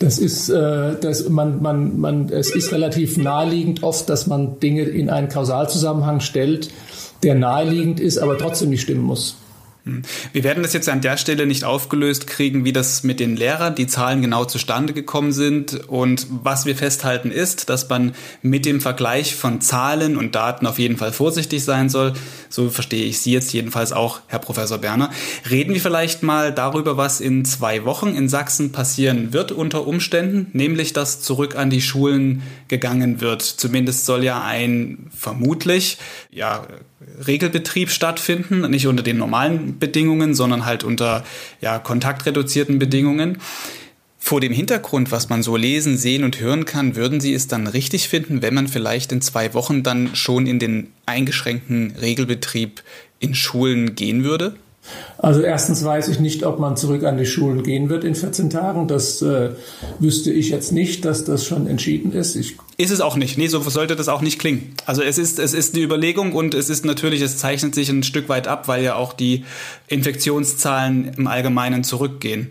das 0.00 0.20
ist, 0.20 0.48
das, 0.48 1.28
man, 1.28 1.60
man, 1.60 1.98
man, 1.98 2.28
es 2.28 2.54
ist 2.54 2.70
relativ 2.70 3.16
naheliegend 3.16 3.82
oft, 3.82 4.08
dass 4.08 4.28
man 4.28 4.60
Dinge 4.60 4.82
in 4.82 5.10
einen 5.10 5.28
Kausalzusammenhang 5.28 6.20
stellt, 6.20 6.70
der 7.22 7.34
naheliegend 7.34 8.00
ist, 8.00 8.18
aber 8.18 8.38
trotzdem 8.38 8.70
nicht 8.70 8.82
stimmen 8.82 9.02
muss. 9.02 9.36
Hm. 9.88 10.02
Wir 10.32 10.44
werden 10.44 10.62
das 10.62 10.74
jetzt 10.74 10.88
an 10.88 11.00
der 11.00 11.16
Stelle 11.16 11.46
nicht 11.46 11.64
aufgelöst 11.64 12.26
kriegen, 12.26 12.64
wie 12.64 12.72
das 12.72 13.04
mit 13.04 13.20
den 13.20 13.36
Lehrern, 13.36 13.74
die 13.74 13.86
Zahlen 13.86 14.20
genau 14.20 14.44
zustande 14.44 14.92
gekommen 14.92 15.32
sind. 15.32 15.88
Und 15.88 16.26
was 16.28 16.66
wir 16.66 16.76
festhalten 16.76 17.30
ist, 17.30 17.70
dass 17.70 17.88
man 17.88 18.14
mit 18.42 18.66
dem 18.66 18.80
Vergleich 18.80 19.34
von 19.34 19.60
Zahlen 19.62 20.16
und 20.16 20.34
Daten 20.34 20.66
auf 20.66 20.78
jeden 20.78 20.98
Fall 20.98 21.12
vorsichtig 21.12 21.64
sein 21.64 21.88
soll. 21.88 22.12
So 22.50 22.68
verstehe 22.68 23.04
ich 23.04 23.20
Sie 23.20 23.32
jetzt 23.32 23.52
jedenfalls 23.52 23.92
auch, 23.92 24.20
Herr 24.26 24.40
Professor 24.40 24.78
Berner. 24.78 25.10
Reden 25.48 25.72
wir 25.72 25.80
vielleicht 25.80 26.22
mal 26.22 26.52
darüber, 26.52 26.96
was 26.96 27.20
in 27.20 27.44
zwei 27.44 27.84
Wochen 27.84 28.08
in 28.14 28.28
Sachsen 28.28 28.72
passieren 28.72 29.32
wird 29.32 29.52
unter 29.52 29.86
Umständen, 29.86 30.48
nämlich 30.52 30.92
dass 30.92 31.22
zurück 31.22 31.56
an 31.56 31.70
die 31.70 31.80
Schulen 31.80 32.42
gegangen 32.68 33.20
wird. 33.22 33.42
Zumindest 33.42 34.04
soll 34.04 34.22
ja 34.22 34.42
ein 34.42 35.06
vermutlich 35.16 35.98
ja 36.30 36.66
Regelbetrieb 37.26 37.90
stattfinden, 37.90 38.68
nicht 38.70 38.86
unter 38.86 39.02
den 39.02 39.18
normalen 39.18 39.78
Bedingungen, 39.78 40.34
sondern 40.34 40.64
halt 40.64 40.84
unter 40.84 41.24
ja, 41.60 41.78
kontaktreduzierten 41.78 42.78
Bedingungen. 42.78 43.38
Vor 44.18 44.40
dem 44.40 44.52
Hintergrund, 44.52 45.12
was 45.12 45.28
man 45.28 45.42
so 45.42 45.56
lesen, 45.56 45.96
sehen 45.96 46.24
und 46.24 46.40
hören 46.40 46.64
kann, 46.64 46.96
würden 46.96 47.20
Sie 47.20 47.32
es 47.34 47.46
dann 47.46 47.68
richtig 47.68 48.08
finden, 48.08 48.42
wenn 48.42 48.52
man 48.52 48.66
vielleicht 48.66 49.12
in 49.12 49.20
zwei 49.20 49.54
Wochen 49.54 49.84
dann 49.84 50.14
schon 50.16 50.46
in 50.46 50.58
den 50.58 50.88
eingeschränkten 51.06 51.94
Regelbetrieb 52.00 52.82
in 53.20 53.34
Schulen 53.34 53.94
gehen 53.94 54.24
würde? 54.24 54.56
Also 55.18 55.40
erstens 55.40 55.84
weiß 55.84 56.08
ich 56.08 56.20
nicht, 56.20 56.44
ob 56.44 56.60
man 56.60 56.76
zurück 56.76 57.02
an 57.04 57.18
die 57.18 57.26
Schulen 57.26 57.62
gehen 57.62 57.88
wird 57.88 58.04
in 58.04 58.14
14 58.14 58.50
Tagen. 58.50 58.86
Das 58.86 59.20
äh, 59.20 59.50
wüsste 59.98 60.32
ich 60.32 60.50
jetzt 60.50 60.70
nicht, 60.70 61.04
dass 61.04 61.24
das 61.24 61.44
schon 61.44 61.66
entschieden 61.66 62.12
ist. 62.12 62.36
Ich 62.36 62.56
ist 62.76 62.92
es 62.92 63.00
auch 63.00 63.16
nicht. 63.16 63.36
Nee, 63.36 63.48
so 63.48 63.60
sollte 63.60 63.96
das 63.96 64.08
auch 64.08 64.20
nicht 64.20 64.38
klingen. 64.38 64.74
Also 64.86 65.02
es 65.02 65.18
ist, 65.18 65.40
es 65.40 65.52
ist 65.52 65.74
die 65.74 65.82
Überlegung 65.82 66.32
und 66.32 66.54
es 66.54 66.70
ist 66.70 66.84
natürlich, 66.84 67.20
es 67.20 67.36
zeichnet 67.36 67.74
sich 67.74 67.88
ein 67.88 68.04
Stück 68.04 68.28
weit 68.28 68.46
ab, 68.46 68.68
weil 68.68 68.84
ja 68.84 68.94
auch 68.94 69.12
die 69.12 69.44
Infektionszahlen 69.88 71.12
im 71.16 71.26
Allgemeinen 71.26 71.82
zurückgehen. 71.82 72.50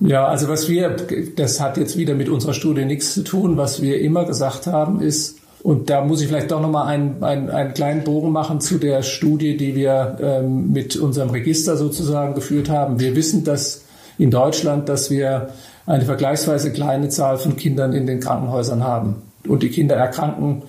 Ja, 0.00 0.28
also 0.28 0.48
was 0.48 0.68
wir, 0.68 0.94
das 1.34 1.60
hat 1.60 1.78
jetzt 1.78 1.96
wieder 1.96 2.14
mit 2.14 2.28
unserer 2.28 2.52
Studie 2.52 2.84
nichts 2.84 3.14
zu 3.14 3.24
tun. 3.24 3.56
Was 3.56 3.80
wir 3.80 4.00
immer 4.00 4.26
gesagt 4.26 4.66
haben, 4.66 5.00
ist, 5.00 5.38
und 5.68 5.90
da 5.90 6.02
muss 6.02 6.22
ich 6.22 6.28
vielleicht 6.28 6.50
doch 6.50 6.62
nochmal 6.62 6.86
einen, 6.86 7.22
einen, 7.22 7.50
einen 7.50 7.74
kleinen 7.74 8.02
Bogen 8.02 8.32
machen 8.32 8.58
zu 8.58 8.78
der 8.78 9.02
Studie, 9.02 9.58
die 9.58 9.74
wir 9.74 10.16
ähm, 10.18 10.72
mit 10.72 10.96
unserem 10.96 11.28
Register 11.28 11.76
sozusagen 11.76 12.34
geführt 12.34 12.70
haben. 12.70 13.00
Wir 13.00 13.14
wissen, 13.14 13.44
dass 13.44 13.84
in 14.16 14.30
Deutschland, 14.30 14.88
dass 14.88 15.10
wir 15.10 15.50
eine 15.84 16.06
vergleichsweise 16.06 16.72
kleine 16.72 17.10
Zahl 17.10 17.36
von 17.36 17.56
Kindern 17.56 17.92
in 17.92 18.06
den 18.06 18.18
Krankenhäusern 18.18 18.82
haben. 18.82 19.16
Und 19.46 19.62
die 19.62 19.68
Kinder 19.68 19.94
erkranken 19.94 20.62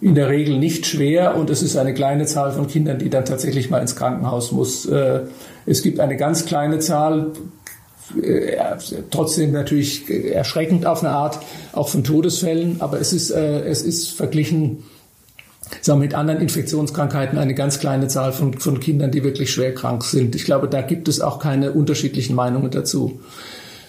in 0.00 0.16
der 0.16 0.28
Regel 0.28 0.58
nicht 0.58 0.86
schwer 0.86 1.36
und 1.36 1.48
es 1.48 1.62
ist 1.62 1.76
eine 1.76 1.94
kleine 1.94 2.26
Zahl 2.26 2.50
von 2.50 2.66
Kindern, 2.66 2.98
die 2.98 3.10
dann 3.10 3.24
tatsächlich 3.24 3.70
mal 3.70 3.78
ins 3.78 3.94
Krankenhaus 3.94 4.50
muss. 4.50 4.86
Äh, 4.86 5.20
es 5.66 5.82
gibt 5.82 6.00
eine 6.00 6.16
ganz 6.16 6.46
kleine 6.46 6.80
Zahl, 6.80 7.30
äh, 8.22 8.56
trotzdem 9.10 9.52
natürlich 9.52 10.08
erschreckend 10.10 10.86
auf 10.86 11.02
eine 11.02 11.12
Art, 11.12 11.40
auch 11.72 11.88
von 11.88 12.04
Todesfällen, 12.04 12.76
aber 12.80 13.00
es 13.00 13.12
ist, 13.12 13.30
äh, 13.30 13.60
es 13.64 13.82
ist 13.82 14.10
verglichen 14.10 14.84
sagen 15.80 16.00
wir, 16.00 16.06
mit 16.06 16.14
anderen 16.14 16.40
Infektionskrankheiten 16.40 17.38
eine 17.38 17.54
ganz 17.54 17.78
kleine 17.78 18.08
Zahl 18.08 18.32
von, 18.32 18.54
von 18.54 18.80
Kindern, 18.80 19.10
die 19.10 19.24
wirklich 19.24 19.50
schwer 19.50 19.74
krank 19.74 20.04
sind. 20.04 20.34
Ich 20.34 20.44
glaube, 20.44 20.68
da 20.68 20.82
gibt 20.82 21.08
es 21.08 21.20
auch 21.20 21.38
keine 21.38 21.72
unterschiedlichen 21.72 22.34
Meinungen 22.34 22.70
dazu. 22.70 23.20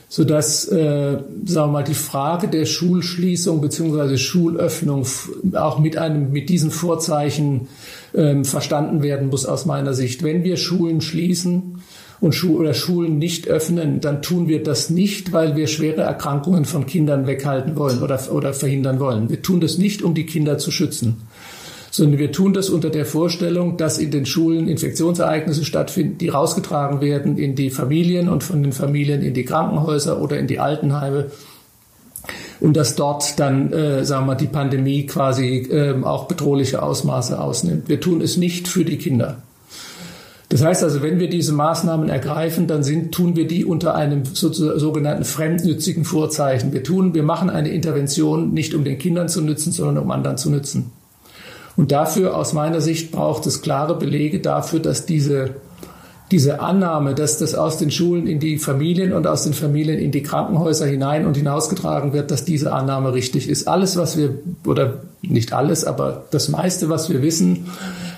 Sodass, 0.07 0.67
äh, 0.67 1.19
sagen 1.45 1.67
wir 1.67 1.67
mal, 1.67 1.84
die 1.84 1.93
Frage 1.93 2.49
der 2.49 2.65
Schulschließung 2.65 3.61
beziehungsweise 3.61 4.17
Schulöffnung 4.17 5.05
auch 5.53 5.80
mit 5.80 5.97
einem, 5.97 6.32
mit 6.34 6.49
diesen 6.49 6.69
Vorzeichen 6.69 7.69
ähm, 8.13 8.43
verstanden 8.43 9.03
werden 9.03 9.30
muss 9.30 9.45
aus 9.45 9.65
meiner 9.65 9.93
Sicht. 9.93 10.22
Wenn 10.22 10.43
wir 10.43 10.57
Schulen 10.57 10.99
schließen, 10.99 11.82
und 12.22 12.34
Schu 12.36 12.57
oder 12.57 12.76
Schulen 12.76 13.17
nicht 13.17 13.47
öffnen, 13.47 13.99
dann 13.99 14.22
tun 14.22 14.47
wir 14.47 14.63
das 14.63 14.91
nicht, 14.91 15.34
weil 15.34 15.55
wir 15.55 15.65
schwere 15.65 16.01
Erkrankungen 16.01 16.65
von 16.65 16.86
Kindern 16.86 17.26
weghalten 17.26 17.76
wollen 17.76 18.01
oder, 18.01 18.19
oder 18.32 18.53
verhindern 18.53 18.99
wollen. 18.99 19.30
Wir 19.30 19.41
tun 19.41 19.59
das 19.59 19.80
nicht, 19.80 20.03
um 20.03 20.13
die 20.13 20.28
Kinder 20.28 20.59
zu 20.59 20.69
schützen, 20.69 21.24
sondern 21.89 22.19
wir 22.19 22.32
tun 22.32 22.53
das 22.53 22.69
unter 22.69 22.91
der 22.91 23.07
Vorstellung, 23.07 23.76
dass 23.76 23.97
in 23.97 24.11
den 24.11 24.28
Schulen 24.28 24.67
Infektionsereignisse 24.67 25.65
stattfinden, 25.65 26.19
die 26.19 26.30
rausgetragen 26.30 27.01
werden 27.01 27.39
in 27.39 27.55
die 27.55 27.72
Familien 27.72 28.30
und 28.30 28.43
von 28.43 28.61
den 28.61 28.72
Familien 28.72 29.24
in 29.24 29.34
die 29.34 29.43
Krankenhäuser 29.43 30.22
oder 30.22 30.38
in 30.38 30.45
die 30.45 30.59
Altenheime 30.59 31.32
und 32.59 32.78
dass 32.78 32.95
dort 32.95 33.39
dann, 33.39 33.74
äh, 33.74 34.05
sagen 34.05 34.28
wir, 34.28 34.36
die 34.36 34.45
Pandemie 34.45 35.07
quasi 35.07 35.67
äh, 35.72 35.99
auch 36.03 36.28
bedrohliche 36.28 36.84
Ausmaße 36.84 37.41
ausnimmt. 37.41 37.89
Wir 37.89 37.99
tun 37.99 38.22
es 38.22 38.38
nicht 38.38 38.67
für 38.67 38.86
die 38.86 38.97
Kinder. 38.97 39.41
Das 40.52 40.62
heißt 40.62 40.84
also, 40.84 41.02
wenn 41.02 41.18
wir 41.18 41.30
diese 41.30 41.54
Maßnahmen 41.54 42.10
ergreifen, 42.10 42.68
dann 42.68 42.84
sind, 42.84 43.14
tun 43.14 43.38
wir 43.38 43.47
die 43.47 43.64
unter 43.64 43.95
einem 43.95 44.26
sogenannten 44.26 45.24
fremdnützigen 45.24 46.04
Vorzeichen. 46.04 46.74
Wir 46.74 46.84
tun, 46.84 47.14
wir 47.14 47.24
machen 47.24 47.49
eine 47.49 47.70
Intervention 47.70 48.52
nicht 48.52 48.76
um 48.76 48.84
den 48.84 48.97
Kindern 48.97 49.30
zu 49.30 49.41
nützen, 49.41 49.72
sondern 49.72 50.04
um 50.04 50.12
anderen 50.12 50.38
zu 50.38 50.49
nützen. 50.49 50.91
Und 51.78 51.93
dafür, 51.93 52.36
aus 52.36 52.52
meiner 52.52 52.82
Sicht, 52.82 53.14
braucht 53.14 53.45
es 53.45 53.62
klare 53.62 53.97
Belege 53.97 54.41
dafür, 54.41 54.82
dass 54.82 55.06
diese 55.06 55.52
diese 56.32 56.62
Annahme, 56.62 57.14
dass 57.14 57.38
das 57.38 57.56
aus 57.56 57.78
den 57.78 57.91
Schulen 57.91 58.26
in 58.26 58.39
die 58.39 58.58
Familien 58.58 59.12
und 59.12 59.28
aus 59.28 59.43
den 59.43 59.54
Familien 59.54 59.99
in 59.99 60.12
die 60.12 60.24
Krankenhäuser 60.24 60.86
hinein 60.86 61.26
und 61.26 61.36
hinausgetragen 61.36 62.14
wird, 62.14 62.32
dass 62.32 62.45
diese 62.45 62.72
Annahme 62.72 63.14
richtig 63.14 63.49
ist. 63.49 63.68
Alles, 63.68 63.97
was 63.97 64.18
wir, 64.18 64.36
oder 64.66 65.02
nicht 65.22 65.52
alles, 65.52 65.84
aber 65.84 66.24
das 66.32 66.47
meiste, 66.47 66.88
was 66.88 67.10
wir 67.10 67.22
wissen 67.22 67.66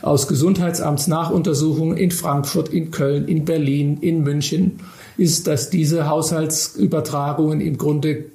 aus 0.04 0.28
Gesundheitsamtsnachuntersuchungen 0.28 1.98
in 1.98 2.12
Frankfurt, 2.12 2.70
in 2.70 2.92
Köln, 2.92 3.28
in 3.28 3.46
Berlin, 3.46 3.98
in 4.02 4.22
München, 4.22 4.80
ist, 5.18 5.48
dass 5.48 5.70
diese 5.70 6.10
Haushaltsübertragungen 6.10 7.62
im 7.62 7.78
Grunde 7.78 8.26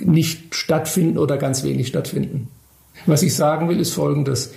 nicht 0.00 0.54
stattfinden 0.54 1.18
oder 1.18 1.36
ganz 1.36 1.62
wenig 1.62 1.88
stattfinden. 1.88 2.48
Was 3.06 3.22
ich 3.22 3.34
sagen 3.34 3.68
will, 3.68 3.80
ist 3.80 3.92
Folgendes. 3.92 4.52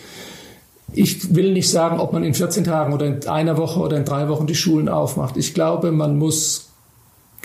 Ich 0.94 1.36
will 1.36 1.54
nicht 1.54 1.70
sagen, 1.70 2.00
ob 2.00 2.14
man 2.14 2.24
in 2.24 2.34
14 2.34 2.64
Tagen 2.64 2.94
oder 2.94 3.06
in 3.06 3.28
einer 3.28 3.58
Woche 3.58 3.80
oder 3.80 3.98
in 3.98 4.06
drei 4.06 4.28
Wochen 4.30 4.48
die 4.48 4.56
Schulen 4.56 4.88
aufmacht. 4.88 5.36
Ich 5.38 5.54
glaube, 5.54 5.92
man 5.92 6.18
muss, 6.18 6.70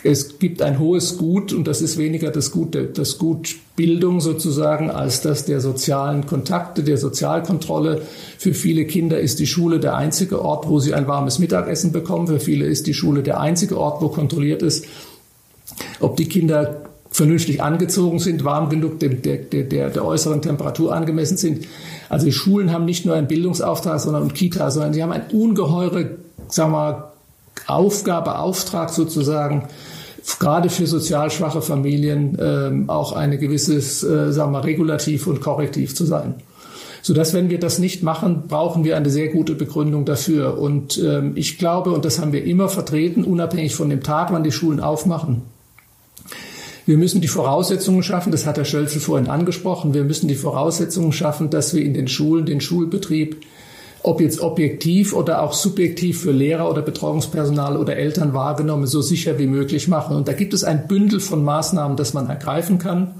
es 0.04 0.38
gibt 0.38 0.62
ein 0.62 0.78
hohes 0.78 1.18
Gut 1.18 1.52
und 1.52 1.66
das 1.66 1.82
ist 1.82 1.98
weniger 1.98 2.30
das 2.30 2.52
Gut, 2.52 2.76
das 2.94 3.18
Gut 3.18 3.56
Bildung 3.80 4.20
sozusagen 4.20 4.90
als 4.90 5.22
das 5.22 5.46
der 5.46 5.62
sozialen 5.62 6.26
Kontakte, 6.26 6.82
der 6.82 6.98
Sozialkontrolle. 6.98 8.02
Für 8.36 8.52
viele 8.52 8.84
Kinder 8.84 9.18
ist 9.18 9.38
die 9.38 9.46
Schule 9.46 9.80
der 9.80 9.96
einzige 9.96 10.44
Ort, 10.44 10.68
wo 10.68 10.80
sie 10.80 10.92
ein 10.92 11.08
warmes 11.08 11.38
Mittagessen 11.38 11.90
bekommen. 11.90 12.26
Für 12.26 12.40
viele 12.40 12.66
ist 12.66 12.86
die 12.86 12.92
Schule 12.92 13.22
der 13.22 13.40
einzige 13.40 13.78
Ort, 13.78 14.02
wo 14.02 14.10
kontrolliert 14.10 14.60
ist, 14.60 14.84
ob 15.98 16.18
die 16.18 16.26
Kinder 16.26 16.82
vernünftig 17.10 17.62
angezogen 17.62 18.18
sind, 18.18 18.44
warm 18.44 18.68
genug 18.68 19.00
der, 19.00 19.14
der, 19.14 19.38
der, 19.38 19.88
der 19.88 20.04
äußeren 20.04 20.42
Temperatur 20.42 20.94
angemessen 20.94 21.38
sind. 21.38 21.66
Also 22.10 22.26
die 22.26 22.32
Schulen 22.32 22.72
haben 22.72 22.84
nicht 22.84 23.06
nur 23.06 23.14
einen 23.14 23.28
Bildungsauftrag, 23.28 23.98
sondern 23.98 24.24
und 24.24 24.34
Kita, 24.34 24.70
sondern 24.70 24.92
sie 24.92 25.02
haben 25.02 25.12
eine 25.12 25.24
ungeheure, 25.32 26.18
sagen 26.48 26.72
wir, 26.72 27.12
Aufgabe, 27.66 28.40
Auftrag 28.40 28.90
sozusagen, 28.90 29.68
gerade 30.38 30.68
für 30.68 30.86
sozial 30.86 31.30
schwache 31.30 31.62
Familien 31.62 32.36
ähm, 32.40 32.90
auch 32.90 33.12
eine 33.12 33.38
gewisses, 33.38 34.02
äh, 34.02 34.32
sagen 34.32 34.52
wir, 34.52 34.64
Regulativ 34.64 35.26
und 35.26 35.40
Korrektiv 35.40 35.94
zu 35.94 36.04
sein. 36.04 36.34
Sodass, 37.02 37.32
wenn 37.32 37.48
wir 37.48 37.58
das 37.58 37.78
nicht 37.78 38.02
machen, 38.02 38.44
brauchen 38.46 38.84
wir 38.84 38.96
eine 38.96 39.08
sehr 39.08 39.28
gute 39.28 39.54
Begründung 39.54 40.04
dafür. 40.04 40.58
Und 40.58 40.98
ähm, 41.02 41.32
ich 41.34 41.56
glaube, 41.56 41.92
und 41.92 42.04
das 42.04 42.18
haben 42.18 42.32
wir 42.32 42.44
immer 42.44 42.68
vertreten, 42.68 43.24
unabhängig 43.24 43.74
von 43.74 43.88
dem 43.88 44.02
Tag, 44.02 44.32
wann 44.32 44.44
die 44.44 44.52
Schulen 44.52 44.80
aufmachen, 44.80 45.42
wir 46.86 46.98
müssen 46.98 47.20
die 47.20 47.28
Voraussetzungen 47.28 48.02
schaffen, 48.02 48.32
das 48.32 48.46
hat 48.46 48.56
Herr 48.56 48.64
Schölzel 48.64 49.00
vorhin 49.00 49.28
angesprochen, 49.28 49.94
wir 49.94 50.02
müssen 50.02 50.26
die 50.26 50.34
Voraussetzungen 50.34 51.12
schaffen, 51.12 51.48
dass 51.48 51.72
wir 51.72 51.84
in 51.84 51.94
den 51.94 52.08
Schulen 52.08 52.46
den 52.46 52.60
Schulbetrieb, 52.60 53.36
ob 54.02 54.20
jetzt 54.20 54.40
objektiv 54.40 55.12
oder 55.12 55.42
auch 55.42 55.52
subjektiv 55.52 56.22
für 56.22 56.32
Lehrer 56.32 56.70
oder 56.70 56.82
Betreuungspersonal 56.82 57.76
oder 57.76 57.96
Eltern 57.96 58.32
wahrgenommen, 58.32 58.86
so 58.86 59.02
sicher 59.02 59.38
wie 59.38 59.46
möglich 59.46 59.88
machen. 59.88 60.16
Und 60.16 60.28
da 60.28 60.32
gibt 60.32 60.54
es 60.54 60.64
ein 60.64 60.86
Bündel 60.86 61.20
von 61.20 61.44
Maßnahmen, 61.44 61.96
das 61.96 62.14
man 62.14 62.28
ergreifen 62.28 62.78
kann. 62.78 63.14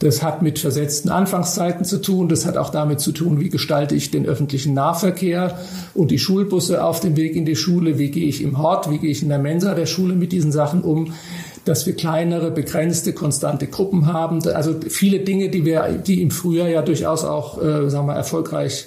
Das 0.00 0.22
hat 0.22 0.40
mit 0.40 0.58
versetzten 0.58 1.10
Anfangszeiten 1.10 1.84
zu 1.84 2.00
tun. 2.00 2.28
Das 2.28 2.46
hat 2.46 2.56
auch 2.56 2.70
damit 2.70 3.00
zu 3.00 3.12
tun, 3.12 3.38
wie 3.38 3.50
gestalte 3.50 3.94
ich 3.94 4.10
den 4.10 4.26
öffentlichen 4.26 4.72
Nahverkehr 4.72 5.58
und 5.92 6.10
die 6.10 6.18
Schulbusse 6.18 6.82
auf 6.82 7.00
dem 7.00 7.16
Weg 7.16 7.36
in 7.36 7.44
die 7.44 7.56
Schule. 7.56 7.98
Wie 7.98 8.10
gehe 8.10 8.26
ich 8.26 8.42
im 8.42 8.58
Hort? 8.58 8.90
Wie 8.90 8.98
gehe 8.98 9.10
ich 9.10 9.22
in 9.22 9.28
der 9.28 9.38
Mensa 9.38 9.74
der 9.74 9.86
Schule 9.86 10.14
mit 10.14 10.32
diesen 10.32 10.52
Sachen 10.52 10.82
um? 10.82 11.12
dass 11.66 11.86
wir 11.86 11.94
kleinere, 11.94 12.50
begrenzte, 12.50 13.12
konstante 13.12 13.66
Gruppen 13.66 14.06
haben. 14.06 14.40
Also 14.48 14.74
viele 14.88 15.20
Dinge, 15.20 15.50
die 15.50 15.66
wir, 15.66 15.92
die 15.92 16.22
im 16.22 16.30
Frühjahr 16.30 16.68
ja 16.68 16.80
durchaus 16.80 17.22
auch, 17.22 17.62
äh, 17.62 17.90
sagen 17.90 18.06
wir, 18.06 18.14
erfolgreich 18.14 18.86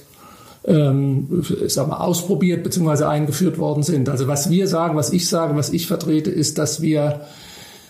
ähm, 0.65 1.43
sagen 1.67 1.91
wir, 1.91 2.01
ausprobiert 2.01 2.63
bzw. 2.63 3.03
eingeführt 3.05 3.57
worden 3.57 3.83
sind. 3.83 4.09
Also 4.09 4.27
was 4.27 4.49
wir 4.49 4.67
sagen, 4.67 4.95
was 4.95 5.11
ich 5.11 5.27
sage, 5.27 5.55
was 5.55 5.71
ich 5.71 5.87
vertrete, 5.87 6.29
ist, 6.29 6.57
dass 6.57 6.81
wir 6.81 7.21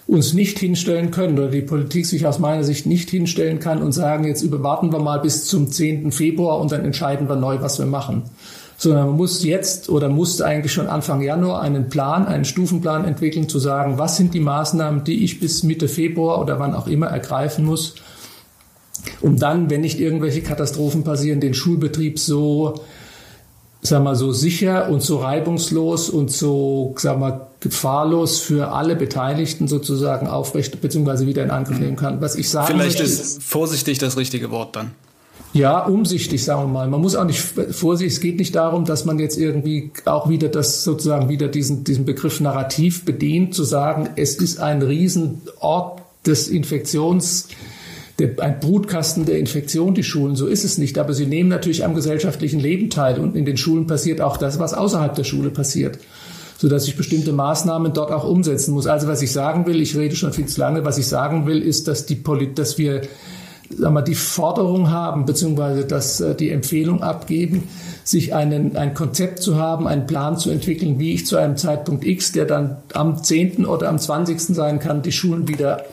uns 0.05 0.33
nicht 0.33 0.59
hinstellen 0.59 1.11
können 1.11 1.37
oder 1.39 1.49
die 1.49 1.61
Politik 1.61 2.05
sich 2.05 2.27
aus 2.27 2.39
meiner 2.39 2.63
Sicht 2.63 2.85
nicht 2.85 3.09
hinstellen 3.09 3.59
kann 3.59 3.81
und 3.81 3.93
sagen, 3.93 4.25
jetzt 4.25 4.41
überwarten 4.41 4.91
wir 4.91 4.99
mal 4.99 5.19
bis 5.19 5.45
zum 5.45 5.71
10. 5.71 6.11
Februar 6.11 6.59
und 6.59 6.71
dann 6.71 6.83
entscheiden 6.83 7.29
wir 7.29 7.35
neu, 7.35 7.61
was 7.61 7.79
wir 7.79 7.85
machen 7.85 8.23
sondern 8.83 9.07
man 9.07 9.17
muss 9.17 9.43
jetzt 9.43 9.89
oder 9.89 10.09
musste 10.09 10.45
eigentlich 10.45 10.73
schon 10.73 10.87
Anfang 10.87 11.21
Januar 11.21 11.61
einen 11.61 11.89
Plan, 11.89 12.25
einen 12.25 12.43
Stufenplan 12.43 13.05
entwickeln, 13.05 13.47
zu 13.47 13.57
sagen, 13.59 13.97
was 13.97 14.17
sind 14.17 14.33
die 14.33 14.41
Maßnahmen, 14.41 15.03
die 15.05 15.23
ich 15.23 15.39
bis 15.39 15.63
Mitte 15.63 15.87
Februar 15.87 16.41
oder 16.41 16.59
wann 16.59 16.75
auch 16.75 16.87
immer 16.87 17.07
ergreifen 17.07 17.65
muss, 17.65 17.95
um 19.23 19.37
dann, 19.37 19.69
wenn 19.69 19.81
nicht 19.81 19.99
irgendwelche 19.99 20.41
Katastrophen 20.41 21.03
passieren, 21.03 21.39
den 21.39 21.53
Schulbetrieb 21.53 22.19
so, 22.19 22.81
sag 23.81 24.03
mal, 24.03 24.15
so 24.15 24.33
sicher 24.33 24.89
und 24.89 25.01
so 25.01 25.17
reibungslos 25.17 26.09
und 26.09 26.29
so, 26.29 26.93
sag 26.97 27.17
mal, 27.17 27.47
gefahrlos 27.61 28.39
für 28.39 28.73
alle 28.73 28.97
Beteiligten 28.97 29.69
sozusagen 29.69 30.27
aufrecht 30.27 30.79
bzw. 30.81 31.25
wieder 31.25 31.43
in 31.43 31.51
Angriff 31.51 31.79
nehmen 31.79 31.95
kann. 31.95 32.19
Was 32.19 32.35
ich 32.35 32.49
sagen 32.49 32.67
Vielleicht 32.67 32.99
ist 32.99 33.41
vorsichtig 33.41 33.97
das 33.97 34.17
richtige 34.17 34.51
Wort 34.51 34.75
dann. 34.75 34.91
Ja, 35.53 35.85
umsichtig, 35.85 36.43
sagen 36.43 36.63
wir 36.63 36.67
mal. 36.67 36.87
Man 36.89 36.99
muss 36.99 37.15
auch 37.15 37.25
nicht 37.25 37.39
vorsichtig, 37.39 38.15
es 38.15 38.21
geht 38.21 38.37
nicht 38.39 38.55
darum, 38.55 38.85
dass 38.85 39.05
man 39.05 39.19
jetzt 39.19 39.37
irgendwie 39.37 39.91
auch 40.03 40.27
wieder 40.27 40.49
das 40.49 40.83
sozusagen 40.83 41.29
wieder 41.29 41.47
diesen, 41.47 41.83
diesen 41.83 42.05
Begriff 42.05 42.41
Narrativ 42.41 43.05
bedient, 43.05 43.53
zu 43.53 43.63
sagen, 43.63 44.09
es 44.15 44.35
ist 44.35 44.59
ein 44.59 44.81
Riesenort 44.81 46.01
des 46.25 46.47
Infektions, 46.47 47.47
der, 48.19 48.39
ein 48.39 48.59
Brutkasten 48.59 49.25
der 49.25 49.39
Infektion, 49.39 49.95
die 49.95 50.03
Schulen. 50.03 50.35
So 50.35 50.47
ist 50.47 50.63
es 50.63 50.77
nicht. 50.77 50.97
Aber 50.97 51.13
sie 51.13 51.25
nehmen 51.25 51.49
natürlich 51.49 51.83
am 51.83 51.95
gesellschaftlichen 51.95 52.59
Leben 52.59 52.89
teil. 52.89 53.19
Und 53.19 53.35
in 53.35 53.45
den 53.45 53.57
Schulen 53.57 53.87
passiert 53.87 54.21
auch 54.21 54.37
das, 54.37 54.59
was 54.59 54.73
außerhalb 54.73 55.15
der 55.15 55.23
Schule 55.23 55.49
passiert. 55.49 55.97
Sodass 56.57 56.87
ich 56.87 56.95
bestimmte 56.95 57.33
Maßnahmen 57.33 57.93
dort 57.93 58.11
auch 58.11 58.27
umsetzen 58.27 58.73
muss. 58.73 58.87
Also 58.87 59.07
was 59.07 59.21
ich 59.21 59.31
sagen 59.31 59.65
will, 59.65 59.81
ich 59.81 59.95
rede 59.97 60.15
schon 60.15 60.33
viel 60.33 60.45
zu 60.45 60.59
lange, 60.59 60.85
was 60.85 60.97
ich 60.97 61.07
sagen 61.07 61.45
will, 61.47 61.61
ist, 61.61 61.87
dass 61.87 62.05
die 62.05 62.15
Polit 62.15 62.57
dass 62.59 62.77
wir 62.77 63.01
sagen 63.77 63.95
wir, 63.95 64.01
die 64.01 64.15
Forderung 64.15 64.91
haben, 64.91 65.25
beziehungsweise 65.25 65.85
dass 65.85 66.21
äh, 66.21 66.35
die 66.35 66.49
Empfehlung 66.49 67.01
abgeben, 67.01 67.63
sich 68.03 68.33
einen, 68.33 68.75
ein 68.75 68.93
Konzept 68.93 69.41
zu 69.41 69.57
haben, 69.57 69.87
einen 69.87 70.05
Plan 70.05 70.37
zu 70.37 70.51
entwickeln, 70.51 70.99
wie 70.99 71.13
ich 71.13 71.25
zu 71.25 71.37
einem 71.37 71.57
Zeitpunkt 71.57 72.05
X, 72.05 72.33
der 72.33 72.45
dann 72.45 72.77
am 72.93 73.23
10. 73.23 73.65
oder 73.65 73.89
am 73.89 73.97
20. 73.97 74.39
sein 74.39 74.79
kann, 74.79 75.01
die 75.01 75.11
Schulen 75.11 75.47
wieder 75.47 75.83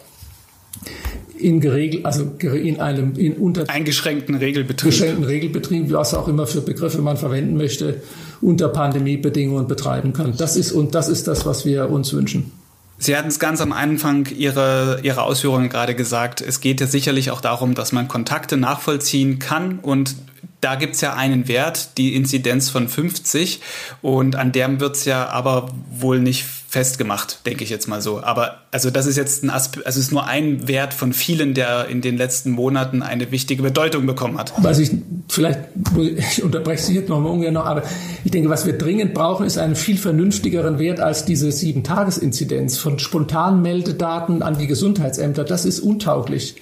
in 1.40 1.60
geregelt, 1.60 2.04
also 2.04 2.30
in 2.42 2.80
einem 2.80 3.14
in 3.16 3.34
unter 3.34 3.68
eingeschränkten 3.68 4.34
Regelbetrieb, 4.34 4.90
beschränkten 4.90 5.24
Regelbetrieb, 5.24 5.92
was 5.92 6.14
auch 6.14 6.28
immer 6.28 6.46
für 6.46 6.60
Begriffe 6.60 7.02
man 7.02 7.16
verwenden 7.16 7.56
möchte, 7.56 8.02
unter 8.40 8.68
Pandemiebedingungen 8.68 9.66
betreiben 9.66 10.12
kann. 10.12 10.36
Das 10.36 10.56
ist 10.56 10.72
und 10.72 10.94
das 10.94 11.08
ist 11.08 11.26
das, 11.28 11.46
was 11.46 11.64
wir 11.64 11.90
uns 11.90 12.12
wünschen. 12.12 12.52
Sie 12.98 13.16
hatten 13.16 13.28
es 13.28 13.38
ganz 13.38 13.62
am 13.62 13.72
Anfang 13.72 14.26
Ihrer, 14.26 15.02
Ihrer 15.02 15.22
Ausführungen 15.22 15.70
gerade 15.70 15.94
gesagt. 15.94 16.42
Es 16.42 16.60
geht 16.60 16.82
ja 16.82 16.86
sicherlich 16.86 17.30
auch 17.30 17.40
darum, 17.40 17.74
dass 17.74 17.92
man 17.92 18.08
Kontakte 18.08 18.58
nachvollziehen 18.58 19.38
kann 19.38 19.78
und 19.78 20.16
da 20.60 20.74
gibt's 20.74 21.00
ja 21.00 21.14
einen 21.14 21.48
Wert, 21.48 21.96
die 21.98 22.14
Inzidenz 22.14 22.70
von 22.70 22.88
50 22.88 23.60
und 24.02 24.36
an 24.36 24.52
dem 24.52 24.80
wird's 24.80 25.04
ja 25.04 25.28
aber 25.28 25.70
wohl 25.90 26.20
nicht 26.20 26.44
festgemacht, 26.70 27.44
denke 27.46 27.64
ich 27.64 27.70
jetzt 27.70 27.88
mal 27.88 28.00
so. 28.00 28.22
Aber 28.22 28.58
also 28.70 28.90
das 28.90 29.06
ist 29.06 29.16
jetzt 29.16 29.42
ein 29.42 29.50
Aspe 29.50 29.84
also 29.84 29.98
ist 29.98 30.12
nur 30.12 30.26
ein 30.26 30.68
Wert 30.68 30.94
von 30.94 31.12
vielen, 31.12 31.52
der 31.52 31.88
in 31.88 32.00
den 32.00 32.16
letzten 32.16 32.52
Monaten 32.52 33.02
eine 33.02 33.32
wichtige 33.32 33.62
Bedeutung 33.62 34.06
bekommen 34.06 34.38
hat. 34.38 34.52
Was 34.58 34.78
ich 34.78 34.92
vielleicht 35.28 35.58
ich 35.98 36.44
unterbreche 36.44 36.84
Sie 36.84 36.94
jetzt 36.94 37.08
noch 37.08 37.18
mal 37.18 37.30
ungern 37.30 37.54
noch, 37.54 37.66
aber 37.66 37.82
ich 38.24 38.30
denke, 38.30 38.50
was 38.50 38.66
wir 38.66 38.78
dringend 38.78 39.14
brauchen, 39.14 39.46
ist 39.46 39.58
einen 39.58 39.74
viel 39.74 39.98
vernünftigeren 39.98 40.78
Wert 40.78 41.00
als 41.00 41.24
diese 41.24 41.50
sieben 41.50 41.82
Tagesinzidenz 41.82 42.78
von 42.78 43.00
spontanen 43.00 43.62
Meldedaten 43.62 44.42
an 44.42 44.56
die 44.56 44.68
Gesundheitsämter. 44.68 45.42
Das 45.42 45.64
ist 45.64 45.80
untauglich. 45.80 46.54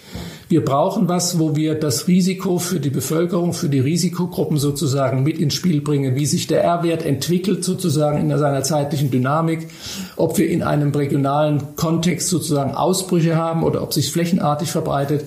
Wir 0.48 0.64
brauchen 0.64 1.08
was, 1.08 1.38
wo 1.38 1.56
wir 1.56 1.74
das 1.74 2.08
Risiko 2.08 2.58
für 2.58 2.80
die 2.80 2.88
Bevölkerung, 2.88 3.52
für 3.52 3.68
die 3.68 3.80
Risikogruppen 3.80 4.56
sozusagen 4.56 5.22
mit 5.22 5.38
ins 5.38 5.52
Spiel 5.52 5.82
bringen, 5.82 6.14
wie 6.14 6.24
sich 6.24 6.46
der 6.46 6.64
R-Wert 6.64 7.04
entwickelt 7.04 7.64
sozusagen 7.64 8.18
in 8.18 8.38
seiner 8.38 8.62
zeitlichen 8.62 9.10
Dynamik, 9.10 9.68
ob 10.16 10.38
wir 10.38 10.48
in 10.48 10.62
einem 10.62 10.90
regionalen 10.90 11.76
Kontext 11.76 12.30
sozusagen 12.30 12.74
Ausbrüche 12.74 13.36
haben 13.36 13.62
oder 13.62 13.82
ob 13.82 13.92
sich 13.92 14.10
flächenartig 14.10 14.70
verbreitet. 14.70 15.26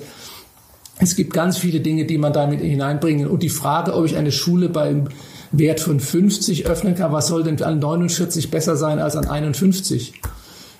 Es 0.97 1.15
gibt 1.15 1.34
ganz 1.34 1.59
viele 1.59 1.82
Dinge, 1.82 2.05
die 2.05 2.17
man 2.17 2.34
damit 2.34 2.61
hineinbringen. 2.61 3.28
Und 3.28 3.43
die 3.43 3.49
Frage, 3.49 3.93
ob 3.93 4.05
ich 4.05 4.17
eine 4.17 4.32
Schule 4.32 4.69
beim 4.69 5.09
Wert 5.51 5.82
von 5.82 5.99
50 5.99 6.65
öffnen 6.65 6.95
kann, 6.95 7.11
was 7.11 7.28
soll 7.28 7.43
denn 7.43 7.61
an 7.61 7.78
49 7.78 8.49
besser 8.49 8.76
sein 8.76 8.97
als 8.97 9.15
an 9.15 9.28
51? 9.28 10.13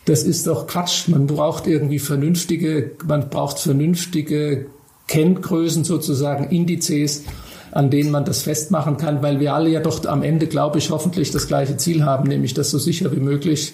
Das 0.06 0.24
ist 0.24 0.48
doch 0.48 0.68
Quatsch. 0.68 1.08
Man 1.08 1.28
braucht 1.28 1.68
irgendwie 1.68 2.00
vernünftige, 2.00 2.92
man 3.06 3.30
braucht 3.30 3.60
vernünftige 3.60 4.66
Kenngrößen 5.08 5.84
sozusagen, 5.84 6.50
Indizes, 6.50 7.24
an 7.72 7.90
denen 7.90 8.12
man 8.12 8.26
das 8.26 8.44
festmachen 8.44 8.98
kann, 8.98 9.22
weil 9.22 9.40
wir 9.40 9.54
alle 9.54 9.70
ja 9.70 9.80
doch 9.80 10.06
am 10.06 10.24
Ende, 10.24 10.48
glaube 10.48 10.80
ich, 10.80 10.90
hoffentlich 10.90 11.32
das 11.32 11.48
gleiche 11.48 11.78
Ziel 11.78 12.04
haben, 12.04 12.28
nämlich 12.28 12.54
das 12.54 12.72
so 12.72 12.78
sicher 12.78 13.12
wie 13.12 13.20
möglich 13.20 13.74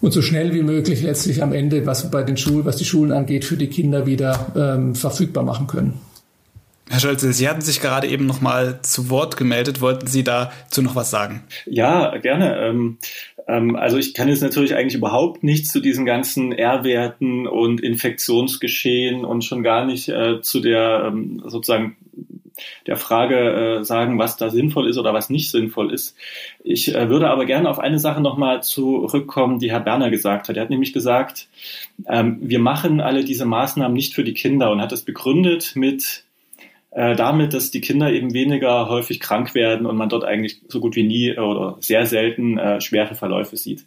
und 0.00 0.12
so 0.12 0.20
schnell 0.20 0.52
wie 0.52 0.62
möglich 0.62 1.02
letztlich 1.02 1.42
am 1.42 1.52
Ende, 1.52 1.86
was 1.86 2.10
bei 2.10 2.22
den 2.22 2.36
Schulen, 2.36 2.64
was 2.64 2.76
die 2.76 2.84
Schulen 2.84 3.12
angeht, 3.12 3.44
für 3.44 3.56
die 3.56 3.68
Kinder 3.68 4.06
wieder 4.06 4.46
ähm, 4.56 4.94
verfügbar 4.94 5.44
machen 5.44 5.66
können. 5.66 6.00
Herr 6.90 7.00
Scholze, 7.00 7.32
Sie 7.32 7.48
hatten 7.48 7.62
sich 7.62 7.80
gerade 7.80 8.06
eben 8.08 8.26
noch 8.26 8.40
mal 8.40 8.80
zu 8.82 9.08
Wort 9.08 9.36
gemeldet. 9.36 9.80
Wollten 9.80 10.06
Sie 10.06 10.22
dazu 10.22 10.82
noch 10.82 10.94
was 10.94 11.10
sagen? 11.10 11.42
Ja, 11.64 12.16
gerne. 12.18 12.58
Ähm, 12.58 12.98
ähm, 13.46 13.76
also 13.76 13.96
ich 13.96 14.14
kann 14.14 14.28
jetzt 14.28 14.42
natürlich 14.42 14.74
eigentlich 14.74 14.94
überhaupt 14.94 15.42
nichts 15.42 15.70
zu 15.70 15.80
diesen 15.80 16.04
ganzen 16.04 16.52
R-Werten 16.52 17.46
und 17.46 17.80
Infektionsgeschehen 17.80 19.24
und 19.24 19.44
schon 19.44 19.62
gar 19.62 19.86
nicht 19.86 20.08
äh, 20.08 20.40
zu 20.42 20.60
der 20.60 21.04
ähm, 21.08 21.42
sozusagen 21.46 21.96
der 22.86 22.96
Frage 22.96 23.80
äh, 23.80 23.84
sagen, 23.84 24.18
was 24.18 24.36
da 24.36 24.50
sinnvoll 24.50 24.88
ist 24.88 24.98
oder 24.98 25.12
was 25.12 25.30
nicht 25.30 25.50
sinnvoll 25.50 25.92
ist. 25.92 26.16
Ich 26.62 26.94
äh, 26.94 27.08
würde 27.08 27.28
aber 27.28 27.46
gerne 27.46 27.68
auf 27.68 27.78
eine 27.78 27.98
Sache 27.98 28.20
nochmal 28.20 28.62
zurückkommen, 28.62 29.58
die 29.58 29.70
Herr 29.70 29.80
Berner 29.80 30.10
gesagt 30.10 30.48
hat. 30.48 30.56
Er 30.56 30.62
hat 30.62 30.70
nämlich 30.70 30.92
gesagt, 30.92 31.48
ähm, 32.06 32.38
wir 32.40 32.60
machen 32.60 33.00
alle 33.00 33.24
diese 33.24 33.44
Maßnahmen 33.44 33.94
nicht 33.94 34.14
für 34.14 34.24
die 34.24 34.34
Kinder 34.34 34.70
und 34.70 34.80
hat 34.80 34.92
das 34.92 35.02
begründet 35.02 35.72
mit 35.74 36.23
äh, 36.94 37.16
damit, 37.16 37.52
dass 37.54 37.72
die 37.72 37.80
Kinder 37.80 38.12
eben 38.12 38.32
weniger 38.34 38.88
häufig 38.88 39.18
krank 39.18 39.54
werden 39.56 39.84
und 39.84 39.96
man 39.96 40.08
dort 40.08 40.24
eigentlich 40.24 40.60
so 40.68 40.78
gut 40.78 40.94
wie 40.94 41.02
nie 41.02 41.36
oder 41.36 41.76
sehr 41.80 42.06
selten 42.06 42.56
äh, 42.56 42.80
schwere 42.80 43.16
Verläufe 43.16 43.56
sieht. 43.56 43.84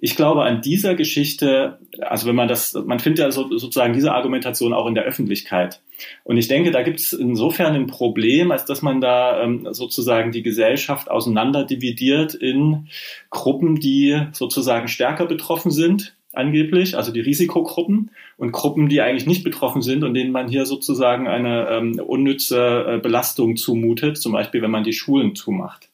Ich 0.00 0.16
glaube 0.16 0.42
an 0.42 0.60
dieser 0.60 0.96
Geschichte, 0.96 1.78
also 2.00 2.26
wenn 2.26 2.34
man 2.34 2.48
das, 2.48 2.74
man 2.74 2.98
findet 2.98 3.20
ja 3.20 3.30
so, 3.30 3.56
sozusagen 3.56 3.92
diese 3.92 4.12
Argumentation 4.12 4.72
auch 4.72 4.86
in 4.86 4.96
der 4.96 5.04
Öffentlichkeit. 5.04 5.80
Und 6.24 6.38
ich 6.38 6.48
denke, 6.48 6.72
da 6.72 6.82
gibt 6.82 6.98
es 6.98 7.12
insofern 7.12 7.74
ein 7.74 7.86
Problem, 7.86 8.50
als 8.50 8.64
dass 8.64 8.82
man 8.82 9.00
da 9.00 9.42
ähm, 9.42 9.68
sozusagen 9.70 10.32
die 10.32 10.42
Gesellschaft 10.42 11.08
auseinander 11.08 11.64
dividiert 11.64 12.34
in 12.34 12.88
Gruppen, 13.30 13.76
die 13.76 14.20
sozusagen 14.32 14.88
stärker 14.88 15.26
betroffen 15.26 15.70
sind 15.70 16.16
angeblich, 16.32 16.96
also 16.96 17.12
die 17.12 17.20
Risikogruppen 17.20 18.10
und 18.36 18.52
Gruppen, 18.52 18.88
die 18.88 19.00
eigentlich 19.00 19.26
nicht 19.26 19.44
betroffen 19.44 19.82
sind 19.82 20.04
und 20.04 20.14
denen 20.14 20.32
man 20.32 20.48
hier 20.48 20.66
sozusagen 20.66 21.28
eine 21.28 21.68
ähm, 21.68 22.00
unnütze 22.00 22.86
äh, 22.86 22.98
Belastung 22.98 23.56
zumutet, 23.56 24.18
zum 24.18 24.32
Beispiel 24.32 24.62
wenn 24.62 24.70
man 24.70 24.84
die 24.84 24.92
Schulen 24.92 25.34
zumacht. 25.34 25.88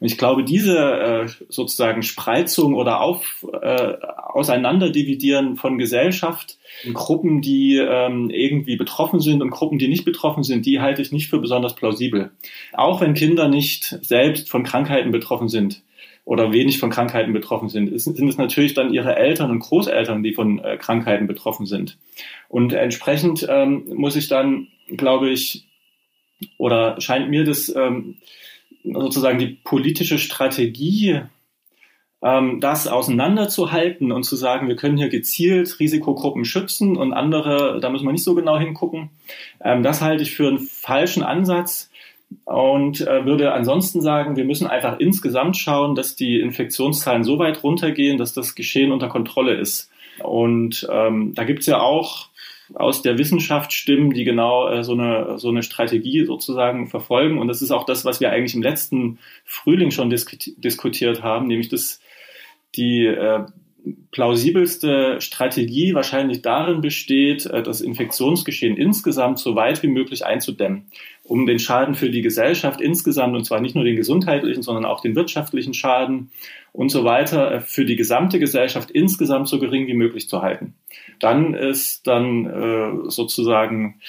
Und 0.00 0.06
ich 0.06 0.16
glaube, 0.16 0.44
diese 0.44 0.78
äh, 0.78 1.28
sozusagen 1.48 2.02
Spreizung 2.02 2.74
oder 2.74 3.00
auf, 3.00 3.44
äh, 3.60 3.94
Auseinanderdividieren 4.28 5.56
von 5.56 5.78
Gesellschaft 5.78 6.58
in 6.84 6.94
Gruppen, 6.94 7.40
die 7.40 7.76
ähm, 7.76 8.30
irgendwie 8.30 8.76
betroffen 8.76 9.20
sind 9.20 9.42
und 9.42 9.50
Gruppen, 9.50 9.78
die 9.78 9.88
nicht 9.88 10.04
betroffen 10.04 10.44
sind, 10.44 10.66
die 10.66 10.80
halte 10.80 11.02
ich 11.02 11.10
nicht 11.10 11.28
für 11.28 11.40
besonders 11.40 11.74
plausibel. 11.74 12.30
Auch 12.72 13.00
wenn 13.00 13.14
Kinder 13.14 13.48
nicht 13.48 13.98
selbst 14.02 14.48
von 14.48 14.62
Krankheiten 14.62 15.10
betroffen 15.10 15.48
sind 15.48 15.82
oder 16.28 16.52
wenig 16.52 16.78
von 16.78 16.90
Krankheiten 16.90 17.32
betroffen 17.32 17.70
sind, 17.70 17.90
ist, 17.90 18.04
sind 18.04 18.28
es 18.28 18.36
natürlich 18.36 18.74
dann 18.74 18.92
ihre 18.92 19.16
Eltern 19.16 19.50
und 19.50 19.60
Großeltern, 19.60 20.22
die 20.22 20.34
von 20.34 20.58
äh, 20.58 20.76
Krankheiten 20.76 21.26
betroffen 21.26 21.64
sind. 21.64 21.96
Und 22.50 22.74
entsprechend 22.74 23.46
ähm, 23.48 23.84
muss 23.94 24.14
ich 24.14 24.28
dann, 24.28 24.66
glaube 24.94 25.30
ich, 25.30 25.66
oder 26.58 27.00
scheint 27.00 27.30
mir 27.30 27.44
das 27.44 27.74
ähm, 27.74 28.18
sozusagen 28.84 29.38
die 29.38 29.58
politische 29.64 30.18
Strategie, 30.18 31.22
ähm, 32.20 32.60
das 32.60 32.88
auseinanderzuhalten 32.88 34.12
und 34.12 34.24
zu 34.24 34.36
sagen, 34.36 34.68
wir 34.68 34.76
können 34.76 34.98
hier 34.98 35.08
gezielt 35.08 35.80
Risikogruppen 35.80 36.44
schützen 36.44 36.98
und 36.98 37.14
andere, 37.14 37.80
da 37.80 37.88
müssen 37.88 38.04
wir 38.04 38.12
nicht 38.12 38.24
so 38.24 38.34
genau 38.34 38.58
hingucken. 38.58 39.08
Ähm, 39.64 39.82
das 39.82 40.02
halte 40.02 40.24
ich 40.24 40.34
für 40.34 40.48
einen 40.48 40.58
falschen 40.58 41.22
Ansatz 41.22 41.90
und 42.44 43.00
äh, 43.00 43.24
würde 43.24 43.52
ansonsten 43.52 44.00
sagen, 44.00 44.36
wir 44.36 44.44
müssen 44.44 44.66
einfach 44.66 44.98
insgesamt 45.00 45.56
schauen, 45.56 45.94
dass 45.94 46.16
die 46.16 46.40
Infektionszahlen 46.40 47.24
so 47.24 47.38
weit 47.38 47.62
runtergehen, 47.62 48.18
dass 48.18 48.32
das 48.32 48.54
Geschehen 48.54 48.92
unter 48.92 49.08
Kontrolle 49.08 49.54
ist. 49.54 49.90
Und 50.22 50.86
ähm, 50.90 51.34
da 51.34 51.44
gibt's 51.44 51.66
ja 51.66 51.80
auch 51.80 52.28
aus 52.74 53.02
der 53.02 53.18
Wissenschaft 53.18 53.72
Stimmen, 53.72 54.12
die 54.12 54.24
genau 54.24 54.68
äh, 54.68 54.84
so, 54.84 54.92
eine, 54.92 55.38
so 55.38 55.48
eine 55.48 55.62
Strategie 55.62 56.24
sozusagen 56.24 56.88
verfolgen. 56.88 57.38
Und 57.38 57.48
das 57.48 57.62
ist 57.62 57.70
auch 57.70 57.84
das, 57.84 58.04
was 58.04 58.20
wir 58.20 58.30
eigentlich 58.30 58.54
im 58.54 58.62
letzten 58.62 59.18
Frühling 59.44 59.90
schon 59.90 60.10
diskutiert 60.10 61.22
haben, 61.22 61.46
nämlich 61.46 61.68
dass 61.68 62.00
die 62.76 63.06
äh, 63.06 63.44
plausibelste 64.10 65.20
Strategie 65.20 65.94
wahrscheinlich 65.94 66.42
darin 66.42 66.80
besteht, 66.80 67.46
äh, 67.46 67.62
das 67.62 67.80
Infektionsgeschehen 67.80 68.76
insgesamt 68.76 69.38
so 69.38 69.54
weit 69.54 69.82
wie 69.82 69.88
möglich 69.88 70.24
einzudämmen, 70.24 70.86
um 71.24 71.46
den 71.46 71.58
Schaden 71.58 71.94
für 71.94 72.10
die 72.10 72.22
Gesellschaft 72.22 72.80
insgesamt, 72.80 73.36
und 73.36 73.44
zwar 73.44 73.60
nicht 73.60 73.74
nur 73.74 73.84
den 73.84 73.96
gesundheitlichen, 73.96 74.62
sondern 74.62 74.84
auch 74.84 75.00
den 75.00 75.14
wirtschaftlichen 75.14 75.74
Schaden 75.74 76.30
und 76.72 76.90
so 76.90 77.04
weiter, 77.04 77.52
äh, 77.52 77.60
für 77.60 77.84
die 77.84 77.96
gesamte 77.96 78.38
Gesellschaft 78.38 78.90
insgesamt 78.90 79.48
so 79.48 79.58
gering 79.58 79.86
wie 79.86 79.94
möglich 79.94 80.28
zu 80.28 80.42
halten. 80.42 80.74
Dann 81.20 81.54
ist 81.54 82.06
dann 82.06 82.46
äh, 82.46 83.10
sozusagen 83.10 84.00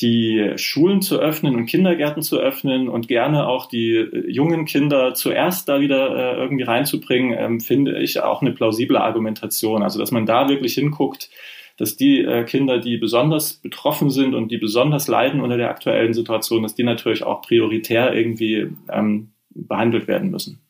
die 0.00 0.52
Schulen 0.56 1.00
zu 1.00 1.18
öffnen 1.18 1.56
und 1.56 1.66
Kindergärten 1.66 2.22
zu 2.22 2.38
öffnen 2.38 2.88
und 2.88 3.08
gerne 3.08 3.46
auch 3.48 3.66
die 3.66 3.94
äh, 3.94 4.30
jungen 4.30 4.66
Kinder 4.66 5.14
zuerst 5.14 5.68
da 5.68 5.80
wieder 5.80 6.14
äh, 6.14 6.42
irgendwie 6.42 6.64
reinzubringen, 6.64 7.36
ähm, 7.38 7.60
finde 7.60 7.98
ich 8.00 8.20
auch 8.20 8.42
eine 8.42 8.52
plausible 8.52 9.00
Argumentation. 9.00 9.82
Also 9.82 9.98
dass 9.98 10.10
man 10.10 10.26
da 10.26 10.48
wirklich 10.48 10.74
hinguckt, 10.74 11.30
dass 11.78 11.96
die 11.96 12.20
äh, 12.20 12.44
Kinder, 12.44 12.78
die 12.78 12.98
besonders 12.98 13.54
betroffen 13.54 14.10
sind 14.10 14.34
und 14.34 14.50
die 14.50 14.58
besonders 14.58 15.08
leiden 15.08 15.40
unter 15.40 15.56
der 15.56 15.70
aktuellen 15.70 16.12
Situation, 16.12 16.62
dass 16.62 16.74
die 16.74 16.84
natürlich 16.84 17.22
auch 17.22 17.42
prioritär 17.42 18.14
irgendwie 18.14 18.68
ähm, 18.90 19.30
behandelt 19.50 20.08
werden 20.08 20.30
müssen. 20.30 20.60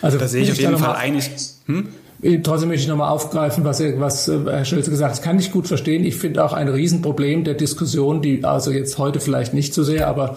Also 0.00 0.16
da 0.18 0.28
sehe 0.28 0.42
ich 0.42 0.52
auf 0.52 0.60
jeden 0.60 0.78
Fall 0.78 0.94
einig. 0.94 1.28
Hm? 1.66 1.88
Trotzdem 2.44 2.68
möchte 2.68 2.84
ich 2.84 2.88
nochmal 2.88 3.10
aufgreifen, 3.10 3.64
was, 3.64 3.80
was 3.80 4.28
äh, 4.28 4.38
Herr 4.46 4.64
Schölze 4.64 4.90
gesagt 4.90 5.10
hat. 5.10 5.18
Das 5.18 5.24
kann 5.24 5.40
ich 5.40 5.50
gut 5.50 5.66
verstehen. 5.66 6.04
Ich 6.04 6.14
finde 6.16 6.44
auch 6.44 6.52
ein 6.52 6.68
Riesenproblem 6.68 7.42
der 7.42 7.54
Diskussion, 7.54 8.22
die 8.22 8.44
also 8.44 8.70
jetzt 8.70 8.96
heute 8.98 9.18
vielleicht 9.18 9.54
nicht 9.54 9.74
so 9.74 9.82
sehr, 9.82 10.06
aber 10.06 10.36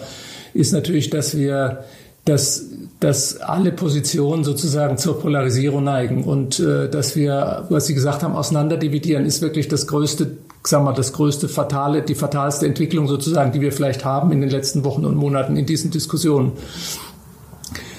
ist 0.52 0.72
natürlich, 0.72 1.10
dass 1.10 1.36
wir, 1.36 1.84
dass, 2.24 2.64
dass 2.98 3.40
alle 3.40 3.70
Positionen 3.70 4.42
sozusagen 4.42 4.98
zur 4.98 5.20
Polarisierung 5.20 5.84
neigen 5.84 6.24
und 6.24 6.58
äh, 6.58 6.90
dass 6.90 7.14
wir, 7.14 7.66
was 7.68 7.86
Sie 7.86 7.94
gesagt 7.94 8.24
haben, 8.24 8.34
auseinanderdividieren, 8.34 9.24
ist 9.24 9.40
wirklich 9.40 9.68
das 9.68 9.86
größte, 9.86 10.38
sagen 10.64 10.84
wir, 10.84 10.92
das 10.92 11.12
größte 11.12 11.48
fatale, 11.48 12.02
die 12.02 12.16
fatalste 12.16 12.66
Entwicklung 12.66 13.06
sozusagen, 13.06 13.52
die 13.52 13.60
wir 13.60 13.70
vielleicht 13.70 14.04
haben 14.04 14.32
in 14.32 14.40
den 14.40 14.50
letzten 14.50 14.84
Wochen 14.84 15.04
und 15.04 15.14
Monaten 15.14 15.56
in 15.56 15.66
diesen 15.66 15.92
Diskussionen. 15.92 16.52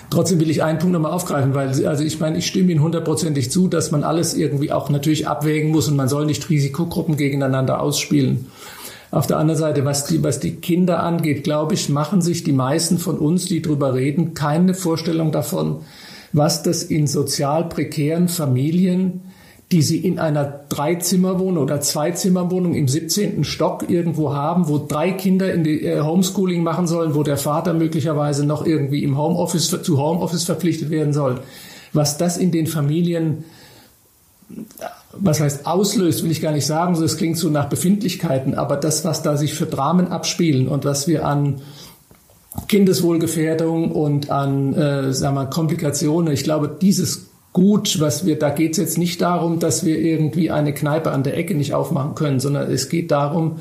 Trotzdem 0.10 0.40
will 0.40 0.50
ich 0.50 0.64
einen 0.64 0.80
Punkt 0.80 0.94
nochmal 0.94 1.12
aufgreifen, 1.12 1.54
weil 1.54 1.86
also 1.86 2.04
ich 2.04 2.20
meine, 2.20 2.38
ich 2.38 2.48
stimme 2.48 2.72
Ihnen 2.72 2.82
hundertprozentig 2.82 3.52
zu, 3.52 3.68
dass 3.68 3.92
man 3.92 4.04
alles 4.04 4.34
irgendwie 4.34 4.72
auch 4.72 4.90
natürlich 4.90 5.28
abwägen 5.28 5.72
muss 5.72 5.90
und 5.90 5.98
man 5.98 6.08
soll 6.08 6.26
nicht 6.26 6.50
Risikogruppen 6.50 7.18
gegeneinander 7.18 7.82
ausspielen. 7.82 8.48
Auf 9.12 9.28
der 9.28 9.38
anderen 9.38 9.60
Seite, 9.60 9.86
was 9.86 10.06
die, 10.06 10.24
was 10.24 10.40
die 10.40 10.56
Kinder 10.56 11.02
angeht, 11.02 11.44
glaube 11.44 11.74
ich, 11.74 11.90
machen 11.90 12.22
sich 12.22 12.44
die 12.44 12.52
meisten 12.54 12.98
von 12.98 13.18
uns, 13.18 13.46
die 13.46 13.62
drüber 13.62 13.94
reden, 13.94 14.34
keine 14.34 14.74
Vorstellung 14.74 15.32
davon, 15.32 15.78
was 16.34 16.64
das 16.64 16.84
in 16.84 17.08
sozial 17.08 17.70
prekären 17.70 18.28
Familien 18.28 19.22
die 19.72 19.82
sie 19.82 19.98
in 19.98 20.18
einer 20.18 20.62
Dreizimmerwohnung 20.70 21.64
oder 21.64 21.82
Zweizimmerwohnung 21.82 22.74
im 22.74 22.88
17. 22.88 23.44
Stock 23.44 23.90
irgendwo 23.90 24.34
haben, 24.34 24.70
wo 24.70 24.78
drei 24.78 25.12
Kinder 25.12 25.54
in 25.54 25.64
die 25.64 25.84
äh, 25.84 26.02
Homeschooling 26.02 26.64
machen 26.64 26.88
sollen, 26.88 27.16
wo 27.16 27.24
der 27.24 27.38
Vater 27.38 27.74
möglicherweise 27.74 28.46
noch 28.46 28.66
irgendwie 28.66 29.04
im 29.04 29.18
Homeoffice 29.18 29.70
zu 29.84 29.98
Homeoffice 29.98 30.46
verpflichtet 30.46 30.90
werden 30.90 31.12
soll. 31.14 31.42
Was 31.92 32.18
das 32.18 32.38
in 32.38 32.52
den 32.52 32.68
Familien 32.68 33.44
was 35.20 35.40
heißt 35.40 35.66
auslöst, 35.66 36.24
will 36.24 36.32
ich 36.32 36.42
gar 36.42 36.52
nicht 36.52 36.66
sagen, 36.66 36.94
es 37.02 37.18
klingt 37.18 37.38
so 37.38 37.50
nach 37.50 37.70
Befindlichkeiten, 37.70 38.56
aber 38.56 38.78
das, 38.78 39.04
was 39.04 39.22
da 39.22 39.36
sich 39.36 39.54
für 39.54 39.66
Dramen 39.66 40.08
abspielen 40.08 40.68
und 40.68 40.86
was 40.86 41.08
wir 41.08 41.26
an 41.26 41.62
Kindeswohlgefährdung 42.68 43.92
und 43.92 44.30
an 44.30 44.74
äh, 44.74 45.14
sagen 45.14 45.36
wir, 45.36 45.46
Komplikationen, 45.46 46.34
ich 46.34 46.44
glaube, 46.44 46.76
dieses 46.82 47.27
gut, 47.58 48.00
was 48.00 48.24
wir, 48.24 48.38
da 48.38 48.52
geht 48.52 48.74
es 48.74 48.78
jetzt 48.78 49.00
nicht 49.00 49.20
darum, 49.20 49.58
dass 49.58 49.84
wir 49.84 49.98
irgendwie 49.98 50.52
eine 50.52 50.76
Kneipe 50.76 51.10
an 51.10 51.24
der 51.24 51.36
Ecke 51.36 51.56
nicht 51.56 51.74
aufmachen 51.74 52.14
können, 52.14 52.40
sondern 52.40 52.72
es 52.72 52.88
geht 52.88 53.10
darum, 53.10 53.56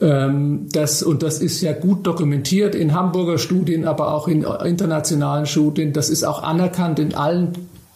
ähm, 0.00 0.68
dass, 0.70 1.02
und 1.02 1.24
das 1.24 1.40
ist 1.40 1.60
ja 1.60 1.72
gut 1.72 2.06
dokumentiert 2.06 2.76
in 2.76 2.94
Hamburger 2.94 3.38
Studien, 3.38 3.86
aber 3.86 4.14
auch 4.14 4.28
in 4.28 4.44
internationalen 4.44 5.46
Studien, 5.46 5.92
das 5.92 6.10
ist 6.10 6.22
auch 6.22 6.44
anerkannt 6.44 7.00
in 7.00 7.12
allen, 7.12 7.54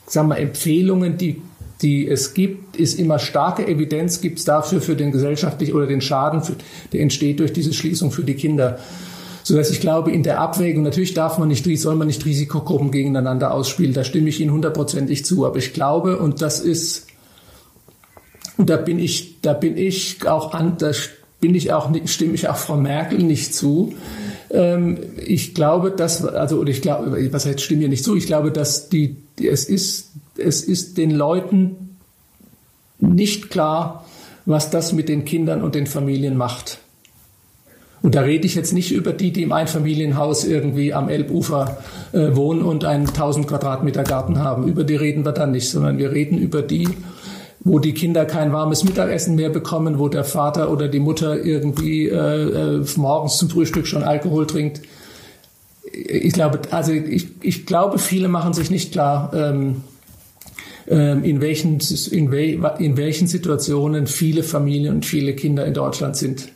sagen 0.09 0.29
wir, 0.29 0.39
Empfehlungen, 0.39 1.19
die 1.19 1.41
die 1.83 2.09
es 2.09 2.35
gibt, 2.35 2.77
ist 2.77 2.99
immer 2.99 3.19
starke 3.19 3.67
Evidenz 3.67 4.21
gibt 4.21 4.39
es 4.39 4.45
dafür 4.45 4.81
für 4.81 4.95
den 4.95 5.11
gesellschaftlichen 5.11 5.75
oder 5.75 5.87
den 5.87 6.01
Schaden, 6.01 6.43
für, 6.43 6.55
der 6.93 7.01
entsteht 7.01 7.41
durch 7.41 7.53
diese 7.53 7.73
Schließung 7.73 8.13
für 8.13 8.23
die 8.23 8.35
Kinder. 8.35 8.79
So 9.45 9.57
dass 9.57 9.71
ich 9.71 9.81
glaube, 9.81 10.13
in 10.13 10.23
der 10.23 10.41
Abwägung, 10.41 10.83
natürlich 10.83 11.15
darf 11.15 11.39
man 11.39 11.49
nicht, 11.49 11.67
soll 11.81 11.97
man 11.97 12.07
nicht 12.07 12.25
Risikogruppen 12.25 12.91
gegeneinander 12.91 13.53
ausspielen. 13.53 13.93
Da 13.93 14.05
stimme 14.05 14.29
ich 14.29 14.41
Ihnen 14.41 14.53
hundertprozentig 14.53 15.25
zu. 15.25 15.47
Aber 15.47 15.57
ich 15.57 15.73
glaube, 15.73 16.19
und 16.19 16.43
das 16.43 16.61
ist, 16.61 17.07
und 18.57 18.71
da 18.71 18.77
bin 18.77 18.99
ich, 18.99 19.41
da 19.41 19.53
bin 19.53 19.77
ich 19.77 20.27
auch 20.27 20.55
an, 20.55 20.77
da 20.79 20.93
bin 21.41 21.55
ich 21.55 21.73
auch, 21.73 21.91
stimme 22.05 22.35
ich 22.35 22.49
auch 22.49 22.57
Frau 22.57 22.77
Merkel 22.77 23.19
nicht 23.19 23.55
zu. 23.55 23.95
Ähm, 24.51 24.99
ich 25.17 25.55
glaube, 25.55 25.91
dass, 25.91 26.25
also, 26.25 26.59
oder 26.59 26.71
ich 26.71 26.83
glaube, 26.83 27.33
was 27.33 27.47
heißt, 27.47 27.61
stimme 27.61 27.83
ihr 27.83 27.89
nicht 27.89 28.05
zu? 28.05 28.15
Ich 28.17 28.27
glaube, 28.27 28.53
dass 28.53 28.89
die, 28.89 29.17
es 29.43 29.65
ist, 29.65 30.13
es 30.37 30.63
ist 30.63 30.99
den 30.99 31.11
Leuten 31.11 31.99
nicht 33.01 33.51
klar, 33.51 34.07
was 34.47 34.71
das 34.71 34.93
mit 34.93 35.09
den 35.09 35.25
Kindern 35.25 35.63
und 35.63 35.75
den 35.75 35.87
Familien 35.87 36.37
macht. 36.37 36.79
Und 38.03 38.17
da 38.17 38.23
rede 38.23 38.47
ich 38.47 38.57
jetzt 38.57 38.73
nicht 38.73 38.91
über 38.91 39.13
die, 39.13 39.33
die 39.33 39.43
im 39.43 39.53
Einfamilienhaus 39.53 40.45
irgendwie 40.45 40.93
am 40.93 41.09
Elbufer 41.09 41.79
äh, 42.13 42.35
wohnen 42.35 42.63
und 42.63 42.85
einen 42.85 43.07
1000 43.07 43.47
Quadratmeter 43.47 44.03
Garten 44.03 44.41
haben. 44.41 44.67
Über 44.67 44.83
die 44.83 44.97
reden 44.97 45.25
wir 45.25 45.33
dann 45.33 45.53
nicht, 45.53 45.71
sondern 45.71 45.99
wir 45.99 46.11
reden 46.11 46.37
über 46.37 46.63
die, 46.63 46.89
wo 47.61 47.79
die 47.79 47.95
Kinder 47.95 48.25
kein 48.25 48.53
warmes 48.53 48.83
Mittagessen 48.83 49.37
mehr 49.37 49.51
bekommen, 49.51 50.01
wo 50.01 50.09
der 50.09 50.25
Vater 50.25 50.73
oder 50.73 50.89
die 50.89 50.99
Mutter 50.99 51.45
irgendwie 51.45 52.09
äh, 52.09 52.79
äh, 52.81 52.85
morgens 52.97 53.39
zum 53.39 53.49
Frühstück 53.49 53.87
schon 53.87 54.03
Alkohol 54.03 54.49
trinkt. 54.49 54.83
Ich 55.93 56.33
glaube, 56.33 56.61
also 56.71 56.91
ich, 56.91 57.29
ich 57.41 57.67
glaube, 57.67 57.99
viele 58.01 58.27
machen 58.27 58.53
sich 58.53 58.71
nicht 58.71 58.91
klar, 58.91 59.31
ähm, 59.33 59.83
ähm, 60.89 61.23
in, 61.23 61.41
welchen, 61.41 61.79
in, 62.11 62.33
we, 62.33 62.59
in 62.81 62.97
welchen 62.97 63.29
Situationen 63.29 64.09
viele 64.09 64.43
Familien 64.43 64.97
und 64.97 65.07
viele 65.07 65.35
Kinder 65.35 65.65
in 65.65 65.75
Deutschland 65.75 66.17
sind. 66.17 66.52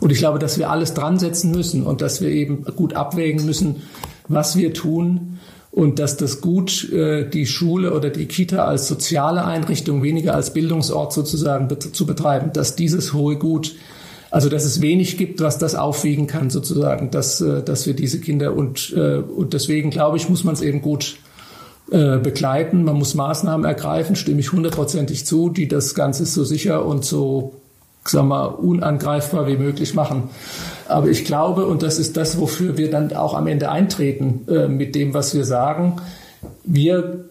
Und 0.00 0.10
ich 0.10 0.18
glaube, 0.18 0.38
dass 0.38 0.58
wir 0.58 0.70
alles 0.70 0.94
dran 0.94 1.18
setzen 1.18 1.50
müssen 1.50 1.84
und 1.84 2.00
dass 2.00 2.20
wir 2.20 2.28
eben 2.28 2.64
gut 2.76 2.94
abwägen 2.94 3.44
müssen, 3.44 3.82
was 4.28 4.56
wir 4.56 4.72
tun 4.72 5.38
und 5.70 5.98
dass 5.98 6.16
das 6.16 6.40
Gut, 6.40 6.90
äh, 6.92 7.28
die 7.28 7.46
Schule 7.46 7.94
oder 7.94 8.10
die 8.10 8.26
Kita 8.26 8.64
als 8.64 8.88
soziale 8.88 9.44
Einrichtung, 9.44 10.02
weniger 10.02 10.34
als 10.34 10.52
Bildungsort 10.52 11.12
sozusagen 11.12 11.68
zu 11.92 12.06
betreiben, 12.06 12.52
dass 12.52 12.76
dieses 12.76 13.12
hohe 13.12 13.36
Gut, 13.36 13.74
also 14.30 14.48
dass 14.48 14.64
es 14.64 14.80
wenig 14.80 15.16
gibt, 15.16 15.40
was 15.40 15.58
das 15.58 15.74
aufwiegen 15.74 16.26
kann 16.26 16.50
sozusagen, 16.50 17.10
dass, 17.10 17.40
äh, 17.40 17.62
dass 17.62 17.86
wir 17.86 17.94
diese 17.94 18.20
Kinder 18.20 18.54
und, 18.54 18.92
äh, 18.96 19.16
und 19.18 19.52
deswegen 19.52 19.90
glaube 19.90 20.16
ich, 20.16 20.28
muss 20.28 20.44
man 20.44 20.54
es 20.54 20.62
eben 20.62 20.80
gut 20.80 21.16
äh, 21.90 22.18
begleiten. 22.18 22.84
Man 22.84 22.96
muss 22.96 23.14
Maßnahmen 23.14 23.64
ergreifen, 23.64 24.14
stimme 24.14 24.40
ich 24.40 24.52
hundertprozentig 24.52 25.26
zu, 25.26 25.48
die 25.48 25.68
das 25.68 25.94
Ganze 25.94 26.26
so 26.26 26.44
sicher 26.44 26.84
und 26.84 27.04
so 27.04 27.54
sagen 28.08 28.28
wir, 28.28 28.58
unangreifbar 28.58 29.46
wie 29.46 29.56
möglich 29.56 29.94
machen. 29.94 30.30
Aber 30.88 31.08
ich 31.08 31.24
glaube, 31.24 31.66
und 31.66 31.82
das 31.82 31.98
ist 31.98 32.16
das, 32.16 32.38
wofür 32.40 32.78
wir 32.78 32.90
dann 32.90 33.12
auch 33.12 33.34
am 33.34 33.46
Ende 33.46 33.70
eintreten 33.70 34.46
äh, 34.48 34.68
mit 34.68 34.94
dem, 34.94 35.14
was 35.14 35.34
wir 35.34 35.44
sagen, 35.44 36.00
wir 36.64 37.24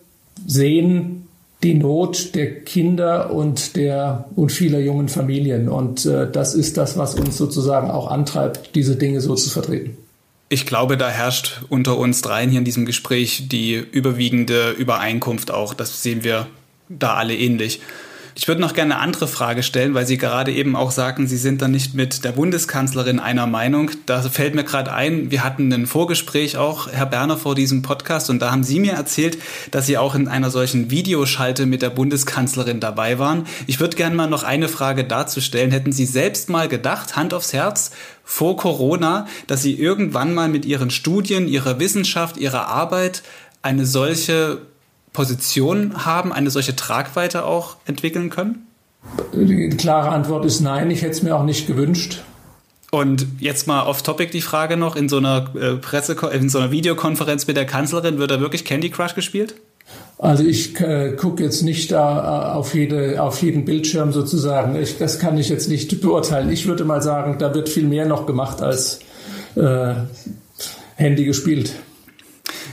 sehen 0.46 1.28
die 1.64 1.74
Not 1.74 2.36
der 2.36 2.62
Kinder 2.62 3.34
und 3.34 3.76
der 3.76 4.26
und 4.36 4.52
vieler 4.52 4.80
jungen 4.80 5.10
Familien. 5.10 5.70
Und 5.70 6.06
äh, 6.06 6.30
das 6.30 6.54
ist 6.54 6.78
das, 6.78 6.98
was 6.98 7.16
uns 7.16 7.38
sozusagen 7.38 7.90
auch 7.90 8.12
antreibt, 8.12 8.76
diese 8.76 8.96
Dinge 8.96 9.22
so 9.22 9.36
zu 9.36 9.50
vertreten. 9.50 9.98
Ich 10.50 10.66
glaube, 10.66 10.96
da 10.98 11.10
herrscht 11.10 11.64
unter 11.70 11.98
uns 11.98 12.22
dreien 12.22 12.50
hier 12.50 12.60
in 12.60 12.66
diesem 12.66 12.86
Gespräch 12.86 13.50
die 13.50 13.74
überwiegende 13.74 14.72
Übereinkunft 14.72 15.52
auch. 15.52 15.74
Das 15.74 16.04
sehen 16.04 16.24
wir 16.24 16.48
da 16.88 17.16
alle 17.16 17.36
ähnlich. 17.36 17.82
Ich 18.40 18.48
würde 18.48 18.62
noch 18.62 18.76
gerne 18.76 18.94
eine 18.94 19.04
andere 19.04 19.28
Frage 19.28 19.64
stellen, 19.64 19.96
weil 19.96 20.06
Sie 20.06 20.20
gerade 20.20 20.54
eben 20.54 20.76
auch 20.76 20.92
sagten, 20.92 21.26
Sie 21.26 21.38
sind 21.38 21.60
dann 21.64 21.72
nicht 21.72 21.96
mit 21.96 22.24
der 22.24 22.34
Bundeskanzlerin 22.34 23.20
einer 23.20 23.48
Meinung. 23.48 23.90
Da 24.06 24.22
fällt 24.22 24.54
mir 24.54 24.64
gerade 24.64 24.94
ein, 24.94 25.32
wir 25.32 25.44
hatten 25.44 25.74
ein 25.74 25.88
Vorgespräch 25.88 26.56
auch, 26.56 26.88
Herr 26.88 27.08
Berner, 27.08 27.38
vor 27.38 27.56
diesem 27.56 27.82
Podcast 27.82 28.30
und 28.30 28.40
da 28.40 28.52
haben 28.52 28.64
Sie 28.64 28.80
mir 28.80 28.94
erzählt, 28.94 29.40
dass 29.72 29.88
Sie 29.88 29.98
auch 29.98 30.14
in 30.14 30.28
einer 30.28 30.52
solchen 30.52 30.92
Videoschalte 30.92 31.66
mit 31.66 31.82
der 31.82 31.90
Bundeskanzlerin 31.90 32.80
dabei 32.80 33.18
waren. 33.18 33.48
Ich 33.66 33.80
würde 33.80 33.98
gerne 33.98 34.16
mal 34.16 34.30
noch 34.30 34.44
eine 34.44 34.70
Frage 34.70 35.04
dazu 35.04 35.42
stellen. 35.42 35.72
Hätten 35.72 35.92
Sie 35.92 36.06
selbst 36.06 36.48
mal 36.48 36.68
gedacht, 36.68 37.16
Hand 37.16 37.34
aufs 37.34 37.54
Herz, 37.54 37.90
vor 38.24 38.56
Corona, 38.56 39.26
dass 39.48 39.64
Sie 39.64 39.74
irgendwann 39.74 40.36
mal 40.36 40.48
mit 40.48 40.64
Ihren 40.64 40.92
Studien, 40.92 41.48
Ihrer 41.48 41.80
Wissenschaft, 41.80 42.38
Ihrer 42.38 42.68
Arbeit 42.68 43.24
eine 43.64 43.88
solche 43.88 44.62
Position 45.18 46.06
haben, 46.06 46.32
eine 46.32 46.52
solche 46.52 46.76
Tragweite 46.76 47.44
auch 47.44 47.78
entwickeln 47.88 48.30
können? 48.30 48.68
Die 49.34 49.70
klare 49.70 50.10
Antwort 50.10 50.46
ist 50.46 50.60
nein. 50.60 50.92
Ich 50.92 51.02
hätte 51.02 51.14
es 51.14 51.24
mir 51.24 51.36
auch 51.36 51.44
nicht 51.44 51.66
gewünscht. 51.66 52.22
Und 52.92 53.26
jetzt 53.40 53.66
mal 53.66 53.88
off 53.88 54.04
Topic 54.04 54.32
die 54.32 54.42
Frage 54.42 54.78
noch: 54.78 54.96
In 54.96 55.10
so 55.10 55.18
einer 55.18 55.56
äh, 55.56 55.78
Presse, 55.78 56.16
in 56.32 56.50
so 56.50 56.60
einer 56.60 56.70
Videokonferenz 56.70 57.48
mit 57.48 57.58
der 57.58 57.66
Kanzlerin 57.66 58.20
wird 58.20 58.30
da 58.30 58.40
wirklich 58.40 58.64
Candy 58.64 58.92
Crush 58.92 59.16
gespielt? 59.16 59.56
Also 60.20 60.44
ich 60.44 60.80
äh, 60.82 61.14
gucke 61.14 61.44
jetzt 61.44 61.64
nicht 61.64 61.92
da 61.92 62.52
äh, 62.52 62.56
auf, 62.56 62.76
jede, 62.76 63.20
auf 63.20 63.42
jeden 63.42 63.66
Bildschirm 63.66 64.14
sozusagen. 64.14 64.76
Ich, 64.76 65.00
das 65.00 65.18
kann 65.18 65.36
ich 65.40 65.50
jetzt 65.50 65.68
nicht 65.68 66.00
beurteilen. 66.00 66.52
Ich 66.52 66.68
würde 66.68 66.86
mal 66.86 67.02
sagen, 67.02 67.40
da 67.40 67.56
wird 67.56 67.70
viel 67.70 67.88
mehr 67.88 68.06
noch 68.06 68.28
gemacht 68.28 68.62
als 68.62 69.00
äh, 69.56 69.96
Handy 70.96 71.26
gespielt. 71.26 71.74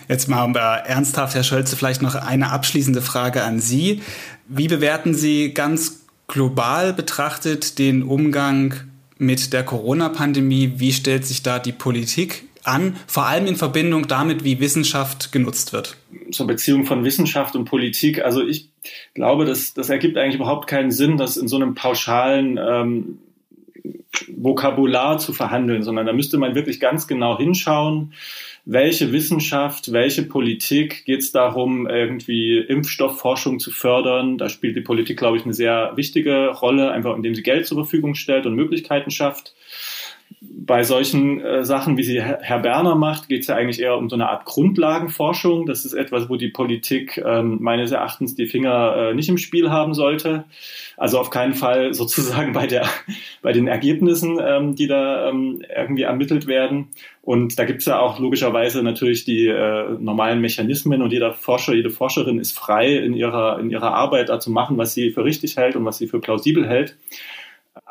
Jetzt 0.09 0.29
mal 0.29 0.55
ernsthaft, 0.87 1.35
Herr 1.35 1.45
Schölze, 1.45 1.77
vielleicht 1.77 2.03
noch 2.03 2.15
eine 2.15 2.51
abschließende 2.51 3.01
Frage 3.01 3.43
an 3.43 3.61
Sie. 3.61 4.03
Wie 4.49 4.69
bewerten 4.69 5.15
Sie 5.15 5.55
ganz 5.55 6.05
global 6.27 6.93
betrachtet 6.93 7.79
den 7.79 8.03
Umgang 8.03 8.75
mit 9.19 9.53
der 9.53 9.65
Corona-Pandemie? 9.65 10.75
Wie 10.77 10.93
stellt 10.93 11.27
sich 11.27 11.43
da 11.43 11.59
die 11.59 11.73
Politik 11.73 12.45
an, 12.65 12.97
vor 13.07 13.27
allem 13.27 13.47
in 13.47 13.57
Verbindung 13.57 14.09
damit, 14.09 14.45
wie 14.45 14.61
Wissenschaft 14.61 15.33
genutzt 15.33 15.73
wird? 15.73 15.97
Zur 16.31 16.47
Beziehung 16.47 16.85
von 16.85 17.05
Wissenschaft 17.05 17.57
und 17.57 17.67
Politik. 17.67 18.23
Also 18.23 18.47
ich 18.47 18.71
glaube, 19.15 19.45
das, 19.45 19.75
das 19.75 19.91
ergibt 19.91 20.17
eigentlich 20.17 20.37
überhaupt 20.37 20.67
keinen 20.67 20.91
Sinn, 20.91 21.17
das 21.17 21.37
in 21.37 21.49
so 21.49 21.57
einem 21.57 21.75
pauschalen 21.75 22.59
ähm, 22.59 23.19
Vokabular 24.29 25.19
zu 25.19 25.33
verhandeln, 25.33 25.83
sondern 25.83 26.07
da 26.07 26.13
müsste 26.13 26.39
man 26.39 26.55
wirklich 26.55 26.81
ganz 26.81 27.07
genau 27.07 27.37
hinschauen 27.37 28.13
welche 28.67 29.13
Wissenschaft, 29.13 29.93
welche 29.93 30.23
Politik 30.23 31.05
geht 31.05 31.21
es 31.21 31.33
darum, 31.33 31.87
irgendwie 31.87 32.59
Impfstoffforschung 32.59 33.59
zu 33.59 33.71
fördern. 33.71 34.39
Da 34.39 34.49
spielt 34.49 34.77
die 34.77 34.81
Politik, 34.81 35.19
glaube 35.19 35.37
ich, 35.37 35.45
eine 35.45 35.53
sehr 35.53 35.93
wichtige 35.97 36.49
Rolle, 36.49 36.91
einfach 36.91 37.15
indem 37.15 37.35
sie 37.35 37.43
Geld 37.43 37.67
zur 37.67 37.79
Verfügung 37.79 38.15
stellt 38.15 38.47
und 38.47 38.55
Möglichkeiten 38.55 39.11
schafft 39.11 39.55
bei 40.67 40.83
solchen 40.83 41.41
äh, 41.41 41.65
Sachen, 41.65 41.97
wie 41.97 42.03
sie 42.03 42.21
Herr 42.21 42.59
Berner 42.59 42.95
macht, 42.95 43.29
geht 43.29 43.43
es 43.43 43.49
ja 43.49 43.57
eigentlich 43.57 43.81
eher 43.81 43.97
um 43.97 44.09
so 44.09 44.17
eine 44.17 44.29
Art 44.29 44.45
Grundlagenforschung. 44.45 45.67
Das 45.67 45.85
ist 45.85 45.93
etwas, 45.93 46.29
wo 46.29 46.37
die 46.37 46.49
Politik 46.49 47.23
ähm, 47.25 47.59
meines 47.61 47.91
Erachtens 47.91 48.35
die 48.35 48.47
Finger 48.47 48.97
äh, 48.97 49.15
nicht 49.15 49.29
im 49.29 49.39
Spiel 49.39 49.71
haben 49.71 49.95
sollte. 49.95 50.45
Also 50.97 51.19
auf 51.19 51.31
keinen 51.31 51.55
Fall 51.55 51.93
sozusagen 51.95 52.53
bei 52.53 52.67
der 52.67 52.89
bei 53.43 53.53
den 53.53 53.67
Ergebnissen, 53.67 54.39
ähm, 54.43 54.75
die 54.75 54.87
da 54.87 55.29
ähm, 55.29 55.63
irgendwie 55.77 56.03
ermittelt 56.03 56.47
werden. 56.47 56.89
Und 57.23 57.59
da 57.59 57.65
gibt 57.65 57.81
es 57.81 57.87
ja 57.87 57.99
auch 57.99 58.19
logischerweise 58.19 58.83
natürlich 58.83 59.25
die 59.25 59.47
äh, 59.47 59.97
normalen 59.99 60.41
Mechanismen 60.41 61.03
und 61.03 61.13
jeder 61.13 61.33
Forscher, 61.33 61.75
jede 61.75 61.91
Forscherin 61.91 62.39
ist 62.39 62.57
frei 62.57 62.97
in 62.97 63.15
ihrer 63.15 63.59
in 63.59 63.71
ihrer 63.71 63.95
Arbeit 63.95 64.29
da 64.29 64.41
zu 64.41 64.51
machen, 64.51 64.79
was 64.79 64.95
sie 64.95 65.11
für 65.11 65.25
richtig 65.25 65.57
hält 65.57 65.77
und 65.77 65.85
was 65.85 65.99
sie 65.99 66.07
für 66.07 66.21
plausibel 66.21 66.69
hält. 66.69 66.97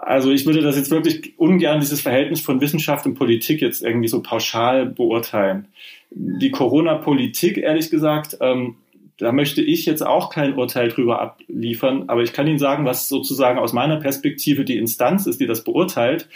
Also 0.06 0.32
ich 0.32 0.46
würde 0.46 0.62
das 0.62 0.76
jetzt 0.76 0.92
wirklich 0.92 1.34
ungern, 1.38 1.80
dieses 1.80 2.02
Verhältnis 2.02 2.42
von 2.42 2.60
Wissenschaft 2.60 3.06
und 3.06 3.16
Politik 3.16 3.62
jetzt 3.62 3.84
irgendwie 3.84 4.10
so 4.10 4.22
pauschal 4.22 4.86
beurteilen. 4.86 5.68
Die 6.12 6.52
Corona-Politik, 6.52 7.58
ehrlich 7.58 7.90
gesagt, 7.90 8.38
ähm, 8.42 8.76
da 9.18 9.32
möchte 9.32 9.62
ich 9.62 9.86
jetzt 9.86 10.06
auch 10.06 10.30
kein 10.30 10.56
Urteil 10.56 10.90
drüber 10.90 11.22
abliefern, 11.22 12.06
aber 12.08 12.24
ich 12.24 12.34
kann 12.34 12.48
Ihnen 12.48 12.60
sagen, 12.60 12.86
was 12.86 13.08
sozusagen 13.08 13.60
aus 13.60 13.72
meiner 13.72 13.98
Perspektive 13.98 14.66
die 14.66 14.78
Instanz 14.78 15.26
ist, 15.26 15.40
die 15.40 15.48
das 15.48 15.64
beurteilt. 15.64 16.28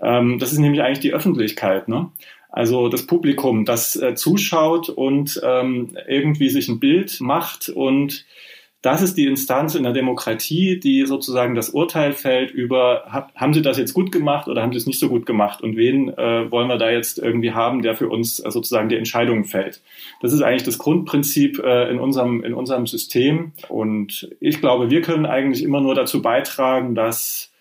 Ähm, 0.00 0.38
das 0.38 0.52
ist 0.52 0.58
nämlich 0.58 0.82
eigentlich 0.82 1.00
die 1.00 1.14
Öffentlichkeit. 1.14 1.88
Ne? 1.88 2.10
Also 2.48 2.88
das 2.88 3.06
Publikum, 3.06 3.64
das 3.64 3.96
äh, 3.96 4.14
zuschaut 4.14 4.88
und 4.88 5.40
ähm, 5.44 5.96
irgendwie 6.08 6.48
sich 6.48 6.68
ein 6.68 6.80
Bild 6.80 7.20
macht 7.20 7.68
und 7.68 8.24
das 8.86 9.02
ist 9.02 9.16
die 9.16 9.26
Instanz 9.26 9.74
in 9.74 9.82
der 9.82 9.92
Demokratie, 9.92 10.78
die 10.78 11.06
sozusagen 11.06 11.56
das 11.56 11.70
Urteil 11.70 12.12
fällt 12.12 12.52
über, 12.52 13.28
haben 13.34 13.52
Sie 13.52 13.60
das 13.60 13.78
jetzt 13.78 13.94
gut 13.94 14.12
gemacht 14.12 14.46
oder 14.46 14.62
haben 14.62 14.70
Sie 14.70 14.78
es 14.78 14.86
nicht 14.86 15.00
so 15.00 15.08
gut 15.08 15.26
gemacht 15.26 15.60
und 15.60 15.76
wen 15.76 16.08
äh, 16.10 16.48
wollen 16.52 16.68
wir 16.68 16.78
da 16.78 16.88
jetzt 16.88 17.18
irgendwie 17.18 17.50
haben, 17.50 17.82
der 17.82 17.96
für 17.96 18.08
uns 18.08 18.38
äh, 18.38 18.48
sozusagen 18.48 18.88
die 18.88 18.94
Entscheidung 18.94 19.44
fällt. 19.44 19.82
Das 20.22 20.32
ist 20.32 20.40
eigentlich 20.40 20.62
das 20.62 20.78
Grundprinzip 20.78 21.58
äh, 21.58 21.90
in, 21.90 21.98
unserem, 21.98 22.44
in 22.44 22.54
unserem 22.54 22.86
System 22.86 23.50
und 23.68 24.30
ich 24.38 24.60
glaube, 24.60 24.88
wir 24.88 25.02
können 25.02 25.26
eigentlich 25.26 25.64
immer 25.64 25.80
nur 25.80 25.96
dazu 25.96 26.22
beitragen, 26.22 26.94
dass 26.94 27.52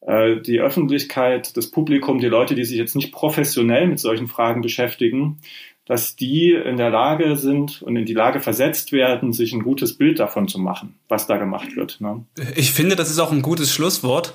äh, 0.00 0.40
die 0.40 0.58
Öffentlichkeit, 0.58 1.56
das 1.56 1.70
Publikum, 1.70 2.18
die 2.18 2.26
Leute, 2.26 2.56
die 2.56 2.64
sich 2.64 2.78
jetzt 2.78 2.96
nicht 2.96 3.12
professionell 3.12 3.86
mit 3.86 4.00
solchen 4.00 4.26
Fragen 4.26 4.60
beschäftigen, 4.60 5.38
dass 5.86 6.16
die 6.16 6.52
in 6.52 6.76
der 6.76 6.90
Lage 6.90 7.36
sind 7.36 7.82
und 7.82 7.96
in 7.96 8.06
die 8.06 8.14
Lage 8.14 8.40
versetzt 8.40 8.92
werden, 8.92 9.32
sich 9.32 9.52
ein 9.52 9.62
gutes 9.62 9.98
Bild 9.98 10.18
davon 10.18 10.48
zu 10.48 10.58
machen, 10.58 10.94
was 11.08 11.26
da 11.26 11.36
gemacht 11.36 11.76
wird. 11.76 12.00
Ne? 12.00 12.24
Ich 12.56 12.72
finde, 12.72 12.96
das 12.96 13.10
ist 13.10 13.18
auch 13.18 13.32
ein 13.32 13.42
gutes 13.42 13.72
Schlusswort. 13.72 14.32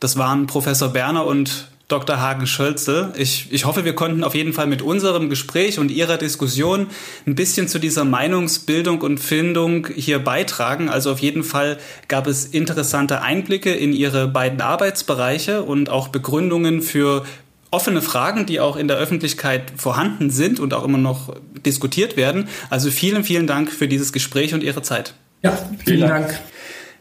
Das 0.00 0.16
waren 0.16 0.46
Professor 0.46 0.88
Berner 0.88 1.26
und 1.26 1.68
Dr. 1.88 2.20
Hagen-Schölzel. 2.20 3.12
Ich, 3.16 3.52
ich 3.52 3.64
hoffe, 3.64 3.84
wir 3.84 3.94
konnten 3.94 4.24
auf 4.24 4.34
jeden 4.34 4.52
Fall 4.52 4.66
mit 4.66 4.82
unserem 4.82 5.30
Gespräch 5.30 5.78
und 5.78 5.90
Ihrer 5.90 6.16
Diskussion 6.16 6.88
ein 7.26 7.36
bisschen 7.36 7.68
zu 7.68 7.78
dieser 7.78 8.04
Meinungsbildung 8.04 9.02
und 9.02 9.18
Findung 9.18 9.86
hier 9.94 10.18
beitragen. 10.18 10.88
Also 10.88 11.12
auf 11.12 11.20
jeden 11.20 11.44
Fall 11.44 11.78
gab 12.08 12.26
es 12.26 12.44
interessante 12.44 13.22
Einblicke 13.22 13.72
in 13.72 13.92
Ihre 13.92 14.26
beiden 14.26 14.60
Arbeitsbereiche 14.60 15.62
und 15.62 15.88
auch 15.88 16.08
Begründungen 16.08 16.82
für 16.82 17.24
offene 17.70 18.02
Fragen, 18.02 18.46
die 18.46 18.60
auch 18.60 18.76
in 18.76 18.88
der 18.88 18.96
Öffentlichkeit 18.96 19.72
vorhanden 19.76 20.30
sind 20.30 20.60
und 20.60 20.74
auch 20.74 20.84
immer 20.84 20.98
noch 20.98 21.34
diskutiert 21.64 22.16
werden. 22.16 22.48
Also 22.70 22.90
vielen, 22.90 23.24
vielen 23.24 23.46
Dank 23.46 23.70
für 23.70 23.88
dieses 23.88 24.12
Gespräch 24.12 24.54
und 24.54 24.62
Ihre 24.62 24.82
Zeit. 24.82 25.14
Ja, 25.42 25.52
vielen, 25.52 25.78
vielen 25.84 26.00
Dank. 26.00 26.28
Dank. 26.28 26.40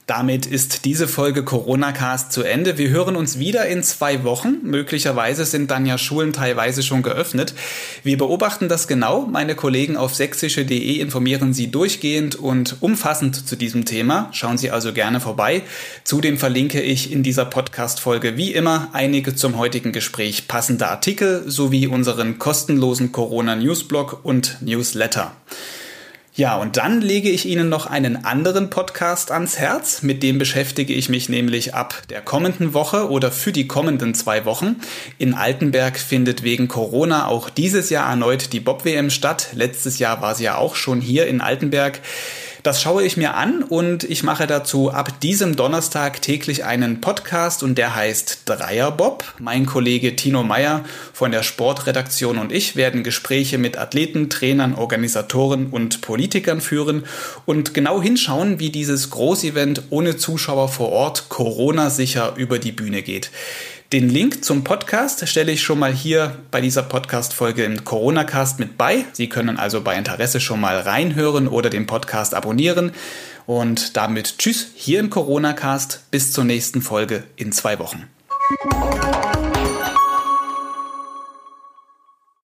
Damit 0.07 0.45
ist 0.45 0.85
diese 0.85 1.07
Folge 1.07 1.43
Corona 1.43 1.91
Cast 1.91 2.31
zu 2.31 2.43
Ende. 2.43 2.77
Wir 2.77 2.89
hören 2.89 3.15
uns 3.15 3.39
wieder 3.39 3.65
in 3.65 3.81
zwei 3.81 4.23
Wochen. 4.23 4.59
Möglicherweise 4.61 5.45
sind 5.45 5.71
dann 5.71 5.87
ja 5.87 5.97
Schulen 5.97 6.31
teilweise 6.31 6.83
schon 6.83 7.01
geöffnet. 7.01 7.55
Wir 8.03 8.15
beobachten 8.15 8.69
das 8.69 8.87
genau. 8.87 9.25
Meine 9.25 9.55
Kollegen 9.55 9.97
auf 9.97 10.13
sächsische.de 10.13 10.99
informieren 10.99 11.53
Sie 11.53 11.71
durchgehend 11.71 12.35
und 12.35 12.77
umfassend 12.81 13.47
zu 13.47 13.55
diesem 13.55 13.85
Thema. 13.85 14.29
Schauen 14.31 14.59
Sie 14.59 14.69
also 14.69 14.93
gerne 14.93 15.19
vorbei. 15.19 15.63
Zudem 16.03 16.37
verlinke 16.37 16.83
ich 16.83 17.11
in 17.11 17.23
dieser 17.23 17.45
Podcast-Folge 17.45 18.37
wie 18.37 18.53
immer 18.53 18.89
einige 18.93 19.33
zum 19.33 19.57
heutigen 19.57 19.91
Gespräch 19.91 20.47
passende 20.47 20.87
Artikel 20.87 21.49
sowie 21.49 21.87
unseren 21.87 22.37
kostenlosen 22.37 23.11
Corona 23.11 23.55
Newsblog 23.55 24.19
und 24.21 24.57
Newsletter. 24.61 25.31
Ja, 26.37 26.57
und 26.57 26.75
dann 26.75 26.99
lege 26.99 27.29
ich 27.29 27.45
Ihnen 27.45 27.69
noch 27.69 27.85
einen 27.85 28.25
anderen 28.25 28.69
Podcast 28.69 29.31
ans 29.31 29.57
Herz. 29.57 30.01
Mit 30.01 30.21
dem 30.21 30.37
beschäftige 30.37 30.93
ich 30.93 31.07
mich 31.07 31.29
nämlich 31.29 31.73
ab 31.73 32.03
der 32.09 32.21
kommenden 32.21 32.73
Woche 32.73 33.09
oder 33.09 33.31
für 33.31 33.53
die 33.53 33.67
kommenden 33.67 34.13
zwei 34.13 34.43
Wochen. 34.43 34.75
In 35.17 35.33
Altenberg 35.33 35.97
findet 35.97 36.43
wegen 36.43 36.67
Corona 36.67 37.27
auch 37.27 37.49
dieses 37.49 37.89
Jahr 37.89 38.09
erneut 38.09 38.51
die 38.51 38.59
Bob-WM 38.59 39.11
statt. 39.11 39.51
Letztes 39.53 39.97
Jahr 39.97 40.21
war 40.21 40.35
sie 40.35 40.43
ja 40.43 40.57
auch 40.57 40.75
schon 40.75 40.99
hier 40.99 41.25
in 41.27 41.39
Altenberg. 41.39 42.01
Das 42.65 42.81
schaue 42.81 43.03
ich 43.03 43.15
mir 43.15 43.35
an 43.35 43.61
und 43.61 44.03
ich 44.05 44.23
mache 44.23 44.47
dazu 44.47 44.91
ab 44.91 45.19
diesem 45.19 45.55
Donnerstag 45.55 46.23
täglich 46.23 46.63
einen 46.63 46.99
Podcast 46.99 47.61
und 47.61 47.77
der 47.77 47.93
heißt 47.93 48.41
Dreierbob. 48.47 49.23
Mein 49.37 49.67
Kollege 49.67 50.15
Tino 50.15 50.41
Meyer 50.41 50.83
von 51.13 51.31
der 51.31 51.43
Sportredaktion 51.43 52.39
und 52.39 52.51
ich 52.51 52.75
werden 52.75 53.03
Gespräche 53.03 53.59
mit 53.59 53.77
Athleten, 53.77 54.31
Trainern, 54.31 54.73
Organisatoren 54.73 55.67
und 55.67 56.01
Politikern 56.01 56.59
führen 56.59 57.03
und 57.45 57.75
genau 57.75 58.01
hinschauen, 58.01 58.59
wie 58.59 58.71
dieses 58.71 59.11
Großevent 59.11 59.83
ohne 59.91 60.17
Zuschauer 60.17 60.67
vor 60.67 60.89
Ort 60.89 61.29
Corona-sicher 61.29 62.33
über 62.35 62.57
die 62.57 62.71
Bühne 62.71 63.03
geht. 63.03 63.29
Den 63.95 64.09
Link 64.09 64.43
zum 64.43 64.65
Podcast 64.65 65.25
stelle 65.25 65.53
ich 65.53 65.63
schon 65.63 65.79
mal 65.79 65.93
hier 65.93 66.35
bei 66.51 66.59
dieser 66.59 66.83
Podcast-Folge 66.83 67.63
im 67.63 67.85
Corona-Cast 67.85 68.59
mit 68.59 68.77
bei. 68.77 69.05
Sie 69.13 69.29
können 69.29 69.57
also 69.57 69.79
bei 69.79 69.95
Interesse 69.95 70.41
schon 70.41 70.59
mal 70.59 70.81
reinhören 70.81 71.47
oder 71.47 71.69
den 71.69 71.87
Podcast 71.87 72.33
abonnieren. 72.33 72.91
Und 73.45 73.95
damit 73.95 74.37
Tschüss 74.37 74.67
hier 74.75 74.99
im 74.99 75.09
Corona-Cast. 75.09 76.11
Bis 76.11 76.33
zur 76.33 76.43
nächsten 76.43 76.81
Folge 76.81 77.23
in 77.37 77.53
zwei 77.53 77.79
Wochen. 77.79 78.05